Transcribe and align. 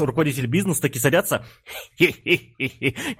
руководитель 0.00 0.46
бизнеса 0.46 0.82
таки 0.82 0.98
садятся, 0.98 1.44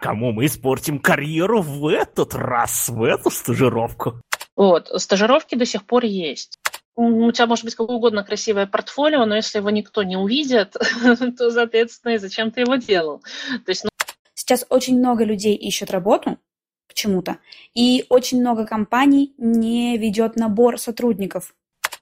кому 0.01 0.33
мы 0.33 0.47
испортим 0.47 0.99
карьеру 0.99 1.63
в 1.63 1.87
этот 1.89 2.35
раз, 2.35 2.89
в 2.89 3.03
эту 3.03 3.31
стажировку. 3.31 4.21
Вот, 4.57 4.89
стажировки 4.97 5.55
до 5.55 5.67
сих 5.67 5.85
пор 5.85 6.05
есть. 6.05 6.59
У 6.97 7.33
тебя 7.33 7.47
может 7.47 7.65
быть 7.65 7.75
какое 7.75 7.97
угодно 7.97 8.23
красивое 8.23 8.67
портфолио, 8.67 9.25
но 9.25 9.35
если 9.35 9.59
его 9.59 9.71
никто 9.71 10.05
не 10.05 10.17
увидит, 10.17 10.77
то, 11.39 11.51
соответственно, 11.51 12.13
и 12.13 12.19
зачем 12.19 12.53
ты 12.53 12.61
его 12.61 12.77
делал? 12.77 13.21
То 13.65 13.71
есть, 13.71 13.85
ну... 13.85 13.91
Сейчас 14.37 14.67
очень 14.69 14.99
много 14.99 15.25
людей 15.25 15.55
ищут 15.55 15.91
работу 15.91 16.39
почему-то, 16.87 17.39
и 17.73 18.05
очень 18.09 18.41
много 18.41 18.67
компаний 18.67 19.35
не 19.39 19.97
ведет 19.97 20.37
набор 20.37 20.79
сотрудников. 20.79 21.55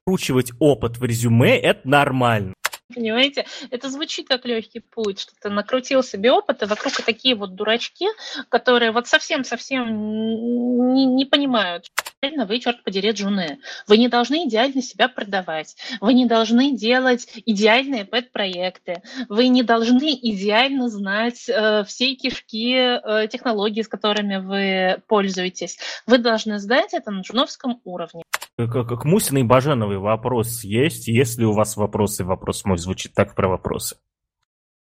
Вкручивать 0.03 0.53
опыт 0.59 0.99
в 0.99 1.05
резюме– 1.05 1.57
это 1.63 1.89
нормально. 1.89 2.55
Понимаете, 2.95 3.47
это 3.71 3.89
звучит 3.89 4.29
как 4.29 4.45
легкий 4.45 4.81
путь, 4.81 5.21
что 5.21 5.33
ты 5.41 5.51
накрутил 5.51 6.03
себе 6.03 6.33
опыт, 6.33 6.63
и 6.63 6.67
вокруг 6.67 6.93
такие 6.93 7.35
вот 7.35 7.55
дурачки, 7.55 8.07
которые 8.49 8.93
вот 8.93 9.07
совсем-совсем 9.09 10.95
не, 10.95 11.07
не 11.07 11.25
понимают, 11.25 11.91
что 12.25 12.47
вы, 12.47 12.61
черт 12.61 12.85
подери, 12.85 13.11
джуны. 13.11 13.59
Вы 13.89 13.99
не 13.99 14.09
должны 14.09 14.47
идеально 14.47 14.81
себя 14.81 15.09
продавать. 15.09 15.77
Вы 16.01 16.15
не 16.15 16.27
должны 16.27 16.77
делать 16.77 17.27
идеальные 17.47 18.05
пэт-проекты. 18.05 19.03
Вы 19.29 19.49
не 19.49 19.65
должны 19.65 20.15
идеально 20.15 20.89
знать 20.89 21.49
э, 21.49 21.83
все 21.85 22.15
кишки 22.15 22.75
э, 22.77 23.27
технологий, 23.27 23.83
с 23.83 23.89
которыми 23.89 24.37
вы 24.37 25.03
пользуетесь. 25.09 25.79
Вы 26.07 26.19
должны 26.19 26.61
знать 26.61 26.95
это 26.95 27.11
на 27.11 27.23
джуновском 27.23 27.81
уровне. 27.85 28.23
Как, 28.57 28.71
как 28.71 29.05
Мусина 29.05 29.39
и 29.39 29.43
Баженовый 29.43 29.99
вопрос 29.99 30.63
есть? 30.63 31.09
Если 31.09 31.43
у 31.43 31.53
вас 31.53 31.77
вопросы, 31.77 32.25
вопрос 32.25 32.65
мой 32.65 32.79
звучит 32.79 33.15
так 33.15 33.35
про 33.35 33.49
вопросы. 33.49 33.97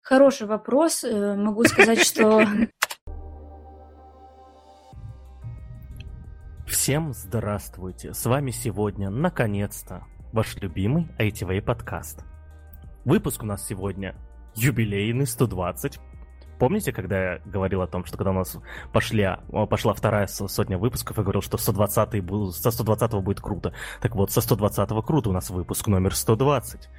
Хороший 0.02 0.48
вопрос. 0.48 1.04
Э, 1.04 1.36
могу 1.36 1.66
сказать, 1.66 2.06
что... 2.06 2.48
Всем 6.68 7.14
здравствуйте! 7.14 8.16
С 8.16 8.26
вами 8.26 8.50
сегодня, 8.50 9.12
наконец-то, 9.12 10.04
ваш 10.34 10.56
любимый 10.56 11.08
ITV 11.20 11.62
подкаст. 11.62 12.26
Выпуск 13.06 13.44
у 13.44 13.46
нас 13.46 13.68
сегодня 13.68 14.16
юбилейный, 14.56 15.28
120. 15.28 16.00
Помните, 16.58 16.92
когда 16.92 17.34
я 17.34 17.40
говорил 17.46 17.84
о 17.84 17.88
том, 17.88 18.04
что 18.04 18.18
когда 18.18 18.32
у 18.32 18.34
нас 18.34 18.58
пошли, 18.92 19.30
пошла 19.70 19.94
вторая 19.94 20.26
сотня 20.26 20.80
выпусков, 20.80 21.18
я 21.18 21.24
говорил, 21.24 21.44
что 21.44 21.58
120 21.58 22.24
будут, 22.24 22.56
со 22.56 22.72
120 22.72 23.14
будет 23.22 23.42
круто. 23.42 23.72
Так 24.02 24.16
вот, 24.16 24.32
со 24.32 24.42
120 24.42 24.90
круто 25.06 25.30
у 25.30 25.34
нас 25.34 25.52
выпуск 25.52 25.86
номер 25.86 26.16
120. 26.16 26.90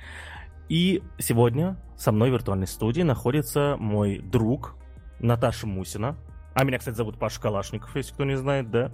И 0.68 1.02
сегодня 1.18 1.76
со 1.96 2.12
мной 2.12 2.30
в 2.30 2.34
виртуальной 2.34 2.68
студии 2.68 3.02
находится 3.02 3.76
мой 3.80 4.20
друг 4.20 4.76
Наташа 5.18 5.66
Мусина. 5.66 6.16
А 6.54 6.62
меня, 6.62 6.78
кстати, 6.78 6.94
зовут 6.94 7.18
Паша 7.18 7.40
Калашников, 7.40 7.96
если 7.96 8.14
кто 8.14 8.24
не 8.24 8.36
знает, 8.36 8.70
да. 8.70 8.92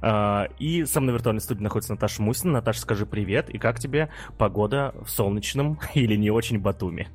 А, 0.00 0.48
и 0.58 0.84
со 0.84 1.00
мной 1.00 1.14
в 1.14 1.16
виртуальной 1.16 1.42
студии 1.42 1.62
находится 1.62 1.92
Наташа 1.92 2.22
Мусина. 2.22 2.54
Наташа, 2.54 2.80
скажи 2.80 3.06
привет, 3.06 3.50
и 3.50 3.58
как 3.58 3.78
тебе 3.78 4.10
погода 4.38 4.94
в 5.04 5.10
солнечном 5.10 5.78
или 5.94 6.16
не 6.16 6.30
очень 6.30 6.58
Батуми? 6.58 7.08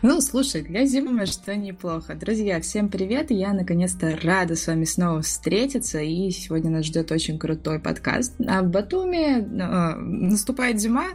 Ну, 0.00 0.20
слушай, 0.20 0.62
для 0.62 0.84
зимы 0.84 1.26
что 1.26 1.54
неплохо. 1.56 2.14
Друзья, 2.14 2.60
всем 2.60 2.88
привет! 2.88 3.30
Я 3.30 3.52
наконец-то 3.52 4.18
рада 4.22 4.56
с 4.56 4.66
вами 4.66 4.84
снова 4.84 5.22
встретиться, 5.22 6.00
и 6.00 6.30
сегодня 6.30 6.70
нас 6.70 6.86
ждет 6.86 7.12
очень 7.12 7.38
крутой 7.38 7.78
подкаст. 7.78 8.34
А 8.46 8.62
в 8.62 8.68
Батуми 8.68 9.40
э, 9.40 9.96
наступает 9.96 10.80
зима 10.80 11.10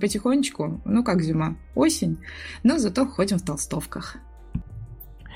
потихонечку, 0.00 0.80
ну 0.84 1.04
как 1.04 1.22
зима, 1.22 1.56
осень, 1.74 2.18
но 2.62 2.78
зато 2.78 3.06
ходим 3.06 3.38
в 3.38 3.44
толстовках. 3.44 4.16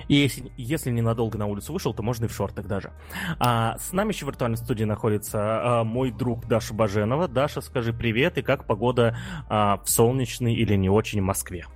И 0.08 0.14
если, 0.14 0.52
если 0.56 0.90
ненадолго 0.90 1.38
на 1.38 1.46
улицу 1.46 1.72
вышел, 1.72 1.92
то 1.92 2.02
можно 2.02 2.26
и 2.26 2.28
в 2.28 2.32
шортах 2.32 2.66
даже. 2.66 2.92
А, 3.38 3.76
с 3.78 3.92
нами 3.92 4.12
еще 4.12 4.24
в 4.24 4.28
виртуальной 4.28 4.58
студии 4.58 4.84
находится 4.84 5.80
а, 5.80 5.84
мой 5.84 6.10
друг 6.10 6.46
Даша 6.46 6.74
Баженова. 6.74 7.28
Даша, 7.28 7.60
скажи 7.60 7.92
привет 7.92 8.38
и 8.38 8.42
как 8.42 8.66
погода 8.66 9.16
а, 9.48 9.78
в 9.78 9.88
солнечной 9.88 10.54
или 10.54 10.74
не 10.74 10.88
очень 10.88 11.20
Москве? 11.20 11.66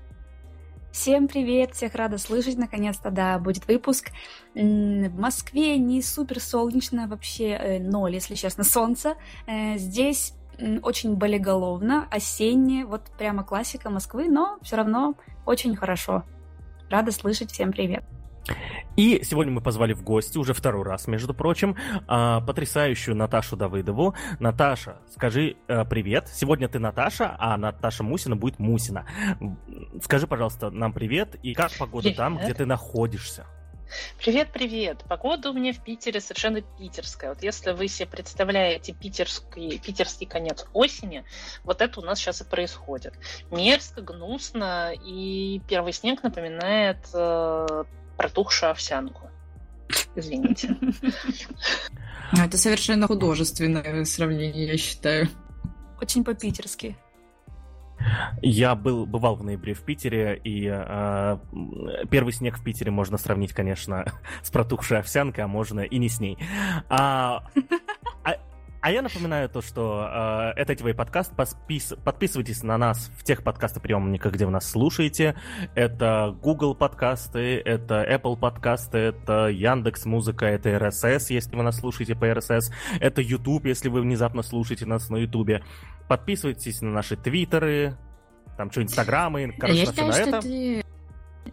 Всем 0.92 1.28
привет, 1.28 1.74
всех 1.74 1.94
рада 1.94 2.18
слышать, 2.18 2.56
наконец-то, 2.56 3.12
да, 3.12 3.38
будет 3.38 3.66
выпуск. 3.68 4.10
В 4.54 5.20
Москве 5.20 5.78
не 5.78 6.02
супер 6.02 6.40
солнечно, 6.40 7.06
вообще 7.06 7.50
э, 7.50 7.78
ноль, 7.78 8.14
если 8.14 8.34
честно, 8.34 8.64
солнца. 8.64 9.14
Э, 9.46 9.78
здесь 9.78 10.34
очень 10.82 11.14
болеголовно, 11.14 12.08
осенне, 12.10 12.84
вот 12.84 13.02
прямо 13.16 13.44
классика 13.44 13.88
Москвы, 13.88 14.28
но 14.28 14.58
все 14.62 14.76
равно 14.76 15.14
очень 15.46 15.76
хорошо. 15.76 16.24
Рада 16.90 17.12
слышать, 17.12 17.52
всем 17.52 17.70
привет. 17.70 18.02
И 18.96 19.22
сегодня 19.24 19.52
мы 19.52 19.60
позвали 19.60 19.92
в 19.92 20.02
гости, 20.02 20.36
уже 20.36 20.52
второй 20.52 20.84
раз, 20.84 21.06
между 21.06 21.32
прочим, 21.32 21.76
а, 22.06 22.40
потрясающую 22.40 23.16
Наташу 23.16 23.56
Давыдову. 23.56 24.14
Наташа, 24.40 24.98
скажи 25.12 25.56
э, 25.68 25.84
привет. 25.84 26.28
Сегодня 26.28 26.68
ты 26.68 26.78
Наташа, 26.78 27.36
а 27.38 27.56
Наташа 27.56 28.02
Мусина 28.02 28.36
будет 28.36 28.58
Мусина. 28.58 29.06
Скажи, 30.02 30.26
пожалуйста, 30.26 30.70
нам 30.70 30.92
привет 30.92 31.36
и 31.42 31.54
как 31.54 31.70
погода 31.78 32.04
привет. 32.04 32.16
там, 32.16 32.38
где 32.38 32.52
ты 32.52 32.66
находишься? 32.66 33.46
Привет, 34.18 34.50
привет. 34.52 35.04
Погода 35.08 35.50
у 35.50 35.52
меня 35.52 35.72
в 35.72 35.82
Питере 35.82 36.20
совершенно 36.20 36.60
питерская. 36.60 37.30
Вот 37.30 37.42
если 37.42 37.72
вы 37.72 37.88
себе 37.88 38.08
представляете 38.08 38.92
питерский, 38.92 39.78
питерский 39.78 40.26
конец 40.26 40.66
осени, 40.72 41.24
вот 41.64 41.80
это 41.80 42.00
у 42.00 42.02
нас 42.02 42.18
сейчас 42.18 42.40
и 42.40 42.44
происходит. 42.44 43.14
Мерзко, 43.50 44.02
гнусно, 44.02 44.92
и 44.92 45.60
первый 45.68 45.92
снег 45.92 46.22
напоминает 46.22 46.98
э, 47.12 47.84
протухшую 48.20 48.70
овсянку. 48.70 49.30
Извините. 50.14 50.76
Ну, 52.32 52.44
это 52.44 52.56
совершенно 52.58 53.08
художественное 53.08 54.04
сравнение, 54.04 54.68
я 54.68 54.76
считаю. 54.76 55.28
Очень 56.00 56.22
по-питерски. 56.22 56.96
Я 58.40 58.76
был, 58.76 59.04
бывал 59.04 59.34
в 59.34 59.42
ноябре 59.42 59.74
в 59.74 59.82
Питере, 59.82 60.40
и 60.44 60.70
э, 60.72 61.38
первый 62.08 62.32
снег 62.32 62.56
в 62.56 62.62
Питере 62.62 62.92
можно 62.92 63.18
сравнить, 63.18 63.52
конечно, 63.52 64.04
с 64.44 64.50
протухшей 64.50 65.00
овсянкой, 65.00 65.42
а 65.42 65.48
можно 65.48 65.80
и 65.80 65.98
не 65.98 66.08
с 66.08 66.20
ней. 66.20 66.38
А, 66.88 67.42
а, 68.82 68.88
а 68.88 68.90
я 68.90 69.02
напоминаю 69.02 69.48
то, 69.48 69.62
что 69.62 70.08
э, 70.56 70.60
это 70.60 70.74
твой 70.76 70.94
подкаст. 70.94 71.34
Подпис... 71.36 71.94
Подписывайтесь 72.04 72.62
на 72.62 72.78
нас 72.78 73.10
в 73.16 73.24
тех 73.24 73.42
подкастоприемниках, 73.42 74.32
где 74.32 74.46
вы 74.46 74.52
нас 74.52 74.68
слушаете. 74.70 75.36
Это 75.74 76.36
Google 76.42 76.74
подкасты, 76.74 77.58
это 77.58 78.02
Apple 78.02 78.38
подкасты, 78.38 78.98
это 78.98 79.48
Яндекс 79.48 80.06
Музыка, 80.06 80.46
это 80.46 80.70
RSS, 80.70 81.26
если 81.30 81.56
вы 81.56 81.62
нас 81.62 81.78
слушаете 81.78 82.14
по 82.14 82.24
RSS. 82.24 82.72
Это 83.00 83.20
YouTube, 83.20 83.66
если 83.66 83.88
вы 83.88 84.00
внезапно 84.00 84.42
слушаете 84.42 84.86
нас 84.86 85.10
на 85.10 85.16
YouTube. 85.16 85.62
Подписывайтесь 86.08 86.80
на 86.80 86.90
наши 86.90 87.16
твиттеры, 87.16 87.96
там 88.56 88.70
что, 88.70 88.82
инстаграмы, 88.82 89.54
короче, 89.58 89.78
Я 89.80 89.86
считаю, 89.86 90.08
на 90.08 90.12
что 90.12 90.22
это. 90.22 90.40
Ты... 90.40 90.84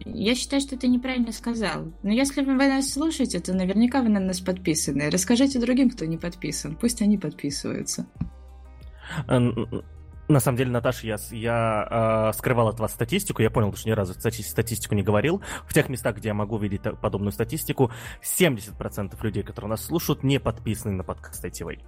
Я 0.04 0.34
считаю, 0.34 0.60
что 0.60 0.76
ты 0.76 0.88
неправильно 0.88 1.32
сказал. 1.32 1.92
Но 2.02 2.10
если 2.10 2.42
вы 2.42 2.54
нас 2.54 2.90
слушаете, 2.90 3.40
то 3.40 3.52
наверняка 3.54 4.02
вы 4.02 4.08
на 4.08 4.20
нас 4.20 4.40
подписаны. 4.40 5.10
Расскажите 5.10 5.58
другим, 5.60 5.90
кто 5.90 6.04
не 6.04 6.16
подписан. 6.16 6.76
Пусть 6.76 7.02
они 7.02 7.18
подписываются. 7.18 8.06
На 10.28 10.40
самом 10.40 10.58
деле, 10.58 10.70
Наташа, 10.70 11.06
я, 11.06 11.16
я 11.30 12.28
э, 12.30 12.36
скрывал 12.36 12.68
от 12.68 12.78
вас 12.78 12.92
статистику. 12.92 13.40
Я 13.40 13.50
понял, 13.50 13.74
что 13.74 13.88
ни 13.88 13.92
разу 13.92 14.12
статистику 14.12 14.94
не 14.94 15.02
говорил. 15.02 15.42
В 15.66 15.72
тех 15.72 15.88
местах, 15.88 16.16
где 16.16 16.28
я 16.28 16.34
могу 16.34 16.58
видеть 16.58 16.82
подобную 17.00 17.32
статистику, 17.32 17.90
70% 18.22 19.16
людей, 19.22 19.42
которые 19.42 19.70
нас 19.70 19.84
слушают, 19.86 20.22
не 20.22 20.38
подписаны 20.38 20.94
на 20.94 21.02
подкаст 21.02 21.42
ITV. 21.42 21.80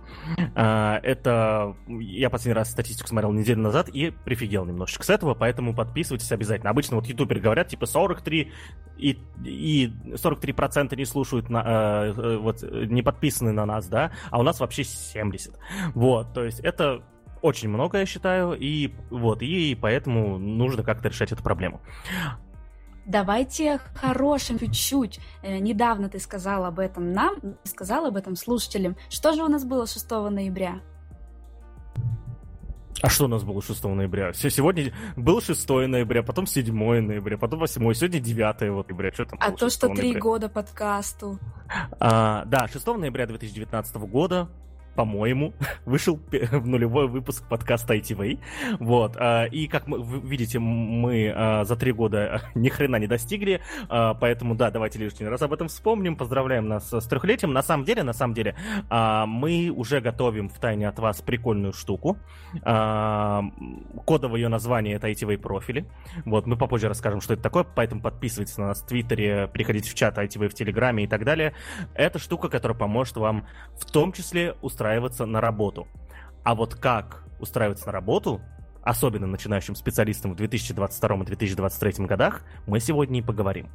Э, 0.55 1.01
это... 1.03 1.77
Я 1.87 2.31
последний 2.31 2.55
раз 2.55 2.71
статистику 2.71 3.09
смотрел 3.09 3.33
неделю 3.33 3.61
назад 3.61 3.91
и 3.91 4.11
прифигел 4.11 4.65
немножечко 4.65 5.05
с 5.05 5.11
этого, 5.11 5.35
поэтому 5.35 5.75
подписывайтесь 5.75 6.33
обязательно. 6.33 6.71
Обычно 6.71 6.97
вот 6.97 7.07
ютуберы 7.07 7.41
говорят, 7.41 7.69
типа, 7.69 7.85
43 7.85 8.51
и, 8.97 9.19
и 9.45 9.93
43% 10.15 10.97
не 10.97 11.05
слушают, 11.05 11.51
на, 11.51 11.63
э, 11.63 12.15
э, 12.17 12.37
вот, 12.39 12.63
не 12.63 13.03
подписаны 13.03 13.53
на 13.53 13.67
нас, 13.67 13.87
да, 13.87 14.13
а 14.31 14.41
у 14.41 14.43
нас 14.43 14.61
вообще 14.61 14.85
70. 14.85 15.59
Вот, 15.95 16.33
то 16.33 16.45
есть 16.45 16.61
это 16.61 17.03
очень 17.43 17.69
много, 17.69 17.99
я 17.99 18.07
считаю, 18.07 18.53
и 18.53 18.93
вот, 19.11 19.43
и 19.43 19.75
поэтому 19.75 20.39
нужно 20.39 20.83
как-то 20.83 21.09
решать 21.09 21.33
эту 21.33 21.43
проблему. 21.43 21.81
Давайте 23.07 23.81
хорошим 23.95 24.59
чуть-чуть. 24.59 25.19
Э, 25.43 25.59
недавно 25.59 26.09
ты 26.09 26.21
сказал 26.21 26.65
об 26.65 26.79
этом 26.79 27.13
нам, 27.13 27.35
сказал 27.65 28.07
об 28.07 28.17
этом 28.17 28.37
слушателям. 28.37 28.97
Что 29.09 29.33
же 29.33 29.43
у 29.43 29.49
нас 29.49 29.65
было 29.65 29.87
6 29.87 30.11
ноября? 30.31 30.81
А 33.03 33.09
что 33.09 33.25
у 33.25 33.29
нас 33.29 33.43
было 33.43 33.63
6 33.63 33.83
ноября? 33.85 34.33
Сегодня 34.33 34.93
был 35.17 35.41
6 35.41 35.69
ноября, 35.69 36.23
потом 36.23 36.47
7 36.47 36.73
ноября, 36.73 37.39
потом 37.39 37.61
8, 37.61 37.95
сегодня 37.95 38.21
9 38.21 38.71
вот 38.71 38.89
ноября. 38.89 39.13
Что 39.13 39.25
там 39.25 39.39
а 39.43 39.51
то, 39.53 39.71
что 39.71 39.89
три 39.89 40.15
года 40.15 40.49
подкасту. 40.49 41.39
А, 41.99 42.45
да, 42.45 42.69
6 42.69 42.87
ноября 42.87 43.27
2019 43.27 43.97
года 43.97 44.49
по-моему, 45.01 45.55
вышел 45.87 46.21
в 46.31 46.67
нулевой 46.67 47.09
выпуск 47.09 47.49
подкаста 47.49 47.95
ITV. 47.95 48.39
Вот. 48.81 49.17
А, 49.17 49.45
и 49.45 49.67
как 49.67 49.89
вы 49.89 50.21
видите, 50.21 50.59
мы 50.59 51.33
а, 51.35 51.65
за 51.65 51.75
три 51.75 51.93
года 51.93 52.43
ни 52.55 52.69
хрена 52.69 52.97
не 52.97 53.07
достигли, 53.07 53.63
а, 53.89 54.13
поэтому, 54.13 54.55
да, 54.55 54.71
давайте 54.71 54.99
лишний 54.99 55.27
раз 55.27 55.41
об 55.41 55.55
этом 55.55 55.69
вспомним. 55.69 56.17
Поздравляем 56.17 56.69
нас 56.69 56.93
с 56.93 57.07
трехлетием. 57.07 57.55
На 57.55 57.63
самом 57.63 57.87
деле, 57.87 58.03
на 58.03 58.13
самом 58.13 58.35
деле, 58.35 58.55
мы 58.91 59.73
уже 59.75 60.03
готовим 60.03 60.51
в 60.51 60.59
тайне 60.59 60.87
от 60.87 60.99
вас 60.99 61.23
прикольную 61.23 61.73
штуку. 61.73 62.19
Кодовое 62.63 64.41
ее 64.41 64.49
название— 64.49 64.95
это 64.97 65.09
ITV 65.09 65.39
профили. 65.39 65.87
Вот, 66.27 66.47
мы 66.47 66.59
попозже 66.59 66.89
расскажем, 66.89 67.23
что 67.23 67.33
это 67.33 67.43
такое, 67.43 67.65
поэтому 67.65 68.03
подписывайтесь 68.03 68.59
на 68.59 68.67
нас 68.69 68.83
в 68.83 68.87
Твиттере, 68.87 69.49
приходите 69.49 69.91
в 69.91 69.95
чат 69.95 70.19
ITV 70.19 70.49
в 70.49 70.55
Телеграме 70.55 71.05
и 71.05 71.07
так 71.07 71.25
далее. 71.25 71.55
Это 71.95 72.19
штука, 72.19 72.51
которая 72.51 72.77
поможет 72.77 73.17
вам 73.17 73.47
в 73.79 73.91
том 73.91 74.13
числе 74.13 74.55
устраиваться 74.91 75.27
на 75.27 75.41
работу. 75.41 75.87
А 76.43 76.55
вот 76.55 76.75
как 76.75 77.25
устраиваться 77.39 77.87
на 77.87 77.93
работу, 77.93 78.41
особенно 78.83 79.27
начинающим 79.27 79.77
специалистам 79.77 80.33
в 80.33 80.37
2022 80.37 81.17
и 81.17 81.25
2023 81.25 82.07
годах, 82.07 82.43
мы 82.67 82.81
сегодня 82.81 83.21
и 83.21 83.23
поговорим. 83.23 83.69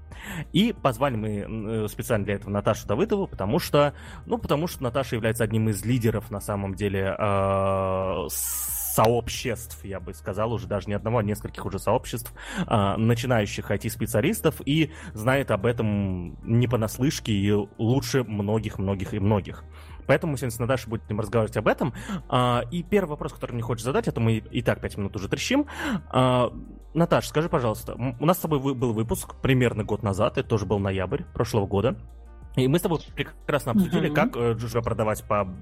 И 0.51 0.73
позвали 0.73 1.15
мы 1.15 1.29
э, 1.29 1.87
специально 1.87 2.25
для 2.25 2.35
этого 2.35 2.49
Наташу 2.49 2.87
Давыдову, 2.87 3.27
потому 3.27 3.59
что, 3.59 3.93
ну, 4.25 4.37
потому 4.37 4.67
что 4.67 4.83
Наташа 4.83 5.15
является 5.15 5.43
одним 5.43 5.69
из 5.69 5.85
лидеров, 5.85 6.31
на 6.31 6.41
самом 6.41 6.75
деле, 6.75 7.15
э, 7.17 8.27
сообществ, 8.29 9.83
я 9.83 9.99
бы 9.99 10.13
сказал, 10.13 10.53
уже 10.53 10.67
даже 10.67 10.87
не 10.87 10.93
одного, 10.93 11.19
а 11.19 11.23
нескольких 11.23 11.65
уже 11.65 11.79
сообществ 11.79 12.33
э, 12.65 12.95
начинающих 12.97 13.69
IT-специалистов 13.69 14.61
и 14.65 14.91
знает 15.13 15.51
об 15.51 15.65
этом 15.65 16.37
не 16.43 16.67
понаслышке 16.67 17.33
и 17.33 17.51
лучше 17.77 18.23
многих-многих 18.23 19.13
и 19.13 19.19
многих. 19.19 19.63
Поэтому 20.07 20.31
мы 20.31 20.37
сегодня 20.37 20.55
с 20.55 20.59
Наташей 20.59 20.89
будем 20.89 21.19
разговаривать 21.19 21.57
об 21.57 21.67
этом. 21.67 21.93
А, 22.29 22.63
и 22.71 22.83
первый 22.83 23.11
вопрос, 23.11 23.33
который 23.33 23.53
мне 23.53 23.63
хочешь 23.63 23.83
задать, 23.83 24.07
это 24.07 24.19
мы 24.19 24.37
и 24.37 24.61
так 24.61 24.81
пять 24.81 24.97
минут 24.97 25.15
уже 25.15 25.29
трещим. 25.29 25.65
А, 26.09 26.51
Наташа, 26.93 27.29
скажи, 27.29 27.49
пожалуйста, 27.49 27.95
у 28.19 28.25
нас 28.25 28.37
с 28.37 28.41
тобой 28.41 28.59
был 28.59 28.93
выпуск 28.93 29.35
примерно 29.41 29.83
год 29.83 30.03
назад, 30.03 30.37
это 30.37 30.47
тоже 30.47 30.65
был 30.65 30.79
ноябрь 30.79 31.23
прошлого 31.33 31.67
года. 31.67 31.97
И 32.55 32.67
мы 32.67 32.79
с 32.79 32.81
тобой 32.81 32.99
прекрасно 33.13 33.73
обсудили, 33.73 34.09
uh-huh. 34.09 34.13
как 34.13 34.37
э, 34.37 34.81
продавать 34.81 35.23
по, 35.25 35.53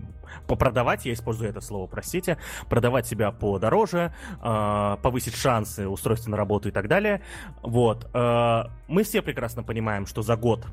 по 0.47 0.55
продавать, 0.55 1.05
я 1.05 1.13
использую 1.13 1.49
это 1.49 1.59
слово, 1.59 1.87
простите, 1.87 2.37
продавать 2.69 3.07
себя 3.07 3.31
подороже, 3.31 4.13
э, 4.43 4.97
повысить 5.01 5.35
шансы 5.35 5.87
устройства 5.87 6.29
на 6.29 6.37
работу 6.37 6.69
и 6.69 6.71
так 6.71 6.87
далее. 6.87 7.21
Вот. 7.63 8.07
Э, 8.13 8.65
мы 8.87 9.03
все 9.03 9.21
прекрасно 9.23 9.63
понимаем, 9.63 10.05
что 10.05 10.21
за 10.21 10.35
год 10.35 10.67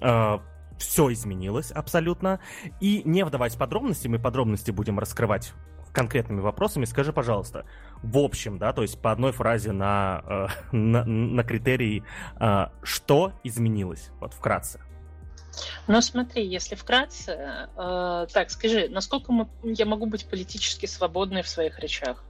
э, 0.00 0.38
все 0.78 1.12
изменилось 1.12 1.70
абсолютно. 1.70 2.40
И 2.80 3.02
не 3.04 3.24
вдаваясь 3.24 3.54
в 3.54 3.58
подробности, 3.58 4.08
мы 4.08 4.18
подробности 4.18 4.70
будем 4.70 4.98
раскрывать 4.98 5.52
конкретными 5.92 6.40
вопросами. 6.40 6.84
Скажи, 6.84 7.12
пожалуйста, 7.12 7.64
в 8.02 8.18
общем, 8.18 8.58
да, 8.58 8.72
то 8.72 8.82
есть 8.82 9.00
по 9.00 9.10
одной 9.10 9.32
фразе 9.32 9.72
на, 9.72 10.22
э, 10.26 10.46
на, 10.76 11.04
на 11.04 11.44
критерии, 11.44 12.04
э, 12.40 12.66
что 12.82 13.32
изменилось, 13.42 14.10
вот 14.20 14.34
вкратце. 14.34 14.80
Ну, 15.88 16.00
смотри, 16.00 16.46
если 16.46 16.76
вкратце, 16.76 17.68
э, 17.76 18.26
так, 18.32 18.50
скажи, 18.50 18.88
насколько 18.88 19.32
мы, 19.32 19.48
я 19.64 19.86
могу 19.86 20.06
быть 20.06 20.28
политически 20.28 20.86
свободной 20.86 21.42
в 21.42 21.48
своих 21.48 21.78
речах? 21.80 22.24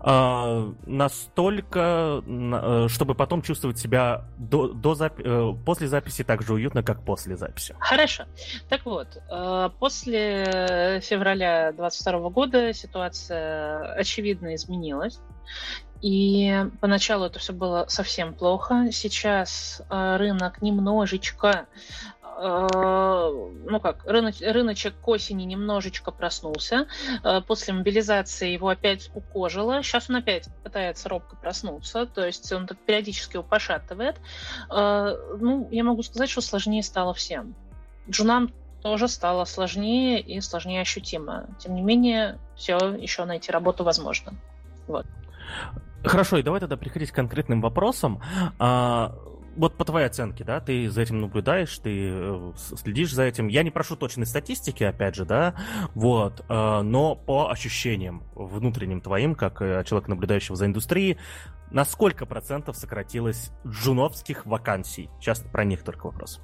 А, 0.00 0.72
настолько, 0.86 2.22
э, 2.26 2.86
чтобы 2.88 3.14
потом 3.14 3.42
чувствовать 3.42 3.78
себя 3.78 4.24
до, 4.38 4.68
до 4.68 4.92
запи- 4.92 5.22
э, 5.24 5.64
после 5.64 5.88
записи 5.88 6.24
так 6.24 6.42
же 6.42 6.54
уютно, 6.54 6.82
как 6.82 7.04
после 7.04 7.36
записи. 7.36 7.74
Хорошо. 7.78 8.24
Так 8.68 8.86
вот, 8.86 9.18
э, 9.30 9.70
после 9.78 11.00
февраля 11.02 11.72
22 11.72 12.30
года 12.30 12.72
ситуация 12.72 13.94
очевидно 13.94 14.54
изменилась. 14.54 15.20
И 16.00 16.64
поначалу 16.80 17.24
это 17.26 17.40
все 17.40 17.52
было 17.52 17.86
совсем 17.88 18.32
плохо. 18.32 18.92
Сейчас 18.92 19.82
рынок 19.90 20.62
немножечко 20.62 21.66
ну 22.40 23.80
как, 23.80 24.04
рыноч, 24.04 24.40
рыночек 24.40 24.94
к 25.00 25.08
осени 25.08 25.42
немножечко 25.44 26.12
проснулся. 26.12 26.86
Э, 27.24 27.40
после 27.40 27.74
мобилизации 27.74 28.50
его 28.50 28.68
опять 28.68 29.10
укожило. 29.14 29.82
Сейчас 29.82 30.08
он 30.08 30.16
опять 30.16 30.48
пытается 30.62 31.08
робко 31.08 31.36
проснуться, 31.36 32.06
то 32.06 32.24
есть 32.24 32.50
он 32.52 32.66
так 32.66 32.78
периодически 32.78 33.36
его 33.36 33.42
пошатывает. 33.42 34.16
Э, 34.70 35.16
ну, 35.40 35.68
я 35.70 35.82
могу 35.82 36.02
сказать, 36.02 36.30
что 36.30 36.40
сложнее 36.40 36.82
стало 36.82 37.12
всем. 37.12 37.54
Джунам 38.08 38.52
тоже 38.82 39.08
стало 39.08 39.44
сложнее 39.44 40.20
и 40.20 40.40
сложнее 40.40 40.82
ощутимо. 40.82 41.48
Тем 41.58 41.74
не 41.74 41.82
менее, 41.82 42.38
все 42.54 42.76
еще 42.76 43.24
найти 43.24 43.50
работу 43.50 43.82
возможно. 43.82 44.34
Вот. 44.86 45.06
Хорошо, 46.04 46.38
и 46.38 46.42
давай 46.42 46.60
тогда 46.60 46.76
приходить 46.76 47.10
к 47.10 47.14
конкретным 47.14 47.60
вопросам. 47.60 48.22
Вот 49.58 49.76
по 49.76 49.84
твоей 49.84 50.06
оценке, 50.06 50.44
да, 50.44 50.60
ты 50.60 50.88
за 50.88 51.02
этим 51.02 51.20
наблюдаешь, 51.20 51.76
ты 51.78 52.10
э, 52.12 52.52
следишь 52.56 53.12
за 53.12 53.24
этим. 53.24 53.48
Я 53.48 53.64
не 53.64 53.72
прошу 53.72 53.96
точной 53.96 54.24
статистики, 54.24 54.84
опять 54.84 55.16
же, 55.16 55.24
да, 55.24 55.56
вот, 55.96 56.44
э, 56.48 56.80
но 56.82 57.16
по 57.16 57.50
ощущениям 57.50 58.22
внутренним 58.36 59.00
твоим, 59.00 59.34
как 59.34 59.60
э, 59.60 59.82
человек, 59.84 60.08
наблюдающего 60.08 60.54
за 60.54 60.66
индустрией, 60.66 61.18
на 61.72 61.84
сколько 61.84 62.24
процентов 62.24 62.76
сократилось 62.76 63.50
джуновских 63.66 64.46
вакансий? 64.46 65.10
Сейчас 65.18 65.40
про 65.40 65.64
них 65.64 65.82
только 65.82 66.06
вопрос. 66.06 66.40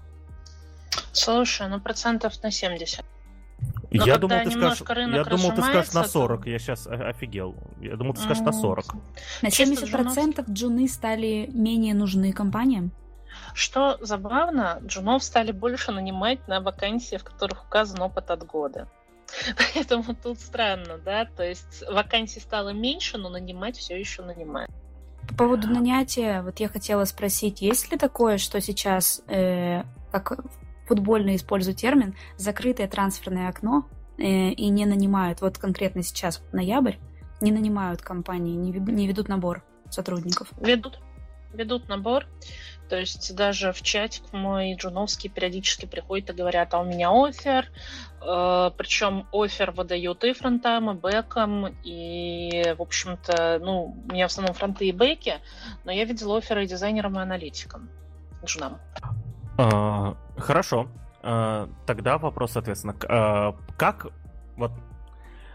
Слушай, 1.12 1.68
ну 1.68 1.80
процентов 1.80 2.42
на 2.42 2.50
70. 2.50 3.04
Но 3.92 4.04
я 4.04 4.18
думал, 4.18 4.42
ты 4.42 4.50
скажешь, 4.50 4.82
я 4.88 5.24
думал, 5.24 5.54
ты 5.54 5.62
скажешь 5.62 5.92
на 5.92 6.02
40. 6.02 6.42
То... 6.42 6.50
Я 6.50 6.58
сейчас 6.58 6.88
офигел. 6.88 7.54
Я 7.80 7.94
думал, 7.94 8.14
ты 8.14 8.22
скажешь 8.22 8.42
на 8.42 8.52
40. 8.52 8.94
На 9.42 9.46
70% 9.46 10.50
джуны 10.50 10.88
стали 10.88 11.48
менее 11.52 11.94
нужны 11.94 12.32
компаниям? 12.32 12.90
Что 13.54 13.98
забавно, 14.00 14.80
джунов 14.84 15.22
стали 15.22 15.52
больше 15.52 15.92
нанимать 15.92 16.46
на 16.48 16.60
вакансии, 16.60 17.16
в 17.16 17.24
которых 17.24 17.64
указан 17.64 18.02
опыт 18.02 18.30
от 18.30 18.44
года. 18.44 18.88
Поэтому 19.74 20.14
тут 20.14 20.40
странно, 20.40 20.98
да, 20.98 21.24
то 21.24 21.44
есть 21.44 21.84
вакансий 21.88 22.40
стало 22.40 22.70
меньше, 22.70 23.16
но 23.16 23.28
нанимать 23.28 23.76
все 23.76 23.98
еще 23.98 24.22
нанимают. 24.22 24.70
По 25.28 25.34
поводу 25.34 25.68
нанятия, 25.68 26.42
вот 26.42 26.58
я 26.60 26.68
хотела 26.68 27.04
спросить, 27.04 27.62
есть 27.62 27.90
ли 27.90 27.96
такое, 27.96 28.38
что 28.38 28.60
сейчас, 28.60 29.22
э, 29.28 29.84
как 30.10 30.44
футбольно 30.86 31.34
использую 31.36 31.74
термин, 31.74 32.14
закрытое 32.36 32.88
трансферное 32.88 33.48
окно 33.48 33.86
э, 34.18 34.22
и 34.22 34.68
не 34.68 34.84
нанимают, 34.84 35.40
вот 35.40 35.58
конкретно 35.58 36.02
сейчас, 36.02 36.42
ноябрь, 36.52 36.96
не 37.40 37.52
нанимают 37.52 38.02
компании, 38.02 38.56
не, 38.56 38.72
не 38.72 39.06
ведут 39.06 39.28
набор 39.28 39.62
сотрудников? 39.90 40.48
Ведут, 40.60 40.98
ведут 41.54 41.88
набор. 41.88 42.26
То 42.88 42.96
есть 42.96 43.34
даже 43.34 43.72
в 43.72 43.80
чатик 43.82 44.32
мой 44.32 44.74
джуновский 44.74 45.30
периодически 45.30 45.86
приходят 45.86 46.30
и 46.30 46.32
говорят, 46.34 46.74
а 46.74 46.80
у 46.80 46.84
меня 46.84 47.10
офер, 47.10 47.70
э, 48.20 48.70
причем 48.76 49.26
офер 49.32 49.70
выдают 49.70 50.22
и 50.24 50.34
фронтам, 50.34 50.90
и 50.90 50.94
бэкам, 50.94 51.74
и, 51.82 52.74
в 52.76 52.82
общем-то, 52.82 53.58
ну, 53.62 53.96
у 54.06 54.12
меня 54.12 54.28
в 54.28 54.30
основном 54.30 54.54
фронты 54.54 54.86
и 54.86 54.92
бэки, 54.92 55.40
но 55.84 55.92
я 55.92 56.04
видела 56.04 56.36
оферы 56.36 56.64
и 56.64 56.66
дизайнерам, 56.66 57.18
и 57.18 57.22
аналитикам 57.22 57.88
джунам. 58.44 58.78
А, 59.56 60.14
хорошо. 60.36 60.88
А, 61.22 61.70
тогда 61.86 62.18
вопрос, 62.18 62.52
соответственно, 62.52 62.96
а, 63.08 63.56
как 63.78 64.08
вот 64.56 64.72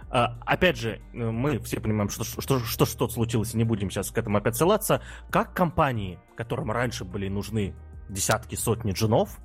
опять 0.10 0.78
же, 0.78 1.02
мы 1.14 1.60
все 1.60 1.80
понимаем, 1.80 2.10
что 2.10 2.24
что, 2.24 2.60
что 2.60 2.86
что 2.86 3.08
случилось, 3.10 3.54
и 3.54 3.58
не 3.58 3.64
будем 3.64 3.90
сейчас 3.90 4.12
к 4.12 4.18
этому 4.18 4.38
опять 4.38 4.56
ссылаться. 4.56 5.02
Как 5.30 5.54
компании, 5.54 6.20
которым 6.36 6.72
раньше 6.72 7.06
были 7.06 7.28
нужны 7.28 7.76
десятки, 8.10 8.56
сотни 8.56 8.92
джунов, 8.92 9.40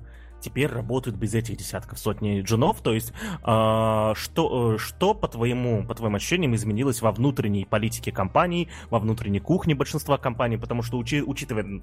теперь 0.45 0.67
работают 0.67 1.17
без 1.17 1.33
этих 1.33 1.57
десятков, 1.57 1.99
сотни 1.99 2.41
джунов. 2.41 2.81
То 2.81 2.93
есть, 2.93 3.11
э, 3.11 4.13
что, 4.15 4.77
что 4.77 5.13
по 5.13 5.27
твоему, 5.27 5.85
по 5.85 5.95
твоим 5.95 6.15
ощущениям 6.15 6.55
изменилось 6.55 7.01
во 7.01 7.11
внутренней 7.11 7.65
политике 7.65 8.11
компании, 8.11 8.69
во 8.89 8.99
внутренней 8.99 9.39
кухне 9.39 9.75
большинства 9.75 10.17
компаний, 10.17 10.57
потому 10.57 10.83
что 10.83 10.97
учи, 10.97 11.21
учитывая, 11.21 11.81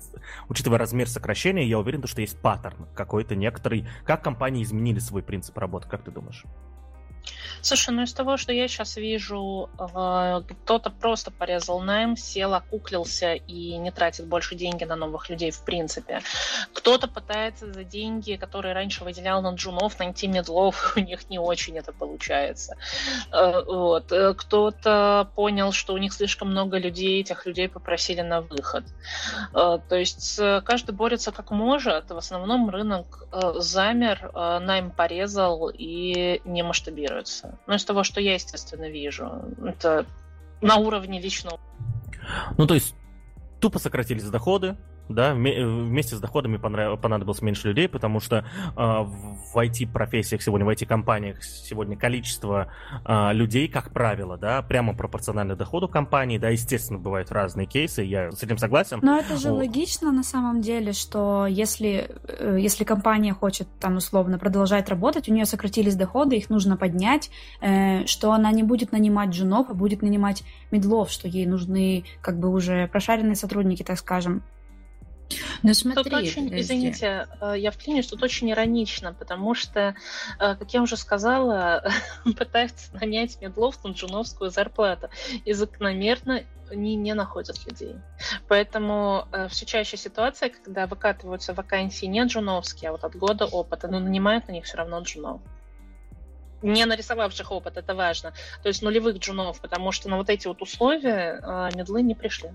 учитывая 0.49 0.79
размер 0.79 1.09
сокращения, 1.09 1.67
я 1.67 1.79
уверен, 1.79 2.07
что 2.07 2.21
есть 2.21 2.41
паттерн 2.41 2.87
какой-то 2.95 3.35
некоторый. 3.35 3.87
Как 4.05 4.23
компании 4.23 4.63
изменили 4.63 5.01
свой 5.01 5.23
принцип 5.23 5.57
работы, 5.59 5.89
как 5.89 6.05
ты 6.05 6.11
думаешь? 6.11 6.45
Слушай, 7.61 7.95
ну 7.95 8.03
из 8.03 8.13
того, 8.13 8.37
что 8.37 8.53
я 8.53 8.67
сейчас 8.67 8.97
вижу, 8.97 9.71
э, 9.79 10.43
кто-то 10.65 10.91
просто 10.91 11.31
порезал 11.31 11.81
найм, 11.81 12.17
сел, 12.17 12.55
окуклился 12.55 13.35
и 13.35 13.77
не 13.77 13.93
тратит 13.93 14.27
больше 14.27 14.57
деньги 14.57 14.83
на 14.83 14.97
новых 14.97 15.31
людей 15.31 15.53
в 15.53 15.65
принципе. 15.65 16.23
Кто-то 16.73 17.07
пытается 17.07 17.73
за 17.73 17.85
деньги, 17.85 18.35
которые 18.35 18.75
раньше 18.75 19.05
выделял 19.05 19.43
на 19.43 19.55
джунов, 19.55 19.99
найти 20.01 20.27
медлов, 20.27 20.95
у 20.97 21.01
них 21.01 21.31
не 21.31 21.39
очень 21.39 21.79
это 21.79 21.93
получается. 21.93 22.77
Э, 23.31 23.63
вот. 23.65 24.11
Э, 24.11 24.35
кто-то 24.35 25.31
понял, 25.37 25.71
что 25.71 25.95
у 25.95 25.99
них 25.99 26.13
слишком 26.13 26.51
много 26.51 26.79
людей, 26.79 27.21
этих 27.21 27.47
людей 27.47 27.69
попросили 27.69 28.23
на 28.23 28.41
выход. 28.41 28.85
То 29.53 29.83
есть 29.91 30.37
каждый 30.65 30.93
борется 30.93 31.31
как 31.31 31.51
может. 31.51 32.11
В 32.11 32.17
основном 32.17 32.69
рынок 32.71 33.27
замер, 33.57 34.33
найм 34.35 34.91
порезал 34.91 35.71
и 35.73 36.41
не 36.45 36.63
масштабирует 36.63 37.12
стажируются. 37.13 37.59
Но 37.67 37.75
из 37.75 37.85
того, 37.85 38.05
что 38.05 38.21
я, 38.21 38.35
естественно, 38.35 38.89
вижу, 38.89 39.31
это 39.65 40.07
на 40.61 40.77
уровне 40.77 41.21
личного. 41.21 41.61
Ну, 42.57 42.67
то 42.67 42.75
есть 42.75 42.95
тупо 43.61 43.79
сократились 43.79 44.25
доходы, 44.25 44.77
да, 45.09 45.35
вместе 45.35 46.17
с 46.17 46.21
доходами 46.21 46.57
понадобилось 46.57 47.43
меньше 47.43 47.69
людей, 47.69 47.89
потому 47.89 48.21
что 48.21 48.39
э, 48.39 48.43
в 48.77 49.57
IT-профессиях 49.57 50.43
сегодня, 50.43 50.67
в 50.67 50.71
IT-компаниях 50.71 51.43
сегодня 51.43 51.97
количество 51.97 52.69
э, 53.05 53.33
людей, 53.33 53.69
как 53.69 53.93
правило, 53.93 54.37
да, 54.37 54.63
прямо 54.63 54.95
пропорционально 54.95 55.57
доходу 55.57 55.89
компании, 55.89 56.39
да, 56.39 56.49
естественно, 56.49 56.99
бывают 56.99 57.31
разные 57.31 57.67
кейсы, 57.67 58.03
я 58.03 58.31
с 58.33 58.43
этим 58.43 58.59
согласен. 58.59 59.01
Но 59.03 59.19
это 59.19 59.37
же 59.37 59.51
вот. 59.51 59.59
логично 59.59 60.13
на 60.13 60.23
самом 60.23 60.61
деле, 60.61 60.93
что 60.93 61.47
если, 61.47 62.11
э, 62.29 62.57
если 62.61 62.85
компания 62.85 63.35
хочет 63.35 63.69
там 63.81 63.97
условно 63.97 64.39
продолжать 64.39 64.89
работать, 64.89 65.29
у 65.29 65.33
нее 65.33 65.45
сократились 65.45 65.97
доходы, 65.97 66.37
их 66.37 66.51
нужно 66.51 66.77
поднять, 66.77 67.31
э, 67.61 68.07
что 68.07 68.33
она 68.33 68.53
не 68.53 68.63
будет 68.63 68.93
нанимать 68.93 69.31
джунов, 69.31 69.67
а 69.71 69.75
будет 69.75 70.03
нанимать 70.03 70.43
медлов, 70.71 71.11
что 71.11 71.29
ей 71.29 71.47
нужны 71.47 72.05
как 72.21 72.39
бы 72.39 72.51
уже 72.51 72.89
прошаренные 72.89 73.37
сотрудники, 73.37 73.83
так 73.83 73.99
скажем. 73.99 74.43
Ну 75.63 75.75
смотри, 75.75 76.05
тут 76.05 76.13
очень, 76.13 76.45
подожди. 76.45 76.61
извините, 76.61 77.29
э, 77.41 77.55
я 77.59 77.71
вклинюсь, 77.71 78.07
тут 78.07 78.23
очень 78.23 78.51
иронично, 78.51 79.13
потому 79.13 79.55
что, 79.55 79.95
э, 80.39 80.57
как 80.57 80.73
я 80.73 80.83
уже 80.83 80.97
сказала, 80.97 81.85
пытаются 82.37 82.95
нанять 82.95 83.41
медлов 83.41 83.83
на 83.85 83.91
джуновскую 83.91 84.51
зарплату 84.51 85.09
и 85.45 85.53
закономерно 85.53 86.43
они 86.71 86.95
не 86.97 87.13
находят 87.15 87.57
людей. 87.67 87.97
Поэтому 88.49 89.29
э, 89.31 89.49
все 89.49 89.67
чаще 89.67 89.97
ситуация, 89.97 90.49
когда 90.49 90.87
выкатываются 90.87 91.53
вакансии 91.53 92.07
не 92.07 92.25
джуновские, 92.25 92.89
а 92.89 92.93
вот 92.93 93.05
от 93.05 93.15
года 93.15 93.45
опыта, 93.45 93.89
но 93.89 94.01
нанимают 94.01 94.49
на 94.49 94.53
них 94.53 94.65
все 94.65 94.79
равно 94.79 95.01
джунов 95.01 95.41
не 96.63 96.85
нарисовавших 96.85 97.51
опыт, 97.51 97.77
это 97.77 97.95
важно. 97.95 98.33
То 98.63 98.69
есть 98.69 98.83
нулевых 98.83 99.19
джунов, 99.19 99.61
потому 99.61 99.93
что 99.93 100.09
на 100.09 100.17
вот 100.17 100.31
эти 100.31 100.47
вот 100.47 100.63
условия 100.63 101.41
э, 101.43 101.71
медлы 101.75 102.03
не 102.03 102.15
пришли. 102.15 102.51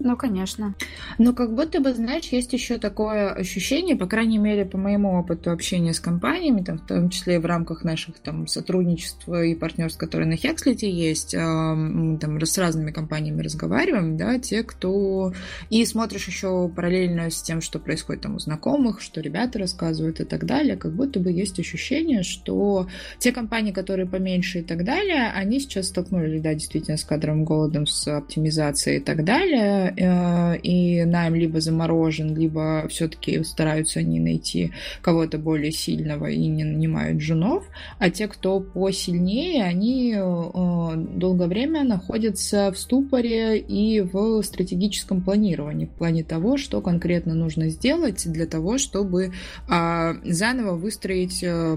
Ну, 0.00 0.16
конечно. 0.16 0.74
Но 1.18 1.32
как 1.32 1.54
будто 1.54 1.80
бы, 1.80 1.92
знаешь, 1.92 2.26
есть 2.26 2.52
еще 2.52 2.78
такое 2.78 3.30
ощущение, 3.30 3.96
по 3.96 4.06
крайней 4.06 4.38
мере, 4.38 4.64
по 4.64 4.78
моему 4.78 5.18
опыту 5.18 5.50
общения 5.50 5.92
с 5.92 5.98
компаниями, 5.98 6.62
там, 6.62 6.78
в 6.78 6.86
том 6.86 7.10
числе 7.10 7.36
и 7.36 7.38
в 7.38 7.46
рамках 7.46 7.82
наших 7.82 8.18
там, 8.20 8.46
сотрудничества 8.46 9.42
и 9.42 9.56
партнерств, 9.56 9.98
которые 9.98 10.28
на 10.28 10.36
Хекслите 10.36 10.88
есть, 10.90 11.32
там 11.32 12.40
с 12.40 12.58
разными 12.58 12.92
компаниями 12.92 13.42
разговариваем, 13.42 14.16
да, 14.16 14.38
те, 14.38 14.62
кто... 14.62 15.32
И 15.70 15.84
смотришь 15.84 16.28
еще 16.28 16.68
параллельно 16.68 17.30
с 17.30 17.42
тем, 17.42 17.60
что 17.60 17.80
происходит 17.80 18.22
там 18.22 18.36
у 18.36 18.38
знакомых, 18.38 19.00
что 19.00 19.20
ребята 19.20 19.58
рассказывают 19.58 20.20
и 20.20 20.24
так 20.24 20.46
далее, 20.46 20.76
как 20.76 20.92
будто 20.92 21.18
бы 21.18 21.32
есть 21.32 21.58
ощущение, 21.58 22.22
что 22.22 22.86
те 23.18 23.32
компании, 23.32 23.72
которые 23.72 24.06
поменьше 24.06 24.60
и 24.60 24.62
так 24.62 24.84
далее, 24.84 25.32
они 25.34 25.58
сейчас 25.58 25.88
столкнулись, 25.88 26.40
да, 26.40 26.54
действительно, 26.54 26.96
с 26.96 27.04
кадровым 27.04 27.44
голодом, 27.44 27.86
с 27.86 28.06
оптимизацией 28.06 28.98
и 28.98 29.00
так 29.00 29.24
далее, 29.24 29.87
Э, 29.96 30.56
и 30.58 31.04
найм 31.04 31.34
либо 31.34 31.60
заморожен, 31.60 32.36
либо 32.36 32.86
все-таки 32.88 33.42
стараются 33.44 34.00
они 34.00 34.20
найти 34.20 34.72
кого-то 35.02 35.38
более 35.38 35.72
сильного 35.72 36.26
и 36.26 36.46
не 36.46 36.64
нанимают 36.64 37.20
женов, 37.20 37.68
а 37.98 38.10
те, 38.10 38.28
кто 38.28 38.60
посильнее, 38.60 39.64
они 39.64 40.14
э, 40.16 40.92
долгое 40.96 41.48
время 41.48 41.84
находятся 41.84 42.72
в 42.72 42.78
ступоре 42.78 43.58
и 43.58 44.00
в 44.00 44.42
стратегическом 44.42 45.20
планировании, 45.22 45.86
в 45.86 45.90
плане 45.90 46.24
того, 46.24 46.56
что 46.56 46.80
конкретно 46.80 47.34
нужно 47.34 47.68
сделать 47.68 48.30
для 48.30 48.46
того, 48.46 48.78
чтобы 48.78 49.32
а, 49.68 50.16
заново 50.24 50.76
выстроить 50.76 51.42
э, 51.42 51.76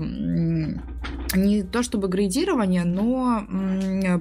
не 1.35 1.63
то 1.63 1.83
чтобы 1.83 2.07
градирование, 2.07 2.83
но 2.83 3.45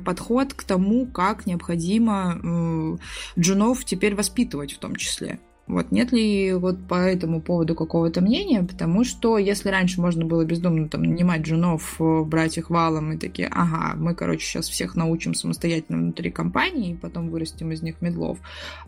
подход 0.05 0.55
к 0.55 0.63
тому, 0.65 1.07
как 1.07 1.47
необходимо 1.47 2.99
джунов 3.39 3.80
теперь 3.85 4.15
воспитывать 4.15 4.73
в 4.73 4.79
том 4.79 4.97
числе. 4.97 5.41
Вот 5.71 5.93
нет 5.93 6.11
ли 6.11 6.53
вот 6.55 6.89
по 6.89 6.97
этому 6.97 7.41
поводу 7.41 7.77
какого-то 7.77 8.21
мнения? 8.21 8.63
Потому 8.63 9.05
что 9.05 9.39
если 9.39 9.69
раньше 9.69 10.01
можно 10.01 10.25
было 10.25 10.45
бездумно 10.45 10.89
там 10.89 11.03
нанимать 11.03 11.47
женов, 11.47 12.01
э, 12.01 12.23
брать 12.25 12.59
их 12.59 12.71
валом 12.71 13.13
и 13.13 13.17
такие, 13.17 13.49
ага, 13.49 13.95
мы, 13.97 14.15
короче, 14.17 14.45
сейчас 14.45 14.69
всех 14.69 14.97
научим 14.97 15.33
самостоятельно 15.33 15.99
внутри 15.99 16.31
компании, 16.31 16.93
и 16.93 16.97
потом 16.97 17.31
вырастим 17.31 17.71
из 17.71 17.83
них 17.83 18.03
медлов, 18.03 18.39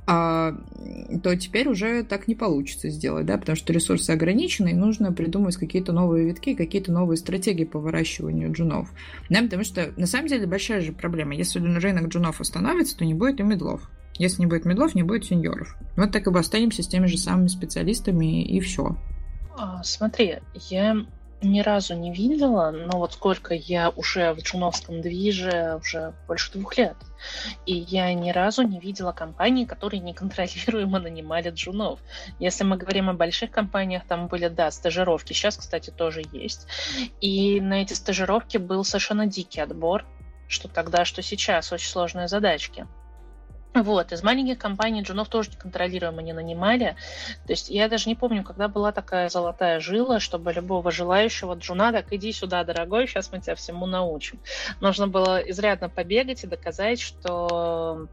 а, 0.07 0.57
то 1.23 1.37
теперь 1.37 1.69
уже 1.69 2.03
так 2.03 2.27
не 2.27 2.35
получится 2.35 2.89
сделать, 2.91 3.27
да, 3.27 3.39
потому 3.39 3.55
что 3.55 3.73
ресурсы 3.73 4.11
ограничены, 4.11 4.71
и 4.71 4.75
нужно 4.75 5.13
придумать 5.13 5.57
какие-то 5.57 5.93
новые 5.93 6.27
витки, 6.27 6.55
какие-то 6.55 6.91
новые 6.91 7.17
стратегии 7.17 7.65
по 7.65 7.79
выращиванию 7.79 8.53
джунов. 8.53 8.91
Да, 9.31 9.41
потому 9.41 9.63
что 9.63 9.93
на 9.97 10.07
самом 10.07 10.27
деле 10.27 10.47
большая 10.47 10.81
же 10.81 10.93
проблема. 10.93 11.35
Если 11.35 11.61
рынок 11.61 12.09
джунов 12.09 12.41
остановится, 12.41 12.99
то 12.99 13.05
не 13.05 13.15
будет 13.15 13.39
и 13.39 13.45
медлов. 13.45 13.89
Если 14.19 14.41
не 14.41 14.47
будет 14.47 14.65
медлов, 14.65 14.95
не 14.95 15.03
будет 15.03 15.25
сеньоров. 15.25 15.77
Вот 15.97 16.13
так 16.13 16.27
и 16.27 16.31
бы 16.31 16.39
останемся 16.39 16.83
с 16.83 16.89
теми 16.89 17.07
же 17.07 17.19
самыми 17.19 17.49
специалистами, 17.49 18.43
и 18.43 18.61
все. 18.61 18.97
А, 19.57 19.83
смотри, 19.83 20.39
я 20.71 20.97
ни 21.43 21.61
разу 21.61 21.95
не 21.95 22.13
видела, 22.13 22.71
но 22.71 22.99
вот 22.99 23.15
сколько 23.15 23.55
я 23.55 23.91
уже 23.91 24.33
в 24.33 24.39
джуновском 24.39 25.01
движе, 25.01 25.79
уже 25.81 26.15
больше 26.27 26.53
двух 26.53 26.79
лет, 26.79 26.97
и 27.67 27.75
я 27.75 28.13
ни 28.15 28.31
разу 28.31 28.63
не 28.63 28.79
видела 28.79 29.13
компании, 29.13 29.65
которые 29.65 30.01
неконтролируемо 30.01 31.01
нанимали 31.01 31.51
джунов. 31.51 32.01
Если 32.39 32.65
мы 32.65 32.77
говорим 32.77 33.11
о 33.11 33.15
больших 33.15 33.51
компаниях, 33.51 34.05
там 34.07 34.29
были, 34.29 34.49
да, 34.49 34.71
стажировки, 34.71 35.33
сейчас, 35.33 35.57
кстати, 35.57 35.91
тоже 35.91 36.23
есть. 36.33 36.67
И 37.21 37.61
на 37.61 37.83
эти 37.83 37.93
стажировки 37.93 38.57
был 38.59 38.85
совершенно 38.85 39.27
дикий 39.27 39.61
отбор, 39.61 40.05
что 40.49 40.69
тогда, 40.69 41.05
что 41.05 41.23
сейчас, 41.23 41.73
очень 41.73 41.91
сложные 41.91 42.29
задачки. 42.29 42.87
Вот, 43.75 44.13
из 44.13 44.23
маленьких 44.23 44.59
компаний 44.59 45.03
джунов 45.03 45.29
тоже 45.29 45.51
неконтролируемо 45.51 46.21
не 46.21 46.35
нанимали. 46.35 46.97
То 47.47 47.53
есть 47.53 47.71
я 47.71 47.89
даже 47.89 48.09
не 48.09 48.15
помню, 48.15 48.45
когда 48.45 48.69
была 48.69 48.93
такая 48.93 49.31
золотая 49.31 49.81
жила, 49.81 50.21
чтобы 50.21 50.53
любого 50.53 50.91
желающего 50.91 51.55
джуна, 51.55 51.91
так 51.91 52.13
иди 52.13 52.33
сюда, 52.33 52.65
дорогой, 52.65 53.07
сейчас 53.07 53.33
мы 53.33 53.41
тебя 53.41 53.55
всему 53.55 53.87
научим. 53.87 54.41
Нужно 54.81 55.09
было 55.09 55.39
изрядно 55.39 55.89
побегать 55.89 56.45
и 56.45 56.47
доказать, 56.47 57.01
что 57.01 58.09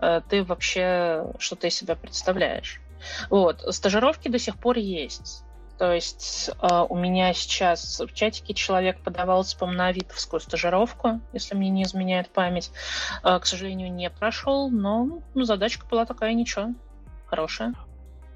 э, 0.00 0.20
ты 0.28 0.42
вообще 0.42 1.32
что-то 1.38 1.68
из 1.68 1.76
себя 1.76 1.94
представляешь. 1.94 2.80
Вот, 3.30 3.62
стажировки 3.72 4.28
до 4.28 4.40
сих 4.40 4.56
пор 4.58 4.78
есть. 4.78 5.44
То 5.78 5.92
есть 5.92 6.50
э, 6.60 6.86
у 6.88 6.96
меня 6.96 7.32
сейчас 7.32 8.00
в 8.00 8.12
чатике 8.12 8.52
человек 8.52 9.00
подавался, 9.00 9.56
по-моему, 9.56 9.78
на 9.78 9.86
авитовскую 9.86 10.40
стажировку, 10.40 11.20
если 11.32 11.54
мне 11.54 11.70
не 11.70 11.84
изменяет 11.84 12.30
память. 12.30 12.72
Э, 13.22 13.38
к 13.38 13.46
сожалению, 13.46 13.92
не 13.92 14.10
прошел, 14.10 14.70
но 14.70 15.22
ну, 15.34 15.44
задачка 15.44 15.86
была 15.86 16.04
такая, 16.04 16.34
ничего, 16.34 16.74
хорошая. 17.26 17.74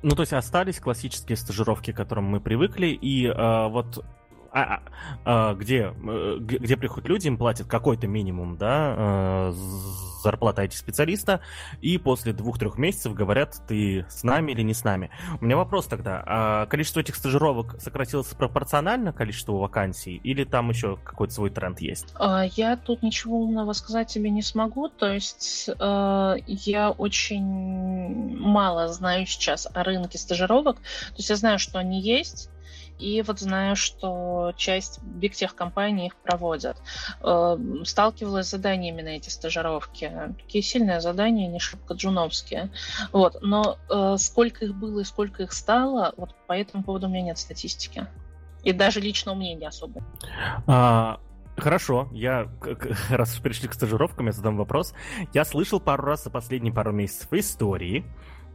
Ну, 0.03 0.11
то 0.15 0.23
есть 0.23 0.33
остались 0.33 0.79
классические 0.79 1.37
стажировки, 1.37 1.93
к 1.93 1.97
которым 1.97 2.25
мы 2.25 2.41
привыкли, 2.41 2.89
и 2.89 3.27
э, 3.27 3.69
вот 3.69 4.05
а, 4.53 4.61
а, 4.61 4.83
а, 5.25 5.55
где, 5.55 5.95
э, 5.97 6.37
где 6.39 6.77
приходят 6.77 7.09
люди, 7.09 7.27
им 7.27 7.39
платят 7.39 7.69
какой-то 7.69 8.07
минимум, 8.07 8.59
да, 8.59 8.95
э, 8.99 9.53
зарплата 10.23 10.63
IT-специалиста, 10.63 11.41
и 11.81 11.97
после 11.97 12.33
двух-трех 12.35 12.77
месяцев 12.77 13.15
говорят, 13.15 13.57
ты 13.67 14.07
с 14.11 14.23
нами 14.23 14.53
или 14.53 14.63
не 14.63 14.75
с 14.75 14.85
нами. 14.85 15.11
У 15.41 15.45
меня 15.45 15.57
вопрос 15.57 15.87
тогда, 15.87 16.23
а 16.27 16.67
количество 16.67 17.01
этих 17.01 17.17
стажировок 17.17 17.81
сократилось 17.81 18.29
пропорционально 18.29 19.13
количеству 19.13 19.59
вакансий, 19.59 20.17
или 20.17 20.45
там 20.45 20.69
еще 20.69 20.99
какой-то 21.03 21.33
свой 21.33 21.51
тренд 21.51 21.81
есть? 21.81 22.15
А, 22.17 22.45
я 22.45 22.77
тут 22.77 23.03
ничего 23.03 23.41
умного 23.41 23.73
сказать 23.73 24.09
тебе 24.09 24.29
не 24.31 24.43
смогу, 24.43 24.89
то 24.89 25.13
есть 25.13 25.69
э, 25.69 26.35
я 26.47 26.91
очень 26.91 28.37
мало 28.39 28.89
знаю 28.89 29.25
сейчас 29.27 29.67
о 29.73 29.83
рынке 29.83 30.19
стажировок, 30.19 30.77
то 30.77 31.17
есть 31.17 31.31
я 31.31 31.37
знаю, 31.37 31.59
что 31.59 31.79
они 31.79 32.01
есть, 32.01 32.51
и 32.99 33.23
вот 33.23 33.41
знаю, 33.41 33.77
что 33.77 34.53
часть 34.57 35.03
биг 35.03 35.35
тех 35.35 35.55
компаний 35.55 36.07
их 36.07 36.17
проводят. 36.17 36.77
Эм, 37.23 37.85
сталкивалась 37.85 38.47
с 38.47 38.51
заданиями 38.51 39.03
на 39.03 39.09
эти 39.11 39.29
стажировки. 39.29 40.11
Такие 40.39 40.63
сильные 40.63 41.01
задания, 41.01 41.49
не 41.49 41.59
шибко 41.59 41.95
джуновские. 41.95 42.71
Вот. 43.13 43.39
Но 43.43 43.79
э, 43.91 44.17
сколько 44.19 44.65
их 44.65 44.75
было 44.75 45.01
и 45.01 45.05
сколько 45.05 45.43
их 45.43 45.53
стало, 45.53 46.15
вот 46.17 46.35
по 46.47 46.53
этому 46.53 46.85
поводу 46.85 47.07
у 47.07 47.11
меня 47.11 47.23
нет 47.23 47.39
статистики. 47.39 48.07
И 48.63 48.73
даже 48.73 49.01
личного 49.01 49.35
мнения 49.35 49.69
особо. 49.69 50.03
А, 50.67 51.19
Хорошо, 51.57 52.09
я, 52.13 52.49
раз 53.11 53.35
уж 53.35 53.43
перешли 53.43 53.69
к 53.69 53.75
стажировкам, 53.75 54.27
я 54.27 54.33
задам 54.33 54.57
вопрос. 54.57 54.95
Я 55.35 55.45
слышал 55.45 55.81
пару 55.81 56.05
раз 56.05 56.25
за 56.25 56.31
последние 56.31 56.73
пару 56.73 56.93
месяцев 56.93 57.33
истории, 57.33 58.05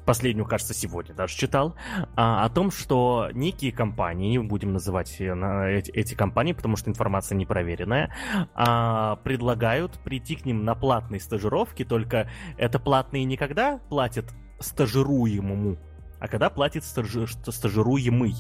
последнюю, 0.08 0.48
кажется, 0.48 0.74
сегодня 0.74 1.14
даже 1.14 1.36
читал, 1.36 1.76
а, 2.16 2.46
о 2.46 2.50
том, 2.50 2.72
что 2.72 3.30
некие 3.34 3.72
компании, 3.72 4.32
не 4.32 4.40
будем 4.40 4.74
называть 4.74 5.18
эти, 5.20 5.92
эти 5.92 6.16
компании, 6.16 6.54
потому 6.54 6.78
что 6.78 6.90
информация 6.90 7.36
непроверенная, 7.36 8.16
а, 8.56 9.18
предлагают 9.18 10.00
прийти 10.00 10.36
к 10.36 10.46
ним 10.46 10.64
на 10.66 10.74
платные 10.74 11.20
стажировки, 11.20 11.84
только 11.84 12.30
это 12.58 12.80
платные 12.80 13.26
не 13.26 13.38
когда 13.38 13.80
платят 13.90 14.26
стажируемому, 14.60 15.78
а 16.20 16.28
когда 16.28 16.50
платит 16.50 16.84
стажи, 16.84 17.28
стажируемый. 17.28 18.34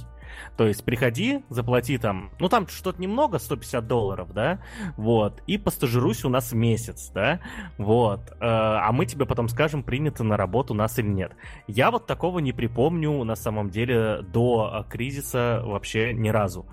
То 0.55 0.67
есть 0.67 0.83
приходи, 0.83 1.43
заплати 1.49 1.97
там, 1.97 2.31
ну 2.39 2.49
там 2.49 2.67
что-то 2.67 3.01
немного, 3.01 3.39
150 3.39 3.87
долларов, 3.87 4.33
да, 4.33 4.59
вот, 4.95 5.41
и 5.47 5.57
постажируйся 5.57 6.27
у 6.27 6.29
нас 6.29 6.51
месяц, 6.53 7.11
да, 7.13 7.39
вот, 7.77 8.21
э, 8.31 8.35
а 8.39 8.91
мы 8.91 9.05
тебе 9.05 9.25
потом 9.25 9.49
скажем, 9.49 9.83
принято 9.83 10.23
на 10.23 10.37
работу 10.37 10.73
нас 10.73 10.97
или 10.99 11.07
нет. 11.07 11.35
Я 11.67 11.91
вот 11.91 12.05
такого 12.07 12.39
не 12.39 12.53
припомню 12.53 13.23
на 13.23 13.35
самом 13.35 13.69
деле 13.69 14.21
до 14.21 14.85
э, 14.85 14.89
кризиса 14.89 15.61
вообще 15.65 16.13
ни 16.13 16.29
разу. 16.29 16.65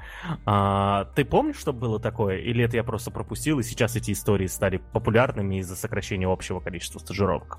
А, 0.44 1.06
ты 1.14 1.24
помнишь, 1.24 1.56
что 1.56 1.72
было 1.72 2.00
такое? 2.00 2.38
Или 2.38 2.64
это 2.64 2.76
я 2.76 2.84
просто 2.84 3.10
пропустил, 3.10 3.58
и 3.58 3.62
сейчас 3.62 3.96
эти 3.96 4.12
истории 4.12 4.46
стали 4.46 4.78
популярными 4.92 5.56
из-за 5.56 5.76
сокращения 5.76 6.26
общего 6.26 6.60
количества 6.60 6.98
стажировок? 6.98 7.58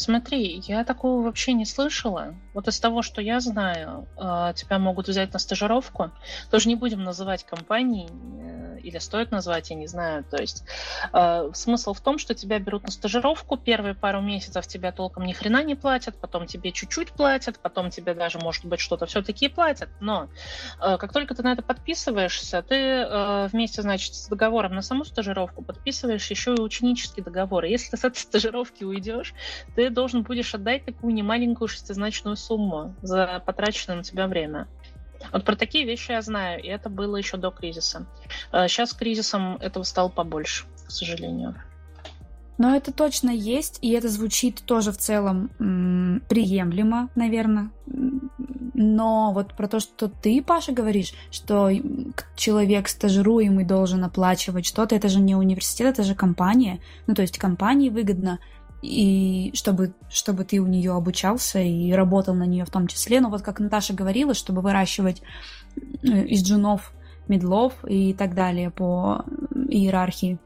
Смотри, 0.00 0.62
я 0.66 0.82
такого 0.84 1.20
вообще 1.22 1.52
не 1.52 1.66
слышала. 1.66 2.34
Вот 2.54 2.66
из 2.68 2.80
того, 2.80 3.02
что 3.02 3.20
я 3.20 3.38
знаю, 3.38 4.08
э, 4.16 4.54
тебя 4.56 4.78
могут 4.78 5.08
взять 5.08 5.34
на 5.34 5.38
стажировку. 5.38 6.10
Тоже 6.50 6.70
не 6.70 6.74
будем 6.74 7.04
называть 7.04 7.44
компании, 7.44 8.08
э, 8.08 8.78
или 8.80 8.96
стоит 8.96 9.30
назвать, 9.30 9.68
я 9.68 9.76
не 9.76 9.86
знаю. 9.86 10.24
То 10.24 10.38
есть 10.38 10.64
э, 11.12 11.50
смысл 11.52 11.92
в 11.92 12.00
том, 12.00 12.16
что 12.16 12.34
тебя 12.34 12.58
берут 12.58 12.84
на 12.84 12.90
стажировку, 12.90 13.58
первые 13.58 13.94
пару 13.94 14.22
месяцев 14.22 14.66
тебя 14.66 14.90
толком 14.90 15.26
ни 15.26 15.34
хрена 15.34 15.62
не 15.62 15.74
платят, 15.74 16.16
потом 16.18 16.46
тебе 16.46 16.72
чуть-чуть 16.72 17.12
платят, 17.12 17.58
потом 17.58 17.90
тебе 17.90 18.14
даже, 18.14 18.38
может 18.38 18.64
быть, 18.64 18.80
что-то 18.80 19.04
все-таки 19.04 19.48
платят. 19.48 19.90
Но 20.00 20.30
как 20.78 21.12
только 21.12 21.34
ты 21.34 21.42
на 21.42 21.52
это 21.52 21.60
подписываешься, 21.60 22.62
ты 22.62 23.48
вместе, 23.52 23.82
значит, 23.82 24.14
с 24.14 24.28
договором 24.28 24.74
на 24.74 24.80
саму 24.80 25.04
стажировку 25.04 25.62
подписываешь 25.62 26.30
еще 26.30 26.54
и 26.54 26.60
ученический 26.60 27.22
договор. 27.22 27.66
И 27.66 27.70
если 27.70 27.90
ты 27.90 27.96
с 27.98 28.04
этой 28.04 28.16
стажировки 28.16 28.82
уйдешь, 28.82 29.34
ты 29.76 29.89
должен 29.90 30.22
будешь 30.22 30.54
отдать 30.54 30.84
такую 30.84 31.14
немаленькую 31.14 31.68
шестизначную 31.68 32.36
сумму 32.36 32.94
за 33.02 33.42
потраченное 33.44 33.98
на 33.98 34.02
тебя 34.02 34.26
время. 34.26 34.68
Вот 35.32 35.44
про 35.44 35.54
такие 35.54 35.84
вещи 35.84 36.12
я 36.12 36.22
знаю, 36.22 36.62
и 36.62 36.68
это 36.68 36.88
было 36.88 37.16
еще 37.16 37.36
до 37.36 37.50
кризиса. 37.50 38.06
Сейчас 38.52 38.90
с 38.90 38.94
кризисом 38.94 39.56
этого 39.56 39.82
стало 39.82 40.08
побольше, 40.08 40.64
к 40.86 40.90
сожалению. 40.90 41.54
Но 42.56 42.76
это 42.76 42.92
точно 42.92 43.30
есть, 43.30 43.78
и 43.80 43.90
это 43.92 44.08
звучит 44.08 44.62
тоже 44.66 44.92
в 44.92 44.98
целом 44.98 45.50
приемлемо, 46.28 47.08
наверное. 47.14 47.70
Но 47.86 49.32
вот 49.32 49.54
про 49.54 49.68
то, 49.68 49.78
что 49.78 50.08
ты, 50.08 50.42
Паша, 50.42 50.72
говоришь, 50.72 51.12
что 51.30 51.70
человек 52.34 52.88
стажируемый 52.88 53.66
должен 53.66 54.04
оплачивать 54.04 54.64
что-то, 54.64 54.94
это 54.94 55.08
же 55.08 55.20
не 55.20 55.34
университет, 55.34 55.94
это 55.94 56.02
же 56.02 56.14
компания. 56.14 56.80
Ну, 57.06 57.14
то 57.14 57.20
есть 57.22 57.36
компании 57.36 57.90
выгодно 57.90 58.38
и 58.82 59.52
чтобы, 59.54 59.92
чтобы 60.08 60.44
ты 60.44 60.58
у 60.58 60.66
нее 60.66 60.92
обучался 60.92 61.60
и 61.60 61.92
работал 61.92 62.34
на 62.34 62.44
нее 62.44 62.64
в 62.64 62.70
том 62.70 62.86
числе. 62.86 63.20
Но 63.20 63.28
вот 63.30 63.42
как 63.42 63.60
Наташа 63.60 63.92
говорила, 63.92 64.34
чтобы 64.34 64.62
выращивать 64.62 65.22
э, 66.02 66.24
из 66.26 66.42
джунов 66.42 66.92
медлов 67.28 67.74
и 67.86 68.12
так 68.14 68.34
далее 68.34 68.70
по 68.70 69.24
иерархии. 69.68 70.38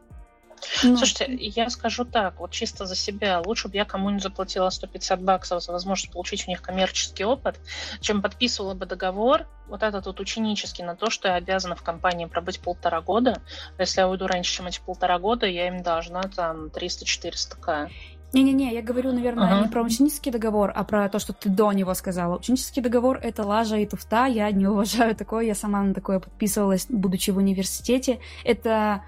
Ну. 0.82 0.96
Слушайте, 0.96 1.26
я 1.38 1.68
скажу 1.70 2.04
так, 2.04 2.38
вот 2.40 2.50
чисто 2.50 2.86
за 2.86 2.94
себя, 2.94 3.42
лучше 3.44 3.68
бы 3.68 3.76
я 3.76 3.84
кому-нибудь 3.84 4.22
заплатила 4.22 4.70
150 4.70 5.22
баксов 5.22 5.62
за 5.62 5.72
возможность 5.72 6.12
получить 6.12 6.46
у 6.46 6.50
них 6.50 6.62
коммерческий 6.62 7.24
опыт, 7.24 7.58
чем 8.00 8.22
подписывала 8.22 8.74
бы 8.74 8.86
договор, 8.86 9.46
вот 9.68 9.82
этот 9.82 10.06
вот 10.06 10.20
ученический, 10.20 10.84
на 10.84 10.96
то, 10.96 11.10
что 11.10 11.28
я 11.28 11.34
обязана 11.34 11.74
в 11.76 11.82
компании 11.82 12.26
пробыть 12.26 12.60
полтора 12.60 13.00
года. 13.00 13.40
Если 13.78 14.00
я 14.00 14.08
уйду 14.08 14.26
раньше, 14.26 14.56
чем 14.56 14.66
эти 14.66 14.80
полтора 14.80 15.18
года, 15.18 15.46
я 15.46 15.68
им 15.68 15.82
должна 15.82 16.22
там 16.22 16.66
300-400 16.66 17.60
к. 17.60 17.90
Не-не-не, 18.34 18.74
я 18.74 18.82
говорю, 18.82 19.12
наверное, 19.12 19.46
ага. 19.46 19.62
не 19.62 19.68
про 19.68 19.82
ученический 19.82 20.32
договор, 20.32 20.72
а 20.74 20.82
про 20.82 21.08
то, 21.08 21.20
что 21.20 21.32
ты 21.32 21.48
до 21.48 21.72
него 21.72 21.94
сказала. 21.94 22.36
Ученический 22.36 22.82
договор— 22.82 23.18
это 23.22 23.44
лажа 23.44 23.76
и 23.76 23.86
туфта, 23.86 24.26
я 24.26 24.50
не 24.50 24.66
уважаю 24.74 25.14
такое, 25.14 25.44
я 25.44 25.54
сама 25.54 25.82
на 25.82 25.94
такое 25.94 26.18
подписывалась, 26.18 26.86
будучи 26.88 27.30
в 27.30 27.36
университете. 27.36 28.18
Это 28.44 29.02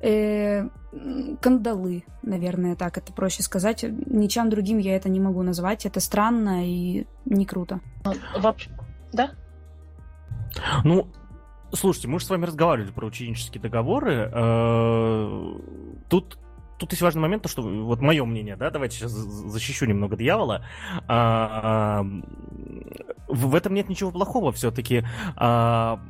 э, 0.00 0.68
кандалы, 1.40 2.04
наверное, 2.22 2.74
так 2.74 2.98
это 2.98 3.12
проще 3.12 3.44
сказать. 3.44 3.84
Ничем 3.84 4.50
другим 4.50 4.78
я 4.78 4.96
это 4.96 5.08
не 5.08 5.20
могу 5.20 5.42
назвать, 5.42 5.86
это 5.86 6.00
странно 6.00 6.66
и 6.66 7.06
не 7.24 7.46
круто. 7.46 7.80
Вообще, 8.36 8.70
да? 9.12 9.30
Ну, 10.82 11.06
слушайте, 11.72 12.08
мы 12.08 12.18
же 12.18 12.26
с 12.26 12.30
вами 12.30 12.46
разговаривали 12.46 12.90
про 12.90 13.06
ученические 13.06 13.62
договоры. 13.62 14.28
Э, 14.32 15.54
тут 16.08 16.38
тут 16.78 16.92
есть 16.92 17.02
важный 17.02 17.22
момент, 17.22 17.42
то, 17.42 17.48
что 17.48 17.62
вот 17.62 18.00
мое 18.00 18.24
мнение, 18.24 18.56
да, 18.56 18.70
давайте 18.70 18.96
сейчас 18.96 19.12
защищу 19.12 19.86
немного 19.86 20.16
дьявола. 20.16 20.64
А, 21.08 22.02
а, 22.02 22.06
в 23.28 23.54
этом 23.54 23.74
нет 23.74 23.88
ничего 23.88 24.10
плохого 24.10 24.52
все-таки. 24.52 25.04
А, 25.36 26.00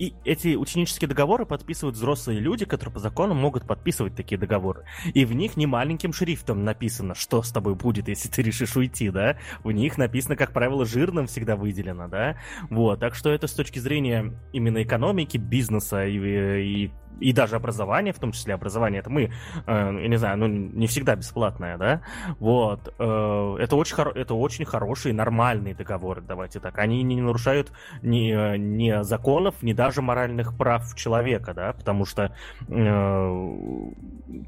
и 0.00 0.14
эти 0.24 0.56
ученические 0.56 1.08
договоры 1.08 1.44
подписывают 1.44 1.94
взрослые 1.94 2.40
люди, 2.40 2.64
которые 2.64 2.94
по 2.94 3.00
закону 3.00 3.34
могут 3.34 3.66
подписывать 3.66 4.16
такие 4.16 4.38
договоры. 4.38 4.84
И 5.12 5.26
в 5.26 5.34
них 5.34 5.58
не 5.58 5.66
маленьким 5.66 6.14
шрифтом 6.14 6.64
написано, 6.64 7.14
что 7.14 7.42
с 7.42 7.52
тобой 7.52 7.74
будет, 7.74 8.08
если 8.08 8.30
ты 8.30 8.40
решишь 8.40 8.76
уйти, 8.76 9.10
да. 9.10 9.36
В 9.62 9.70
них 9.70 9.98
написано, 9.98 10.36
как 10.36 10.52
правило, 10.52 10.86
жирным 10.86 11.26
всегда 11.26 11.54
выделено, 11.54 12.08
да. 12.08 12.38
Вот, 12.70 12.98
так 12.98 13.14
что 13.14 13.28
это 13.28 13.46
с 13.46 13.52
точки 13.52 13.78
зрения 13.78 14.32
именно 14.54 14.82
экономики, 14.82 15.36
бизнеса 15.36 16.06
и, 16.06 16.16
и 16.16 16.90
и 17.20 17.32
даже 17.32 17.56
образование, 17.56 18.12
в 18.12 18.18
том 18.18 18.32
числе 18.32 18.54
образование, 18.54 19.00
это 19.00 19.10
мы, 19.10 19.30
э, 19.66 19.98
я 20.02 20.08
не 20.08 20.16
знаю, 20.16 20.38
ну 20.38 20.46
не 20.48 20.86
всегда 20.86 21.14
бесплатное, 21.16 21.76
да, 21.78 22.02
вот, 22.38 22.94
э, 22.98 23.56
это 23.60 23.76
очень 23.76 23.96
хоро- 23.96 24.14
это 24.14 24.34
очень 24.34 24.64
хорошие 24.64 25.14
нормальные 25.14 25.74
договоры, 25.74 26.22
давайте 26.22 26.60
так, 26.60 26.78
они 26.78 27.02
не 27.02 27.20
нарушают 27.20 27.72
ни, 28.02 28.56
ни 28.56 29.02
законов, 29.02 29.62
ни 29.62 29.72
даже 29.72 30.02
моральных 30.02 30.56
прав 30.56 30.94
человека, 30.94 31.54
да, 31.54 31.72
потому 31.72 32.04
что 32.04 32.34
э, 32.68 33.90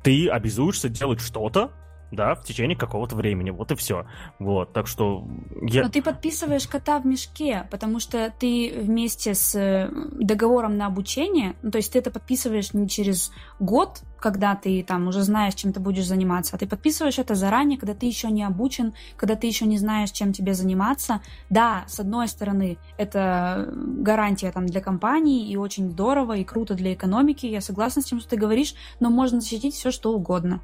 ты 0.02 0.28
обязуешься 0.28 0.88
делать 0.88 1.20
что-то, 1.20 1.70
да, 2.12 2.34
в 2.34 2.44
течение 2.44 2.76
какого-то 2.76 3.16
времени, 3.16 3.50
вот 3.50 3.72
и 3.72 3.74
все. 3.74 4.06
Вот, 4.38 4.72
так 4.72 4.86
что 4.86 5.26
я... 5.62 5.82
Но 5.82 5.88
ты 5.88 6.02
подписываешь 6.02 6.68
кота 6.68 6.98
в 7.00 7.06
мешке, 7.06 7.66
потому 7.70 7.98
что 7.98 8.32
ты 8.38 8.72
вместе 8.76 9.34
с 9.34 9.54
э, 9.54 9.90
договором 10.12 10.76
на 10.76 10.86
обучение, 10.86 11.56
ну, 11.62 11.70
то 11.70 11.78
есть 11.78 11.92
ты 11.92 11.98
это 11.98 12.10
подписываешь 12.10 12.74
не 12.74 12.88
через 12.88 13.32
год, 13.58 14.02
когда 14.18 14.54
ты 14.54 14.84
там 14.84 15.08
уже 15.08 15.22
знаешь, 15.22 15.54
чем 15.54 15.72
ты 15.72 15.80
будешь 15.80 16.06
заниматься, 16.06 16.54
а 16.54 16.58
ты 16.58 16.66
подписываешь 16.66 17.18
это 17.18 17.34
заранее, 17.34 17.78
когда 17.78 17.94
ты 17.94 18.06
еще 18.06 18.30
не 18.30 18.44
обучен, 18.44 18.94
когда 19.16 19.34
ты 19.34 19.46
еще 19.46 19.66
не 19.66 19.78
знаешь, 19.78 20.10
чем 20.10 20.32
тебе 20.32 20.54
заниматься. 20.54 21.22
Да, 21.50 21.84
с 21.88 21.98
одной 21.98 22.28
стороны, 22.28 22.78
это 22.98 23.72
гарантия 23.74 24.52
там 24.52 24.66
для 24.66 24.80
компании, 24.80 25.48
и 25.48 25.56
очень 25.56 25.90
здорово, 25.90 26.36
и 26.36 26.44
круто 26.44 26.74
для 26.74 26.92
экономики, 26.92 27.46
я 27.46 27.60
согласна 27.60 28.02
с 28.02 28.04
тем, 28.04 28.20
что 28.20 28.28
ты 28.30 28.36
говоришь, 28.36 28.74
но 29.00 29.10
можно 29.10 29.40
защитить 29.40 29.74
все, 29.74 29.90
что 29.90 30.12
угодно. 30.12 30.60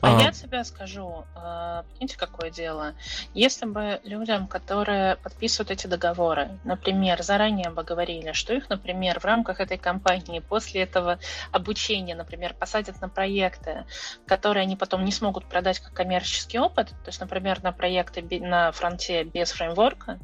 А, 0.00 0.18
а 0.18 0.22
я 0.22 0.30
тебе 0.32 0.64
скажу, 0.64 1.24
а, 1.34 1.84
понимаете, 1.92 2.16
какое 2.16 2.50
дело? 2.50 2.94
Если 3.34 3.66
бы 3.66 4.00
людям, 4.04 4.46
которые 4.46 5.16
подписывают 5.16 5.70
эти 5.70 5.86
договоры, 5.86 6.58
например, 6.64 7.22
заранее 7.22 7.70
бы 7.70 7.82
говорили, 7.82 8.32
что 8.32 8.54
их, 8.54 8.68
например, 8.68 9.20
в 9.20 9.24
рамках 9.24 9.60
этой 9.60 9.78
компании 9.78 10.40
после 10.40 10.82
этого 10.82 11.18
обучения, 11.52 12.14
например, 12.14 12.54
посадят 12.54 13.00
на 13.00 13.08
проекты, 13.08 13.84
которые 14.26 14.62
они 14.62 14.76
потом 14.76 15.04
не 15.04 15.12
смогут 15.12 15.48
продать 15.48 15.80
как 15.80 15.92
коммерческий 15.92 16.58
опыт, 16.58 16.88
то 16.88 17.08
есть, 17.08 17.20
например, 17.20 17.62
на 17.62 17.72
проекты 17.72 18.22
на 18.40 18.72
фронте 18.72 19.24
без 19.24 19.52
фреймворка, 19.52 20.18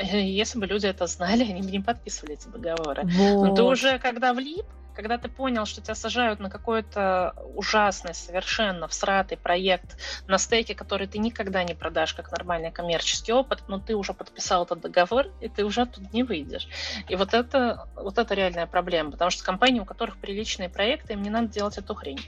если 0.00 0.58
бы 0.58 0.66
люди 0.66 0.86
это 0.86 1.06
знали, 1.06 1.44
они 1.50 1.62
бы 1.62 1.70
не 1.70 1.80
подписывали 1.80 2.34
эти 2.34 2.48
договоры. 2.48 3.02
Вот. 3.04 3.48
Но 3.48 3.54
ты 3.54 3.62
уже, 3.62 3.98
когда 3.98 4.32
влип, 4.32 4.66
когда 4.94 5.18
ты 5.18 5.28
понял, 5.28 5.66
что 5.66 5.80
тебя 5.80 5.94
сажают 5.94 6.40
на 6.40 6.48
какой-то 6.48 7.34
ужасный, 7.54 8.14
совершенно 8.14 8.88
всратый 8.88 9.36
проект 9.36 9.96
на 10.26 10.38
стейке, 10.38 10.74
который 10.74 11.06
ты 11.06 11.18
никогда 11.18 11.62
не 11.64 11.74
продашь 11.74 12.14
как 12.14 12.30
нормальный 12.30 12.70
коммерческий 12.70 13.32
опыт, 13.32 13.64
но 13.66 13.78
ты 13.78 13.94
уже 13.94 14.14
подписал 14.14 14.64
этот 14.64 14.80
договор, 14.80 15.26
и 15.40 15.48
ты 15.48 15.64
уже 15.64 15.86
тут 15.86 16.12
не 16.12 16.22
выйдешь. 16.22 16.68
И 17.08 17.16
вот 17.16 17.34
это, 17.34 17.88
вот 17.96 18.18
это 18.18 18.34
реальная 18.34 18.66
проблема, 18.66 19.10
потому 19.10 19.30
что 19.30 19.44
компании, 19.44 19.80
у 19.80 19.84
которых 19.84 20.18
приличные 20.18 20.68
проекты, 20.68 21.14
им 21.14 21.22
не 21.22 21.30
надо 21.30 21.48
делать 21.48 21.78
эту 21.78 21.94
хрень. 21.94 22.20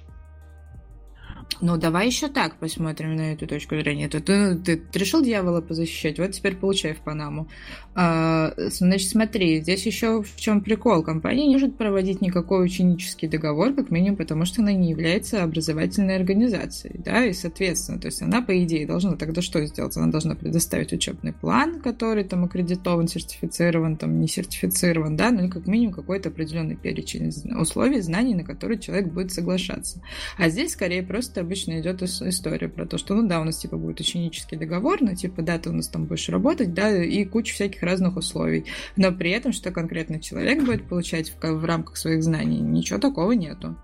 Ну, 1.60 1.76
давай 1.76 2.06
еще 2.06 2.28
так 2.28 2.56
посмотрим 2.56 3.16
на 3.16 3.32
эту 3.32 3.46
точку 3.46 3.76
зрения. 3.76 4.08
Ты, 4.08 4.20
ты, 4.20 4.56
ты, 4.56 4.82
решил 4.92 5.22
дьявола 5.22 5.60
позащищать, 5.60 6.18
вот 6.18 6.32
теперь 6.32 6.56
получай 6.56 6.94
в 6.94 6.98
Панаму. 6.98 7.48
А, 7.94 8.52
значит, 8.56 9.08
смотри, 9.08 9.62
здесь 9.62 9.86
еще 9.86 10.22
в 10.22 10.36
чем 10.36 10.60
прикол. 10.60 11.02
Компания 11.02 11.46
не 11.46 11.54
может 11.54 11.78
проводить 11.78 12.20
никакой 12.20 12.64
ученический 12.64 13.26
договор, 13.26 13.72
как 13.72 13.90
минимум, 13.90 14.16
потому 14.16 14.44
что 14.44 14.60
она 14.60 14.72
не 14.72 14.90
является 14.90 15.42
образовательной 15.42 16.16
организацией, 16.16 16.98
да, 16.98 17.24
и, 17.24 17.32
соответственно, 17.32 17.98
то 17.98 18.06
есть 18.06 18.20
она, 18.20 18.42
по 18.42 18.62
идее, 18.62 18.86
должна 18.86 19.16
тогда 19.16 19.40
что 19.40 19.64
сделать? 19.64 19.96
Она 19.96 20.08
должна 20.08 20.34
предоставить 20.34 20.92
учебный 20.92 21.32
план, 21.32 21.80
который 21.80 22.24
там 22.24 22.44
аккредитован, 22.44 23.08
сертифицирован, 23.08 23.96
там 23.96 24.20
не 24.20 24.28
сертифицирован, 24.28 25.16
да, 25.16 25.30
ну 25.30 25.46
и 25.46 25.48
как 25.48 25.66
минимум 25.66 25.94
какой-то 25.94 26.28
определенный 26.28 26.76
перечень 26.76 27.32
условий, 27.58 28.00
знаний, 28.00 28.34
на 28.34 28.44
которые 28.44 28.78
человек 28.78 29.08
будет 29.08 29.32
соглашаться. 29.32 30.02
А 30.36 30.50
здесь 30.50 30.72
скорее 30.72 31.02
просто 31.02 31.45
обычно 31.46 31.80
идет 31.80 32.02
история 32.02 32.68
про 32.68 32.86
то, 32.86 32.98
что, 32.98 33.14
ну 33.14 33.26
да, 33.26 33.40
у 33.40 33.44
нас 33.44 33.56
типа 33.56 33.76
будет 33.76 34.00
ученический 34.00 34.58
договор, 34.58 35.00
но 35.00 35.14
типа 35.14 35.42
да, 35.42 35.58
ты 35.58 35.70
у 35.70 35.72
нас 35.72 35.88
там 35.88 36.04
будешь 36.04 36.28
работать, 36.28 36.74
да, 36.74 37.02
и 37.02 37.24
куча 37.24 37.54
всяких 37.54 37.82
разных 37.82 38.16
условий. 38.16 38.66
Но 38.96 39.12
при 39.12 39.30
этом, 39.30 39.52
что 39.52 39.70
конкретно 39.70 40.20
человек 40.20 40.64
будет 40.64 40.88
получать 40.88 41.30
в, 41.30 41.40
в 41.40 41.64
рамках 41.64 41.96
своих 41.96 42.22
знаний, 42.22 42.60
ничего 42.60 42.98
такого 42.98 43.32
нету. 43.32 43.76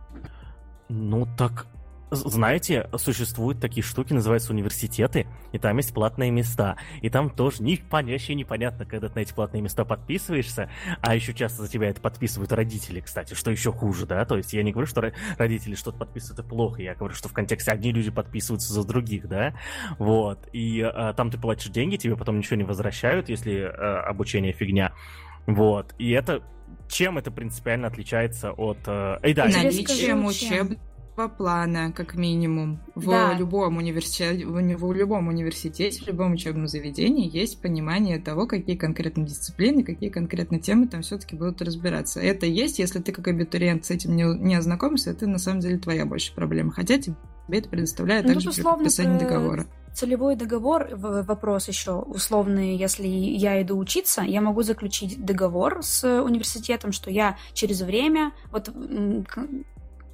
Ну 0.89 1.27
так 1.39 1.67
знаете, 2.13 2.89
существуют 2.97 3.61
такие 3.61 3.83
штуки, 3.83 4.13
называются 4.13 4.53
университеты, 4.53 5.27
и 5.53 5.59
там 5.59 5.77
есть 5.79 5.95
платные 5.95 6.31
места. 6.31 6.77
И 7.01 7.09
там 7.09 7.31
тоже 7.31 7.63
не, 7.63 7.81
вообще 7.91 8.35
непонятно, 8.35 8.85
когда 8.85 9.09
ты 9.09 9.15
на 9.15 9.21
эти 9.21 9.33
платные 9.33 9.63
места 9.63 9.85
подписываешься, 9.85 10.71
а 11.01 11.15
еще 11.15 11.35
часто 11.35 11.63
за 11.63 11.69
тебя 11.69 11.89
это 11.89 12.01
подписывают 12.01 12.53
родители, 12.53 13.01
кстати, 13.01 13.35
что 13.35 13.51
еще 13.51 13.73
хуже, 13.73 14.07
да? 14.07 14.25
То 14.25 14.37
есть 14.37 14.53
я 14.53 14.63
не 14.63 14.73
говорю, 14.73 14.87
что 14.87 15.13
родители 15.39 15.75
что-то 15.75 15.99
подписывают 15.99 16.45
и 16.45 16.49
плохо, 16.49 16.83
я 16.83 16.95
говорю, 16.95 17.15
что 17.15 17.29
в 17.29 17.33
контексте 17.33 17.71
одни 17.71 17.93
люди 17.93 18.11
подписываются 18.11 18.73
за 18.73 18.85
других, 18.87 19.29
да? 19.29 19.55
Вот. 19.99 20.49
И 20.53 20.81
а, 20.83 21.15
там 21.15 21.31
ты 21.31 21.39
платишь 21.39 21.71
деньги, 21.71 21.97
тебе 21.97 22.17
потом 22.17 22.39
ничего 22.39 22.57
не 22.57 22.65
возвращают, 22.65 23.29
если 23.29 23.61
а, 23.61 24.03
обучение 24.03 24.53
фигня. 24.53 24.93
Вот. 25.47 25.95
И 25.99 26.11
это 26.11 26.43
чем 26.89 27.19
это 27.19 27.31
принципиально 27.31 27.89
отличается 27.89 28.53
от... 28.53 28.79
Э, 28.87 29.19
и 29.25 29.35
да, 29.35 29.47
наличием 29.47 30.27
учеб 30.27 30.79
плана, 31.15 31.93
как 31.93 32.15
минимум. 32.15 32.81
В, 32.95 33.11
да. 33.11 33.35
любом 33.35 33.77
университете, 33.77 34.47
в 34.47 34.59
любом 34.93 35.29
университете, 35.29 36.03
в 36.03 36.07
любом 36.07 36.33
учебном 36.33 36.69
заведении 36.69 37.31
есть 37.31 37.61
понимание 37.61 38.19
того, 38.19 38.47
какие 38.47 38.77
конкретно 38.77 39.25
дисциплины, 39.25 39.85
какие 39.85 40.09
конкретно 40.09 40.59
темы 40.59 40.89
там 40.89 41.03
все-таки 41.03 41.37
будут 41.37 41.63
разбираться. 41.63 42.21
Это 42.21 42.47
есть, 42.47 42.79
если 42.79 43.01
ты 43.01 43.13
как 43.13 43.29
абитуриент 43.29 43.85
с 43.85 43.91
этим 43.91 44.17
не, 44.17 44.25
не 44.25 44.55
ознакомишься, 44.55 45.11
это 45.11 45.27
на 45.27 45.39
самом 45.39 45.61
деле 45.61 45.79
твоя 45.79 46.07
больше 46.07 46.35
проблема. 46.35 46.73
Хотя 46.73 46.99
тебе 46.99 47.17
это 47.49 47.69
предоставляет 47.69 48.25
ну, 48.25 48.35
также 48.35 48.51
при 48.51 48.63
подписании 48.63 49.19
договора 49.19 49.67
целевой 49.93 50.37
договор, 50.37 50.89
вопрос 50.93 51.69
еще 51.69 51.93
условный, 51.93 52.77
если 52.77 53.07
я 53.07 53.61
иду 53.63 53.77
учиться, 53.77 54.23
я 54.23 54.41
могу 54.41 54.63
заключить 54.63 55.23
договор 55.23 55.83
с 55.83 56.23
университетом, 56.23 56.93
что 56.93 57.11
я 57.11 57.37
через 57.53 57.83
время, 57.83 58.33
вот 58.51 58.71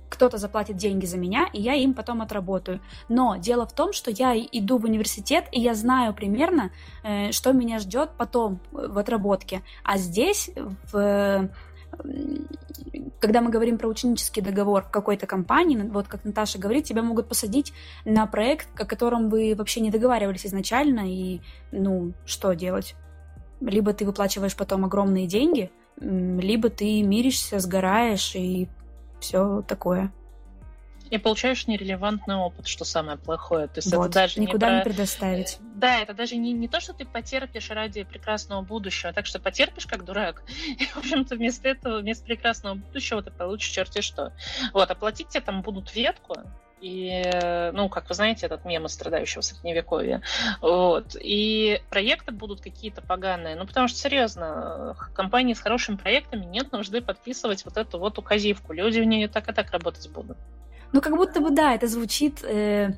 кто-то 0.08 0.38
заплатит 0.38 0.76
деньги 0.76 1.06
за 1.06 1.18
меня, 1.18 1.48
и 1.52 1.60
я 1.60 1.74
им 1.74 1.94
потом 1.94 2.22
отработаю. 2.22 2.80
Но 3.08 3.36
дело 3.36 3.66
в 3.66 3.72
том, 3.72 3.92
что 3.92 4.10
я 4.10 4.34
иду 4.36 4.78
в 4.78 4.84
университет, 4.84 5.46
и 5.52 5.60
я 5.60 5.74
знаю 5.74 6.14
примерно, 6.14 6.70
э, 7.02 7.32
что 7.32 7.52
меня 7.52 7.78
ждет 7.78 8.10
потом 8.16 8.60
в 8.72 8.98
отработке. 8.98 9.62
А 9.84 9.98
здесь, 9.98 10.50
в 10.92 11.50
когда 13.20 13.40
мы 13.40 13.50
говорим 13.50 13.78
про 13.78 13.88
ученический 13.88 14.42
договор 14.42 14.84
какой-то 14.88 15.26
компании, 15.26 15.76
вот 15.76 16.06
как 16.06 16.24
Наташа 16.24 16.58
говорит, 16.58 16.84
тебя 16.84 17.02
могут 17.02 17.28
посадить 17.28 17.72
на 18.04 18.26
проект, 18.26 18.68
о 18.78 18.84
котором 18.84 19.28
вы 19.28 19.54
вообще 19.56 19.80
не 19.80 19.90
договаривались 19.90 20.46
изначально, 20.46 21.10
и, 21.10 21.40
ну, 21.72 22.12
что 22.24 22.52
делать? 22.52 22.94
Либо 23.60 23.92
ты 23.92 24.04
выплачиваешь 24.04 24.56
потом 24.56 24.84
огромные 24.84 25.26
деньги, 25.26 25.70
либо 26.00 26.68
ты 26.68 27.02
миришься, 27.02 27.58
сгораешь 27.58 28.36
и 28.36 28.68
все 29.20 29.62
такое. 29.62 30.12
И 31.10 31.16
получаешь 31.16 31.66
нерелевантный 31.66 32.34
опыт, 32.34 32.66
что 32.66 32.84
самое 32.84 33.16
плохое. 33.16 33.66
То 33.66 33.78
есть 33.78 33.94
вот, 33.94 34.06
это 34.06 34.14
даже 34.14 34.40
никуда 34.40 34.66
не, 34.66 34.82
про... 34.82 34.90
не 34.90 34.94
предоставить. 34.94 35.54
Э, 35.54 35.62
да, 35.76 36.00
это 36.00 36.12
даже 36.12 36.36
не, 36.36 36.52
не 36.52 36.68
то, 36.68 36.80
что 36.80 36.92
ты 36.92 37.06
потерпишь 37.06 37.70
ради 37.70 38.02
прекрасного 38.04 38.60
будущего, 38.60 39.10
а 39.10 39.12
так 39.14 39.24
что 39.24 39.38
потерпишь 39.38 39.86
как 39.86 40.04
дурак. 40.04 40.42
И, 40.66 40.84
в 40.84 40.98
общем-то, 40.98 41.36
вместо 41.36 41.68
этого, 41.68 42.00
вместо 42.00 42.26
прекрасного 42.26 42.74
будущего 42.74 43.22
ты 43.22 43.30
получишь 43.30 43.70
черти 43.70 44.02
что. 44.02 44.34
Вот, 44.74 44.90
оплатить 44.90 45.28
тебе 45.28 45.40
там 45.40 45.62
будут 45.62 45.94
ветку, 45.94 46.42
и, 46.80 47.70
ну, 47.72 47.88
как 47.88 48.08
вы 48.08 48.14
знаете, 48.14 48.46
этот 48.46 48.64
мем 48.64 48.86
из 48.86 48.92
страдающего 48.92 49.40
средневековья. 49.42 50.22
Вот. 50.60 51.16
И 51.20 51.80
проекты 51.90 52.32
будут 52.32 52.60
какие-то 52.60 53.02
поганые. 53.02 53.56
Ну, 53.56 53.66
потому 53.66 53.88
что, 53.88 53.98
серьезно, 53.98 54.96
компании 55.14 55.54
с 55.54 55.60
хорошими 55.60 55.96
проектами 55.96 56.44
нет 56.44 56.72
нужды 56.72 57.00
подписывать 57.00 57.64
вот 57.64 57.76
эту 57.76 57.98
вот 57.98 58.18
указивку. 58.18 58.72
Люди 58.72 59.00
в 59.00 59.04
нее 59.04 59.28
так 59.28 59.48
и 59.48 59.52
так 59.52 59.70
работать 59.70 60.10
будут. 60.10 60.36
Ну, 60.92 61.00
как 61.00 61.16
будто 61.16 61.40
бы, 61.40 61.50
да, 61.50 61.74
это 61.74 61.86
звучит 61.86 62.42
э, 62.44 62.96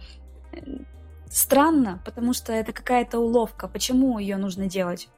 странно, 1.28 2.00
потому 2.04 2.32
что 2.32 2.52
это 2.52 2.72
какая-то 2.72 3.18
уловка. 3.18 3.68
Почему 3.68 4.18
ее 4.18 4.36
нужно 4.36 4.66
делать? 4.66 5.08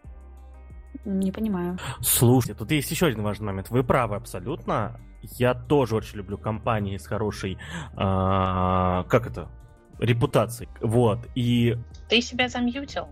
Не 1.04 1.32
понимаю. 1.32 1.78
Слушайте, 2.00 2.54
тут 2.58 2.70
есть 2.70 2.90
еще 2.90 3.06
один 3.06 3.22
важный 3.22 3.46
момент. 3.46 3.70
Вы 3.70 3.82
правы 3.82 4.16
абсолютно. 4.16 5.00
Я 5.22 5.54
тоже 5.54 5.96
очень 5.96 6.18
люблю 6.18 6.36
компании 6.38 6.96
с 6.96 7.06
хорошей, 7.06 7.54
э, 7.54 7.96
как 7.96 9.26
это, 9.26 9.48
репутацией. 9.98 10.68
Вот, 10.80 11.28
и... 11.34 11.76
Ты 12.08 12.20
себя 12.20 12.48
замьютил? 12.48 13.08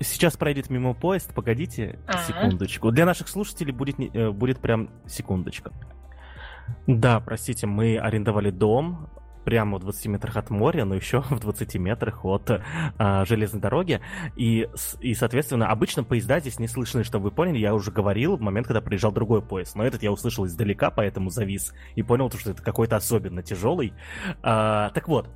Сейчас 0.00 0.36
пройдет 0.36 0.70
мимо 0.70 0.94
поезд, 0.94 1.32
погодите 1.34 1.98
А-а-а. 2.06 2.18
секундочку. 2.24 2.90
Для 2.90 3.04
наших 3.06 3.28
слушателей 3.28 3.72
будет, 3.72 3.98
э, 3.98 4.30
будет 4.30 4.60
прям 4.60 4.90
секундочка. 5.06 5.72
Да, 6.86 7.20
простите, 7.20 7.66
мы 7.66 7.98
арендовали 7.98 8.50
дом 8.50 9.08
прямо 9.48 9.78
в 9.78 9.80
20 9.80 10.06
метрах 10.08 10.36
от 10.36 10.50
моря, 10.50 10.84
но 10.84 10.94
еще 10.94 11.20
в 11.30 11.40
20 11.40 11.76
метрах 11.76 12.22
от 12.26 12.50
а, 12.98 13.24
железной 13.24 13.62
дороги. 13.62 14.02
И, 14.36 14.68
и, 15.00 15.14
соответственно, 15.14 15.70
обычно 15.70 16.04
поезда 16.04 16.38
здесь 16.38 16.58
не 16.58 16.68
слышны, 16.68 17.02
чтобы 17.02 17.24
вы 17.24 17.30
поняли, 17.30 17.56
я 17.56 17.74
уже 17.74 17.90
говорил 17.90 18.36
в 18.36 18.42
момент, 18.42 18.66
когда 18.66 18.82
приезжал 18.82 19.10
другой 19.10 19.40
поезд. 19.40 19.74
Но 19.74 19.86
этот 19.86 20.02
я 20.02 20.12
услышал 20.12 20.44
издалека, 20.44 20.90
поэтому 20.90 21.30
завис 21.30 21.72
и 21.94 22.02
понял, 22.02 22.30
что 22.30 22.50
это 22.50 22.62
какой-то 22.62 22.96
особенно 22.96 23.42
тяжелый. 23.42 23.94
А, 24.42 24.90
так 24.90 25.08
вот, 25.08 25.30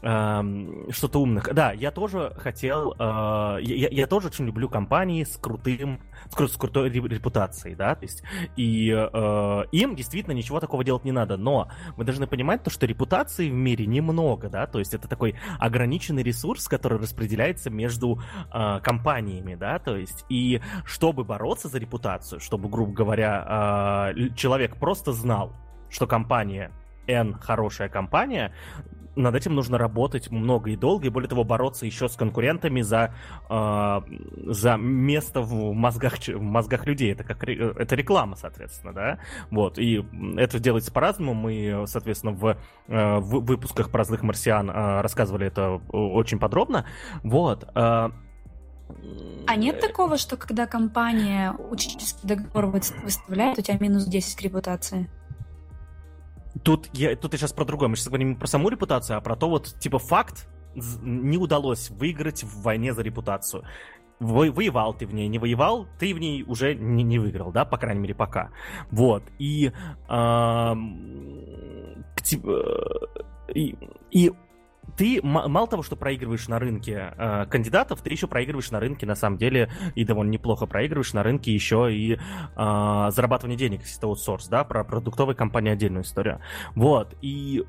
что-то 0.00 1.20
умных. 1.20 1.52
Да, 1.52 1.72
я 1.72 1.90
тоже 1.90 2.32
хотел, 2.36 2.92
э, 2.98 3.58
я, 3.62 3.88
я 3.88 4.06
тоже 4.06 4.28
очень 4.28 4.46
люблю 4.46 4.68
компании 4.68 5.24
с 5.24 5.36
крутым, 5.36 6.00
с, 6.30 6.48
с 6.48 6.56
крутой 6.56 6.90
репутацией, 6.90 7.74
да, 7.74 7.94
то 7.94 8.04
есть 8.04 8.22
и 8.56 8.90
э, 8.90 9.64
им 9.72 9.96
действительно 9.96 10.34
ничего 10.34 10.60
такого 10.60 10.84
делать 10.84 11.04
не 11.04 11.12
надо, 11.12 11.36
но 11.36 11.68
мы 11.96 12.04
должны 12.04 12.26
понимать 12.26 12.62
то, 12.62 12.70
что 12.70 12.86
репутации 12.86 13.48
в 13.48 13.54
мире 13.54 13.86
немного, 13.86 14.48
да, 14.48 14.66
то 14.66 14.78
есть 14.78 14.94
это 14.94 15.08
такой 15.08 15.34
ограниченный 15.58 16.22
ресурс, 16.22 16.68
который 16.68 16.98
распределяется 16.98 17.70
между 17.70 18.20
э, 18.52 18.80
компаниями, 18.82 19.54
да, 19.54 19.78
то 19.78 19.96
есть 19.96 20.24
и 20.28 20.60
чтобы 20.84 21.24
бороться 21.24 21.68
за 21.68 21.78
репутацию, 21.78 22.40
чтобы, 22.40 22.68
грубо 22.68 22.92
говоря, 22.92 24.12
э, 24.14 24.28
человек 24.34 24.76
просто 24.76 25.12
знал, 25.12 25.52
что 25.90 26.06
компания 26.06 26.70
N 27.06 27.34
хорошая 27.34 27.88
компания, 27.88 28.52
над 29.16 29.34
этим 29.34 29.54
нужно 29.54 29.78
работать 29.78 30.30
много 30.30 30.70
и 30.70 30.76
долго, 30.76 31.06
и 31.06 31.10
более 31.10 31.28
того, 31.28 31.44
бороться 31.44 31.86
еще 31.86 32.08
с 32.08 32.16
конкурентами 32.16 32.82
за, 32.82 33.14
э, 33.48 34.00
за 34.46 34.76
место 34.76 35.40
в 35.40 35.72
мозгах, 35.72 36.14
в 36.26 36.40
мозгах 36.40 36.86
людей. 36.86 37.12
Это 37.12 37.24
как 37.24 37.42
это 37.44 37.96
реклама, 37.96 38.36
соответственно, 38.36 38.92
да. 38.92 39.18
Вот, 39.50 39.78
и 39.78 40.04
это 40.36 40.58
делается 40.58 40.92
по-разному. 40.92 41.34
Мы, 41.34 41.84
соответственно, 41.86 42.32
в, 42.32 42.56
э, 42.88 43.16
в 43.18 43.40
выпусках 43.44 43.90
про 43.90 44.04
злых 44.04 44.22
марсиан 44.22 44.70
э, 44.70 45.00
рассказывали 45.00 45.46
это 45.46 45.80
очень 45.90 46.38
подробно. 46.38 46.86
Вот. 47.22 47.64
Э, 47.74 48.10
а 49.48 49.56
нет 49.56 49.80
такого, 49.80 50.16
что 50.16 50.36
когда 50.36 50.66
компания 50.66 51.52
ученический 51.70 52.28
договор 52.28 52.66
выставляет, 52.66 53.58
у 53.58 53.62
тебя 53.62 53.78
минус 53.78 54.04
10 54.04 54.36
к 54.36 54.42
репутации? 54.42 55.08
Тут 56.62 56.88
я, 56.92 57.16
тут 57.16 57.32
я 57.32 57.38
сейчас 57.38 57.52
про 57.52 57.64
другое. 57.64 57.88
Мы 57.88 57.96
сейчас 57.96 58.08
говорим 58.08 58.30
не 58.30 58.34
про 58.34 58.46
саму 58.46 58.68
репутацию, 58.68 59.18
а 59.18 59.20
про 59.20 59.36
то 59.36 59.48
вот, 59.48 59.74
типа, 59.78 59.98
факт 59.98 60.48
не 60.74 61.38
удалось 61.38 61.90
выиграть 61.90 62.44
в 62.44 62.62
войне 62.62 62.92
за 62.92 63.02
репутацию. 63.02 63.64
Во, 64.18 64.50
воевал 64.50 64.94
ты 64.94 65.06
в 65.06 65.12
ней, 65.12 65.28
не 65.28 65.38
воевал, 65.38 65.86
ты 65.98 66.14
в 66.14 66.18
ней 66.18 66.42
уже 66.42 66.74
не, 66.74 67.02
не 67.02 67.18
выиграл, 67.18 67.52
да, 67.52 67.64
по 67.66 67.76
крайней 67.76 68.00
мере, 68.00 68.14
пока. 68.14 68.50
Вот. 68.90 69.22
И, 69.38 69.72
э, 70.08 70.74
и, 73.54 73.76
и 74.10 74.32
ты 74.96 75.20
мало 75.22 75.66
того, 75.66 75.82
что 75.82 75.96
проигрываешь 75.96 76.48
на 76.48 76.58
рынке 76.58 77.14
э, 77.16 77.46
кандидатов, 77.46 78.00
ты 78.02 78.10
еще 78.10 78.26
проигрываешь 78.26 78.70
на 78.70 78.80
рынке, 78.80 79.06
на 79.06 79.14
самом 79.14 79.38
деле, 79.38 79.70
и 79.94 80.04
довольно 80.04 80.30
неплохо 80.30 80.66
проигрываешь 80.66 81.12
на 81.12 81.22
рынке 81.22 81.52
еще 81.52 81.92
и 81.92 82.14
э, 82.14 82.18
зарабатывание 82.56 83.58
денег, 83.58 83.82
если 83.82 83.98
это 83.98 84.06
аутсорс, 84.06 84.48
да, 84.48 84.64
про 84.64 84.84
продуктовые 84.84 85.36
компании 85.36 85.72
отдельная 85.72 86.02
история. 86.02 86.40
Вот, 86.74 87.14
и 87.20 87.64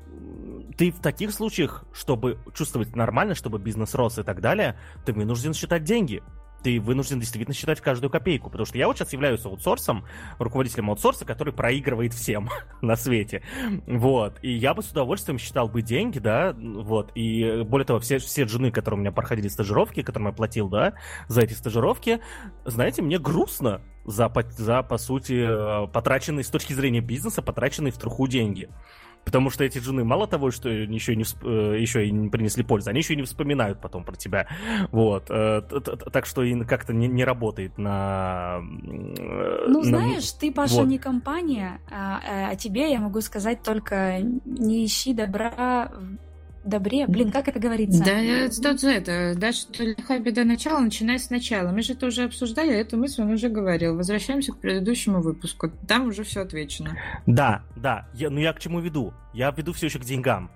ты 0.76 0.90
в 0.90 1.00
таких 1.00 1.32
случаях, 1.32 1.84
чтобы 1.92 2.38
чувствовать 2.54 2.96
нормально, 2.96 3.34
чтобы 3.34 3.58
бизнес 3.58 3.94
рос 3.94 4.18
и 4.18 4.22
так 4.22 4.40
далее, 4.40 4.78
ты 5.04 5.12
вынужден 5.12 5.54
считать 5.54 5.84
деньги 5.84 6.22
ты 6.62 6.80
вынужден 6.80 7.20
действительно 7.20 7.54
считать 7.54 7.80
каждую 7.80 8.10
копейку, 8.10 8.50
потому 8.50 8.66
что 8.66 8.78
я 8.78 8.86
вот 8.86 8.96
сейчас 8.96 9.12
являюсь 9.12 9.44
аутсорсом, 9.44 10.04
руководителем 10.38 10.90
аутсорса, 10.90 11.24
который 11.24 11.52
проигрывает 11.52 12.14
всем 12.14 12.48
на 12.82 12.96
свете, 12.96 13.42
вот, 13.86 14.38
и 14.42 14.52
я 14.52 14.74
бы 14.74 14.82
с 14.82 14.90
удовольствием 14.90 15.38
считал 15.38 15.68
бы 15.68 15.82
деньги, 15.82 16.18
да, 16.18 16.54
вот, 16.58 17.12
и 17.14 17.62
более 17.64 17.86
того, 17.86 18.00
все, 18.00 18.18
все 18.18 18.46
жены, 18.46 18.70
которые 18.70 18.98
у 18.98 19.00
меня 19.00 19.12
проходили 19.12 19.48
стажировки, 19.48 20.02
которым 20.02 20.28
я 20.28 20.32
платил, 20.32 20.68
да, 20.68 20.94
за 21.28 21.42
эти 21.42 21.52
стажировки, 21.52 22.20
знаете, 22.64 23.02
мне 23.02 23.18
грустно 23.18 23.82
за, 24.08 24.32
за 24.56 24.82
по 24.82 24.96
сути, 24.96 25.46
э, 25.46 25.86
потраченные 25.88 26.42
с 26.42 26.48
точки 26.48 26.72
зрения 26.72 27.00
бизнеса, 27.00 27.42
потраченные 27.42 27.92
в 27.92 27.98
труху 27.98 28.26
деньги. 28.26 28.70
Потому 29.24 29.50
что 29.50 29.64
эти 29.64 29.78
джуны 29.78 30.04
мало 30.04 30.26
того, 30.26 30.50
что 30.50 30.68
еще 30.68 31.14
не, 31.14 31.24
э, 31.24 31.78
еще 31.78 32.06
и 32.06 32.10
не 32.10 32.30
принесли 32.30 32.62
пользу, 32.64 32.90
они 32.90 33.00
еще 33.00 33.12
и 33.12 33.16
не 33.16 33.24
вспоминают 33.24 33.80
потом 33.80 34.04
про 34.04 34.16
тебя. 34.16 34.48
Вот. 34.90 35.26
Э, 35.30 35.60
так 36.12 36.24
что 36.24 36.42
как-то 36.66 36.94
не, 36.94 37.08
не 37.08 37.24
работает 37.24 37.76
на... 37.76 38.60
Ну, 38.62 39.82
знаешь, 39.82 40.30
ты, 40.32 40.50
Паша, 40.50 40.76
вот. 40.76 40.86
не 40.86 40.98
компания, 40.98 41.80
а, 41.90 42.50
а 42.50 42.56
тебе 42.56 42.90
я 42.90 43.00
могу 43.00 43.20
сказать 43.20 43.62
только 43.62 44.20
не 44.44 44.86
ищи 44.86 45.12
добра 45.12 45.92
добре. 46.64 47.06
Блин, 47.06 47.30
как 47.30 47.48
это 47.48 47.58
говорится? 47.58 48.04
Да, 48.04 48.18
это, 48.20 48.88
это 48.88 49.38
даже 49.38 49.66
лиха 49.78 50.18
беда 50.18 50.44
начала, 50.44 50.80
начиная 50.80 51.18
сначала. 51.18 51.70
Мы 51.70 51.82
же 51.82 51.94
это 51.94 52.06
уже 52.06 52.24
обсуждали, 52.24 52.74
эту 52.74 52.96
мысль 52.96 53.22
он 53.22 53.30
уже 53.32 53.48
говорил. 53.48 53.96
Возвращаемся 53.96 54.52
к 54.52 54.58
предыдущему 54.58 55.20
выпуску. 55.20 55.70
Там 55.86 56.08
уже 56.08 56.24
все 56.24 56.40
отвечено. 56.40 56.96
Да, 57.26 57.62
да. 57.76 58.08
Я, 58.14 58.30
ну 58.30 58.38
я 58.38 58.52
к 58.52 58.60
чему 58.60 58.80
веду? 58.80 59.12
Я 59.32 59.50
веду 59.50 59.72
все 59.72 59.86
еще 59.86 59.98
к 59.98 60.04
деньгам. 60.04 60.50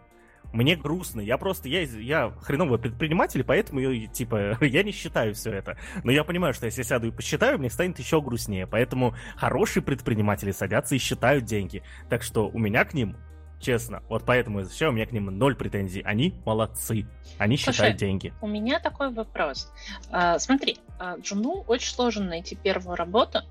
Мне 0.53 0.77
грустно, 0.77 1.21
я 1.23 1.39
просто, 1.39 1.69
я, 1.69 1.81
я 1.81 2.31
хреновый 2.43 2.79
предприниматель, 2.79 3.43
поэтому, 3.43 3.81
я, 3.81 4.07
типа, 4.07 4.59
я 4.65 4.83
не 4.83 4.93
считаю 4.93 5.35
все 5.35 5.51
это. 5.51 5.79
Но 6.05 6.13
я 6.13 6.25
понимаю, 6.25 6.53
что 6.53 6.67
если 6.67 6.83
я 6.83 6.85
сяду 6.85 7.09
и 7.09 7.11
посчитаю, 7.11 7.59
мне 7.59 7.71
станет 7.71 7.99
еще 7.99 8.21
грустнее. 8.21 8.67
Поэтому 8.67 9.15
хорошие 9.37 9.83
предприниматели 9.83 10.53
садятся 10.53 10.95
и 10.95 10.99
считают 10.99 11.45
деньги. 11.45 11.83
Так 12.11 12.23
что 12.23 12.49
у 12.49 12.59
меня 12.59 12.85
к 12.85 12.93
ним 12.93 13.17
Честно. 13.63 14.03
Вот 14.09 14.25
поэтому 14.27 14.65
защищаю, 14.65 14.91
у 14.91 14.95
меня 14.95 15.07
к 15.07 15.13
ним 15.13 15.27
ноль 15.27 15.55
претензий. 15.55 16.03
Они 16.03 16.35
молодцы. 16.45 17.07
Они 17.39 17.57
Слушай, 17.57 17.77
считают 17.77 17.97
деньги. 17.97 18.35
У 18.41 18.49
меня 18.49 18.81
такой 18.81 19.11
вопрос. 19.13 19.73
А, 20.11 20.41
смотри, 20.41 20.79
а, 20.99 21.17
Джуну 21.19 21.65
очень 21.69 21.95
сложно 21.95 22.25
найти 22.25 22.57
первую 22.57 22.97
работу, 22.97 23.43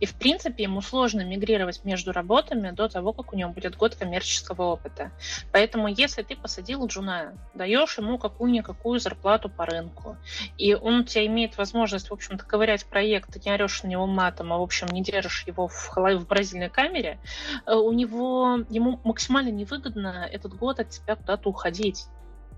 и, 0.00 0.06
в 0.06 0.14
принципе, 0.14 0.64
ему 0.64 0.80
сложно 0.80 1.22
мигрировать 1.24 1.84
между 1.84 2.12
работами 2.12 2.70
до 2.70 2.88
того, 2.88 3.12
как 3.12 3.32
у 3.32 3.36
него 3.36 3.52
будет 3.52 3.76
год 3.76 3.94
коммерческого 3.94 4.62
опыта. 4.62 5.10
Поэтому, 5.52 5.88
если 5.88 6.22
ты 6.22 6.36
посадил 6.36 6.86
джуна, 6.86 7.34
даешь 7.54 7.98
ему 7.98 8.18
какую-никакую 8.18 9.00
зарплату 9.00 9.48
по 9.48 9.66
рынку, 9.66 10.16
и 10.58 10.74
он 10.74 11.00
у 11.00 11.04
тебя 11.04 11.26
имеет 11.26 11.56
возможность, 11.56 12.10
в 12.10 12.12
общем-то, 12.12 12.44
ковырять 12.44 12.86
проект, 12.86 13.32
ты 13.32 13.40
не 13.44 13.52
орешь 13.52 13.82
на 13.82 13.88
него 13.88 14.06
матом, 14.06 14.52
а, 14.52 14.58
в 14.58 14.62
общем, 14.62 14.88
не 14.88 15.02
держишь 15.02 15.44
его 15.46 15.68
в, 15.68 15.92
в 15.96 16.28
морозильной 16.28 16.70
камере, 16.70 17.18
э, 17.66 17.74
у 17.74 17.92
него, 17.92 18.58
ему 18.68 19.00
максимально 19.04 19.50
невыгодно 19.50 20.28
этот 20.30 20.54
год 20.54 20.80
от 20.80 20.90
тебя 20.90 21.16
куда-то 21.16 21.48
уходить. 21.48 22.06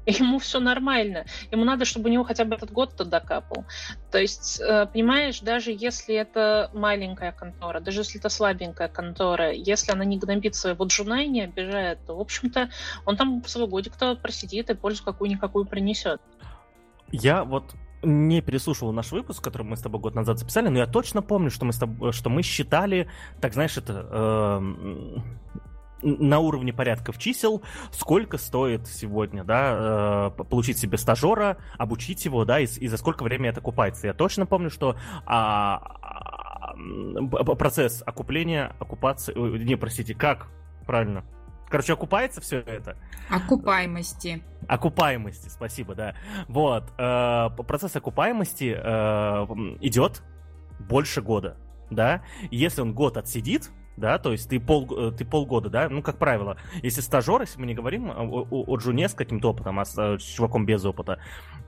ему 0.21 0.39
все 0.39 0.61
нормально. 0.61 1.27
Ему 1.51 1.65
надо, 1.65 1.85
чтобы 1.85 2.09
у 2.09 2.13
него 2.13 2.25
хотя 2.25 2.45
бы 2.45 2.55
этот 2.55 2.71
год-то 2.71 3.05
докапал. 3.05 3.65
То 4.11 4.19
есть, 4.19 4.61
э, 4.61 4.87
понимаешь, 4.87 5.41
даже 5.41 5.73
если 5.73 6.15
это 6.15 6.71
маленькая 6.73 7.33
контора, 7.33 7.81
даже 7.81 8.01
если 8.01 8.21
это 8.21 8.29
слабенькая 8.29 8.89
контора, 8.89 9.53
если 9.53 9.93
она 9.93 10.05
не 10.05 10.19
гнобит 10.19 10.55
своего 10.55 10.85
джуна 10.85 11.25
и 11.25 11.29
не 11.29 11.43
обижает, 11.43 11.99
то, 12.07 12.17
в 12.17 12.21
общем-то, 12.21 12.71
он 13.05 13.17
там 13.17 13.45
свой 13.47 13.67
годик-то 13.67 14.15
просидит 14.15 14.71
и 14.71 14.75
пользу 14.75 15.05
какую-никакую 15.05 15.67
принесет. 15.67 16.21
Я 17.11 17.45
вот 17.45 17.75
не 18.03 18.41
переслушивал 18.41 18.93
наш 18.93 19.11
выпуск, 19.11 19.43
который 19.43 19.63
мы 19.63 19.77
с 19.77 19.81
тобой 19.81 20.01
год 20.01 20.15
назад 20.15 20.39
записали, 20.39 20.69
но 20.69 20.79
я 20.79 20.87
точно 20.87 21.23
помню, 21.23 21.51
что 21.51 21.65
мы, 21.65 21.73
с 21.73 21.79
тобой, 21.79 22.13
что 22.13 22.31
мы 22.31 22.43
считали, 22.43 23.09
так 23.41 23.55
знаешь, 23.55 23.77
это... 23.77 24.07
Э, 24.11 25.21
на 26.03 26.39
уровне 26.41 26.73
порядков 26.73 27.19
чисел, 27.19 27.63
сколько 27.91 28.39
стоит 28.39 28.87
сегодня, 28.87 29.45
да, 29.45 30.31
э, 30.39 30.45
получить 30.45 30.79
себе 30.79 30.99
стажера, 30.99 31.59
обучить 31.79 32.25
его, 32.25 32.45
да, 32.45 32.61
и, 32.61 32.67
и 32.67 32.89
за 32.89 32.97
сколько 32.97 33.23
время 33.23 33.51
это 33.51 33.61
окупается. 33.61 34.07
Я 34.07 34.15
точно 34.15 34.47
помню, 34.47 34.71
что 34.71 34.97
а, 35.25 36.75
процесс 37.59 38.03
окупления, 38.05 38.75
оккупации, 38.79 39.35
не, 39.35 39.77
простите, 39.77 40.15
как 40.15 40.49
правильно? 40.87 41.25
Короче, 41.69 41.95
окупается 41.95 42.41
все 42.41 42.61
это? 42.61 42.97
Окупаемости. 43.29 44.43
Окупаемости, 44.69 45.49
спасибо, 45.49 45.95
да. 45.95 46.15
Вот. 46.47 46.93
Э, 46.97 47.49
процесс 47.67 47.97
окупаемости 47.97 48.77
э, 48.77 49.47
идет 49.81 50.23
больше 50.79 51.23
года, 51.23 51.57
да. 51.91 52.23
Если 52.51 52.83
он 52.83 52.95
год 52.95 53.17
отсидит, 53.17 53.71
да, 53.97 54.19
то 54.19 54.33
есть 54.33 54.49
ты, 54.49 54.61
пол, 54.61 54.87
э, 54.91 55.13
ты 55.13 55.25
полгода, 55.25 55.71
да, 55.71 55.89
ну, 55.89 56.03
как 56.03 56.19
правило, 56.19 56.57
если 56.83 57.01
стажер, 57.01 57.41
если 57.41 57.59
мы 57.59 57.67
не 57.67 57.75
говорим 57.75 58.11
о, 58.11 58.23
о, 58.23 58.65
о 58.67 58.77
Джуне 58.77 59.09
с 59.09 59.15
каким-то 59.15 59.51
опытом, 59.51 59.79
а 59.81 59.85
с, 59.85 59.97
э, 59.97 60.19
с 60.19 60.23
чуваком 60.23 60.67
без 60.67 60.85
опыта, 60.85 61.19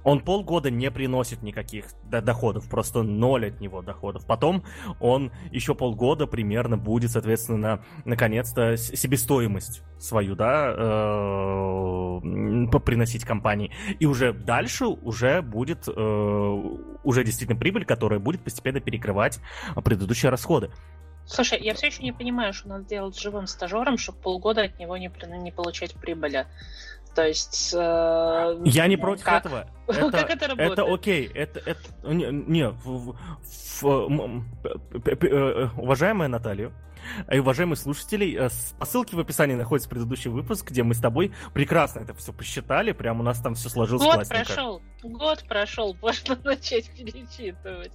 он 0.04 0.20
полгода 0.20 0.70
не 0.70 0.90
приносит 0.90 1.42
никаких 1.42 1.86
доходов, 2.04 2.68
просто 2.68 3.02
ноль 3.02 3.48
от 3.48 3.60
него 3.60 3.82
доходов. 3.82 4.26
Потом 4.26 4.64
он 5.00 5.32
еще 5.50 5.74
полгода 5.74 6.26
примерно 6.26 6.76
будет, 6.76 7.10
соответственно, 7.10 7.84
наконец-то 8.04 8.76
себестоимость 8.76 9.82
свою, 9.98 10.34
да, 10.34 10.72
э, 10.76 12.20
приносить 12.84 13.24
компании. 13.24 13.72
И 13.98 14.06
уже 14.06 14.32
дальше 14.32 14.86
уже 14.86 15.42
будет 15.42 15.88
э, 15.88 16.62
уже 17.04 17.24
действительно 17.24 17.58
прибыль, 17.58 17.84
которая 17.84 18.20
будет 18.20 18.42
постепенно 18.42 18.80
перекрывать 18.80 19.40
предыдущие 19.84 20.30
расходы. 20.30 20.70
Слушай, 21.28 21.60
я 21.60 21.74
все 21.74 21.88
еще 21.88 22.02
не 22.02 22.12
понимаю, 22.12 22.52
что 22.54 22.68
надо 22.68 22.84
делать 22.84 23.14
с 23.14 23.20
живым 23.20 23.46
стажером, 23.46 23.98
чтобы 23.98 24.18
полгода 24.18 24.62
от 24.62 24.78
него 24.78 24.96
не, 24.96 25.10
не 25.38 25.52
получать 25.52 25.94
прибыли. 25.94 26.46
То 27.14 27.26
есть... 27.26 27.74
Э, 27.74 28.60
я 28.64 28.86
не 28.86 28.96
против 28.96 29.24
как? 29.24 29.44
этого. 29.44 29.68
Это, 29.86 30.10
как 30.10 30.30
это 30.30 30.46
работает? 30.48 30.72
Это 30.72 30.94
окей. 30.94 31.30
Это, 31.34 31.60
это, 31.60 31.80
не, 32.02 32.30
не 32.30 32.68
в, 32.70 33.14
в, 33.82 33.82
в, 33.82 34.44
э, 35.04 35.68
уважаемая 35.76 36.28
Наталья, 36.28 36.72
и 37.30 37.38
уважаемые 37.38 37.76
слушатели, 37.76 38.46
э, 38.46 38.48
по 38.78 38.86
ссылке 38.86 39.16
в 39.16 39.20
описании 39.20 39.54
находится 39.54 39.88
предыдущий 39.90 40.30
выпуск, 40.30 40.70
где 40.70 40.82
мы 40.82 40.94
с 40.94 41.00
тобой 41.00 41.32
прекрасно 41.52 42.00
это 42.00 42.14
все 42.14 42.32
посчитали, 42.32 42.92
прям 42.92 43.20
у 43.20 43.22
нас 43.22 43.40
там 43.40 43.54
все 43.54 43.68
сложилось 43.68 44.04
Год 44.04 44.14
классненько. 44.14 44.46
прошел, 44.46 44.82
год 45.02 45.44
прошел, 45.48 45.96
можно 46.00 46.38
начать 46.44 46.90
перечитывать. 46.90 47.92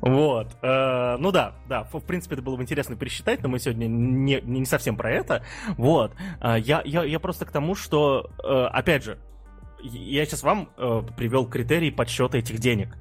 Вот. 0.00 0.56
Э, 0.62 1.16
ну 1.18 1.30
да, 1.30 1.54
да, 1.68 1.84
в 1.84 2.00
принципе, 2.00 2.34
это 2.36 2.42
было 2.42 2.56
бы 2.56 2.62
интересно 2.62 2.96
пересчитать, 2.96 3.42
но 3.42 3.48
мы 3.48 3.58
сегодня 3.58 3.86
не, 3.86 4.40
не 4.42 4.64
совсем 4.64 4.96
про 4.96 5.10
это. 5.10 5.44
Вот. 5.76 6.14
Э, 6.40 6.56
я, 6.58 6.82
я, 6.84 7.04
я 7.04 7.20
просто 7.20 7.46
к 7.46 7.52
тому, 7.52 7.74
что, 7.74 8.30
опять 8.38 9.04
же, 9.04 9.18
я 9.82 10.24
сейчас 10.24 10.42
вам 10.42 10.70
привел 11.16 11.46
критерии 11.46 11.90
подсчета 11.90 12.38
этих 12.38 12.58
денег. 12.58 12.96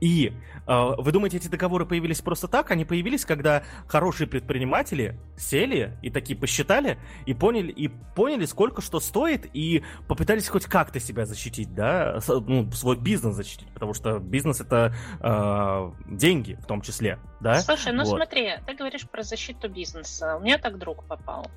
И 0.00 0.32
э, 0.66 0.90
вы 0.98 1.12
думаете, 1.12 1.36
эти 1.36 1.48
договоры 1.48 1.86
появились 1.86 2.20
просто 2.20 2.48
так? 2.48 2.70
Они 2.70 2.84
появились, 2.84 3.24
когда 3.24 3.62
хорошие 3.86 4.26
предприниматели 4.26 5.18
сели 5.36 5.96
и 6.02 6.10
такие 6.10 6.38
посчитали 6.38 6.98
и 7.26 7.34
поняли, 7.34 7.70
и 7.70 7.88
поняли, 7.88 8.46
сколько 8.46 8.80
что 8.80 9.00
стоит, 9.00 9.48
и 9.52 9.82
попытались 10.08 10.48
хоть 10.48 10.66
как-то 10.66 11.00
себя 11.00 11.26
защитить, 11.26 11.74
да, 11.74 12.20
ну, 12.28 12.70
свой 12.72 12.96
бизнес 12.96 13.34
защитить, 13.34 13.68
потому 13.72 13.94
что 13.94 14.18
бизнес 14.18 14.60
это 14.60 14.94
э, 15.20 15.92
деньги 16.06 16.54
в 16.54 16.66
том 16.66 16.80
числе, 16.80 17.18
да. 17.40 17.60
Слушай, 17.60 17.92
ну 17.92 18.04
вот. 18.04 18.16
смотри, 18.16 18.54
ты 18.66 18.74
говоришь 18.74 19.08
про 19.08 19.22
защиту 19.22 19.68
бизнеса. 19.68 20.36
У 20.36 20.40
меня 20.40 20.58
так 20.58 20.78
друг 20.78 21.04
попал 21.04 21.50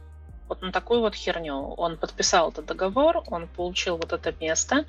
вот 0.53 0.61
на 0.61 0.71
такую 0.71 1.01
вот 1.01 1.15
херню. 1.15 1.73
Он 1.77 1.97
подписал 1.97 2.49
этот 2.49 2.65
договор, 2.65 3.23
он 3.27 3.47
получил 3.47 3.97
вот 3.97 4.13
это 4.13 4.31
место, 4.39 4.85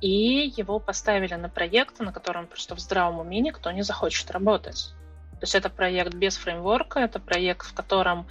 и 0.00 0.52
его 0.56 0.78
поставили 0.78 1.34
на 1.34 1.48
проект, 1.48 1.98
на 2.00 2.12
котором 2.12 2.46
просто 2.46 2.76
в 2.76 2.78
здравом 2.78 3.18
уме 3.18 3.40
никто 3.40 3.70
не 3.72 3.82
захочет 3.82 4.30
работать. 4.30 4.94
То 5.32 5.44
есть 5.44 5.56
это 5.56 5.70
проект 5.70 6.14
без 6.14 6.36
фреймворка, 6.36 7.00
это 7.00 7.18
проект, 7.18 7.66
в 7.66 7.74
котором 7.74 8.28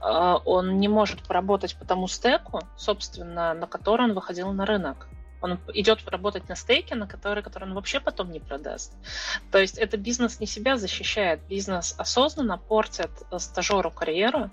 э, 0.00 0.34
он 0.46 0.78
не 0.80 0.88
может 0.88 1.22
поработать 1.22 1.76
по 1.76 1.84
тому 1.84 2.08
стеку, 2.08 2.60
собственно, 2.78 3.52
на 3.52 3.66
который 3.66 4.06
он 4.06 4.14
выходил 4.14 4.50
на 4.52 4.64
рынок. 4.64 5.08
Он 5.42 5.60
идет 5.74 6.08
работать 6.08 6.48
на 6.48 6.56
стейке, 6.56 6.94
на 6.94 7.06
который, 7.06 7.42
который 7.42 7.64
он 7.64 7.74
вообще 7.74 8.00
потом 8.00 8.32
не 8.32 8.40
продаст. 8.40 8.94
То 9.52 9.58
есть 9.58 9.76
это 9.76 9.98
бизнес 9.98 10.40
не 10.40 10.46
себя 10.46 10.78
защищает, 10.78 11.46
бизнес 11.50 11.94
осознанно 11.98 12.56
портит 12.56 13.10
стажеру 13.36 13.90
карьеру, 13.90 14.50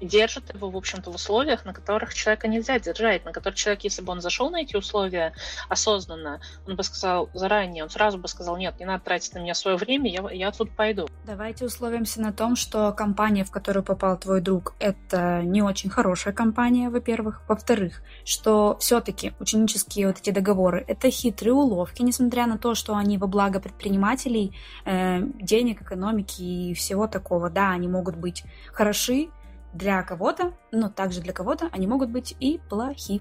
держит 0.00 0.54
его, 0.54 0.70
в 0.70 0.76
общем-то, 0.76 1.10
в 1.10 1.14
условиях, 1.14 1.64
на 1.64 1.72
которых 1.72 2.14
человека 2.14 2.48
нельзя 2.48 2.78
держать, 2.78 3.24
на 3.24 3.32
которых 3.32 3.56
человек, 3.56 3.84
если 3.84 4.02
бы 4.02 4.12
он 4.12 4.20
зашел 4.20 4.50
на 4.50 4.62
эти 4.62 4.76
условия 4.76 5.32
осознанно, 5.68 6.40
он 6.66 6.76
бы 6.76 6.82
сказал 6.82 7.30
заранее, 7.34 7.84
он 7.84 7.90
сразу 7.90 8.18
бы 8.18 8.28
сказал, 8.28 8.56
нет, 8.56 8.78
не 8.78 8.84
надо 8.84 9.04
тратить 9.04 9.34
на 9.34 9.38
меня 9.38 9.54
свое 9.54 9.76
время, 9.76 10.10
я, 10.10 10.30
я 10.30 10.50
тут 10.52 10.70
пойду. 10.70 11.08
Давайте 11.24 11.64
условимся 11.64 12.20
на 12.20 12.32
том, 12.32 12.56
что 12.56 12.92
компания, 12.92 13.44
в 13.44 13.50
которую 13.50 13.84
попал 13.84 14.18
твой 14.18 14.40
друг, 14.40 14.74
это 14.78 15.42
не 15.42 15.62
очень 15.62 15.90
хорошая 15.90 16.34
компания, 16.34 16.90
во-первых. 16.90 17.42
Во-вторых, 17.48 18.02
что 18.24 18.76
все-таки 18.80 19.32
ученические 19.40 20.08
вот 20.08 20.18
эти 20.18 20.30
договоры— 20.30 20.84
это 20.88 21.10
хитрые 21.10 21.54
уловки, 21.54 22.02
несмотря 22.02 22.46
на 22.46 22.58
то, 22.58 22.74
что 22.74 22.96
они 22.96 23.18
во 23.18 23.26
благо 23.26 23.60
предпринимателей, 23.60 24.56
э, 24.84 25.20
денег, 25.40 25.82
экономики 25.82 26.42
и 26.42 26.74
всего 26.74 27.06
такого. 27.06 27.50
Да, 27.50 27.70
они 27.70 27.88
могут 27.88 28.16
быть 28.16 28.44
хороши, 28.72 29.28
для 29.76 30.02
кого-то, 30.02 30.54
но 30.72 30.88
также 30.88 31.20
для 31.20 31.32
кого-то 31.32 31.68
они 31.72 31.86
могут 31.86 32.10
быть 32.10 32.34
и 32.40 32.60
плохи. 32.68 33.20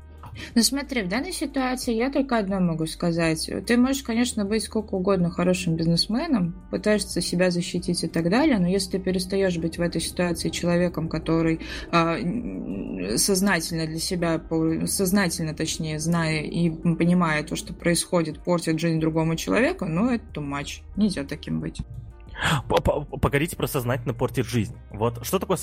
Ну 0.53 0.61
смотри, 0.63 1.01
в 1.03 1.07
данной 1.07 1.31
ситуации 1.31 1.93
я 1.93 2.11
только 2.11 2.37
одно 2.37 2.59
могу 2.59 2.85
сказать. 2.87 3.49
Ты 3.65 3.77
можешь, 3.77 4.03
конечно, 4.03 4.45
быть 4.45 4.63
сколько 4.63 4.95
угодно 4.95 5.29
хорошим 5.31 5.75
бизнесменом, 5.75 6.55
пытаешься 6.71 7.21
себя 7.21 7.51
защитить 7.51 8.03
и 8.03 8.07
так 8.07 8.29
далее, 8.29 8.59
но 8.59 8.67
если 8.67 8.91
ты 8.91 8.99
перестаешь 8.99 9.57
быть 9.57 9.77
в 9.77 9.81
этой 9.81 10.01
ситуации 10.01 10.49
человеком, 10.49 11.09
который 11.09 11.61
а, 11.91 12.17
сознательно 13.17 13.87
для 13.87 13.99
себя, 13.99 14.41
сознательно, 14.85 15.53
точнее, 15.53 15.99
зная 15.99 16.41
и 16.41 16.69
понимая 16.69 17.43
то, 17.43 17.55
что 17.55 17.73
происходит, 17.73 18.39
портит 18.39 18.79
жизнь 18.79 18.99
другому 18.99 19.35
человеку, 19.35 19.85
ну, 19.85 20.09
это 20.09 20.41
much. 20.41 20.81
Нельзя 20.97 21.23
таким 21.23 21.59
быть. 21.59 21.81
Погодите 23.21 23.55
про 23.55 23.67
сознательно 23.67 24.13
портит 24.13 24.45
жизнь. 24.45 24.75
Вот 24.91 25.25
что 25.25 25.39
такое... 25.39 25.57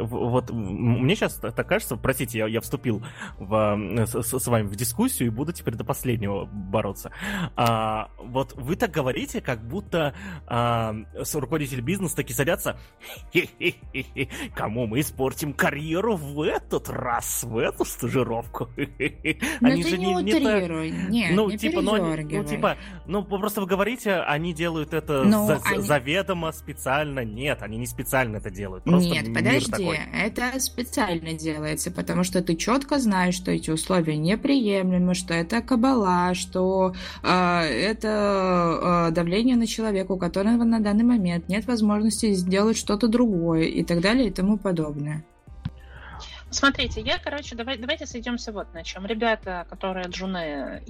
Вот 0.00 0.50
мне 0.50 1.14
сейчас 1.14 1.34
так 1.34 1.66
кажется, 1.66 1.96
простите, 1.96 2.38
я, 2.38 2.46
я 2.46 2.60
вступил 2.60 3.02
в, 3.38 4.06
с, 4.06 4.38
с 4.38 4.46
вами 4.46 4.66
в 4.66 4.76
дискуссию 4.76 5.28
и 5.28 5.30
буду 5.30 5.52
теперь 5.52 5.74
до 5.74 5.84
последнего 5.84 6.44
бороться. 6.46 7.12
А, 7.56 8.10
вот 8.18 8.54
вы 8.54 8.76
так 8.76 8.90
говорите, 8.90 9.40
как 9.40 9.66
будто 9.66 10.14
а, 10.46 10.94
руководитель 11.34 11.80
бизнеса 11.80 12.16
таки 12.16 12.32
садятся 12.32 12.78
кому 14.54 14.86
мы 14.86 15.00
испортим 15.00 15.52
карьеру 15.52 16.16
в 16.16 16.42
этот 16.42 16.88
раз, 16.88 17.44
в 17.44 17.56
эту 17.56 17.84
стажировку. 17.84 18.68
Но 19.60 19.68
они 19.68 19.82
же 19.84 19.98
не, 19.98 20.14
не, 20.14 20.34
утрируй, 20.34 20.90
не, 20.90 21.20
нет, 21.20 21.32
ну, 21.34 21.50
не 21.50 21.58
типа, 21.58 21.80
ну, 21.80 21.96
ну, 21.96 22.44
типа, 22.44 22.76
ну, 23.06 23.22
просто 23.24 23.60
вы 23.60 23.66
говорите, 23.66 24.16
они 24.16 24.52
делают 24.52 24.92
это 24.94 25.24
Но 25.24 25.46
за, 25.46 25.60
они... 25.64 25.78
за 25.78 25.99
заведомо 26.00 26.52
специально. 26.52 27.24
Нет, 27.24 27.62
они 27.62 27.78
не 27.78 27.86
специально 27.86 28.38
это 28.38 28.50
делают. 28.50 28.84
Просто 28.84 29.10
Нет, 29.10 29.34
подожди, 29.34 29.70
такой. 29.70 30.00
это 30.14 30.58
специально 30.60 31.34
делается, 31.34 31.90
потому 31.90 32.24
что 32.24 32.42
ты 32.42 32.56
четко 32.56 32.98
знаешь, 32.98 33.34
что 33.34 33.50
эти 33.50 33.70
условия 33.70 34.16
неприемлемы, 34.16 35.14
что 35.14 35.34
это 35.34 35.60
кабала, 35.60 36.34
что 36.34 36.94
э, 37.22 37.28
это 37.28 39.08
э, 39.08 39.14
давление 39.14 39.56
на 39.56 39.66
человека, 39.66 40.12
у 40.12 40.18
которого 40.18 40.64
на 40.64 40.80
данный 40.80 41.04
момент 41.04 41.48
нет 41.48 41.66
возможности 41.66 42.32
сделать 42.32 42.76
что-то 42.76 43.08
другое 43.08 43.64
и 43.64 43.84
так 43.84 44.00
далее 44.00 44.28
и 44.28 44.30
тому 44.30 44.56
подобное. 44.56 45.24
Смотрите, 46.50 47.00
я, 47.00 47.18
короче, 47.18 47.54
давай, 47.54 47.78
давайте 47.78 48.06
сойдемся 48.06 48.50
вот 48.50 48.74
на 48.74 48.82
чем. 48.82 49.06
Ребята, 49.06 49.66
которые 49.70 50.06
джуны, 50.08 50.82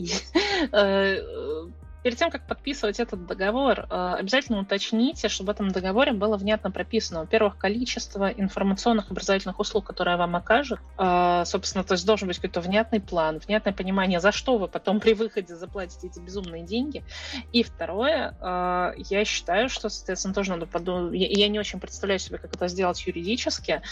Перед 2.02 2.16
тем, 2.16 2.30
как 2.30 2.46
подписывать 2.46 2.98
этот 2.98 3.26
договор, 3.26 3.80
э, 3.90 4.14
обязательно 4.18 4.60
уточните, 4.60 5.28
чтобы 5.28 5.48
в 5.48 5.50
этом 5.50 5.70
договоре 5.70 6.12
было 6.12 6.38
внятно 6.38 6.70
прописано, 6.70 7.20
во-первых, 7.20 7.58
количество 7.58 8.30
информационных 8.30 9.10
образовательных 9.10 9.60
услуг, 9.60 9.84
которые 9.84 10.16
вам 10.16 10.34
окажут. 10.34 10.80
Э, 10.96 11.42
собственно, 11.44 11.84
то 11.84 11.92
есть 11.92 12.06
должен 12.06 12.28
быть 12.28 12.38
какой-то 12.38 12.62
внятный 12.62 13.00
план, 13.00 13.38
внятное 13.46 13.74
понимание, 13.74 14.20
за 14.20 14.32
что 14.32 14.56
вы 14.56 14.66
потом 14.66 14.98
при 14.98 15.12
выходе 15.12 15.54
заплатите 15.54 16.06
эти 16.06 16.18
безумные 16.18 16.62
деньги. 16.62 17.04
И 17.52 17.62
второе, 17.62 18.34
э, 18.40 18.94
я 18.96 19.24
считаю, 19.26 19.68
что, 19.68 19.90
соответственно, 19.90 20.32
тоже 20.32 20.52
надо 20.52 20.64
подумать. 20.64 21.12
Я 21.12 21.48
не 21.48 21.58
очень 21.58 21.80
представляю 21.80 22.18
себе, 22.18 22.38
как 22.38 22.54
это 22.54 22.68
сделать 22.68 23.06
юридически, 23.06 23.82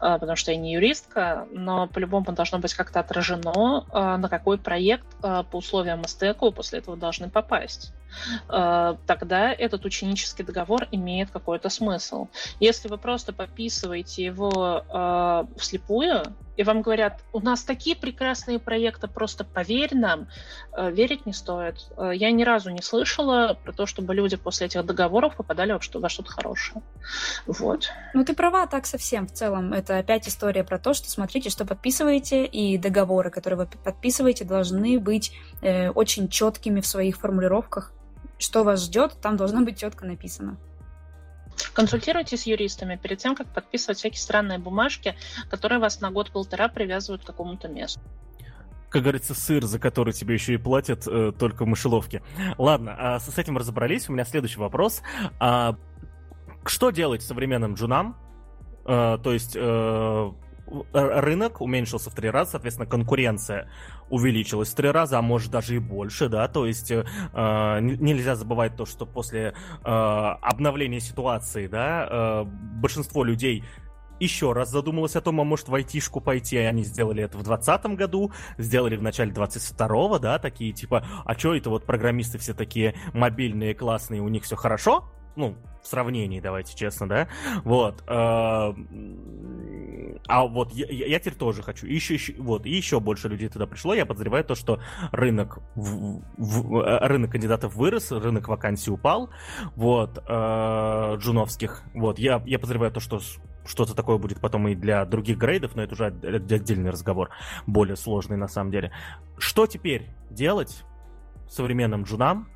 потому 0.00 0.36
что 0.36 0.52
я 0.52 0.56
не 0.56 0.72
юристка, 0.72 1.46
но 1.52 1.86
по-любому 1.86 2.32
должно 2.32 2.58
быть 2.58 2.74
как-то 2.74 3.00
отражено, 3.00 3.84
на 3.92 4.28
какой 4.28 4.58
проект 4.58 5.06
по 5.20 5.46
условиям 5.52 6.04
СТЭКу 6.04 6.50
после 6.52 6.78
этого 6.78 6.96
должны 6.96 7.28
попасть 7.28 7.57
попасть, 7.58 7.92
э, 8.48 8.96
тогда 9.06 9.52
этот 9.52 9.84
ученический 9.84 10.44
договор 10.44 10.86
имеет 10.90 11.30
какой-то 11.30 11.68
смысл. 11.68 12.28
Если 12.60 12.88
вы 12.88 12.98
просто 12.98 13.32
подписываете 13.32 14.24
его 14.24 14.84
э, 14.88 15.44
вслепую, 15.58 16.22
и 16.58 16.64
вам 16.64 16.82
говорят, 16.82 17.20
у 17.32 17.40
нас 17.40 17.62
такие 17.62 17.94
прекрасные 17.94 18.58
проекты, 18.58 19.06
просто 19.06 19.44
поверь 19.44 19.94
нам, 19.94 20.26
э, 20.76 20.90
верить 20.90 21.24
не 21.24 21.32
стоит. 21.32 21.76
Я 21.96 22.32
ни 22.32 22.42
разу 22.42 22.70
не 22.70 22.82
слышала 22.82 23.56
про 23.62 23.72
то, 23.72 23.86
чтобы 23.86 24.12
люди 24.14 24.36
после 24.36 24.66
этих 24.66 24.84
договоров 24.84 25.36
попадали 25.36 25.72
во 25.72 26.08
что-то 26.08 26.30
хорошее. 26.30 26.82
Вот. 27.46 27.90
Ну, 28.12 28.24
ты 28.24 28.34
права 28.34 28.66
так 28.66 28.86
совсем 28.86 29.28
в 29.28 29.32
целом. 29.32 29.72
Это 29.72 29.98
опять 29.98 30.28
история 30.28 30.64
про 30.64 30.78
то, 30.78 30.94
что 30.94 31.08
смотрите, 31.08 31.48
что 31.48 31.64
подписываете, 31.64 32.44
и 32.44 32.76
договоры, 32.76 33.30
которые 33.30 33.58
вы 33.58 33.66
подписываете, 33.84 34.44
должны 34.44 34.98
быть 34.98 35.32
э, 35.62 35.90
очень 35.90 36.28
четкими 36.28 36.80
в 36.80 36.86
своих 36.86 37.18
формулировках. 37.18 37.92
Что 38.38 38.64
вас 38.64 38.84
ждет, 38.84 39.20
там 39.22 39.36
должно 39.36 39.62
быть 39.62 39.78
четко 39.78 40.04
написано. 40.06 40.56
Консультируйтесь 41.72 42.42
с 42.42 42.46
юристами 42.46 42.96
перед 42.96 43.18
тем, 43.18 43.34
как 43.34 43.52
подписывать 43.52 43.98
всякие 43.98 44.20
странные 44.20 44.58
бумажки, 44.58 45.14
которые 45.50 45.78
вас 45.78 46.00
на 46.00 46.10
год-полтора 46.10 46.68
привязывают 46.68 47.22
к 47.22 47.26
какому-то 47.26 47.68
месту 47.68 48.00
как 48.90 49.02
говорится, 49.02 49.34
сыр, 49.34 49.64
за 49.66 49.78
который 49.78 50.12
тебе 50.14 50.34
еще 50.34 50.54
и 50.54 50.56
платят 50.56 51.06
э, 51.06 51.32
только 51.38 51.64
в 51.64 51.68
мышеловке. 51.68 52.22
Ладно, 52.56 52.94
а 52.98 53.20
с, 53.20 53.38
этим 53.38 53.58
разобрались. 53.58 54.08
У 54.08 54.12
меня 54.12 54.24
следующий 54.24 54.58
вопрос. 54.58 55.02
А, 55.38 55.76
что 56.64 56.90
делать 56.90 57.22
современным 57.22 57.74
джунам? 57.74 58.16
А, 58.86 59.18
то 59.18 59.32
есть 59.32 59.54
э, 59.54 60.32
рынок 60.92 61.60
уменьшился 61.60 62.10
в 62.10 62.14
три 62.14 62.30
раза, 62.30 62.52
соответственно, 62.52 62.88
конкуренция 62.88 63.70
увеличилась 64.10 64.70
в 64.70 64.74
три 64.74 64.90
раза, 64.90 65.18
а 65.18 65.22
может 65.22 65.50
даже 65.50 65.76
и 65.76 65.78
больше, 65.78 66.28
да, 66.28 66.48
то 66.48 66.66
есть 66.66 66.90
э, 66.90 67.04
нельзя 67.80 68.36
забывать 68.36 68.76
то, 68.76 68.86
что 68.86 69.06
после 69.06 69.54
э, 69.84 69.88
обновления 69.88 71.00
ситуации, 71.00 71.66
да, 71.66 72.08
э, 72.10 72.44
большинство 72.44 73.24
людей 73.24 73.64
еще 74.20 74.52
раз 74.52 74.70
задумалась 74.70 75.16
о 75.16 75.20
том, 75.20 75.40
а 75.40 75.44
может 75.44 75.68
в 75.68 75.74
айтишку 75.74 76.20
пойти, 76.20 76.56
они 76.56 76.82
сделали 76.84 77.22
это 77.22 77.38
в 77.38 77.44
2020 77.44 77.96
году, 77.96 78.32
сделали 78.56 78.96
в 78.96 79.02
начале 79.02 79.30
22-го, 79.32 80.18
да, 80.18 80.38
такие 80.38 80.72
типа, 80.72 81.06
а 81.24 81.34
что 81.38 81.54
это 81.54 81.70
вот 81.70 81.84
программисты 81.84 82.38
все 82.38 82.54
такие 82.54 82.94
мобильные, 83.12 83.74
классные, 83.74 84.20
у 84.20 84.28
них 84.28 84.44
все 84.44 84.56
хорошо? 84.56 85.04
Ну, 85.36 85.56
в 85.82 85.86
сравнении, 85.86 86.40
давайте 86.40 86.74
честно, 86.76 87.08
да, 87.08 87.28
вот, 87.62 88.02
а 90.28 90.46
вот 90.46 90.72
я, 90.72 90.86
я 90.86 91.18
теперь 91.18 91.34
тоже 91.34 91.62
хочу. 91.62 91.86
И 91.86 91.94
еще, 91.94 92.14
еще, 92.14 92.34
вот, 92.38 92.66
и 92.66 92.70
еще 92.70 93.00
больше 93.00 93.28
людей 93.28 93.48
туда 93.48 93.66
пришло. 93.66 93.94
Я 93.94 94.04
подозреваю 94.04 94.44
то, 94.44 94.54
что 94.54 94.78
рынок, 95.10 95.60
в, 95.74 96.22
в, 96.36 96.80
э, 96.80 97.06
рынок 97.06 97.32
кандидатов 97.32 97.74
вырос, 97.74 98.12
рынок 98.12 98.46
вакансий 98.48 98.90
упал. 98.90 99.30
Вот, 99.74 100.18
э, 100.18 101.16
джуновских. 101.18 101.82
Вот, 101.94 102.18
я, 102.18 102.42
я 102.44 102.58
подозреваю 102.58 102.92
то, 102.92 103.00
что 103.00 103.20
что-то 103.64 103.94
такое 103.94 104.18
будет 104.18 104.40
потом 104.40 104.68
и 104.68 104.74
для 104.74 105.04
других 105.06 105.38
грейдов, 105.38 105.74
но 105.74 105.82
это 105.82 105.94
уже 105.94 106.06
отдельный 106.06 106.90
разговор, 106.90 107.30
более 107.66 107.96
сложный 107.96 108.36
на 108.36 108.48
самом 108.48 108.70
деле. 108.70 108.92
Что 109.38 109.66
теперь 109.66 110.08
делать 110.30 110.84
современным 111.48 112.02
джунам 112.02 112.48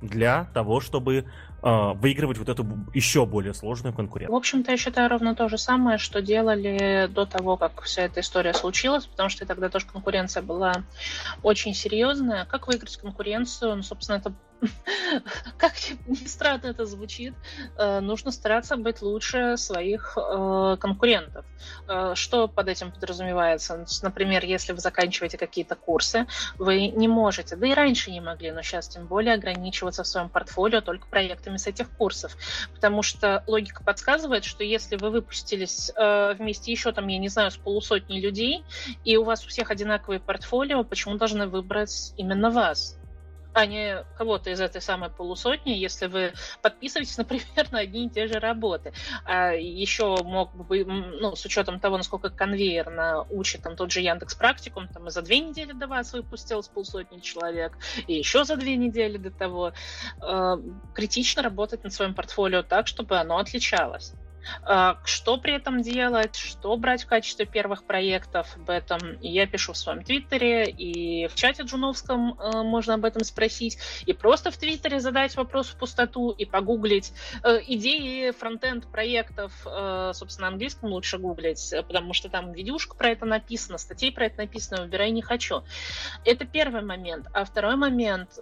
для 0.00 0.46
того, 0.54 0.80
чтобы 0.80 1.26
выигрывать 1.62 2.38
вот 2.38 2.48
эту 2.48 2.66
еще 2.92 3.24
более 3.24 3.54
сложную 3.54 3.94
конкуренцию. 3.94 4.34
В 4.34 4.36
общем-то, 4.36 4.72
я 4.72 4.76
считаю 4.76 5.08
ровно 5.08 5.34
то 5.36 5.48
же 5.48 5.58
самое, 5.58 5.96
что 5.98 6.20
делали 6.20 7.06
до 7.06 7.24
того, 7.24 7.56
как 7.56 7.82
вся 7.82 8.02
эта 8.02 8.20
история 8.20 8.52
случилась, 8.52 9.06
потому 9.06 9.28
что 9.28 9.46
тогда 9.46 9.68
тоже 9.68 9.86
конкуренция 9.86 10.42
была 10.42 10.72
очень 11.42 11.72
серьезная. 11.72 12.46
Как 12.46 12.66
выиграть 12.66 12.96
конкуренцию? 12.96 13.76
Ну, 13.76 13.82
собственно, 13.82 14.16
это 14.16 14.32
как 15.58 15.72
ни 16.06 16.26
странно 16.26 16.68
это 16.68 16.84
звучит, 16.84 17.34
э, 17.76 18.00
нужно 18.00 18.30
стараться 18.30 18.76
быть 18.76 19.02
лучше 19.02 19.56
своих 19.56 20.16
э, 20.16 20.76
конкурентов. 20.80 21.44
Э, 21.88 22.14
что 22.14 22.48
под 22.48 22.68
этим 22.68 22.92
подразумевается? 22.92 23.84
Например, 24.02 24.44
если 24.44 24.72
вы 24.72 24.78
заканчиваете 24.78 25.38
какие-то 25.38 25.74
курсы, 25.74 26.26
вы 26.58 26.88
не 26.88 27.08
можете, 27.08 27.56
да 27.56 27.66
и 27.66 27.74
раньше 27.74 28.10
не 28.10 28.20
могли, 28.20 28.52
но 28.52 28.62
сейчас 28.62 28.88
тем 28.88 29.06
более 29.06 29.34
ограничиваться 29.34 30.02
в 30.02 30.06
своем 30.06 30.28
портфолио 30.28 30.80
только 30.80 31.06
проектами 31.06 31.56
с 31.56 31.66
этих 31.66 31.90
курсов. 31.90 32.36
Потому 32.74 33.02
что 33.02 33.44
логика 33.46 33.82
подсказывает, 33.82 34.44
что 34.44 34.64
если 34.64 34.96
вы 34.96 35.10
выпустились 35.10 35.92
вместе 35.96 36.72
еще 36.72 36.92
там, 36.92 37.06
я 37.08 37.18
не 37.18 37.28
знаю, 37.28 37.50
с 37.50 37.56
полусотни 37.56 38.20
людей, 38.20 38.64
и 39.04 39.16
у 39.16 39.24
вас 39.24 39.44
у 39.44 39.48
всех 39.48 39.70
одинаковые 39.70 40.20
портфолио, 40.20 40.84
почему 40.84 41.16
должны 41.16 41.46
выбрать 41.46 42.12
именно 42.16 42.50
вас? 42.50 42.98
А 43.52 43.66
не 43.66 44.04
кого-то 44.16 44.50
из 44.50 44.60
этой 44.60 44.80
самой 44.80 45.10
полусотни, 45.10 45.72
если 45.72 46.06
вы 46.06 46.32
подписываетесь, 46.60 47.16
например, 47.18 47.70
на 47.70 47.80
одни 47.80 48.06
и 48.06 48.10
те 48.10 48.26
же 48.26 48.38
работы. 48.38 48.92
А 49.24 49.52
еще 49.52 50.16
мог 50.22 50.54
бы, 50.54 50.84
ну, 50.84 51.36
с 51.36 51.44
учетом 51.44 51.80
того, 51.80 51.96
насколько 51.96 52.30
конвейерно 52.30 53.26
учит 53.30 53.62
там 53.62 53.76
тот 53.76 53.90
же 53.90 54.00
Яндекс 54.00 54.34
Практикум, 54.34 54.88
там 54.88 55.08
и 55.08 55.10
за 55.10 55.22
две 55.22 55.40
недели 55.40 55.72
до 55.72 55.86
вас 55.86 56.12
выпустил 56.12 56.62
с 56.62 56.68
полсотни 56.68 57.18
человек, 57.18 57.76
и 58.06 58.14
еще 58.14 58.44
за 58.44 58.56
две 58.56 58.76
недели 58.76 59.18
до 59.18 59.30
того, 59.30 59.72
э, 60.20 60.56
критично 60.94 61.42
работать 61.42 61.84
над 61.84 61.92
своим 61.92 62.14
портфолио 62.14 62.62
так, 62.62 62.86
чтобы 62.86 63.18
оно 63.18 63.38
отличалось. 63.38 64.12
А, 64.64 64.98
что 65.04 65.36
при 65.36 65.54
этом 65.54 65.82
делать, 65.82 66.36
что 66.36 66.76
брать 66.76 67.04
в 67.04 67.06
качестве 67.06 67.46
первых 67.46 67.84
проектов, 67.84 68.56
об 68.56 68.70
этом 68.70 68.98
я 69.20 69.46
пишу 69.46 69.72
в 69.72 69.76
своем 69.76 70.02
твиттере, 70.02 70.70
и 70.70 71.26
в 71.28 71.34
чате 71.34 71.62
джуновском 71.62 72.38
э, 72.38 72.62
можно 72.62 72.94
об 72.94 73.04
этом 73.04 73.24
спросить, 73.24 73.78
и 74.06 74.12
просто 74.12 74.50
в 74.50 74.56
твиттере 74.56 75.00
задать 75.00 75.36
вопрос 75.36 75.68
в 75.68 75.76
пустоту, 75.76 76.30
и 76.30 76.44
погуглить 76.44 77.12
э, 77.42 77.58
идеи 77.68 78.30
фронтенд 78.30 78.86
проектов, 78.86 79.52
э, 79.66 80.12
собственно, 80.14 80.48
английском 80.48 80.90
лучше 80.90 81.18
гуглить, 81.18 81.74
потому 81.86 82.12
что 82.12 82.28
там 82.28 82.52
видюшка 82.52 82.96
про 82.96 83.10
это 83.10 83.24
написано, 83.24 83.78
статей 83.78 84.12
про 84.12 84.26
это 84.26 84.38
написано, 84.38 84.82
выбирай 84.82 85.10
не 85.10 85.22
хочу. 85.22 85.62
Это 86.24 86.44
первый 86.44 86.82
момент. 86.82 87.26
А 87.32 87.44
второй 87.44 87.76
момент, 87.76 88.38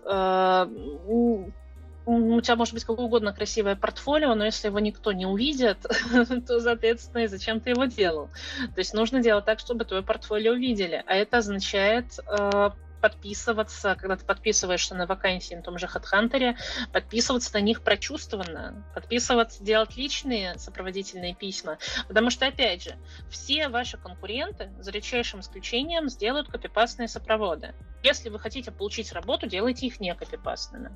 у 2.07 2.41
тебя 2.41 2.57
может 2.57 2.75
быть 2.75 2.85
какое 2.85 3.07
угодно 3.07 3.33
красивое 3.33 3.77
портфолио, 3.77 4.35
но 4.35 4.45
если 4.45 4.69
его 4.69 4.79
никто 4.79 5.13
не 5.13 5.27
увидит, 5.27 5.79
то, 6.47 6.61
соответственно, 6.61 7.25
и 7.25 7.27
зачем 7.27 7.61
ты 7.61 7.71
его 7.71 7.85
делал? 7.85 8.29
То 8.75 8.79
есть 8.79 8.95
нужно 8.95 9.23
делать 9.23 9.45
так, 9.45 9.59
чтобы 9.59 9.85
твое 9.85 10.03
портфолио 10.03 10.53
увидели. 10.53 11.03
А 11.07 11.15
это 11.15 11.39
означает 11.39 12.19
э, 12.27 12.71
подписываться, 13.01 13.97
когда 13.99 14.17
ты 14.17 14.25
подписываешься 14.25 14.95
на 14.95 15.07
вакансии 15.07 15.55
на 15.55 15.63
том 15.63 15.79
же 15.79 15.87
HeadHunter, 15.87 16.57
подписываться 16.93 17.55
на 17.55 17.61
них 17.61 17.83
прочувствованно, 17.83 18.85
подписываться, 18.95 19.65
делать 19.65 19.97
личные 19.97 20.59
сопроводительные 20.59 21.35
письма. 21.35 21.79
Потому 22.09 22.31
что, 22.31 22.47
опять 22.47 22.85
же, 22.85 22.97
все 23.31 23.69
ваши 23.69 23.97
конкуренты, 23.97 24.71
за 24.79 24.91
редчайшим 24.91 25.41
исключением, 25.41 26.09
сделают 26.09 26.49
копипастные 26.49 27.09
сопроводы. 27.09 27.75
Если 28.03 28.29
вы 28.29 28.39
хотите 28.39 28.71
получить 28.71 29.13
работу, 29.13 29.47
делайте 29.47 29.87
их 29.87 30.01
не 30.01 30.15
копипастными. 30.15 30.91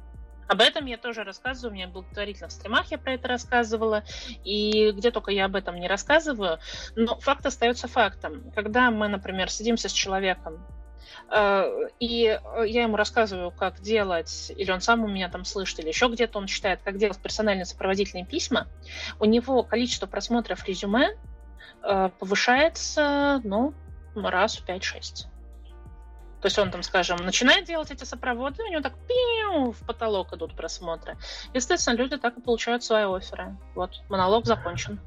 Об 0.48 0.60
этом 0.60 0.86
я 0.86 0.96
тоже 0.96 1.24
рассказываю, 1.24 1.72
у 1.72 1.74
меня 1.74 1.88
был 1.88 2.02
благотворительных 2.02 2.52
стримах 2.52 2.90
я 2.90 2.98
про 2.98 3.14
это 3.14 3.28
рассказывала, 3.28 4.04
и 4.44 4.92
где 4.92 5.10
только 5.10 5.30
я 5.30 5.46
об 5.46 5.56
этом 5.56 5.76
не 5.76 5.88
рассказываю, 5.88 6.58
но 6.96 7.18
факт 7.18 7.46
остается 7.46 7.88
фактом. 7.88 8.50
Когда 8.54 8.90
мы, 8.90 9.08
например, 9.08 9.50
сидимся 9.50 9.88
с 9.88 9.92
человеком, 9.92 10.64
э, 11.30 11.88
и 11.98 12.38
я 12.66 12.82
ему 12.82 12.96
рассказываю, 12.96 13.50
как 13.50 13.80
делать, 13.80 14.52
или 14.56 14.70
он 14.70 14.80
сам 14.80 15.04
у 15.04 15.08
меня 15.08 15.28
там 15.28 15.44
слышит, 15.44 15.78
или 15.80 15.88
еще 15.88 16.08
где-то 16.08 16.38
он 16.38 16.46
читает, 16.46 16.80
как 16.84 16.98
делать 16.98 17.18
персональные 17.18 17.64
сопроводительные 17.64 18.26
письма, 18.26 18.66
у 19.20 19.24
него 19.24 19.62
количество 19.62 20.06
просмотров 20.06 20.66
резюме 20.66 21.16
э, 21.82 22.10
повышается, 22.18 23.40
ну, 23.44 23.74
раз 24.14 24.58
в 24.58 24.68
5-6. 24.68 25.33
То 26.44 26.48
есть 26.48 26.58
он 26.58 26.70
там, 26.70 26.82
скажем, 26.82 27.16
начинает 27.24 27.64
делать 27.64 27.90
эти 27.90 28.04
сопроводы, 28.04 28.62
у 28.64 28.66
него 28.66 28.82
так 28.82 28.92
пиу, 29.08 29.72
в 29.72 29.78
потолок 29.86 30.34
идут 30.34 30.54
просмотры. 30.54 31.16
Естественно, 31.54 31.94
люди 31.94 32.18
так 32.18 32.36
и 32.36 32.42
получают 32.42 32.84
свои 32.84 33.04
оферы. 33.04 33.56
Вот, 33.74 34.02
монолог 34.10 34.44
закончен. 34.44 35.00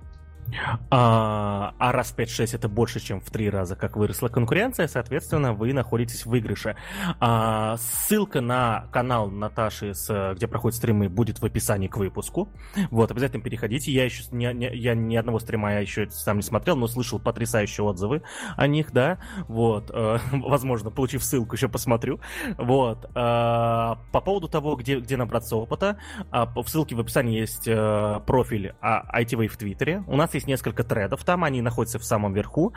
А, 0.90 1.74
а 1.78 1.92
раз 1.92 2.14
5-6 2.18 2.56
это 2.56 2.70
больше, 2.70 3.00
чем 3.00 3.20
в 3.20 3.30
три 3.30 3.50
раза, 3.50 3.76
как 3.76 3.98
выросла 3.98 4.30
конкуренция, 4.30 4.88
соответственно, 4.88 5.54
вы 5.54 5.74
находитесь 5.74 6.26
в 6.26 6.30
выигрыше. 6.38 6.76
А, 7.20 7.78
ссылка 7.78 8.42
на 8.42 8.88
канал 8.92 9.30
Наташи, 9.30 9.94
с, 9.94 10.34
где 10.36 10.48
проходят 10.48 10.78
стримы, 10.78 11.10
будет 11.10 11.40
в 11.40 11.46
описании 11.46 11.88
к 11.88 11.98
выпуску. 11.98 12.50
Вот, 12.92 13.12
обязательно 13.12 13.44
переходите. 13.44 13.92
Я 13.92 14.06
еще 14.06 14.24
не, 14.32 14.54
не, 14.54 14.76
я 14.76 14.96
ни 14.96 15.16
одного 15.16 15.40
стрима 15.40 15.74
я 15.74 15.80
еще 15.80 16.10
сам 16.10 16.38
не 16.38 16.44
смотрел, 16.44 16.76
но 16.76 16.88
слышал 16.88 17.20
потрясающие 17.20 17.84
отзывы 17.84 18.22
о 18.56 18.68
них, 18.68 18.92
да. 18.92 19.20
Вот, 19.48 19.92
э, 19.94 20.20
возможно, 20.32 20.92
получив 20.92 21.24
ссылку, 21.24 21.56
еще 21.56 21.68
посмотрю. 21.68 22.20
Вот. 22.58 23.06
Э, 23.16 23.96
по 24.12 24.22
поводу 24.24 24.48
того, 24.48 24.76
где, 24.76 25.00
где 25.00 25.18
набраться 25.18 25.56
опыта, 25.56 25.98
э, 26.32 26.46
в 26.56 26.68
ссылке 26.68 26.96
в 26.96 27.00
описании 27.00 27.40
есть 27.40 27.68
э, 27.68 28.20
профиль 28.26 28.74
ITV 28.82 29.48
в 29.48 29.58
Твиттере. 29.58 30.04
У 30.08 30.16
нас 30.16 30.34
есть 30.38 30.48
несколько 30.48 30.84
тредов 30.84 31.24
там, 31.24 31.44
они 31.44 31.62
находятся 31.62 32.00
в 32.00 32.04
самом 32.04 32.34
верху. 32.34 32.74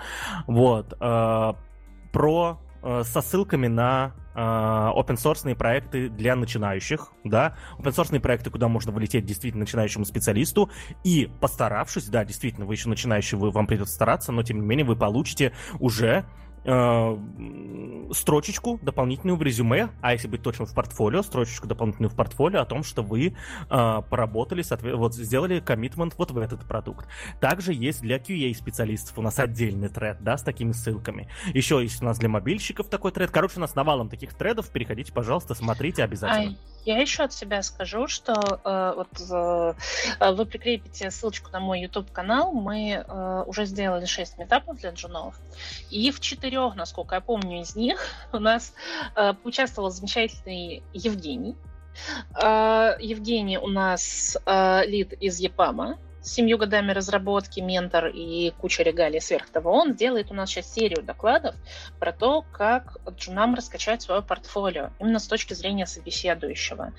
Вот. 0.46 0.94
Э, 1.00 1.52
про 2.12 2.58
э, 2.82 3.02
со 3.04 3.20
ссылками 3.22 3.68
на 3.68 4.14
э, 4.34 4.38
open 4.40 5.16
source 5.16 5.54
проекты 5.54 6.08
для 6.08 6.36
начинающих, 6.36 7.12
да, 7.24 7.56
open 7.78 7.92
source 7.92 8.18
проекты, 8.20 8.50
куда 8.50 8.68
можно 8.68 8.92
вылететь 8.92 9.24
действительно 9.24 9.62
начинающему 9.62 10.04
специалисту, 10.04 10.70
и 11.04 11.30
постаравшись, 11.40 12.08
да, 12.08 12.24
действительно, 12.24 12.66
вы 12.66 12.74
еще 12.74 12.88
начинающий, 12.88 13.38
вы, 13.38 13.50
вам 13.50 13.66
придется 13.66 13.94
стараться, 13.94 14.32
но 14.32 14.42
тем 14.42 14.61
не 14.61 14.66
менее 14.66 14.86
вы 14.86 14.96
получите 14.96 15.52
уже 15.78 16.24
Э, 16.64 17.16
строчечку 18.12 18.78
дополнительную 18.82 19.36
в 19.36 19.42
резюме, 19.42 19.90
а 20.02 20.12
если 20.12 20.28
быть 20.28 20.42
точным 20.42 20.66
в 20.66 20.74
портфолио, 20.74 21.22
строчечку 21.22 21.66
дополнительную 21.66 22.11
в 22.11 22.16
портфолио 22.16 22.61
о 22.61 22.64
том, 22.66 22.82
что 22.82 23.02
вы 23.02 23.34
э, 23.70 24.02
поработали, 24.11 24.62
вот 24.94 25.14
сделали 25.14 25.61
коммитмент 25.61 26.14
вот 26.18 26.32
в 26.32 26.38
этот 26.38 26.66
продукт. 26.66 27.06
Также 27.40 27.72
есть 27.72 28.02
для 28.02 28.18
QA-специалистов 28.18 29.18
у 29.18 29.22
нас 29.22 29.38
отдельный 29.38 29.88
тред, 29.88 30.18
да, 30.20 30.36
с 30.36 30.42
такими 30.42 30.72
ссылками. 30.72 31.28
Еще 31.54 31.80
есть 31.82 32.02
у 32.02 32.04
нас 32.04 32.18
для 32.18 32.28
мобильщиков 32.28 32.88
такой 32.88 33.12
тред. 33.12 33.30
Короче, 33.30 33.54
у 33.56 33.61
нас 33.61 33.74
навалом 33.74 34.11
таких 34.11 34.34
тредов. 34.34 34.68
Переходите, 34.68 35.12
пожалуйста, 35.12 35.54
смотрите 35.54 36.04
обязательно. 36.04 36.56
Я 36.84 36.98
еще 36.98 37.24
от 37.24 37.32
себя 37.32 37.62
скажу, 37.62 38.08
что 38.08 38.32
э, 38.64 38.92
вот 38.96 39.08
э, 39.30 40.32
вы 40.32 40.46
прикрепите 40.46 41.11
ссылочку 41.11 41.50
на 41.50 41.61
мой 41.61 41.80
YouTube 41.80 42.11
канал. 42.11 42.52
Мы 42.52 43.04
э, 43.06 43.44
уже 43.46 43.66
сделали 43.66 44.06
6 44.06 44.38
метапов 44.38 44.78
для 44.78 44.90
джунов. 44.90 45.38
И 45.90 46.11
в 46.11 46.20
четырех, 46.51 46.74
насколько 46.74 47.14
я 47.14 47.20
помню, 47.20 47.61
из 47.61 47.76
них 47.76 48.01
у 48.32 48.38
нас 48.38 48.74
э, 49.14 49.34
поучаствовал 49.34 49.90
замечательный 49.90 50.82
Евгений. 50.92 51.57
Э, 52.40 52.96
Евгений 52.98 53.59
у 53.59 53.68
нас 53.68 54.36
э, 54.44 54.86
лид 54.86 55.12
из 55.12 55.38
ЕПАМа 55.38 55.96
семью 56.23 56.59
годами 56.59 56.93
разработки, 56.93 57.61
ментор 57.61 58.07
и 58.07 58.53
куча 58.59 58.83
регалий 58.83 59.21
сверх 59.21 59.49
того, 59.49 59.73
он 59.73 59.95
делает 59.95 60.31
у 60.31 60.35
нас 60.35 60.51
сейчас 60.51 60.73
серию 60.73 61.03
докладов 61.03 61.55
про 61.99 62.12
то, 62.12 62.45
как 62.53 62.99
джунам 63.11 63.55
раскачать 63.55 64.03
свое 64.03 64.23
портфолио, 64.23 64.91
именно 64.99 65.18
с 65.18 65.27
точки 65.27 65.55
зрения 65.55 65.87
собеседующего. 65.87 66.93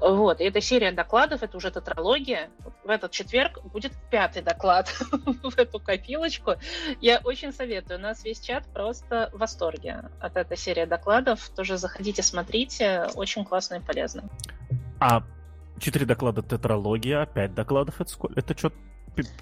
Вот, 0.00 0.40
и 0.40 0.44
эта 0.44 0.60
серия 0.60 0.92
докладов, 0.92 1.42
это 1.42 1.56
уже 1.56 1.70
тетралогия. 1.70 2.50
В 2.84 2.90
этот 2.90 3.10
четверг 3.10 3.62
будет 3.64 3.92
пятый 4.10 4.42
доклад 4.42 4.88
в 5.42 5.58
эту 5.58 5.80
копилочку. 5.80 6.54
Я 7.00 7.20
очень 7.24 7.52
советую. 7.52 7.98
У 7.98 8.02
нас 8.02 8.24
весь 8.24 8.40
чат 8.40 8.64
просто 8.72 9.30
в 9.32 9.38
восторге 9.38 10.04
от 10.20 10.36
этой 10.36 10.56
серии 10.56 10.84
докладов. 10.84 11.48
Тоже 11.50 11.76
заходите, 11.76 12.22
смотрите. 12.22 13.08
Очень 13.14 13.44
классно 13.44 13.76
и 13.76 13.80
полезно. 13.80 14.24
А 15.00 15.22
Четыре 15.78 16.06
доклада 16.06 16.42
тетралогия, 16.42 17.26
пять 17.26 17.54
докладов 17.54 18.00
это 18.00 18.10
сколько? 18.10 18.38
Это 18.38 18.56
что? 18.56 18.72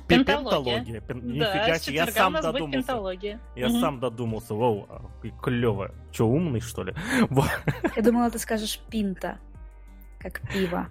Пенталогия. 0.09 1.01
Пен... 1.01 1.21
Да, 1.21 1.27
Нифига 1.27 1.79
себе, 1.79 1.97
я 1.97 2.07
сам 2.07 2.33
додумался. 2.35 3.19
Я 3.57 3.67
угу. 3.69 3.81
сам 3.81 4.01
додумался. 4.01 4.55
Вау, 4.55 4.89
клево. 5.43 5.91
Че, 6.13 6.25
умный, 6.25 6.61
что 6.61 6.83
ли? 6.83 6.95
Я 7.97 8.03
думала, 8.03 8.31
ты 8.31 8.39
скажешь 8.39 8.81
пинта, 8.91 9.39
как 10.19 10.41
пиво. 10.51 10.89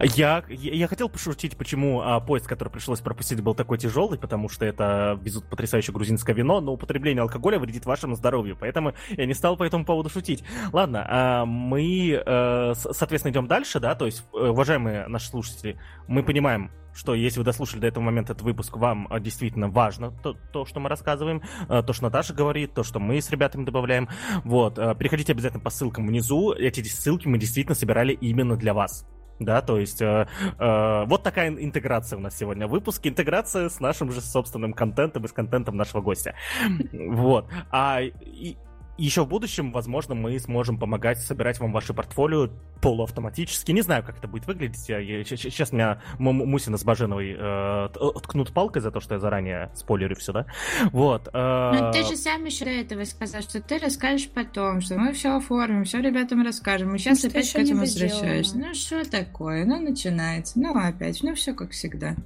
Я, 0.00 0.44
я 0.48 0.88
хотел 0.88 1.08
пошутить, 1.08 1.56
почему 1.56 2.00
а, 2.00 2.20
поезд, 2.20 2.46
который 2.46 2.68
пришлось 2.68 3.00
пропустить, 3.00 3.40
был 3.40 3.54
такой 3.54 3.78
тяжелый, 3.78 4.18
потому 4.18 4.48
что 4.48 4.64
это 4.64 5.18
везут 5.22 5.48
потрясающее 5.48 5.92
грузинское 5.92 6.34
вино, 6.34 6.60
но 6.60 6.72
употребление 6.72 7.22
алкоголя 7.22 7.58
вредит 7.58 7.86
вашему 7.86 8.14
здоровью, 8.16 8.56
поэтому 8.58 8.94
я 9.10 9.26
не 9.26 9.34
стал 9.34 9.56
по 9.56 9.64
этому 9.64 9.84
поводу 9.84 10.08
шутить. 10.10 10.44
Ладно, 10.72 11.06
а, 11.08 11.44
мы, 11.44 12.22
а, 12.24 12.72
соответственно, 12.74 13.32
идем 13.32 13.46
дальше, 13.46 13.80
да, 13.80 13.94
то 13.94 14.06
есть, 14.06 14.24
э, 14.32 14.36
уважаемые 14.36 15.06
наши 15.08 15.28
слушатели, 15.28 15.78
мы 16.06 16.22
понимаем, 16.22 16.70
что 16.94 17.14
если 17.14 17.40
вы 17.40 17.44
дослушали 17.44 17.80
до 17.80 17.88
этого 17.88 18.04
момента 18.04 18.32
этот 18.32 18.44
выпуск, 18.44 18.76
вам 18.76 19.08
а, 19.10 19.18
действительно 19.18 19.68
важно 19.68 20.12
то, 20.12 20.34
то, 20.52 20.64
что 20.64 20.78
мы 20.80 20.88
рассказываем, 20.88 21.42
а, 21.68 21.82
то, 21.82 21.92
что 21.92 22.04
Наташа 22.04 22.34
говорит, 22.34 22.74
то, 22.74 22.84
что 22.84 23.00
мы 23.00 23.20
с 23.20 23.30
ребятами 23.30 23.64
добавляем. 23.64 24.08
Вот, 24.44 24.76
переходите 24.76 25.32
обязательно 25.32 25.62
по 25.62 25.70
ссылкам 25.70 26.06
внизу. 26.06 26.52
Эти 26.52 26.82
ссылки 26.82 27.26
мы 27.26 27.38
действительно 27.38 27.74
собирали 27.74 28.12
именно 28.12 28.56
для 28.56 28.74
вас. 28.74 29.06
Да, 29.40 29.62
то 29.62 29.78
есть 29.78 30.00
э, 30.00 30.28
э, 30.58 31.04
вот 31.06 31.22
такая 31.22 31.50
интеграция 31.50 32.16
у 32.16 32.20
нас 32.20 32.36
сегодня 32.36 32.66
в 32.66 32.70
выпуске. 32.70 33.08
Интеграция 33.08 33.68
с 33.68 33.80
нашим 33.80 34.12
же 34.12 34.20
собственным 34.20 34.72
контентом 34.72 35.24
и 35.24 35.28
с 35.28 35.32
контентом 35.32 35.76
нашего 35.76 36.00
гостя. 36.00 36.34
Вот. 36.92 37.48
А 37.70 38.00
и, 38.00 38.56
еще 38.96 39.24
в 39.24 39.28
будущем, 39.28 39.72
возможно, 39.72 40.14
мы 40.14 40.38
сможем 40.38 40.78
помогать 40.78 41.18
собирать 41.18 41.58
вам 41.58 41.72
ваше 41.72 41.94
портфолио 41.94 42.48
полуавтоматически. 42.80 43.72
Не 43.72 43.82
знаю, 43.82 44.04
как 44.04 44.18
это 44.18 44.28
будет 44.28 44.46
выглядеть. 44.46 44.88
Я, 44.88 44.98
я, 44.98 45.24
сейчас 45.24 45.72
меня 45.72 46.00
Мусина 46.18 46.76
с 46.76 46.84
Баженовой 46.84 47.34
э, 47.36 47.88
ткнут 48.22 48.52
палкой 48.52 48.82
за 48.82 48.90
то, 48.90 49.00
что 49.00 49.14
я 49.14 49.20
заранее 49.20 49.70
спойлерю 49.74 50.16
все, 50.16 50.32
да? 50.32 50.46
Вот. 50.92 51.28
Э... 51.32 51.70
Но 51.72 51.92
ты 51.92 52.04
же 52.04 52.16
сам 52.16 52.44
еще 52.44 52.66
до 52.66 52.70
этого 52.70 53.04
сказал, 53.04 53.42
что 53.42 53.60
ты 53.60 53.78
расскажешь 53.78 54.28
потом, 54.28 54.80
что 54.80 54.96
мы 54.96 55.12
все 55.12 55.36
оформим, 55.36 55.84
все 55.84 56.00
ребятам 56.00 56.44
расскажем. 56.44 56.94
И 56.94 56.98
сейчас 56.98 57.22
ну, 57.22 57.30
опять 57.30 57.52
к 57.52 57.56
этому 57.56 57.80
возвращаешься. 57.80 58.58
Ну, 58.58 58.74
что 58.74 59.10
такое? 59.10 59.64
Ну, 59.64 59.80
начинается. 59.80 60.58
Ну, 60.58 60.74
опять. 60.76 61.22
Ну, 61.22 61.34
все 61.34 61.54
как 61.54 61.70
всегда. 61.70 62.16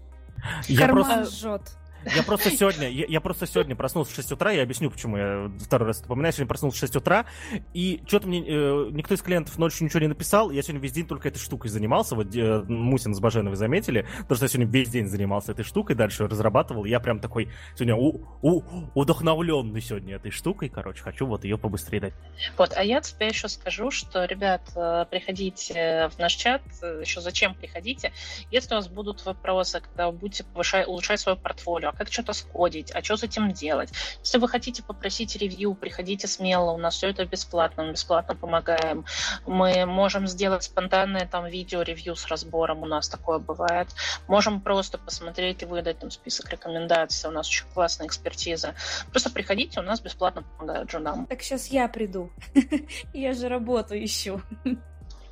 Я 0.67 0.87
Карман 0.87 1.05
просто... 1.05 1.37
жжет. 1.37 1.63
Я 2.05 2.23
просто 2.23 2.51
сегодня, 2.51 2.89
я, 2.89 3.07
я 3.07 3.21
просто 3.21 3.47
сегодня 3.47 3.75
проснулся 3.77 4.13
в 4.13 4.15
6 4.15 4.33
утра, 4.33 4.53
я 4.53 4.63
объясню, 4.63 4.91
почему 4.91 5.17
я 5.17 5.51
второй 5.61 5.89
раз 5.89 5.99
это 5.99 6.07
упоминаю. 6.07 6.33
Сегодня 6.33 6.49
проснулся 6.49 6.77
в 6.77 6.81
6 6.81 6.97
утра, 6.97 7.27
и 7.75 8.03
что-то 8.07 8.29
мне 8.29 8.45
э, 8.47 8.89
никто 8.93 9.15
из 9.15 9.23
клиентов 9.23 9.59
ночью 9.59 9.85
ничего 9.85 10.01
не 10.01 10.07
написал. 10.07 10.51
Я 10.51 10.63
сегодня 10.63 10.81
весь 10.81 10.93
день 10.93 11.07
только 11.07 11.29
этой 11.29 11.39
штукой 11.39 11.71
занимался. 11.71 12.15
Вот 12.15 12.35
э, 12.35 12.63
Мусин 12.69 13.15
с 13.15 13.21
Баженовой 13.21 13.57
заметили, 13.57 14.07
потому 14.21 14.37
что 14.37 14.45
я 14.45 14.49
сегодня 14.49 14.71
весь 14.71 14.89
день 14.89 15.07
занимался 15.07 15.53
этой 15.53 15.65
штукой, 15.65 15.97
дальше 15.97 16.27
разрабатывал. 16.27 16.85
Я 16.85 17.01
прям 17.01 17.21
такой 17.21 17.51
сегодня 17.75 17.97
у, 17.97 18.23
у, 18.43 18.63
удохновленный 18.95 19.81
сегодня 19.81 20.17
этой 20.17 20.31
штукой. 20.31 20.69
Короче, 20.69 21.03
хочу 21.03 21.27
вот 21.27 21.45
ее 21.45 21.59
побыстрее 21.59 22.01
дать. 22.01 22.15
Вот, 22.57 22.73
а 22.77 22.83
я 22.83 23.01
тебе 23.01 23.29
еще 23.29 23.49
скажу, 23.49 23.91
что, 23.91 24.25
ребят, 24.25 24.63
э, 24.77 25.05
приходите 25.11 26.09
в 26.15 26.19
наш 26.19 26.35
чат. 26.35 26.63
Еще 27.01 27.21
зачем 27.21 27.55
приходите? 27.55 28.13
Если 28.51 28.73
у 28.75 28.77
вас 28.77 28.89
будут 28.89 29.25
вопросы, 29.25 29.81
когда 29.81 30.11
вы 30.11 30.17
будете 30.17 30.45
повышать, 30.45 30.87
улучшать 30.87 31.21
свое 31.21 31.37
портфолио, 31.37 31.88
а 31.89 31.93
как 31.93 32.13
что-то 32.13 32.33
скодить, 32.33 32.91
а 32.95 33.03
что 33.03 33.17
с 33.17 33.23
этим 33.23 33.53
делать? 33.53 33.91
Если 34.21 34.39
вы 34.39 34.49
хотите 34.49 34.83
попросить 34.83 35.37
ревью, 35.37 35.75
приходите 35.75 36.27
смело, 36.27 36.73
у 36.73 36.79
нас 36.79 36.97
все 36.97 37.09
это 37.09 37.25
бесплатно, 37.25 37.85
мы 37.85 37.93
бесплатно 37.93 38.35
помогаем. 38.35 39.05
Мы 39.47 39.87
можем 39.87 40.27
сделать 40.27 40.65
спонтанное 40.65 41.27
там 41.27 41.47
видео-ревью 41.47 42.17
с 42.17 42.27
разбором, 42.27 42.83
у 42.83 42.87
нас 42.87 43.09
такое 43.09 43.39
бывает. 43.39 43.89
Можем 44.27 44.61
просто 44.61 44.99
посмотреть 44.99 45.63
и 45.63 45.67
выдать 45.67 45.99
там 45.99 46.11
список 46.11 46.51
рекомендаций, 46.51 47.29
у 47.29 47.33
нас 47.33 47.49
очень 47.49 47.67
классная 47.73 48.07
экспертиза. 48.07 48.75
Просто 49.11 49.31
приходите, 49.31 49.81
у 49.81 49.83
нас 49.83 50.01
бесплатно 50.01 50.43
помогают 50.43 50.91
журналам. 50.91 51.27
Так 51.27 51.43
сейчас 51.43 51.69
я 51.69 51.89
приду. 51.89 52.33
Я 53.13 53.33
же 53.33 53.49
работу 53.49 53.95
ищу. 53.95 54.41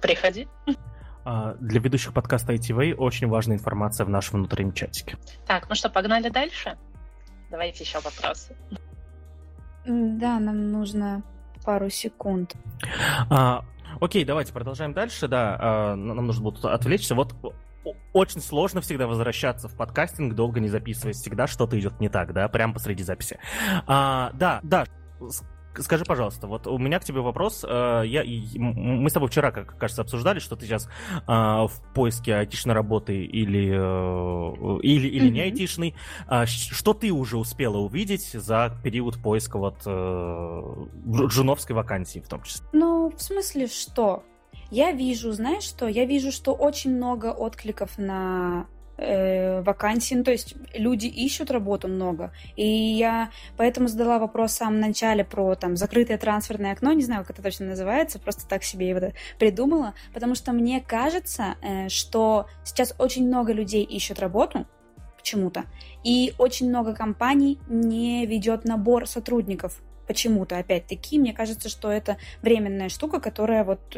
Приходи. 0.00 0.48
А, 1.28 1.56
для 1.58 1.80
ведущих 1.80 2.12
подкаста 2.12 2.54
ITV 2.54 2.94
очень 2.94 3.26
важная 3.26 3.56
информация 3.56 4.06
в 4.06 4.08
нашем 4.08 4.38
внутреннем 4.38 4.72
чатике. 4.72 5.16
Так, 5.44 5.68
ну 5.68 5.74
что, 5.74 5.90
погнали 5.90 6.28
дальше? 6.28 6.78
Давайте 7.50 7.82
еще 7.82 7.98
вопросы. 7.98 8.56
Да, 9.84 10.38
нам 10.38 10.70
нужно 10.70 11.24
пару 11.64 11.90
секунд. 11.90 12.54
А, 13.28 13.64
окей, 14.00 14.24
давайте 14.24 14.52
продолжаем 14.52 14.92
дальше. 14.92 15.26
Да, 15.26 15.56
а, 15.58 15.96
нам 15.96 16.28
нужно 16.28 16.44
будет 16.44 16.64
отвлечься. 16.64 17.16
Вот 17.16 17.34
очень 18.12 18.40
сложно 18.40 18.80
всегда 18.80 19.08
возвращаться 19.08 19.68
в 19.68 19.76
подкастинг, 19.76 20.36
долго 20.36 20.60
не 20.60 20.68
записываясь. 20.68 21.16
Всегда 21.16 21.48
что-то 21.48 21.76
идет 21.76 21.98
не 21.98 22.08
так, 22.08 22.34
да, 22.34 22.46
прямо 22.46 22.72
посреди 22.72 23.02
записи. 23.02 23.40
А, 23.88 24.30
да, 24.34 24.60
да, 24.62 24.86
скажи, 25.80 26.04
пожалуйста, 26.04 26.46
вот 26.46 26.66
у 26.66 26.78
меня 26.78 26.98
к 26.98 27.04
тебе 27.04 27.20
вопрос. 27.20 27.64
Э, 27.66 28.02
я, 28.04 28.22
мы 28.58 29.08
с 29.08 29.12
тобой 29.12 29.28
вчера, 29.28 29.50
как 29.50 29.76
кажется, 29.78 30.02
обсуждали, 30.02 30.38
что 30.38 30.56
ты 30.56 30.66
сейчас 30.66 30.88
а, 31.26 31.66
в 31.66 31.80
поиске 31.94 32.34
айтишной 32.34 32.74
работы 32.74 33.24
или, 33.24 33.70
э, 33.72 34.80
или, 34.82 35.08
или 35.08 35.28
mm-hmm. 35.28 35.30
не 35.30 35.40
айтишной. 35.40 35.94
А, 36.26 36.46
что 36.46 36.94
ты 36.94 37.10
уже 37.10 37.38
успела 37.38 37.78
увидеть 37.78 38.30
за 38.32 38.76
период 38.82 39.20
поиска 39.22 39.58
вот 39.58 39.82
э, 39.86 40.62
джуновской 41.28 41.74
вакансии 41.74 42.20
в 42.20 42.28
том 42.28 42.42
числе? 42.42 42.66
Ну, 42.72 43.12
в 43.16 43.20
смысле, 43.20 43.66
что? 43.68 44.24
Я 44.70 44.92
вижу, 44.92 45.32
знаешь 45.32 45.62
что? 45.62 45.86
Я 45.86 46.04
вижу, 46.04 46.32
что 46.32 46.52
очень 46.52 46.94
много 46.94 47.32
откликов 47.32 47.98
на 47.98 48.66
э, 48.96 49.60
вакансий, 49.62 50.14
ну, 50.14 50.24
то 50.24 50.30
есть 50.30 50.54
люди 50.74 51.06
ищут 51.06 51.50
работу 51.50 51.88
много, 51.88 52.32
и 52.56 52.66
я 52.66 53.30
поэтому 53.56 53.88
задала 53.88 54.18
вопрос 54.18 54.52
в 54.52 54.56
самом 54.56 54.80
начале 54.80 55.24
про 55.24 55.54
там 55.54 55.76
закрытое 55.76 56.18
трансферное 56.18 56.72
окно, 56.72 56.92
не 56.92 57.02
знаю, 57.02 57.22
как 57.22 57.32
это 57.32 57.42
точно 57.42 57.66
называется, 57.66 58.18
просто 58.18 58.46
так 58.48 58.64
себе 58.64 58.88
его 58.88 59.00
придумала, 59.38 59.94
потому 60.14 60.34
что 60.34 60.52
мне 60.52 60.80
кажется, 60.80 61.56
э, 61.62 61.88
что 61.88 62.46
сейчас 62.64 62.94
очень 62.98 63.26
много 63.26 63.52
людей 63.52 63.84
ищут 63.84 64.18
работу, 64.18 64.66
почему-то, 65.16 65.64
и 66.04 66.34
очень 66.38 66.68
много 66.68 66.94
компаний 66.94 67.58
не 67.68 68.26
ведет 68.26 68.64
набор 68.64 69.06
сотрудников 69.06 69.82
почему-то, 70.06 70.58
опять-таки, 70.58 71.18
мне 71.18 71.32
кажется, 71.32 71.68
что 71.68 71.90
это 71.90 72.16
временная 72.42 72.88
штука, 72.88 73.20
которая 73.20 73.64
вот 73.64 73.96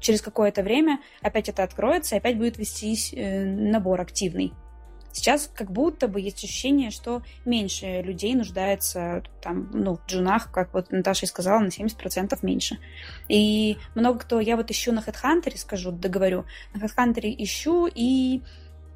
через 0.00 0.20
какое-то 0.22 0.62
время 0.62 1.00
опять 1.22 1.48
это 1.48 1.62
откроется, 1.62 2.16
опять 2.16 2.38
будет 2.38 2.58
вестись 2.58 3.12
э, 3.14 3.44
набор 3.44 4.00
активный. 4.00 4.52
Сейчас 5.12 5.50
как 5.52 5.72
будто 5.72 6.06
бы 6.06 6.20
есть 6.20 6.42
ощущение, 6.44 6.90
что 6.90 7.22
меньше 7.44 8.00
людей 8.02 8.34
нуждается 8.34 9.24
там, 9.42 9.68
ну, 9.72 9.96
в 9.96 10.06
джунах, 10.06 10.52
как 10.52 10.72
вот 10.72 10.92
Наташа 10.92 11.26
и 11.26 11.28
сказала, 11.28 11.58
на 11.58 11.68
70% 11.68 12.38
меньше. 12.42 12.78
И 13.28 13.76
много 13.96 14.20
кто... 14.20 14.38
Я 14.38 14.56
вот 14.56 14.70
ищу 14.70 14.92
на 14.92 15.00
HeadHunter, 15.00 15.56
скажу, 15.56 15.90
договорю. 15.90 16.44
На 16.74 16.84
HeadHunter 16.84 17.22
ищу, 17.38 17.88
и 17.92 18.42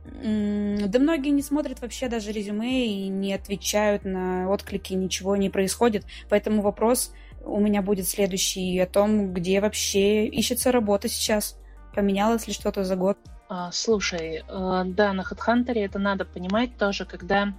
да 0.05 0.99
многие 0.99 1.31
не 1.31 1.43
смотрят 1.43 1.81
вообще 1.81 2.09
даже 2.09 2.31
резюме 2.31 2.87
и 2.87 3.09
не 3.09 3.33
отвечают 3.33 4.05
на 4.05 4.49
отклики, 4.51 4.93
ничего 4.93 5.35
не 5.37 5.51
происходит. 5.51 6.05
Поэтому 6.29 6.63
вопрос 6.63 7.13
у 7.45 7.61
меня 7.61 7.83
будет 7.83 8.09
следующий 8.09 8.79
о 8.79 8.87
том, 8.87 9.33
где 9.33 9.61
вообще 9.61 10.27
ищется 10.27 10.73
работа 10.73 11.09
сейчас. 11.09 11.57
Поменялось 11.95 12.47
ли 12.47 12.53
что-то 12.53 12.85
за 12.85 12.97
год? 12.97 13.19
А, 13.47 13.71
слушай, 13.73 14.43
э, 14.49 14.83
да, 14.87 15.13
на 15.13 15.21
HeadHunter 15.21 15.75
это 15.75 15.99
надо 15.99 16.25
понимать 16.25 16.77
тоже, 16.79 17.05
когда... 17.05 17.53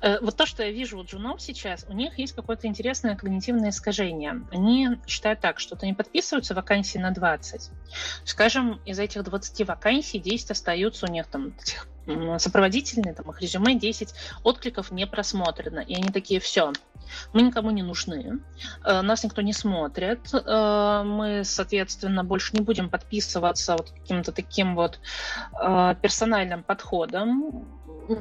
Э, 0.00 0.18
вот 0.20 0.36
то, 0.36 0.46
что 0.46 0.64
я 0.64 0.72
вижу 0.72 0.98
у 0.98 1.04
джунов 1.04 1.40
сейчас, 1.40 1.86
у 1.88 1.92
них 1.92 2.18
есть 2.18 2.34
какое-то 2.34 2.66
интересное 2.66 3.16
когнитивное 3.16 3.70
искажение. 3.70 4.42
Они 4.50 4.88
считают 5.06 5.40
так, 5.40 5.60
что 5.60 5.78
они 5.80 5.94
подписываются 5.94 6.54
вакансии 6.54 6.98
на 6.98 7.12
20. 7.12 7.70
Скажем, 8.24 8.80
из 8.84 8.98
этих 8.98 9.22
20 9.22 9.66
вакансий 9.68 10.18
10 10.18 10.50
остаются 10.50 11.06
у 11.06 11.10
них 11.10 11.26
там 11.28 11.54
сопроводительные, 12.38 13.14
там 13.14 13.30
их 13.30 13.40
резюме 13.40 13.74
10 13.74 14.14
откликов 14.44 14.90
не 14.90 15.06
просмотрено. 15.06 15.80
И 15.80 15.94
они 15.94 16.08
такие, 16.08 16.40
все, 16.40 16.72
мы 17.32 17.42
никому 17.42 17.70
не 17.70 17.82
нужны, 17.82 18.40
э, 18.84 19.00
нас 19.02 19.24
никто 19.24 19.42
не 19.42 19.52
смотрит, 19.52 20.20
э, 20.32 21.02
мы, 21.04 21.42
соответственно, 21.44 22.24
больше 22.24 22.54
не 22.54 22.60
будем 22.60 22.90
подписываться 22.90 23.72
вот 23.72 23.90
каким-то 23.90 24.32
таким 24.32 24.74
вот 24.74 25.00
э, 25.60 25.94
персональным 26.02 26.62
подходом, 26.62 27.77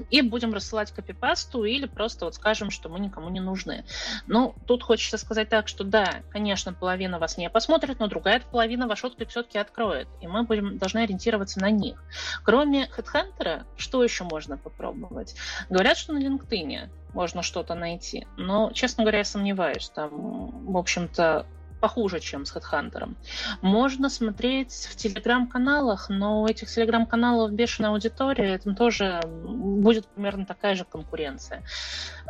и 0.09 0.21
будем 0.21 0.53
рассылать 0.53 0.91
копипасту 0.91 1.63
или 1.63 1.85
просто 1.85 2.25
вот 2.25 2.35
скажем, 2.35 2.71
что 2.71 2.89
мы 2.89 2.99
никому 2.99 3.29
не 3.29 3.39
нужны. 3.39 3.85
Ну, 4.27 4.55
тут 4.65 4.83
хочется 4.83 5.17
сказать 5.17 5.49
так, 5.49 5.67
что 5.67 5.83
да, 5.83 6.21
конечно, 6.29 6.73
половина 6.73 7.19
вас 7.19 7.37
не 7.37 7.49
посмотрит, 7.49 7.99
но 7.99 8.07
другая 8.07 8.41
половина 8.51 8.87
ваш 8.87 9.03
отклик 9.03 9.29
все-таки 9.29 9.57
откроет, 9.57 10.07
и 10.21 10.27
мы 10.27 10.43
будем, 10.43 10.77
должны 10.77 10.99
ориентироваться 10.99 11.59
на 11.59 11.69
них. 11.69 12.03
Кроме 12.43 12.85
HeadHunter, 12.85 13.63
что 13.77 14.03
еще 14.03 14.23
можно 14.23 14.57
попробовать? 14.57 15.35
Говорят, 15.69 15.97
что 15.97 16.13
на 16.13 16.19
LinkedIn 16.19 16.89
можно 17.13 17.41
что-то 17.41 17.75
найти, 17.75 18.27
но, 18.37 18.71
честно 18.71 19.03
говоря, 19.03 19.19
я 19.19 19.25
сомневаюсь. 19.25 19.89
Там, 19.89 20.71
в 20.71 20.77
общем-то, 20.77 21.45
похуже, 21.79 22.19
чем 22.19 22.45
с 22.45 22.55
HeadHunter. 22.55 23.13
Можно 23.61 24.09
смотреть 24.09 24.89
в 24.91 24.95
телеграм-каналах, 24.95 26.09
но 26.09 26.41
у 26.41 26.47
этих 26.47 26.69
телеграм-каналов 26.69 27.51
бешеная 27.51 27.91
аудитория, 27.91 28.57
там 28.57 28.75
тоже 28.75 29.21
будет 29.25 30.07
примерно 30.07 30.45
такая 30.45 30.75
же 30.75 30.85
конкуренция. 30.85 31.63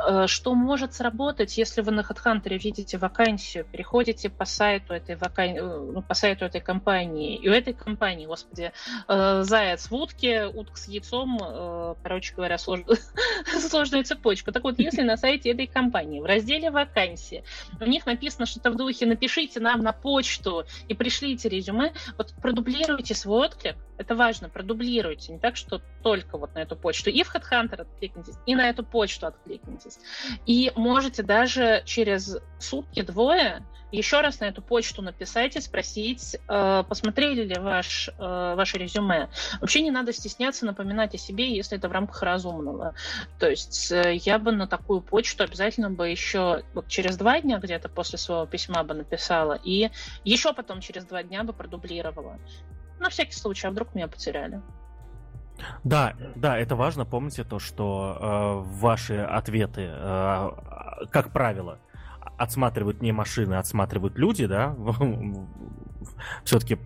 Э, 0.05 0.27
что 0.27 0.53
может 0.53 0.93
сработать, 0.93 1.57
если 1.57 1.81
вы 1.81 1.91
на 1.91 2.01
HeadHunter 2.01 2.57
видите 2.57 2.97
вакансию, 2.97 3.65
переходите 3.65 4.29
по 4.29 4.45
сайту 4.45 4.93
этой, 4.93 5.15
вакан... 5.15 5.55
Э, 5.55 5.61
ну, 5.61 6.01
по 6.01 6.13
сайту 6.13 6.45
этой 6.45 6.61
компании, 6.61 7.35
и 7.37 7.49
у 7.49 7.51
этой 7.51 7.73
компании, 7.73 8.25
господи, 8.25 8.71
э, 9.07 9.43
заяц 9.43 9.89
в 9.89 9.95
утке, 9.95 10.45
утка 10.47 10.77
с 10.77 10.87
яйцом, 10.87 11.95
короче 12.03 12.33
говоря, 12.35 12.57
слож... 12.57 12.81
сложная 13.69 14.03
цепочка. 14.03 14.51
Так 14.51 14.63
вот, 14.63 14.79
если 14.79 15.01
на 15.01 15.17
сайте 15.17 15.51
этой 15.51 15.67
компании 15.67 16.19
в 16.19 16.25
разделе 16.25 16.69
вакансии 16.69 17.43
у 17.79 17.85
них 17.85 18.05
написано 18.05 18.45
что-то 18.45 18.71
в 18.71 18.75
духе 18.75 19.05
«напиши 19.05 19.36
напишите 19.37 19.59
нам 19.59 19.81
на 19.81 19.93
почту 19.93 20.63
и 20.89 20.95
пришлите 20.95 21.49
резюме, 21.49 21.93
вот 22.17 22.33
продублируйте 22.41 23.13
свой 23.13 23.45
отклик, 23.47 23.75
это 23.97 24.15
важно, 24.15 24.49
продублируйте, 24.49 25.33
не 25.33 25.39
так, 25.39 25.55
что 25.55 25.81
только 26.03 26.37
вот 26.37 26.53
на 26.55 26.59
эту 26.59 26.75
почту. 26.75 27.09
И 27.09 27.23
в 27.23 27.33
HeadHunter 27.33 27.81
откликнитесь, 27.81 28.35
и 28.45 28.55
на 28.55 28.69
эту 28.69 28.83
почту 28.83 29.27
откликнитесь. 29.27 29.99
И 30.45 30.71
можете 30.75 31.23
даже 31.23 31.81
через 31.85 32.37
сутки-двое 32.59 33.63
еще 33.91 34.21
раз 34.21 34.39
на 34.39 34.45
эту 34.45 34.61
почту 34.61 35.01
написать 35.01 35.55
и 35.55 35.61
спросить, 35.61 36.35
э, 36.47 36.83
посмотрели 36.87 37.43
ли 37.43 37.55
ваш, 37.55 38.09
э, 38.09 38.53
ваше 38.55 38.77
резюме. 38.77 39.29
Вообще 39.61 39.81
не 39.81 39.91
надо 39.91 40.11
стесняться 40.11 40.65
напоминать 40.65 41.15
о 41.15 41.17
себе, 41.17 41.55
если 41.55 41.77
это 41.77 41.87
в 41.87 41.91
рамках 41.91 42.21
разумного. 42.21 42.95
То 43.39 43.49
есть 43.49 43.91
э, 43.91 44.15
я 44.15 44.39
бы 44.39 44.51
на 44.51 44.67
такую 44.67 45.01
почту 45.01 45.43
обязательно 45.43 45.89
бы 45.89 46.09
еще 46.09 46.63
вот 46.73 46.87
через 46.87 47.17
два 47.17 47.39
дня 47.39 47.59
где-то 47.59 47.87
после 47.87 48.17
своего 48.17 48.45
письма 48.45 48.83
бы 48.83 48.93
написала, 48.93 49.53
и 49.63 49.89
еще 50.25 50.53
потом 50.53 50.81
через 50.81 51.05
два 51.05 51.23
дня 51.23 51.43
бы 51.43 51.53
продублировала. 51.53 52.39
На 52.99 53.09
всякий 53.09 53.33
случай, 53.33 53.67
а 53.67 53.71
вдруг 53.71 53.93
меня 53.95 54.07
потеряли. 54.07 54.61
Да, 55.83 56.13
да, 56.35 56.57
это 56.57 56.75
важно. 56.75 57.05
Помните 57.05 57.43
то, 57.43 57.59
что 57.59 58.17
э, 58.19 58.79
ваши 58.79 59.17
ответы, 59.17 59.89
э, 59.91 60.49
как 61.09 61.31
правило, 61.31 61.79
отсматривают 62.37 63.01
не 63.01 63.11
машины, 63.11 63.55
отсматривают 63.55 64.17
люди, 64.17 64.45
да, 64.45 64.75
все-таки 66.43 66.77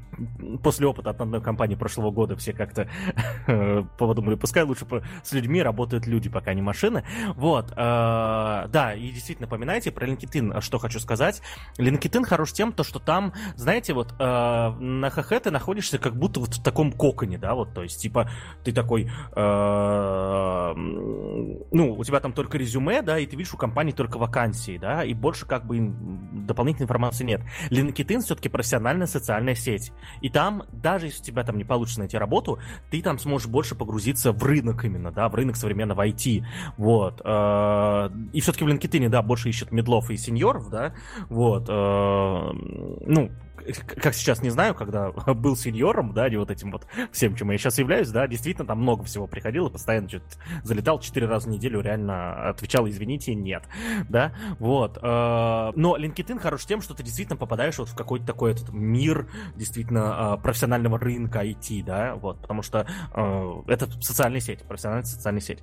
после 0.64 0.88
опыта 0.88 1.10
от 1.12 1.22
одной 1.22 1.42
компании 1.42 1.76
прошлого 1.76 2.12
года 2.12 2.36
все 2.36 2.54
как-то 2.54 2.88
подумали, 3.98 4.36
пускай 4.36 4.64
лучше 4.64 4.86
с 5.24 5.32
людьми 5.34 5.62
работают 5.62 6.08
люди, 6.08 6.30
пока 6.30 6.54
не 6.54 6.62
машины. 6.62 7.04
Вот, 7.36 7.74
да, 7.76 8.94
и 8.96 9.12
действительно, 9.12 9.48
поминайте 9.48 9.92
про 9.92 10.08
LinkedIn, 10.08 10.62
что 10.62 10.80
хочу 10.80 11.00
сказать. 11.00 11.42
LinkedIn 11.78 12.24
хорош 12.26 12.54
тем, 12.54 12.72
то, 12.72 12.84
что 12.84 13.00
там, 13.00 13.34
знаете, 13.56 13.94
вот 13.94 14.18
на 14.20 15.10
ХХ 15.10 15.40
ты 15.42 15.52
находишься 15.52 15.98
как 15.98 16.16
будто 16.16 16.40
вот 16.40 16.56
в 16.56 16.64
таком 16.64 16.92
коконе, 16.92 17.38
да, 17.38 17.56
вот, 17.56 17.74
то 17.74 17.84
есть, 17.84 18.02
типа, 18.02 18.30
ты 18.64 18.72
такой, 18.72 19.12
ну, 21.72 21.94
у 21.98 22.04
тебя 22.04 22.20
там 22.20 22.34
только 22.34 22.58
резюме, 22.58 23.02
да, 23.02 23.18
и 23.20 23.26
ты 23.26 23.36
видишь 23.36 23.54
у 23.54 23.58
компании 23.58 23.92
только 23.92 24.18
вакансии, 24.18 24.78
да, 24.78 25.04
и 25.04 25.14
больше 25.14 25.46
как 25.46 25.66
бы 25.66 25.80
дополнительной 25.82 26.86
информации 26.86 27.24
нет. 27.24 27.42
LinkedIn 27.70 28.22
все-таки 28.22 28.50
профессиональная 28.50 29.08
социальная 29.12 29.56
сеть. 29.56 29.92
И 30.22 30.30
там, 30.30 30.64
даже 30.72 31.08
если 31.08 31.22
у 31.22 31.26
тебя 31.26 31.44
там 31.44 31.58
не 31.58 31.64
получится 31.64 32.00
найти 32.00 32.18
работу, 32.18 32.60
ты 32.90 33.02
там 33.02 33.20
сможешь 33.20 33.48
больше 33.48 33.76
погрузиться 33.76 34.32
в 34.32 34.44
рынок 34.44 34.86
именно, 34.86 35.12
да, 35.12 35.30
в 35.30 35.36
рынок 35.36 35.56
современного 35.56 36.08
IT. 36.08 36.46
Вот. 36.78 37.22
Э, 37.24 38.10
и 38.34 38.42
все-таки 38.42 38.64
в 38.64 38.68
LinkedIn, 38.68 39.10
да, 39.10 39.22
больше 39.22 39.50
ищут 39.50 39.72
медлов 39.72 40.10
и 40.10 40.18
сеньоров, 40.18 40.70
да, 40.70 40.94
вот. 41.30 41.66
Э, 41.70 42.52
ну, 43.06 43.32
как 43.86 44.14
сейчас 44.14 44.42
не 44.42 44.50
знаю, 44.50 44.76
когда 44.76 45.12
был 45.34 45.56
сеньором, 45.56 46.14
да, 46.14 46.30
не 46.30 46.38
вот 46.38 46.52
этим 46.52 46.72
вот 46.72 46.86
всем, 47.12 47.36
чем 47.36 47.52
я 47.52 47.58
сейчас 47.58 47.78
являюсь, 47.78 48.10
да, 48.10 48.28
действительно 48.28 48.68
там 48.68 48.82
много 48.82 49.04
всего 49.04 49.28
приходило, 49.28 49.70
постоянно 49.70 50.10
что-то 50.10 50.26
залетал 50.64 51.00
четыре 51.00 51.28
раза 51.28 51.48
в 51.48 51.52
неделю, 51.52 51.82
реально 51.82 52.50
отвечал, 52.50 52.88
извините, 52.88 53.36
нет, 53.36 53.64
да, 54.10 54.34
вот. 54.60 54.98
Э, 54.98 55.72
но 55.76 55.98
LinkedIn 55.98 56.40
хорош 56.40 56.66
тем, 56.66 56.82
что 56.82 56.94
ты 56.94 57.04
действительно 57.04 57.38
попадаешь 57.38 57.78
вот 57.78 57.90
в 57.90 57.96
какой-то 57.96 58.26
такой 58.26 58.52
этот 58.52 58.72
мир 58.72 59.30
действительно 59.56 60.38
э, 60.38 60.42
профессионального 60.42 61.00
рынка 61.00 61.44
IT, 61.46 61.84
да, 61.84 62.16
вот, 62.16 62.42
потому 62.42 62.62
что 62.62 62.88
э, 63.14 63.62
это 63.68 63.90
социальная 64.02 64.42
сеть, 64.42 64.64
профессиональная 64.64 65.06
социальная 65.06 65.42
сеть. 65.42 65.60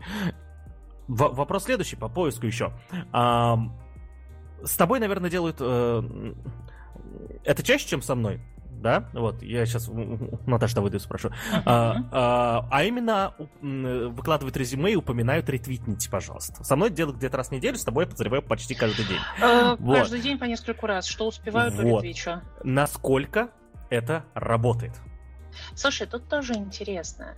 Вопрос 1.08 1.64
следующий 1.64 1.96
по 1.96 2.08
поиску 2.10 2.44
еще. 2.44 2.70
С 3.12 4.76
тобой, 4.76 5.00
наверное, 5.00 5.30
делают 5.30 5.58
это 7.44 7.62
чаще, 7.62 7.86
чем 7.88 8.02
со 8.02 8.14
мной? 8.14 8.40
Да, 8.70 9.08
вот 9.12 9.42
я 9.42 9.66
сейчас 9.66 9.90
Наташа 10.46 10.76
Давыдову 10.76 11.02
спрошу. 11.02 11.28
Uh-huh. 11.28 11.62
А, 11.66 11.96
а, 12.12 12.68
а 12.70 12.84
именно 12.84 13.34
выкладывают 13.60 14.56
резюме 14.56 14.92
и 14.92 14.96
упоминают 14.96 15.48
ретвитните, 15.48 16.08
пожалуйста. 16.08 16.62
Со 16.62 16.76
мной 16.76 16.90
делают 16.90 17.18
где-то 17.18 17.38
раз 17.38 17.48
в 17.48 17.52
неделю, 17.52 17.76
с 17.76 17.84
тобой 17.84 18.04
я 18.04 18.06
подозреваю 18.06 18.42
почти 18.42 18.76
каждый 18.76 19.04
день. 19.04 19.18
Uh, 19.42 19.76
вот. 19.80 19.96
Каждый 19.96 20.20
день 20.20 20.38
по 20.38 20.44
нескольку 20.44 20.86
раз. 20.86 21.06
Что 21.06 21.26
успеваю, 21.26 21.72
то 21.72 21.82
вот. 21.82 22.04
ретвичу. 22.04 22.40
Насколько 22.62 23.50
это 23.90 24.24
работает? 24.34 24.92
Слушай, 25.74 26.06
тут 26.06 26.28
тоже 26.28 26.54
интересно. 26.54 27.34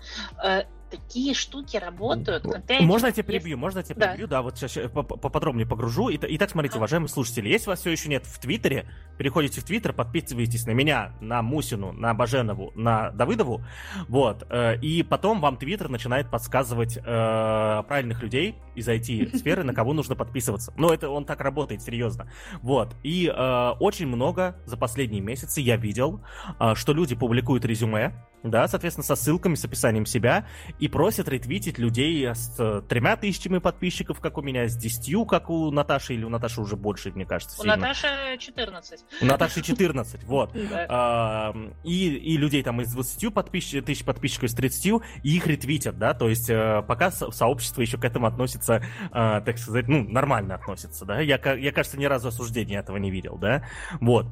Такие 0.91 1.35
штуки 1.35 1.77
работают. 1.77 2.45
Можно 2.81 3.07
я 3.07 3.13
тебя 3.13 3.23
перебью? 3.25 3.57
Можно 3.57 3.79
я 3.79 3.85
тебя 3.85 3.97
да. 3.97 4.09
перебью? 4.09 4.27
Да, 4.27 4.43
вот 4.43 4.59
сейчас 4.59 4.91
поподробнее 4.91 5.67
погружу. 5.67 6.11
Итак, 6.13 6.51
смотрите, 6.51 6.77
уважаемые 6.79 7.09
слушатели, 7.09 7.49
если 7.49 7.69
вас 7.69 7.81
все 7.81 7.91
еще 7.91 8.09
нет 8.09 8.27
в 8.27 8.39
Твиттере, 8.41 8.87
переходите 9.19 9.61
в 9.61 9.65
Твиттер, 9.65 9.93
подписывайтесь 9.93 10.67
на 10.67 10.73
меня, 10.73 11.13
на 11.21 11.43
Мусину, 11.43 11.93
на 11.93 12.15
Баженову, 12.15 12.73
на 12.75 13.11
Давыдову, 13.11 13.63
вот, 14.09 14.47
э, 14.49 14.79
и 14.81 15.03
потом 15.03 15.41
вам 15.41 15.57
Твиттер 15.59 15.89
начинает 15.89 16.31
подсказывать 16.31 16.97
э, 16.97 17.03
правильных 17.03 18.23
людей 18.23 18.57
из 18.75 18.89
IT-сферы, 18.89 19.63
на 19.63 19.75
кого 19.75 19.93
нужно 19.93 20.17
подписываться. 20.17 20.73
Но 20.77 20.93
это 20.93 21.11
он 21.11 21.25
так 21.25 21.41
работает, 21.41 21.83
серьезно. 21.83 22.33
Вот, 22.63 22.97
и 23.03 23.27
э, 23.27 23.71
очень 23.79 24.07
много 24.07 24.57
за 24.65 24.77
последние 24.77 25.21
месяцы 25.21 25.61
я 25.61 25.77
видел, 25.77 26.21
э, 26.59 26.75
что 26.75 26.93
люди 26.93 27.15
публикуют 27.15 27.65
резюме, 27.65 28.15
да, 28.43 28.67
соответственно, 28.69 29.05
со 29.05 29.17
ссылками, 29.17 29.55
с 29.55 29.65
описанием 29.65 30.07
себя, 30.07 30.47
и 30.79 30.89
просят 30.89 31.29
ретвитить 31.29 31.79
людей 31.79 32.27
с 32.27 32.55
э, 32.59 32.83
тремя 32.89 33.17
тысячами 33.17 33.59
подписчиков, 33.59 34.21
как 34.21 34.39
у 34.39 34.43
меня, 34.43 34.69
с 34.69 34.77
десятью, 34.77 35.25
как 35.25 35.51
у 35.51 35.71
Наташи, 35.71 36.15
или 36.15 36.25
у 36.25 36.29
Наташи 36.29 36.61
уже 36.61 36.77
больше, 36.77 37.11
мне 37.13 37.27
кажется. 37.27 37.59
У 37.59 37.63
сильно. 37.63 37.77
Наташи 37.77 38.39
14. 38.39 39.05
У 39.21 39.25
Наташи 39.25 39.63
14, 39.63 40.25
вот. 40.25 40.55
И, 41.85 42.37
людей 42.37 42.63
там 42.63 42.81
из 42.81 42.93
20 42.93 43.35
подписчиков, 43.35 43.85
тысяч 43.85 44.05
подписчиков, 44.05 44.45
из 44.45 44.55
30, 44.55 44.87
и 44.87 45.37
их 45.37 45.47
ретвитят, 45.47 45.99
да, 45.99 46.15
то 46.15 46.29
есть 46.29 46.49
э, 46.49 46.83
пока 46.87 47.11
сообщество 47.11 47.83
еще 47.83 47.99
к 47.99 48.05
этому 48.05 48.27
относится, 48.27 48.77
э, 48.77 48.81
так 49.13 49.59
сказать, 49.59 49.89
ну, 49.89 50.09
нормально 50.09 50.55
относится, 50.55 51.05
да, 51.05 51.21
я 51.21 51.39
кажется, 51.39 51.99
ни 51.99 52.07
разу 52.07 52.29
осуждения 52.29 52.81
этого 52.81 52.97
не 52.97 53.11
видел, 53.11 53.37
да, 53.37 53.65
вот. 54.01 54.27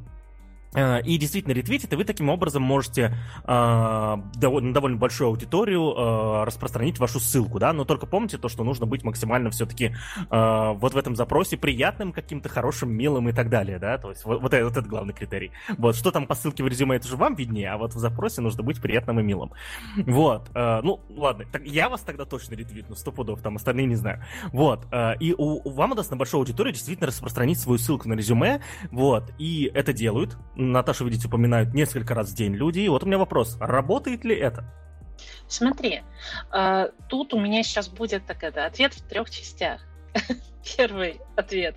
Э, 0.78 1.02
и 1.02 1.18
действительно 1.18 1.52
ретвитит, 1.54 1.92
и 1.92 1.96
вы 1.96 2.04
таким 2.04 2.28
образом 2.28 2.62
можете 2.62 3.16
э, 3.44 4.16
довольно, 4.36 4.96
большую 4.96 5.28
аудиторию 5.28 5.92
э, 5.92 6.44
распространить 6.44 6.98
вашу 7.00 7.18
ссылку, 7.18 7.58
да, 7.58 7.72
но 7.72 7.84
только 7.84 8.06
помните 8.06 8.38
то, 8.38 8.48
что 8.48 8.62
нужно 8.62 8.86
быть 8.86 9.02
максимально 9.02 9.50
все-таки 9.50 9.96
э, 10.30 10.72
вот 10.74 10.94
в 10.94 10.96
этом 10.96 11.16
запросе 11.16 11.56
приятным, 11.56 12.12
каким-то 12.12 12.48
хорошим, 12.48 12.90
милым 12.90 13.28
и 13.28 13.32
так 13.32 13.50
далее, 13.50 13.80
да, 13.80 13.98
то 13.98 14.10
есть 14.10 14.24
вот, 14.24 14.40
вот, 14.40 14.54
это, 14.54 14.64
вот 14.64 14.76
это 14.76 14.88
главный 14.88 15.14
критерий. 15.14 15.50
Вот, 15.76 15.96
что 15.96 16.12
там 16.12 16.26
по 16.26 16.36
ссылке 16.36 16.62
в 16.62 16.68
резюме, 16.68 16.96
это 16.96 17.08
уже 17.08 17.16
вам 17.16 17.34
виднее, 17.34 17.70
а 17.70 17.76
вот 17.76 17.94
в 17.94 17.98
запросе 17.98 18.40
нужно 18.40 18.62
быть 18.62 18.80
приятным 18.80 19.18
и 19.18 19.22
милым. 19.22 19.52
Вот, 19.96 20.48
э, 20.54 20.80
ну, 20.82 21.00
ладно, 21.08 21.44
так, 21.50 21.66
я 21.66 21.88
вас 21.88 22.02
тогда 22.02 22.24
точно 22.24 22.54
ретвитну, 22.54 22.94
сто 22.94 23.10
пудов, 23.10 23.42
там 23.42 23.56
остальные 23.56 23.86
не 23.86 23.96
знаю. 23.96 24.22
Вот, 24.52 24.86
э, 24.92 25.16
и 25.18 25.34
у, 25.36 25.60
у 25.64 25.70
вам 25.70 25.92
удастся 25.92 26.12
на 26.12 26.18
большую 26.18 26.40
аудиторию 26.40 26.72
действительно 26.72 27.08
распространить 27.08 27.58
свою 27.58 27.78
ссылку 27.78 28.08
на 28.08 28.14
резюме, 28.14 28.60
вот, 28.92 29.32
и 29.38 29.70
это 29.74 29.92
делают, 29.92 30.36
Наташа, 30.72 31.04
видите, 31.04 31.28
упоминают 31.28 31.74
несколько 31.74 32.14
раз 32.14 32.30
в 32.30 32.34
день 32.34 32.54
люди. 32.54 32.80
И 32.80 32.88
вот 32.88 33.02
у 33.02 33.06
меня 33.06 33.18
вопрос, 33.18 33.56
работает 33.60 34.24
ли 34.24 34.36
это? 34.36 34.64
Смотри, 35.48 36.02
э, 36.52 36.88
тут 37.08 37.34
у 37.34 37.40
меня 37.40 37.62
сейчас 37.62 37.88
будет 37.88 38.26
так 38.26 38.42
это, 38.42 38.66
ответ 38.66 38.94
в 38.94 39.02
трех 39.08 39.30
частях. 39.30 39.80
Первый 40.76 41.20
ответ. 41.36 41.76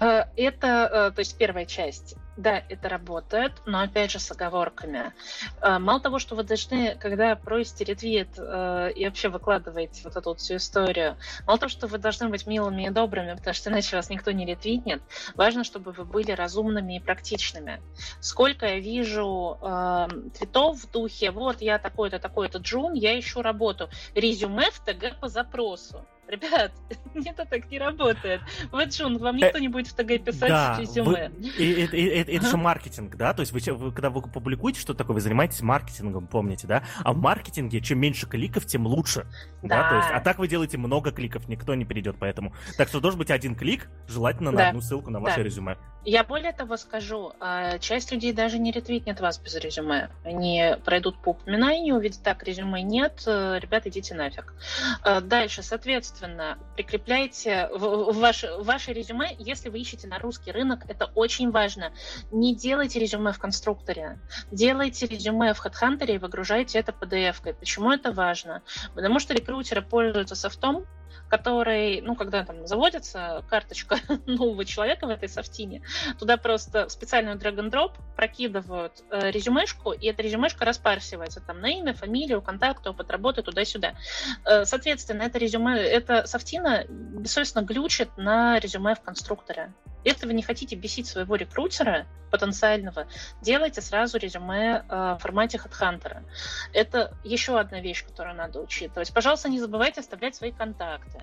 Э, 0.00 0.24
это, 0.36 0.66
э, 0.92 1.10
то 1.12 1.20
есть 1.20 1.38
первая 1.38 1.66
часть. 1.66 2.16
Да, 2.36 2.62
это 2.68 2.88
работает, 2.88 3.52
но 3.64 3.80
опять 3.80 4.10
же 4.10 4.18
с 4.18 4.30
оговорками. 4.30 5.12
Э, 5.60 5.78
мало 5.78 6.00
того, 6.00 6.18
что 6.18 6.34
вы 6.34 6.42
должны, 6.42 6.96
когда 6.96 7.36
просите 7.36 7.84
ретвит 7.84 8.28
э, 8.36 8.90
и 8.96 9.04
вообще 9.04 9.28
выкладываете 9.28 10.02
вот 10.02 10.16
эту 10.16 10.30
вот 10.30 10.40
всю 10.40 10.56
историю, 10.56 11.16
мало 11.46 11.60
того, 11.60 11.70
что 11.70 11.86
вы 11.86 11.98
должны 11.98 12.28
быть 12.28 12.46
милыми 12.46 12.86
и 12.86 12.90
добрыми, 12.90 13.34
потому 13.34 13.54
что 13.54 13.70
иначе 13.70 13.94
вас 13.94 14.10
никто 14.10 14.32
не 14.32 14.44
ретвитнет, 14.46 15.00
важно, 15.36 15.62
чтобы 15.62 15.92
вы 15.92 16.04
были 16.04 16.32
разумными 16.32 16.96
и 16.96 17.00
практичными. 17.00 17.80
Сколько 18.20 18.66
я 18.66 18.80
вижу 18.80 19.56
э, 19.62 20.08
твитов 20.36 20.82
в 20.82 20.90
духе, 20.90 21.30
вот 21.30 21.60
я 21.60 21.78
такой-то, 21.78 22.18
такой-то 22.18 22.58
Джун, 22.58 22.94
я 22.94 23.16
ищу 23.18 23.42
работу. 23.42 23.88
Резюме 24.16 24.72
в 24.72 24.80
ТГ 24.80 25.20
по 25.20 25.28
запросу. 25.28 26.04
Ребят, 26.28 26.72
это 27.14 27.44
так 27.44 27.70
не 27.70 27.78
работает. 27.78 28.40
Вот, 28.70 28.88
Джун, 28.88 29.18
вам 29.18 29.36
никто 29.36 29.58
не 29.58 29.68
будет 29.68 29.88
в 29.88 29.94
ТГ 29.94 30.24
писать 30.24 30.48
да, 30.48 30.78
резюме. 30.80 31.30
Это 31.58 32.46
же 32.46 32.56
маркетинг, 32.56 33.16
да? 33.16 33.34
То 33.34 33.40
есть 33.40 33.52
вы, 33.52 33.92
когда 33.92 34.10
вы 34.10 34.22
публикуете 34.22 34.80
что-то 34.80 34.98
такое, 34.98 35.14
вы 35.14 35.20
занимаетесь 35.20 35.60
маркетингом, 35.62 36.26
помните, 36.26 36.66
да? 36.66 36.84
А 37.02 37.12
в 37.12 37.18
маркетинге 37.18 37.80
чем 37.80 37.98
меньше 37.98 38.26
кликов, 38.26 38.66
тем 38.66 38.86
лучше. 38.86 39.26
Да. 39.62 39.82
да? 39.82 39.88
То 39.90 39.96
есть, 39.96 40.08
а 40.12 40.20
так 40.20 40.38
вы 40.38 40.48
делаете 40.48 40.78
много 40.78 41.12
кликов, 41.12 41.48
никто 41.48 41.74
не 41.74 41.84
перейдет 41.84 42.18
по 42.18 42.24
этому. 42.24 42.54
Так 42.76 42.88
что 42.88 43.00
должен 43.00 43.18
быть 43.18 43.30
один 43.30 43.54
клик, 43.54 43.88
желательно 44.08 44.50
на 44.50 44.68
одну 44.68 44.80
ссылку 44.80 45.10
на 45.10 45.20
ваше 45.20 45.42
резюме. 45.42 45.76
Я 46.06 46.22
более 46.22 46.52
того 46.52 46.76
скажу, 46.76 47.32
а, 47.40 47.78
часть 47.78 48.12
людей 48.12 48.32
даже 48.34 48.58
не 48.58 48.72
ретвитнет 48.72 49.20
вас 49.20 49.38
без 49.38 49.54
резюме. 49.56 50.10
Они 50.22 50.76
пройдут 50.84 51.16
по 51.22 51.30
упоминанию, 51.30 51.96
увидят, 51.96 52.22
так, 52.22 52.42
резюме 52.42 52.82
нет, 52.82 53.22
э, 53.26 53.58
ребята, 53.58 53.88
идите 53.88 54.14
нафиг. 54.14 54.52
А, 55.02 55.22
дальше, 55.22 55.62
соответственно, 55.62 56.13
прикрепляйте 56.76 57.68
в 57.72 58.12
ваше, 58.18 58.56
в 58.58 58.64
ваше 58.64 58.92
резюме, 58.92 59.34
если 59.38 59.68
вы 59.68 59.78
ищете 59.78 60.08
на 60.08 60.18
русский 60.18 60.52
рынок, 60.52 60.84
это 60.88 61.10
очень 61.14 61.50
важно. 61.50 61.92
Не 62.30 62.54
делайте 62.54 62.98
резюме 62.98 63.32
в 63.32 63.38
конструкторе, 63.38 64.18
делайте 64.50 65.06
резюме 65.06 65.54
в 65.54 65.64
HeadHunter 65.64 66.06
и 66.14 66.18
выгружайте 66.18 66.78
это 66.78 66.92
PDF-кой. 66.92 67.54
Почему 67.54 67.92
это 67.92 68.12
важно? 68.12 68.62
Потому 68.94 69.18
что 69.18 69.34
рекрутеры 69.34 69.82
пользуются 69.82 70.34
софтом, 70.34 70.86
который, 71.34 72.00
ну, 72.00 72.14
когда 72.14 72.44
там 72.44 72.64
заводится 72.64 73.44
карточка 73.50 73.98
нового 74.26 74.64
человека 74.64 75.06
в 75.06 75.10
этой 75.10 75.28
софтине, 75.28 75.82
туда 76.16 76.36
просто 76.36 76.88
специальную 76.88 77.36
drag-and-drop 77.36 77.90
прокидывают 78.14 79.02
э, 79.10 79.32
резюмешку, 79.32 79.90
и 79.90 80.06
эта 80.06 80.22
резюмешка 80.22 80.64
распарсивается 80.64 81.40
там 81.40 81.60
на 81.60 81.70
имя, 81.70 81.92
фамилию, 81.92 82.40
контакты, 82.40 82.90
опыт 82.90 83.10
работы, 83.10 83.42
туда-сюда. 83.42 83.94
Э, 84.44 84.64
соответственно, 84.64 85.22
это 85.24 85.38
резюме, 85.38 85.76
эта 85.76 86.24
софтина 86.26 86.84
бессовестно 86.88 87.62
глючит 87.62 88.16
на 88.16 88.60
резюме 88.60 88.94
в 88.94 89.00
конструкторе. 89.00 89.72
Если 90.04 90.26
вы 90.26 90.34
не 90.34 90.42
хотите 90.42 90.76
бесить 90.76 91.06
своего 91.06 91.34
рекрутера 91.36 92.06
потенциального, 92.30 93.06
делайте 93.40 93.80
сразу 93.80 94.18
резюме 94.18 94.84
э, 94.88 95.16
в 95.18 95.22
формате 95.22 95.58
HeadHunter. 95.58 96.22
Это 96.72 97.14
еще 97.24 97.58
одна 97.58 97.80
вещь, 97.80 98.04
которую 98.04 98.34
надо 98.36 98.60
учитывать. 98.60 99.12
Пожалуйста, 99.12 99.48
не 99.48 99.60
забывайте 99.60 100.00
оставлять 100.00 100.34
свои 100.34 100.52
контакты. 100.52 101.22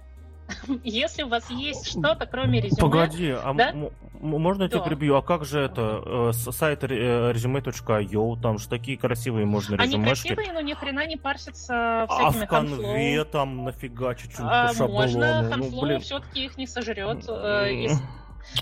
Если 0.84 1.23
у 1.23 1.27
вас 1.29 1.49
есть 1.49 1.88
что-то, 1.88 2.25
кроме 2.25 2.59
резюме... 2.59 2.82
Погоди, 2.82 3.29
а 3.29 3.53
да? 3.53 3.73
можно 4.19 4.63
я 4.63 4.69
тебя 4.69 4.79
Да. 4.79 4.86
перебью? 4.86 5.15
А 5.15 5.21
как 5.21 5.45
же 5.45 5.59
это, 5.61 6.01
э, 6.05 6.34
сайт 6.34 6.84
э, 6.84 7.32
resume.io, 7.32 8.41
там 8.41 8.57
же 8.57 8.67
такие 8.67 8.97
красивые 8.97 9.45
можно 9.45 9.75
Они 9.77 9.93
резюмешки. 9.93 10.27
красивые, 10.34 10.53
но 10.53 10.61
ни 10.61 10.73
хрена 10.73 11.05
не 11.07 11.15
парсятся 11.17 12.03
А 12.03 12.07
всякими 12.07 12.45
в 12.45 12.49
конве 12.49 13.23
там 13.25 13.63
нафига 13.63 14.15
чуть-чуть 14.15 14.39
А, 14.41 14.69
по 14.69 14.73
шаблону. 14.73 14.93
можно, 15.01 15.41
ну, 15.57 15.82
блин. 15.82 15.99
все-таки 16.01 16.45
их 16.45 16.57
не 16.57 16.67
сожрет. 16.67 17.23
э, 17.29 17.71
и 17.73 17.88
с- 17.89 18.01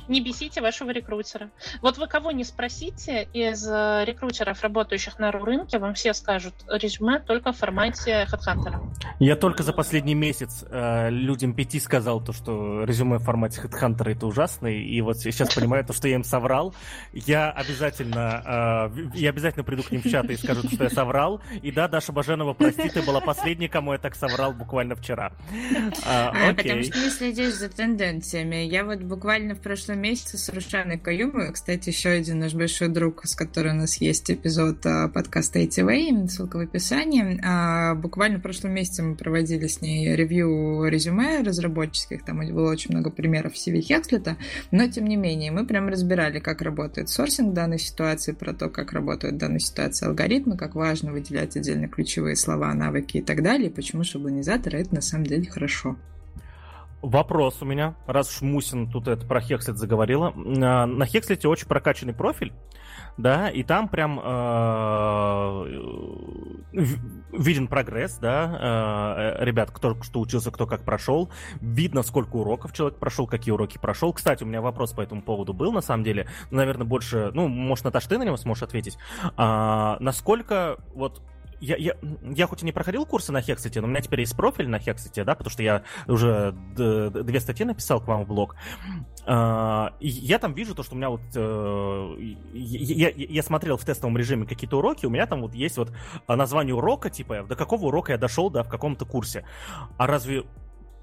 Не 0.07 0.21
бесите 0.21 0.61
вашего 0.61 0.91
рекрутера. 0.91 1.49
Вот 1.81 1.97
вы 1.97 2.07
кого 2.07 2.31
не 2.31 2.43
спросите 2.43 3.27
из 3.33 3.67
э, 3.67 4.03
рекрутеров, 4.05 4.61
работающих 4.61 5.19
на 5.19 5.31
рынке, 5.31 5.79
вам 5.79 5.93
все 5.93 6.13
скажут 6.13 6.53
резюме 6.67 7.19
только 7.19 7.51
в 7.51 7.57
формате 7.57 8.27
HeadHunter. 8.31 8.79
Я 9.19 9.35
только 9.35 9.63
за 9.63 9.73
последний 9.73 10.15
месяц 10.15 10.63
э, 10.69 11.09
людям 11.09 11.53
пяти 11.53 11.79
сказал 11.79 12.21
то, 12.21 12.33
что 12.33 12.83
резюме 12.83 13.17
в 13.17 13.23
формате 13.23 13.61
HeadHunter 13.63 14.11
это 14.11 14.27
ужасно, 14.27 14.67
и 14.67 15.01
вот 15.01 15.17
сейчас 15.17 15.53
понимаю 15.53 15.85
то, 15.85 15.93
что 15.93 16.07
я 16.07 16.15
им 16.15 16.23
соврал. 16.23 16.73
Я 17.13 17.51
обязательно, 17.51 18.91
э, 18.95 19.09
я 19.15 19.29
обязательно 19.29 19.63
приду 19.63 19.83
к 19.83 19.91
ним 19.91 20.01
в 20.01 20.09
чат 20.09 20.29
и 20.29 20.37
скажу, 20.37 20.67
что 20.67 20.83
я 20.83 20.89
соврал. 20.89 21.41
И 21.61 21.71
да, 21.71 21.87
Даша 21.87 22.11
Баженова, 22.11 22.53
прости, 22.53 22.89
ты 22.89 23.01
была 23.01 23.21
последней, 23.21 23.67
кому 23.67 23.93
я 23.93 23.99
так 23.99 24.15
соврал 24.15 24.53
буквально 24.53 24.95
вчера. 24.95 25.31
А, 26.05 26.31
потому 26.31 26.79
Окей. 26.79 26.83
что 26.83 26.99
не 26.99 27.09
следишь 27.09 27.53
за 27.53 27.69
тенденциями. 27.69 28.57
Я 28.57 28.85
вот 28.85 28.99
буквально 28.99 29.55
в 29.55 29.61
прошлом 29.69 29.99
месяце 29.99 30.39
с 30.39 30.49
Рушаной 30.49 30.97
Каюмой, 30.97 31.53
кстати, 31.53 31.89
еще 31.89 32.09
один 32.09 32.39
наш 32.39 32.55
большой 32.55 32.87
друг, 32.87 33.23
с 33.25 33.35
которым 33.35 33.77
у 33.77 33.81
нас 33.81 34.01
есть 34.01 34.31
эпизод 34.31 34.83
а, 34.87 35.09
подкаста 35.09 35.59
ATV, 35.59 36.27
ссылка 36.27 36.57
в 36.57 36.61
описании. 36.61 37.39
А, 37.45 37.93
буквально 37.93 38.39
в 38.39 38.41
прошлом 38.41 38.71
месяце 38.71 39.03
мы 39.03 39.15
проводили 39.15 39.67
с 39.67 39.79
ней 39.81 40.15
ревью 40.15 40.85
резюме 40.85 41.43
разработческих, 41.43 42.25
там 42.25 42.39
было 42.51 42.71
очень 42.71 42.95
много 42.95 43.11
примеров 43.11 43.53
CV 43.53 43.81
Хекслета, 43.81 44.37
но 44.71 44.89
тем 44.89 45.05
не 45.05 45.17
менее 45.17 45.51
мы 45.51 45.67
прям 45.67 45.87
разбирали, 45.87 46.39
как 46.39 46.63
работает 46.63 47.09
сорсинг 47.09 47.51
в 47.51 47.53
данной 47.53 47.77
ситуации, 47.77 48.31
про 48.31 48.55
то, 48.55 48.69
как 48.69 48.91
работают 48.91 49.35
в 49.35 49.37
данной 49.37 49.59
ситуации 49.59 50.07
алгоритмы, 50.07 50.57
как 50.57 50.73
важно 50.73 51.11
выделять 51.11 51.55
отдельно 51.55 51.87
ключевые 51.87 52.35
слова, 52.35 52.73
навыки 52.73 53.17
и 53.17 53.21
так 53.21 53.43
далее, 53.43 53.69
и 53.69 53.73
почему 53.73 54.03
шаблонизаторы 54.03 54.79
это 54.79 54.95
на 54.95 55.01
самом 55.01 55.27
деле 55.27 55.47
хорошо. 55.47 55.95
Вопрос 57.01 57.61
у 57.61 57.65
меня, 57.65 57.95
раз 58.07 58.29
уж 58.29 58.41
Мусин 58.41 58.91
тут 58.91 59.07
это 59.07 59.25
про 59.25 59.39
Хекслет 59.39 59.77
заговорила. 59.77 60.31
На 60.31 60.85
на 60.85 61.05
Хекслете 61.05 61.47
очень 61.47 61.65
прокачанный 61.65 62.13
профиль, 62.13 62.51
да, 63.17 63.49
и 63.49 63.63
там 63.63 63.87
прям 63.87 64.19
э, 64.19 64.23
в- 66.73 67.37
виден 67.41 67.69
прогресс, 67.69 68.17
да, 68.17 69.37
э, 69.39 69.45
ребят, 69.45 69.71
кто 69.71 69.95
что 70.03 70.19
учился, 70.19 70.51
кто 70.51 70.67
как 70.67 70.83
прошел, 70.83 71.29
видно, 71.61 72.03
сколько 72.03 72.35
уроков 72.35 72.73
человек 72.73 72.99
прошел, 72.99 73.27
какие 73.27 73.53
уроки 73.53 73.77
прошел. 73.77 74.11
Кстати, 74.11 74.43
у 74.43 74.47
меня 74.47 74.61
вопрос 74.61 74.91
по 74.91 74.99
этому 74.99 75.21
поводу 75.21 75.53
был, 75.53 75.71
на 75.71 75.81
самом 75.81 76.03
деле, 76.03 76.27
наверное, 76.51 76.85
больше, 76.85 77.31
ну, 77.33 77.47
может, 77.47 77.85
Наташа, 77.85 78.09
ты 78.09 78.17
на 78.17 78.23
него 78.23 78.35
сможешь 78.35 78.63
ответить. 78.63 78.97
А, 79.37 79.95
насколько 80.01 80.77
вот 80.93 81.21
я, 81.59 81.75
я, 81.77 81.93
я 82.23 82.47
хоть 82.47 82.61
и 82.63 82.65
не 82.65 82.71
проходил 82.71 83.05
курсы 83.05 83.31
на 83.31 83.41
Хексете, 83.41 83.81
но 83.81 83.87
у 83.87 83.89
меня 83.89 84.01
теперь 84.01 84.21
есть 84.21 84.35
профиль 84.35 84.67
на 84.69 84.79
Хексете, 84.79 85.23
да, 85.23 85.35
потому 85.35 85.51
что 85.51 85.63
я 85.63 85.83
уже 86.07 86.53
д- 86.75 87.09
две 87.23 87.39
статьи 87.39 87.65
написал 87.65 88.01
к 88.01 88.07
вам 88.07 88.23
в 88.23 88.27
блог. 88.27 88.55
И 89.27 90.07
я 90.07 90.39
там 90.39 90.53
вижу 90.53 90.73
то, 90.73 90.83
что 90.83 90.95
у 90.95 90.97
меня 90.97 91.09
вот... 91.09 91.21
э, 91.35 92.15
я, 92.53 93.09
я- 93.09 93.13
я 93.15 93.43
смотрел 93.43 93.77
в 93.77 93.85
тестовом 93.85 94.17
режиме 94.17 94.45
какие-то 94.45 94.77
уроки, 94.77 95.05
у 95.05 95.09
меня 95.09 95.27
там 95.27 95.41
вот 95.41 95.53
есть 95.53 95.77
вот 95.77 95.91
а, 96.25 96.35
название 96.35 96.73
урока, 96.73 97.09
типа, 97.09 97.43
до 97.43 97.55
какого 97.55 97.87
урока 97.87 98.13
я 98.13 98.17
дошел, 98.17 98.49
да, 98.49 98.63
в 98.63 98.69
каком-то 98.69 99.05
курсе. 99.05 99.45
А 99.97 100.07
разве 100.07 100.45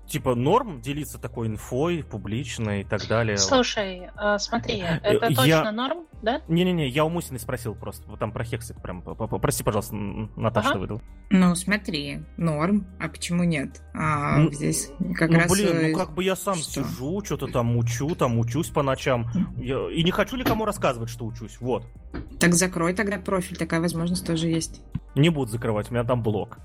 типа 0.07 0.35
норм 0.35 0.81
делиться 0.81 1.19
такой 1.19 1.49
инфой 1.49 2.03
публично 2.05 2.81
и 2.81 2.85
так 2.85 3.07
далее? 3.09 3.37
Слушай, 3.39 4.09
э, 4.17 4.39
смотри, 4.39 4.79
это 5.03 5.27
я- 5.29 5.35
точно 5.37 5.73
норм, 5.73 6.07
да? 6.23 6.41
Не-не-не, 6.49 6.89
я 6.89 7.05
у 7.05 7.09
Мусиной 7.09 7.41
спросил 7.41 7.75
просто, 7.75 8.09
вот 8.09 8.19
там 8.19 8.33
про 8.33 8.45
Хексет 8.45 8.81
прям. 8.83 9.03
Прости, 9.03 9.63
пожалуйста, 9.65 9.95
Наташа, 9.97 10.71
Ага. 10.71 10.79
выдал. 10.79 11.03
Ну, 11.31 11.55
смотри, 11.55 12.21
норм, 12.37 12.87
а 13.01 13.09
почему 13.09 13.45
нет? 13.45 13.83
А 13.95 14.39
Ну, 14.39 14.53
здесь 14.53 14.91
как 15.17 15.31
ну, 15.31 15.39
раз... 15.41 15.51
блин, 15.53 15.69
э, 15.77 15.89
ну 15.93 15.99
как 15.99 16.15
бы 16.15 16.23
я 16.25 16.37
сам 16.37 16.55
что? 16.57 16.71
сижу, 16.85 17.23
что-то 17.25 17.49
там 17.49 17.77
учу, 17.77 18.15
там 18.15 18.39
учусь 18.39 18.69
по 18.69 18.83
ночам. 18.83 19.27
Я- 19.59 19.91
и 19.91 20.03
не 20.03 20.11
хочу 20.11 20.37
никому 20.37 20.65
рассказывать, 20.65 21.11
что 21.11 21.25
учусь. 21.27 21.59
Вот. 21.61 21.85
Так 22.39 22.55
закрой 22.55 22.95
тогда 22.95 23.19
профиль, 23.19 23.57
такая 23.57 23.81
возможность 23.81 24.27
тоже 24.27 24.47
есть. 24.49 24.83
Не 25.15 25.31
буду 25.31 25.51
закрывать, 25.51 25.91
у 25.91 25.95
меня 25.95 26.05
там 26.05 26.23
блок. 26.23 26.59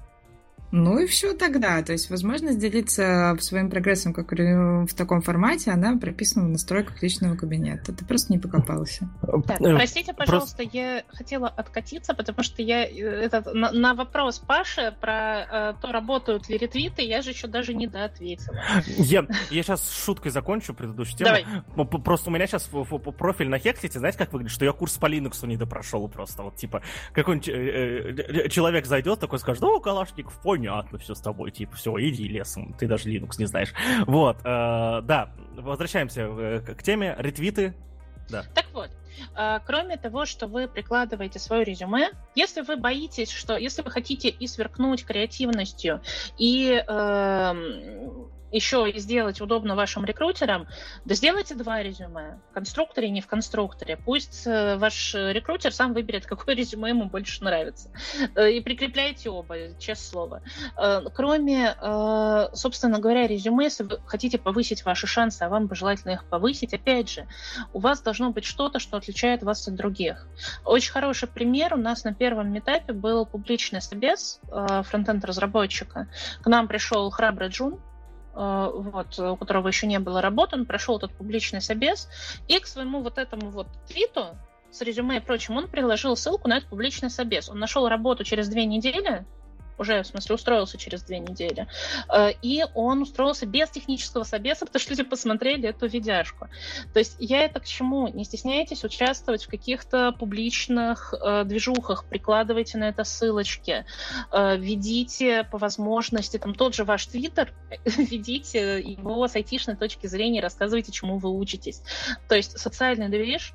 Ну 0.71 0.99
и 0.99 1.07
все 1.07 1.33
тогда. 1.33 1.81
То 1.81 1.93
есть 1.93 2.09
возможность 2.09 2.59
делиться 2.59 3.35
своим 3.39 3.69
прогрессом 3.69 4.13
как 4.13 4.31
в 4.31 4.93
таком 4.95 5.21
формате, 5.21 5.71
она 5.71 5.97
прописана 5.97 6.45
в 6.45 6.49
настройках 6.49 7.01
личного 7.01 7.35
кабинета. 7.35 7.93
Ты 7.93 8.05
просто 8.05 8.31
не 8.33 8.39
покопался. 8.39 9.09
Так, 9.47 9.61
Э, 9.71 9.75
простите, 9.75 10.13
пожалуйста, 10.13 10.63
я 10.63 11.03
хотела 11.09 11.47
откатиться, 11.47 12.13
потому 12.13 12.43
что 12.43 12.61
я 12.61 12.85
э, 12.85 12.91
этот, 12.91 13.53
на, 13.53 13.71
на 13.71 13.93
вопрос 13.93 14.39
Паши 14.39 14.93
про 14.99 15.71
э, 15.71 15.73
то, 15.81 15.91
работают 15.91 16.49
ли 16.49 16.57
ретвиты, 16.57 17.01
я 17.03 17.21
же 17.21 17.31
еще 17.31 17.47
даже 17.47 17.73
не 17.73 17.87
доответила. 17.87 18.57
Я, 18.97 19.25
я 19.49 19.63
сейчас 19.63 19.91
шуткой 19.91 20.31
закончу 20.31 20.73
предыдущую 20.73 21.17
тему. 21.17 21.29
Давай. 21.75 22.01
Просто 22.01 22.29
у 22.29 22.33
меня 22.33 22.47
сейчас 22.47 22.69
профиль 23.17 23.49
на 23.49 23.59
Хексите, 23.59 23.99
знаете, 23.99 24.17
как 24.17 24.33
выглядит? 24.33 24.53
Что 24.53 24.65
я 24.65 24.71
курс 24.71 24.97
по 24.97 25.09
Linux 25.09 25.45
не 25.45 25.57
допрошел 25.57 26.07
просто. 26.07 26.43
Вот 26.43 26.55
типа, 26.55 26.81
какой-нибудь 27.13 27.49
э, 27.49 28.45
э, 28.45 28.49
человек 28.49 28.85
зайдет, 28.85 29.19
такой 29.19 29.39
скажет, 29.39 29.63
о, 29.63 29.79
Калашников, 29.79 30.39
понятно, 30.61 30.99
все 30.99 31.15
с 31.15 31.21
тобой, 31.21 31.51
типа, 31.51 31.75
все, 31.75 31.95
иди 31.99 32.27
лесом, 32.27 32.73
ты 32.77 32.87
даже 32.87 33.09
Linux 33.09 33.31
не 33.39 33.45
знаешь. 33.45 33.73
Вот, 34.05 34.37
э, 34.39 34.41
да, 34.43 35.31
возвращаемся 35.55 36.21
э, 36.21 36.59
к 36.59 36.83
теме, 36.83 37.15
ретвиты. 37.17 37.73
Так 38.29 38.67
вот, 38.73 38.89
э, 39.35 39.59
кроме 39.65 39.97
того, 39.97 40.25
что 40.25 40.47
вы 40.47 40.67
прикладываете 40.67 41.39
свое 41.39 41.63
резюме, 41.63 42.11
если 42.35 42.61
вы 42.61 42.77
боитесь, 42.77 43.31
что 43.31 43.57
если 43.57 43.81
вы 43.81 43.89
хотите 43.89 44.29
и 44.29 44.47
сверкнуть 44.47 45.03
креативностью, 45.03 46.01
и 46.37 46.83
эм, 46.87 48.29
еще 48.51 48.89
и 48.89 48.99
сделать 48.99 49.41
удобно 49.41 49.75
вашим 49.75 50.05
рекрутерам, 50.05 50.67
да 51.05 51.15
сделайте 51.15 51.55
два 51.55 51.81
резюме. 51.81 52.39
В 52.51 52.53
конструкторе 52.53 53.07
и 53.07 53.11
не 53.11 53.21
в 53.21 53.27
конструкторе. 53.27 53.97
Пусть 53.97 54.45
э, 54.45 54.77
ваш 54.77 55.13
рекрутер 55.13 55.73
сам 55.73 55.93
выберет, 55.93 56.25
какое 56.27 56.55
резюме 56.55 56.89
ему 56.89 57.05
больше 57.05 57.43
нравится. 57.43 57.89
Э, 58.35 58.51
И 58.51 58.61
прикрепляйте 58.61 59.29
оба, 59.29 59.55
честное 59.79 59.95
слово. 59.95 60.41
Э, 60.77 61.01
Кроме, 61.13 61.75
собственно 62.53 62.99
говоря, 62.99 63.27
резюме, 63.27 63.65
если 63.65 63.83
вы 63.83 63.99
хотите 64.05 64.37
повысить 64.37 64.83
ваши 64.83 65.07
шансы, 65.07 65.43
а 65.43 65.49
вам 65.49 65.67
бы 65.67 65.75
желательно 65.75 66.11
их 66.11 66.25
повысить, 66.25 66.73
опять 66.73 67.09
же, 67.09 67.27
у 67.73 67.79
вас 67.79 68.01
должно 68.01 68.31
быть 68.31 68.45
что-то, 68.45 68.79
что 68.79 68.97
отличает 68.97 69.43
вас 69.43 69.67
от 69.67 69.75
других. 69.75 70.27
Очень 70.65 70.91
хороший 70.91 71.27
пример 71.27 71.73
у 71.73 71.77
нас 71.77 72.03
на 72.03 72.13
первом 72.13 72.57
этапе 72.57 72.93
был 72.93 73.25
публичный 73.25 73.81
собес 73.81 74.39
фронтенд-разработчика. 74.49 76.07
К 76.41 76.47
нам 76.47 76.67
пришел 76.67 77.09
храбрый 77.09 77.49
Джун, 77.49 77.79
вот, 78.33 79.19
у 79.19 79.35
которого 79.35 79.67
еще 79.67 79.87
не 79.87 79.99
было 79.99 80.21
работы, 80.21 80.55
он 80.55 80.65
прошел 80.65 80.97
этот 80.97 81.11
публичный 81.11 81.61
собес, 81.61 82.07
и 82.47 82.59
к 82.59 82.67
своему 82.67 83.01
вот 83.01 83.17
этому 83.17 83.49
вот 83.49 83.67
твиту 83.87 84.37
с 84.71 84.81
резюме 84.81 85.17
и 85.17 85.19
прочим, 85.19 85.57
он 85.57 85.67
приложил 85.67 86.15
ссылку 86.15 86.47
на 86.47 86.57
этот 86.57 86.69
публичный 86.69 87.09
собес. 87.09 87.49
Он 87.49 87.59
нашел 87.59 87.87
работу 87.87 88.23
через 88.23 88.47
две 88.47 88.65
недели, 88.65 89.25
уже, 89.77 90.03
в 90.03 90.07
смысле, 90.07 90.35
устроился 90.35 90.77
через 90.77 91.03
две 91.03 91.19
недели. 91.19 91.67
Э, 92.13 92.31
И 92.41 92.63
он 92.73 93.01
устроился 93.01 93.45
без 93.45 93.69
технического 93.69 94.23
собеса, 94.23 94.65
потому 94.65 94.81
что 94.81 94.91
люди 94.91 95.03
посмотрели 95.03 95.69
эту 95.69 95.87
видяшку. 95.87 96.47
То 96.93 96.99
есть 96.99 97.15
я 97.19 97.43
это 97.43 97.59
к 97.59 97.65
чему? 97.65 98.07
Не 98.07 98.23
стесняйтесь 98.23 98.83
участвовать 98.83 99.43
в 99.43 99.49
каких-то 99.49 100.11
публичных 100.11 101.13
э, 101.13 101.43
движухах, 101.45 102.05
прикладывайте 102.05 102.77
на 102.77 102.89
это 102.89 103.03
ссылочки, 103.03 103.85
э, 104.31 105.43
по 105.51 105.57
возможности, 105.57 106.37
там 106.37 106.53
тот 106.55 106.75
же 106.75 106.83
ваш 106.83 107.05
твиттер, 107.07 107.53
ведите 107.85 108.79
его 108.79 109.27
с 109.27 109.35
айтишной 109.35 109.75
точки 109.75 110.07
зрения, 110.07 110.41
рассказывайте, 110.41 110.91
чему 110.91 111.17
вы 111.17 111.29
учитесь. 111.29 111.81
То 112.27 112.35
есть 112.35 112.57
социальный 112.57 113.09
движ 113.09 113.53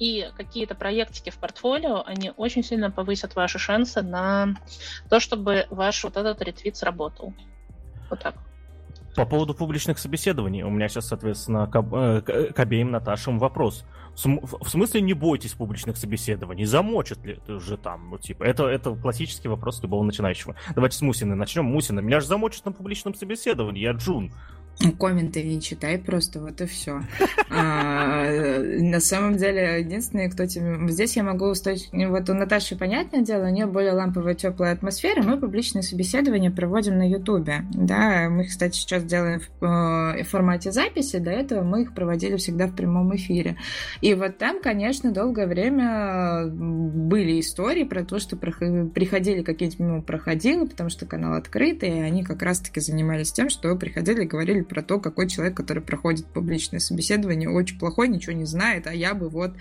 и 0.00 0.28
какие-то 0.36 0.74
проектики 0.74 1.30
в 1.30 1.36
портфолио, 1.36 2.02
они 2.04 2.32
очень 2.36 2.64
сильно 2.64 2.90
повысят 2.90 3.36
ваши 3.36 3.58
шансы 3.58 4.02
на 4.02 4.54
то, 5.08 5.20
чтобы 5.20 5.66
ваш 5.70 6.02
вот 6.02 6.16
этот 6.16 6.42
ретвит 6.42 6.76
сработал. 6.76 7.34
Вот 8.08 8.20
так. 8.20 8.34
По 9.14 9.26
поводу 9.26 9.54
публичных 9.54 9.98
собеседований, 9.98 10.62
у 10.62 10.70
меня 10.70 10.88
сейчас, 10.88 11.08
соответственно, 11.08 11.66
к, 11.66 11.76
э, 11.76 12.52
к- 12.52 12.58
обеим 12.60 12.90
Наташам 12.92 13.38
вопрос. 13.38 13.84
В 14.14 14.18
см- 14.20 14.46
В 14.46 14.64
в 14.64 14.68
смысле 14.70 15.00
не 15.02 15.12
бойтесь 15.14 15.52
публичных 15.52 15.96
собеседований? 15.96 16.64
Замочат 16.64 17.18
ли 17.24 17.38
же 17.46 17.76
там? 17.76 18.10
Ну, 18.10 18.18
типа, 18.18 18.44
это, 18.44 18.66
это 18.68 18.94
классический 18.94 19.48
вопрос 19.48 19.82
любого 19.82 20.02
начинающего. 20.04 20.54
Давайте 20.74 20.96
с 20.96 21.02
Мусиной 21.02 21.36
начнем. 21.36 21.64
Мусина, 21.64 22.00
меня 22.00 22.20
же 22.20 22.26
замочат 22.26 22.64
на 22.64 22.72
публичном 22.72 23.14
собеседовании, 23.14 23.82
я 23.82 23.92
Джун. 23.92 24.32
Комменты 24.98 25.42
не 25.42 25.60
читай 25.60 25.98
просто, 25.98 26.40
вот 26.40 26.60
и 26.60 26.66
все. 26.66 27.02
А, 27.50 28.58
на 28.60 29.00
самом 29.00 29.36
деле, 29.36 29.80
единственное, 29.80 30.30
кто 30.30 30.46
тебе... 30.46 30.88
Здесь 30.88 31.16
я 31.16 31.22
могу 31.22 31.46
устать... 31.46 31.90
Вот 31.92 32.30
у 32.30 32.34
Наташи, 32.34 32.76
понятное 32.76 33.20
дело, 33.20 33.44
у 33.44 33.50
нее 33.50 33.66
более 33.66 33.92
ламповая, 33.92 34.34
теплая 34.34 34.72
атмосфера. 34.72 35.22
Мы 35.22 35.38
публичные 35.38 35.82
собеседования 35.82 36.50
проводим 36.50 36.96
на 36.96 37.08
Ютубе. 37.08 37.64
Да, 37.74 38.28
мы 38.30 38.44
их, 38.44 38.48
кстати, 38.48 38.76
сейчас 38.76 39.04
делаем 39.04 39.40
в 39.60 40.16
э, 40.16 40.22
формате 40.24 40.72
записи. 40.72 41.18
До 41.18 41.30
этого 41.30 41.62
мы 41.62 41.82
их 41.82 41.94
проводили 41.94 42.36
всегда 42.36 42.66
в 42.66 42.74
прямом 42.74 43.14
эфире. 43.16 43.56
И 44.00 44.14
вот 44.14 44.38
там, 44.38 44.62
конечно, 44.62 45.12
долгое 45.12 45.46
время 45.46 46.46
были 46.46 47.38
истории 47.40 47.84
про 47.84 48.02
то, 48.04 48.18
что 48.18 48.36
приходили 48.36 49.42
какие-нибудь 49.42 49.80
мимо 49.80 50.02
проходилы, 50.02 50.66
потому 50.66 50.88
что 50.88 51.04
канал 51.04 51.34
открытый, 51.34 51.98
и 51.98 52.00
они 52.00 52.24
как 52.24 52.42
раз-таки 52.42 52.80
занимались 52.80 53.32
тем, 53.32 53.50
что 53.50 53.74
приходили 53.76 54.22
и 54.24 54.26
говорили 54.26 54.62
про 54.70 54.82
то, 54.82 55.00
какой 55.00 55.28
человек, 55.28 55.56
который 55.56 55.82
проходит 55.82 56.26
публичное 56.26 56.78
собеседование, 56.78 57.50
очень 57.50 57.78
плохой, 57.78 58.08
ничего 58.08 58.32
не 58.32 58.44
знает, 58.44 58.86
а 58.86 58.94
я 58.94 59.14
бы 59.14 59.28
вот 59.28 59.52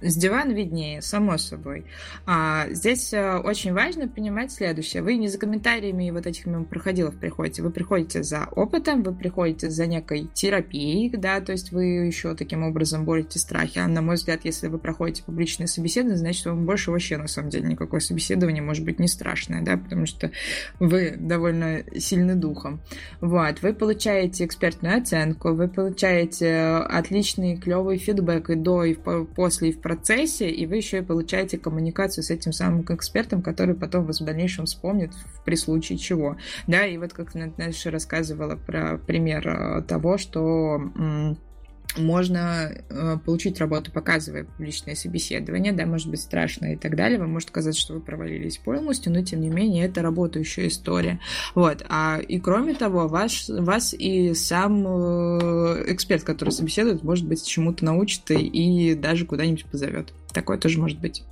с 0.00 0.16
дивана 0.16 0.52
виднее, 0.52 1.02
само 1.02 1.38
собой. 1.38 1.84
А, 2.26 2.66
здесь 2.70 3.12
а, 3.14 3.40
очень 3.40 3.72
важно 3.72 4.08
понимать 4.08 4.50
следующее. 4.50 5.02
Вы 5.02 5.16
не 5.16 5.28
за 5.28 5.38
комментариями 5.38 6.10
вот 6.10 6.26
этих 6.26 6.46
мимо 6.46 6.64
проходилов 6.64 7.16
приходите, 7.16 7.62
вы 7.62 7.70
приходите 7.70 8.22
за 8.22 8.48
опытом, 8.50 9.02
вы 9.02 9.14
приходите 9.14 9.70
за 9.70 9.86
некой 9.86 10.28
терапией, 10.32 11.10
да, 11.10 11.40
то 11.40 11.52
есть 11.52 11.72
вы 11.72 11.84
еще 11.84 12.34
таким 12.34 12.62
образом 12.62 13.04
борете 13.04 13.38
страхи. 13.38 13.78
А 13.78 13.88
на 13.88 14.00
мой 14.02 14.16
взгляд, 14.16 14.40
если 14.44 14.68
вы 14.68 14.78
проходите 14.78 15.22
публичное 15.22 15.66
собеседование, 15.66 16.18
значит, 16.18 16.46
вам 16.46 16.64
больше 16.64 16.90
вообще 16.90 17.18
на 17.18 17.28
самом 17.28 17.50
деле 17.50 17.68
никакое 17.68 18.00
собеседование 18.00 18.62
может 18.62 18.84
быть 18.84 18.98
не 18.98 19.08
страшное, 19.08 19.62
да, 19.62 19.76
потому 19.76 20.06
что 20.06 20.30
вы 20.78 21.14
довольно 21.18 21.82
сильны 21.98 22.34
духом. 22.34 22.80
Вот, 23.20 23.62
вы 23.62 23.74
получаете 23.74 24.45
экспертную 24.46 24.98
оценку, 24.98 25.52
вы 25.52 25.68
получаете 25.68 26.56
отличный, 26.88 27.56
клевый 27.56 27.98
фидбэк 27.98 28.50
и 28.50 28.54
до, 28.54 28.84
и 28.84 28.94
после, 28.94 29.70
и 29.70 29.72
в 29.72 29.80
процессе, 29.80 30.48
и 30.48 30.66
вы 30.66 30.76
еще 30.76 30.98
и 30.98 31.02
получаете 31.02 31.58
коммуникацию 31.58 32.24
с 32.24 32.30
этим 32.30 32.52
самым 32.52 32.84
экспертом, 32.88 33.42
который 33.42 33.74
потом 33.74 34.06
вас 34.06 34.20
в 34.20 34.24
дальнейшем 34.24 34.66
вспомнит 34.66 35.12
при 35.44 35.56
случае 35.56 35.98
чего. 35.98 36.36
Да, 36.66 36.86
и 36.86 36.96
вот 36.98 37.12
как 37.12 37.34
Наташа 37.34 37.90
рассказывала 37.90 38.56
про 38.56 38.98
пример 38.98 39.48
э, 39.48 39.82
того, 39.82 40.18
что 40.18 40.80
можно 41.96 42.70
э, 42.88 43.16
получить 43.24 43.58
работу, 43.58 43.90
показывая 43.90 44.44
публичное 44.44 44.94
собеседование, 44.94 45.72
да, 45.72 45.86
может 45.86 46.08
быть 46.08 46.20
страшно 46.20 46.72
и 46.72 46.76
так 46.76 46.96
далее, 46.96 47.18
вам 47.18 47.32
может 47.32 47.50
казаться, 47.50 47.80
что 47.80 47.94
вы 47.94 48.00
провалились 48.00 48.58
полностью, 48.58 49.12
но 49.12 49.22
тем 49.22 49.40
не 49.40 49.48
менее 49.48 49.86
это 49.86 50.02
работающая 50.02 50.68
история. 50.68 51.20
Вот, 51.54 51.84
а 51.88 52.18
и 52.18 52.38
кроме 52.38 52.74
того, 52.74 53.08
ваш, 53.08 53.48
вас 53.48 53.94
и 53.94 54.34
сам 54.34 54.86
э, 54.86 55.84
эксперт, 55.92 56.22
который 56.24 56.50
собеседует, 56.50 57.02
может 57.02 57.26
быть, 57.26 57.46
чему-то 57.46 57.84
научит 57.84 58.30
и 58.30 58.94
даже 58.94 59.26
куда-нибудь 59.26 59.66
позовет. 59.66 60.12
Такое 60.32 60.58
тоже 60.58 60.78
может 60.78 61.00
быть. 61.00 61.24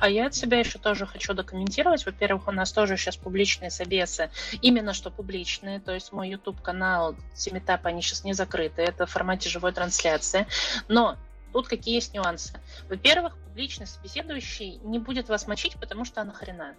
А 0.00 0.08
я 0.08 0.26
от 0.26 0.34
себя 0.34 0.58
еще 0.58 0.78
тоже 0.78 1.06
хочу 1.06 1.34
докомментировать. 1.34 2.06
Во-первых, 2.06 2.48
у 2.48 2.52
нас 2.52 2.72
тоже 2.72 2.96
сейчас 2.96 3.16
публичные 3.16 3.70
собесы, 3.70 4.30
именно 4.62 4.94
что 4.94 5.10
публичные, 5.10 5.78
то 5.78 5.92
есть 5.92 6.12
мой 6.12 6.30
YouTube-канал 6.30 7.16
Семитап, 7.34 7.84
они 7.84 8.00
сейчас 8.00 8.24
не 8.24 8.32
закрыты, 8.32 8.80
это 8.80 9.04
в 9.04 9.10
формате 9.10 9.50
живой 9.50 9.72
трансляции. 9.72 10.46
Но 10.88 11.16
тут 11.52 11.68
какие 11.68 11.96
есть 11.96 12.14
нюансы. 12.14 12.54
Во-первых, 12.88 13.36
публичный 13.36 13.86
собеседующий 13.86 14.80
не 14.82 14.98
будет 14.98 15.28
вас 15.28 15.46
мочить, 15.46 15.76
потому 15.78 16.06
что 16.06 16.22
она 16.22 16.32
хрена. 16.32 16.74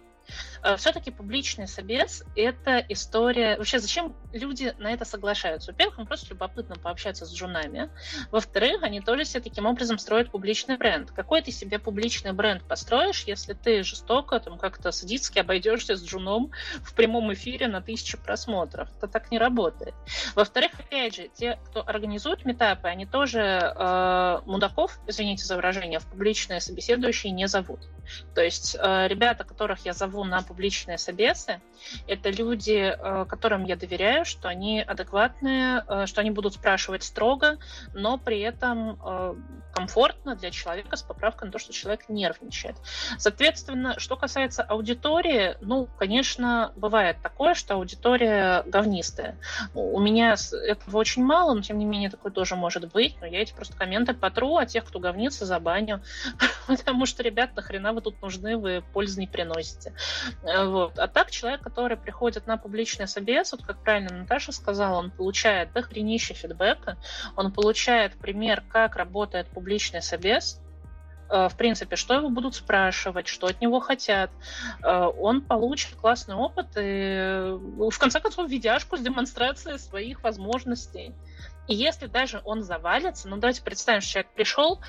Э, 0.62 0.76
Все-таки 0.76 1.10
публичный 1.10 1.66
собес– 1.66 2.24
это 2.36 2.84
история... 2.88 3.56
Вообще, 3.56 3.78
зачем 3.78 4.14
люди 4.32 4.74
на 4.78 4.92
это 4.92 5.04
соглашаются? 5.04 5.72
Во-первых, 5.72 5.98
им 5.98 6.06
просто 6.06 6.30
любопытно 6.30 6.76
пообщаться 6.76 7.26
с 7.26 7.34
джунами. 7.34 7.90
Во-вторых, 8.30 8.82
они 8.82 9.00
тоже 9.00 9.24
себе 9.24 9.42
таким 9.42 9.66
образом 9.66 9.98
строят 9.98 10.30
публичный 10.30 10.76
бренд. 10.76 11.10
Какой 11.10 11.42
ты 11.42 11.50
себе 11.50 11.78
публичный 11.78 12.32
бренд 12.32 12.62
построишь, 12.62 13.24
если 13.24 13.54
ты 13.54 13.82
жестоко, 13.82 14.38
там, 14.40 14.58
как-то 14.58 14.92
садистски 14.92 15.38
обойдешься 15.38 15.96
с 15.96 16.04
джуном 16.04 16.52
в 16.82 16.94
прямом 16.94 17.32
эфире 17.32 17.68
на 17.68 17.80
тысячи 17.80 18.16
просмотров? 18.16 18.88
Это 18.96 19.08
так 19.08 19.30
не 19.30 19.38
работает. 19.38 19.94
Во-вторых, 20.34 20.72
опять 20.78 21.16
же, 21.16 21.28
те, 21.28 21.58
кто 21.66 21.82
организует 21.86 22.44
метапы, 22.44 22.88
они 22.88 23.06
тоже 23.06 23.40
э, 23.40 24.40
мудаков, 24.46 24.98
извините 25.06 25.44
за 25.44 25.56
выражение, 25.56 25.98
в 25.98 26.06
публичные 26.06 26.60
собеседующие 26.60 27.32
не 27.32 27.48
зовут. 27.48 27.80
То 28.34 28.42
есть 28.42 28.76
э, 28.78 29.08
ребята, 29.08 29.44
которых 29.44 29.84
я 29.84 29.92
зову 29.92 30.11
на 30.24 30.42
публичные 30.42 30.98
собесы, 30.98 31.60
это 32.06 32.30
люди, 32.30 32.94
э, 32.96 33.24
которым 33.26 33.64
я 33.64 33.76
доверяю, 33.76 34.24
что 34.24 34.48
они 34.48 34.80
адекватные, 34.80 35.84
э, 35.86 36.06
что 36.06 36.20
они 36.20 36.30
будут 36.30 36.54
спрашивать 36.54 37.02
строго, 37.02 37.58
но 37.94 38.18
при 38.18 38.40
этом 38.40 38.98
комфортно 39.72 40.36
для 40.36 40.50
человека 40.50 40.96
с 40.96 41.02
поправкой 41.02 41.46
на 41.46 41.52
то, 41.52 41.58
что 41.58 41.72
человек 41.72 42.08
нервничает. 42.08 42.76
Соответственно, 43.18 43.98
что 43.98 44.16
касается 44.16 44.62
аудитории, 44.62 45.56
ну, 45.60 45.88
конечно, 45.98 46.72
бывает 46.76 47.16
такое, 47.22 47.54
что 47.54 47.74
аудитория 47.74 48.62
говнистая. 48.66 49.36
У 49.74 49.98
меня 50.00 50.36
этого 50.52 50.98
очень 50.98 51.24
мало, 51.24 51.54
но 51.54 51.62
тем 51.62 51.78
не 51.78 51.84
менее 51.84 52.10
такое 52.10 52.32
тоже 52.32 52.56
может 52.56 52.92
быть. 52.92 53.16
Но 53.20 53.26
я 53.26 53.40
эти 53.40 53.52
просто 53.52 53.76
комменты 53.76 54.14
потру, 54.14 54.56
а 54.56 54.66
тех, 54.66 54.84
кто 54.84 54.98
говнится, 54.98 55.46
забаню. 55.46 56.02
Потому 56.66 57.06
что, 57.06 57.22
ребят, 57.22 57.56
нахрена 57.56 57.92
вы 57.92 58.00
тут 58.02 58.20
нужны, 58.20 58.56
вы 58.56 58.82
пользы 58.92 59.20
не 59.20 59.26
приносите. 59.26 59.94
Э, 60.42 60.64
вот. 60.66 60.98
А 60.98 61.08
так 61.08 61.30
человек, 61.30 61.62
который 61.62 61.96
приходит 61.96 62.46
на 62.46 62.56
публичный 62.56 63.06
собес, 63.06 63.52
вот 63.52 63.64
как 63.64 63.78
правильно 63.82 64.16
Наташа 64.16 64.52
сказала, 64.52 64.98
он 64.98 65.10
получает 65.10 65.72
дохренище 65.72 66.34
фидбэка, 66.34 66.96
он 67.36 67.52
получает 67.52 68.14
пример, 68.14 68.62
как 68.68 68.96
работает 68.96 69.48
публичный 69.48 70.02
собес, 70.02 70.60
э, 71.30 71.48
в 71.48 71.56
принципе, 71.56 71.96
что 71.96 72.14
его 72.14 72.28
будут 72.28 72.54
спрашивать, 72.54 73.28
что 73.28 73.46
от 73.46 73.60
него 73.60 73.80
хотят. 73.80 74.30
Э, 74.82 75.06
он 75.06 75.42
получит 75.42 75.94
классный 75.96 76.34
опыт 76.34 76.68
и, 76.76 77.56
в 77.78 77.98
конце 77.98 78.20
концов, 78.20 78.48
видяшку 78.48 78.96
с 78.96 79.00
демонстрацией 79.00 79.78
своих 79.78 80.22
возможностей. 80.22 81.14
И 81.68 81.74
если 81.74 82.06
даже 82.06 82.40
он 82.44 82.62
завалится, 82.62 83.28
ну 83.28 83.36
давайте 83.36 83.62
представим, 83.62 84.00
что 84.00 84.10
человек 84.10 84.32
пришел, 84.32 84.80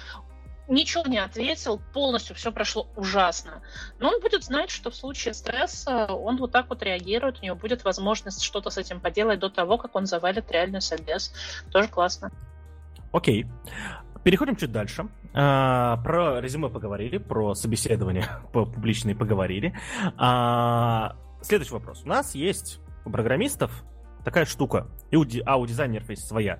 ничего 0.68 1.04
не 1.06 1.18
ответил, 1.18 1.82
полностью 1.94 2.36
все 2.36 2.52
прошло 2.52 2.88
ужасно. 2.96 3.62
Но 4.00 4.10
он 4.10 4.22
будет 4.22 4.44
знать, 4.44 4.70
что 4.70 4.92
в 4.92 4.96
случае 4.96 5.34
стресса 5.34 6.06
он 6.08 6.38
вот 6.38 6.52
так 6.52 6.70
вот 6.70 6.84
реагирует, 6.84 7.40
у 7.42 7.46
него 7.46 7.56
будет 7.56 7.84
возможность 7.84 8.44
что-то 8.44 8.70
с 8.70 8.78
этим 8.78 9.00
поделать 9.00 9.40
до 9.40 9.50
того, 9.50 9.78
как 9.78 9.96
он 9.96 10.06
завалит 10.06 10.52
реальный 10.52 10.82
собес. 10.82 11.34
Тоже 11.72 11.88
классно. 11.88 12.32
Окей. 13.12 13.46
Переходим 14.24 14.56
чуть 14.56 14.72
дальше. 14.72 15.08
А, 15.34 15.98
про 15.98 16.40
резюме 16.40 16.70
поговорили, 16.70 17.18
про 17.18 17.56
собеседование 17.56 18.28
публичные 18.54 19.16
поговорили. 19.16 19.78
А, 20.18 21.16
следующий 21.42 21.74
вопрос. 21.74 22.04
У 22.06 22.08
нас 22.08 22.36
есть 22.36 22.80
у 23.06 23.10
программистов 23.10 23.84
такая 24.24 24.46
штука, 24.46 24.88
и 25.12 25.18
у, 25.18 25.26
а 25.46 25.58
у 25.58 25.66
дизайнеров 25.66 26.10
есть 26.10 26.28
своя. 26.28 26.60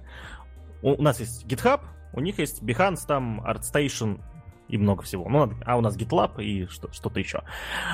У 0.82 1.02
нас 1.02 1.22
есть 1.22 1.46
GitHub, 1.46 1.80
у 2.14 2.20
них 2.22 2.40
есть 2.40 2.64
Behance, 2.64 3.06
там 3.08 3.42
ArtStation 3.42 4.22
и 4.68 4.78
много 4.78 5.04
всего. 5.04 5.28
Ну, 5.30 5.52
а 5.66 5.78
у 5.78 5.82
нас 5.82 5.98
GitLab 5.98 6.42
и 6.42 6.66
что- 6.68 6.92
что-то 6.92 7.20
еще. 7.20 7.44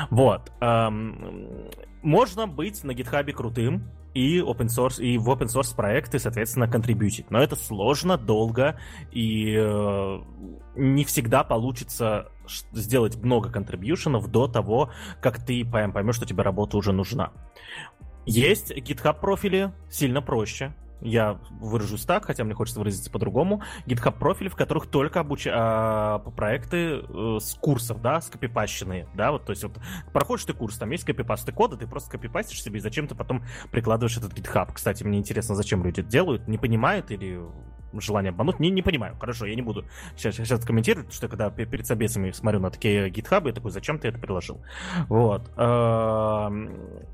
Вот. 0.09 0.51
Эм, 0.61 1.69
можно 2.01 2.47
быть 2.47 2.83
на 2.83 2.91
GitHub 2.91 3.31
крутым 3.33 3.91
и 4.13 4.39
open 4.39 4.67
source, 4.67 5.01
и 5.03 5.17
в 5.17 5.29
open 5.29 5.47
source 5.47 5.75
проекты, 5.75 6.19
соответственно, 6.19 6.67
контрибьютить. 6.67 7.29
Но 7.31 7.41
это 7.41 7.55
сложно, 7.55 8.17
долго, 8.17 8.79
и 9.11 9.55
э, 9.57 10.19
не 10.75 11.03
всегда 11.03 11.43
получится 11.43 12.29
сделать 12.71 13.17
много 13.17 13.51
контрибьюшенов 13.51 14.27
до 14.29 14.47
того, 14.47 14.91
как 15.21 15.43
ты 15.45 15.65
поймешь, 15.65 16.15
что 16.15 16.25
тебе 16.25 16.43
работа 16.43 16.77
уже 16.77 16.93
нужна. 16.93 17.31
Есть 18.25 18.71
GitHub 18.71 19.19
профили, 19.19 19.73
сильно 19.89 20.21
проще 20.21 20.73
я 21.01 21.39
выражусь 21.51 22.05
так, 22.05 22.25
хотя 22.25 22.43
мне 22.43 22.53
хочется 22.53 22.79
выразиться 22.79 23.09
по-другому, 23.11 23.61
GitHub 23.85 24.17
профили, 24.17 24.49
в 24.49 24.55
которых 24.55 24.87
только 24.87 25.21
обуч... 25.21 25.47
а, 25.49 26.19
проекты 26.19 27.01
э, 27.01 27.37
с 27.39 27.53
курсов, 27.55 28.01
да, 28.01 28.21
скопипащенные, 28.21 29.07
да, 29.13 29.31
вот, 29.31 29.45
то 29.45 29.51
есть 29.51 29.63
вот 29.63 29.77
проходишь 30.13 30.45
ты 30.45 30.53
курс, 30.53 30.77
там 30.77 30.91
есть 30.91 31.03
копипасты 31.03 31.51
кода, 31.51 31.77
ты 31.77 31.87
просто 31.87 32.11
копипастишь 32.11 32.61
себе, 32.61 32.77
и 32.77 32.81
зачем 32.81 33.07
ты 33.07 33.15
потом 33.15 33.43
прикладываешь 33.71 34.17
этот 34.17 34.33
GitHub. 34.33 34.71
Кстати, 34.73 35.03
мне 35.03 35.19
интересно, 35.19 35.55
зачем 35.55 35.83
люди 35.83 36.01
это 36.01 36.09
делают, 36.09 36.47
не 36.47 36.57
понимают 36.57 37.11
или 37.11 37.41
желание 37.93 38.29
обмануть, 38.29 38.59
не, 38.59 38.69
не 38.69 38.81
понимаю. 38.81 39.17
Хорошо, 39.19 39.45
я 39.45 39.55
не 39.55 39.61
буду 39.61 39.85
сейчас, 40.15 40.35
сейчас 40.35 40.63
комментировать, 40.63 41.13
что 41.13 41.27
когда 41.27 41.49
перед 41.49 41.87
собесами 41.87 42.31
смотрю 42.31 42.59
на 42.59 42.69
такие 42.69 43.09
гитхабы, 43.09 43.49
я 43.49 43.55
такой, 43.55 43.71
зачем 43.71 43.97
ты 43.99 44.09
это 44.09 44.19
приложил? 44.19 44.63
Вот. 45.07 45.49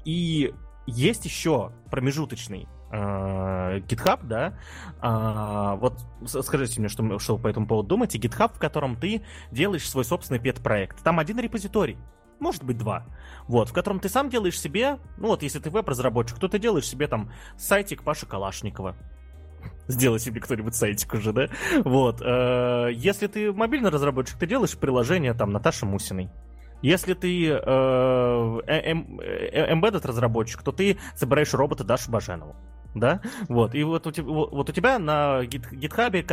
И 0.05 0.53
есть 0.85 1.25
еще 1.25 1.71
промежуточный 1.89 2.67
э, 2.91 3.79
GitHub, 3.79 4.19
да, 4.23 4.57
а, 5.01 5.75
вот 5.75 5.99
скажите 6.25 6.79
мне, 6.79 6.89
что, 6.89 7.19
что 7.19 7.35
вы 7.35 7.41
по 7.43 7.47
этому 7.47 7.67
поводу 7.67 7.89
думаете, 7.89 8.17
GitHub, 8.17 8.53
в 8.53 8.59
котором 8.59 8.95
ты 8.95 9.23
делаешь 9.51 9.89
свой 9.89 10.05
собственный 10.05 10.39
пет-проект. 10.39 11.03
Там 11.03 11.19
один 11.19 11.39
репозиторий, 11.39 11.97
может 12.39 12.63
быть 12.63 12.77
два, 12.77 13.05
вот, 13.47 13.69
в 13.69 13.73
котором 13.73 13.99
ты 13.99 14.09
сам 14.09 14.29
делаешь 14.29 14.59
себе, 14.59 14.99
ну 15.17 15.27
вот, 15.27 15.43
если 15.43 15.59
ты 15.59 15.69
веб-разработчик, 15.69 16.39
то 16.39 16.47
ты 16.47 16.59
делаешь 16.59 16.87
себе 16.87 17.07
там 17.07 17.31
сайтик 17.57 18.03
Паши 18.03 18.25
Калашникова, 18.25 18.95
Сделай 19.87 20.19
себе 20.19 20.41
кто-нибудь 20.41 20.75
сайтик 20.75 21.13
уже, 21.13 21.31
да? 21.31 21.47
Вот. 21.83 22.21
Э, 22.21 22.89
если 22.93 23.27
ты 23.27 23.53
мобильный 23.53 23.89
разработчик, 23.89 24.37
ты 24.37 24.47
делаешь 24.47 24.77
приложение 24.77 25.33
там 25.33 25.51
Наташи 25.51 25.85
Мусиной. 25.85 26.29
Если 26.85 27.15
ты 27.15 27.47
э, 27.47 27.55
э, 27.55 28.61
э, 28.67 29.73
embedded 29.73 30.05
разработчик, 30.05 30.61
то 30.61 30.71
ты 30.71 30.99
собираешь 31.15 31.51
робота 31.55 31.83
Дашу 31.83 32.11
Баженову 32.11 32.55
да, 32.93 33.21
вот, 33.49 33.75
и 33.75 33.83
вот 33.83 34.07
у, 34.07 34.11
тебя, 34.11 34.25
вот 34.27 34.69
у 34.69 34.73
тебя 34.73 34.97
на 34.99 35.43
гитхабе 35.45 36.25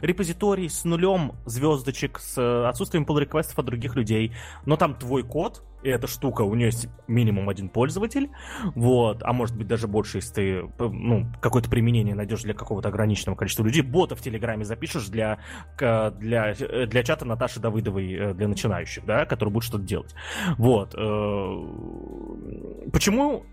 репозиторий 0.00 0.70
с 0.70 0.84
нулем 0.84 1.32
звездочек, 1.44 2.18
с 2.18 2.68
отсутствием 2.68 3.04
pull 3.04 3.20
реквестов 3.20 3.58
от 3.58 3.66
других 3.66 3.94
людей, 3.96 4.32
но 4.64 4.76
там 4.76 4.94
твой 4.94 5.22
код, 5.22 5.62
и 5.82 5.88
эта 5.88 6.06
штука, 6.06 6.42
у 6.42 6.54
нее 6.54 6.66
есть 6.66 6.88
минимум 7.06 7.48
один 7.48 7.68
пользователь, 7.68 8.30
вот, 8.74 9.22
а 9.22 9.32
может 9.32 9.56
быть 9.56 9.66
даже 9.66 9.88
больше, 9.88 10.18
если 10.18 10.34
ты, 10.34 10.62
ну, 10.78 11.26
какое-то 11.40 11.70
применение 11.70 12.14
найдешь 12.14 12.42
для 12.42 12.54
какого-то 12.54 12.88
ограниченного 12.88 13.36
количества 13.36 13.64
людей, 13.64 13.82
бота 13.82 14.16
в 14.16 14.20
Телеграме 14.20 14.64
запишешь 14.64 15.08
для, 15.08 15.38
для, 15.78 16.54
для 16.54 17.02
чата 17.02 17.24
Наташи 17.24 17.60
Давыдовой 17.60 18.12
э, 18.12 18.34
для 18.34 18.48
начинающих, 18.48 19.04
да, 19.04 19.26
который 19.26 19.50
будет 19.50 19.64
что-то 19.64 19.84
делать. 19.84 20.14
Вот. 20.58 20.94
Э, 20.96 22.90
почему 22.92 23.44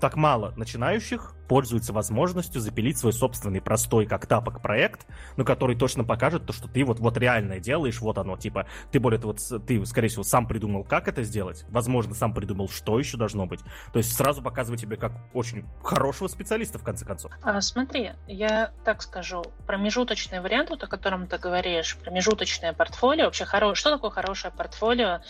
так 0.00 0.16
мало 0.16 0.52
начинающих 0.56 1.34
пользуются 1.48 1.92
возможностью 1.92 2.62
запилить 2.62 2.96
свой 2.96 3.12
собственный 3.12 3.60
простой 3.60 4.06
как 4.06 4.24
тапок 4.24 4.62
проект, 4.62 5.06
но 5.36 5.44
который 5.44 5.76
точно 5.76 6.02
покажет 6.02 6.46
то, 6.46 6.52
что 6.54 6.66
ты 6.66 6.82
вот, 6.82 6.98
вот 6.98 7.18
реально 7.18 7.58
делаешь, 7.58 8.00
вот 8.00 8.16
оно, 8.16 8.38
типа, 8.38 8.66
ты 8.90 8.98
более 9.00 9.20
того, 9.20 9.34
ты, 9.34 9.84
скорее 9.84 10.08
всего, 10.08 10.22
сам 10.22 10.46
придумал, 10.46 10.82
как 10.84 11.08
это 11.08 11.22
сделать, 11.22 11.66
возможно, 11.72 12.14
сам 12.14 12.34
придумал, 12.34 12.68
что 12.68 12.98
еще 12.98 13.16
должно 13.16 13.46
быть. 13.46 13.60
То 13.92 13.98
есть 13.98 14.14
сразу 14.14 14.42
показывает 14.42 14.80
тебе 14.80 14.96
как 14.96 15.12
очень 15.32 15.64
хорошего 15.82 16.28
специалиста, 16.28 16.78
в 16.78 16.84
конце 16.84 17.04
концов. 17.04 17.32
А, 17.42 17.60
смотри, 17.60 18.12
я 18.28 18.72
так 18.84 19.02
скажу, 19.02 19.42
промежуточный 19.66 20.40
вариант, 20.40 20.70
вот, 20.70 20.82
о 20.84 20.86
котором 20.86 21.26
ты 21.26 21.38
говоришь, 21.38 21.96
промежуточное 21.96 22.72
портфолио, 22.72 23.24
вообще 23.24 23.44
хорошее, 23.44 23.74
что 23.74 23.90
такое 23.90 24.10
хорошее 24.10 24.52
портфолио? 24.56 25.20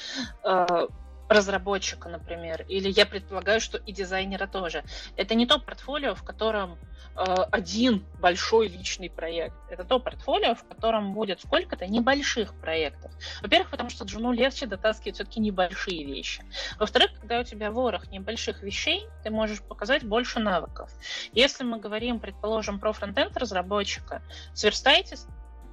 Разработчика, 1.33 2.09
например, 2.09 2.67
или 2.69 2.91
я 2.91 3.07
предполагаю, 3.07 3.61
что 3.61 3.79
и 3.79 3.93
дизайнера 3.93 4.47
тоже. 4.47 4.85
Это 5.17 5.35
не 5.35 5.47
то 5.47 5.59
портфолио, 5.59 6.15
в 6.15 6.23
котором 6.23 6.79
э, 7.17 7.35
один 7.51 8.05
большой 8.21 8.69
личный 8.69 9.09
проект. 9.09 9.55
Это 9.71 9.85
то 9.85 9.99
портфолио, 9.99 10.55
в 10.55 10.65
котором 10.65 11.15
будет 11.15 11.41
сколько-то 11.41 11.87
небольших 11.87 12.55
проектов. 12.61 13.11
Во-первых, 13.41 13.71
потому 13.71 13.89
что 13.89 14.05
Джуну 14.05 14.33
легче 14.33 14.67
дотаскивать 14.67 15.15
все-таки 15.15 15.41
небольшие 15.41 16.05
вещи. 16.05 16.45
Во-вторых, 16.79 17.13
когда 17.19 17.41
у 17.41 17.45
тебя 17.45 17.71
ворох 17.71 18.11
небольших 18.11 18.63
вещей, 18.63 19.07
ты 19.25 19.31
можешь 19.31 19.63
показать 19.63 20.05
больше 20.05 20.39
навыков. 20.39 20.91
Если 21.33 21.65
мы 21.65 21.79
говорим, 21.79 22.21
предположим, 22.21 22.79
про 22.79 22.93
фронтенд 22.93 23.35
разработчика, 23.39 24.23
сверстайте 24.55 25.17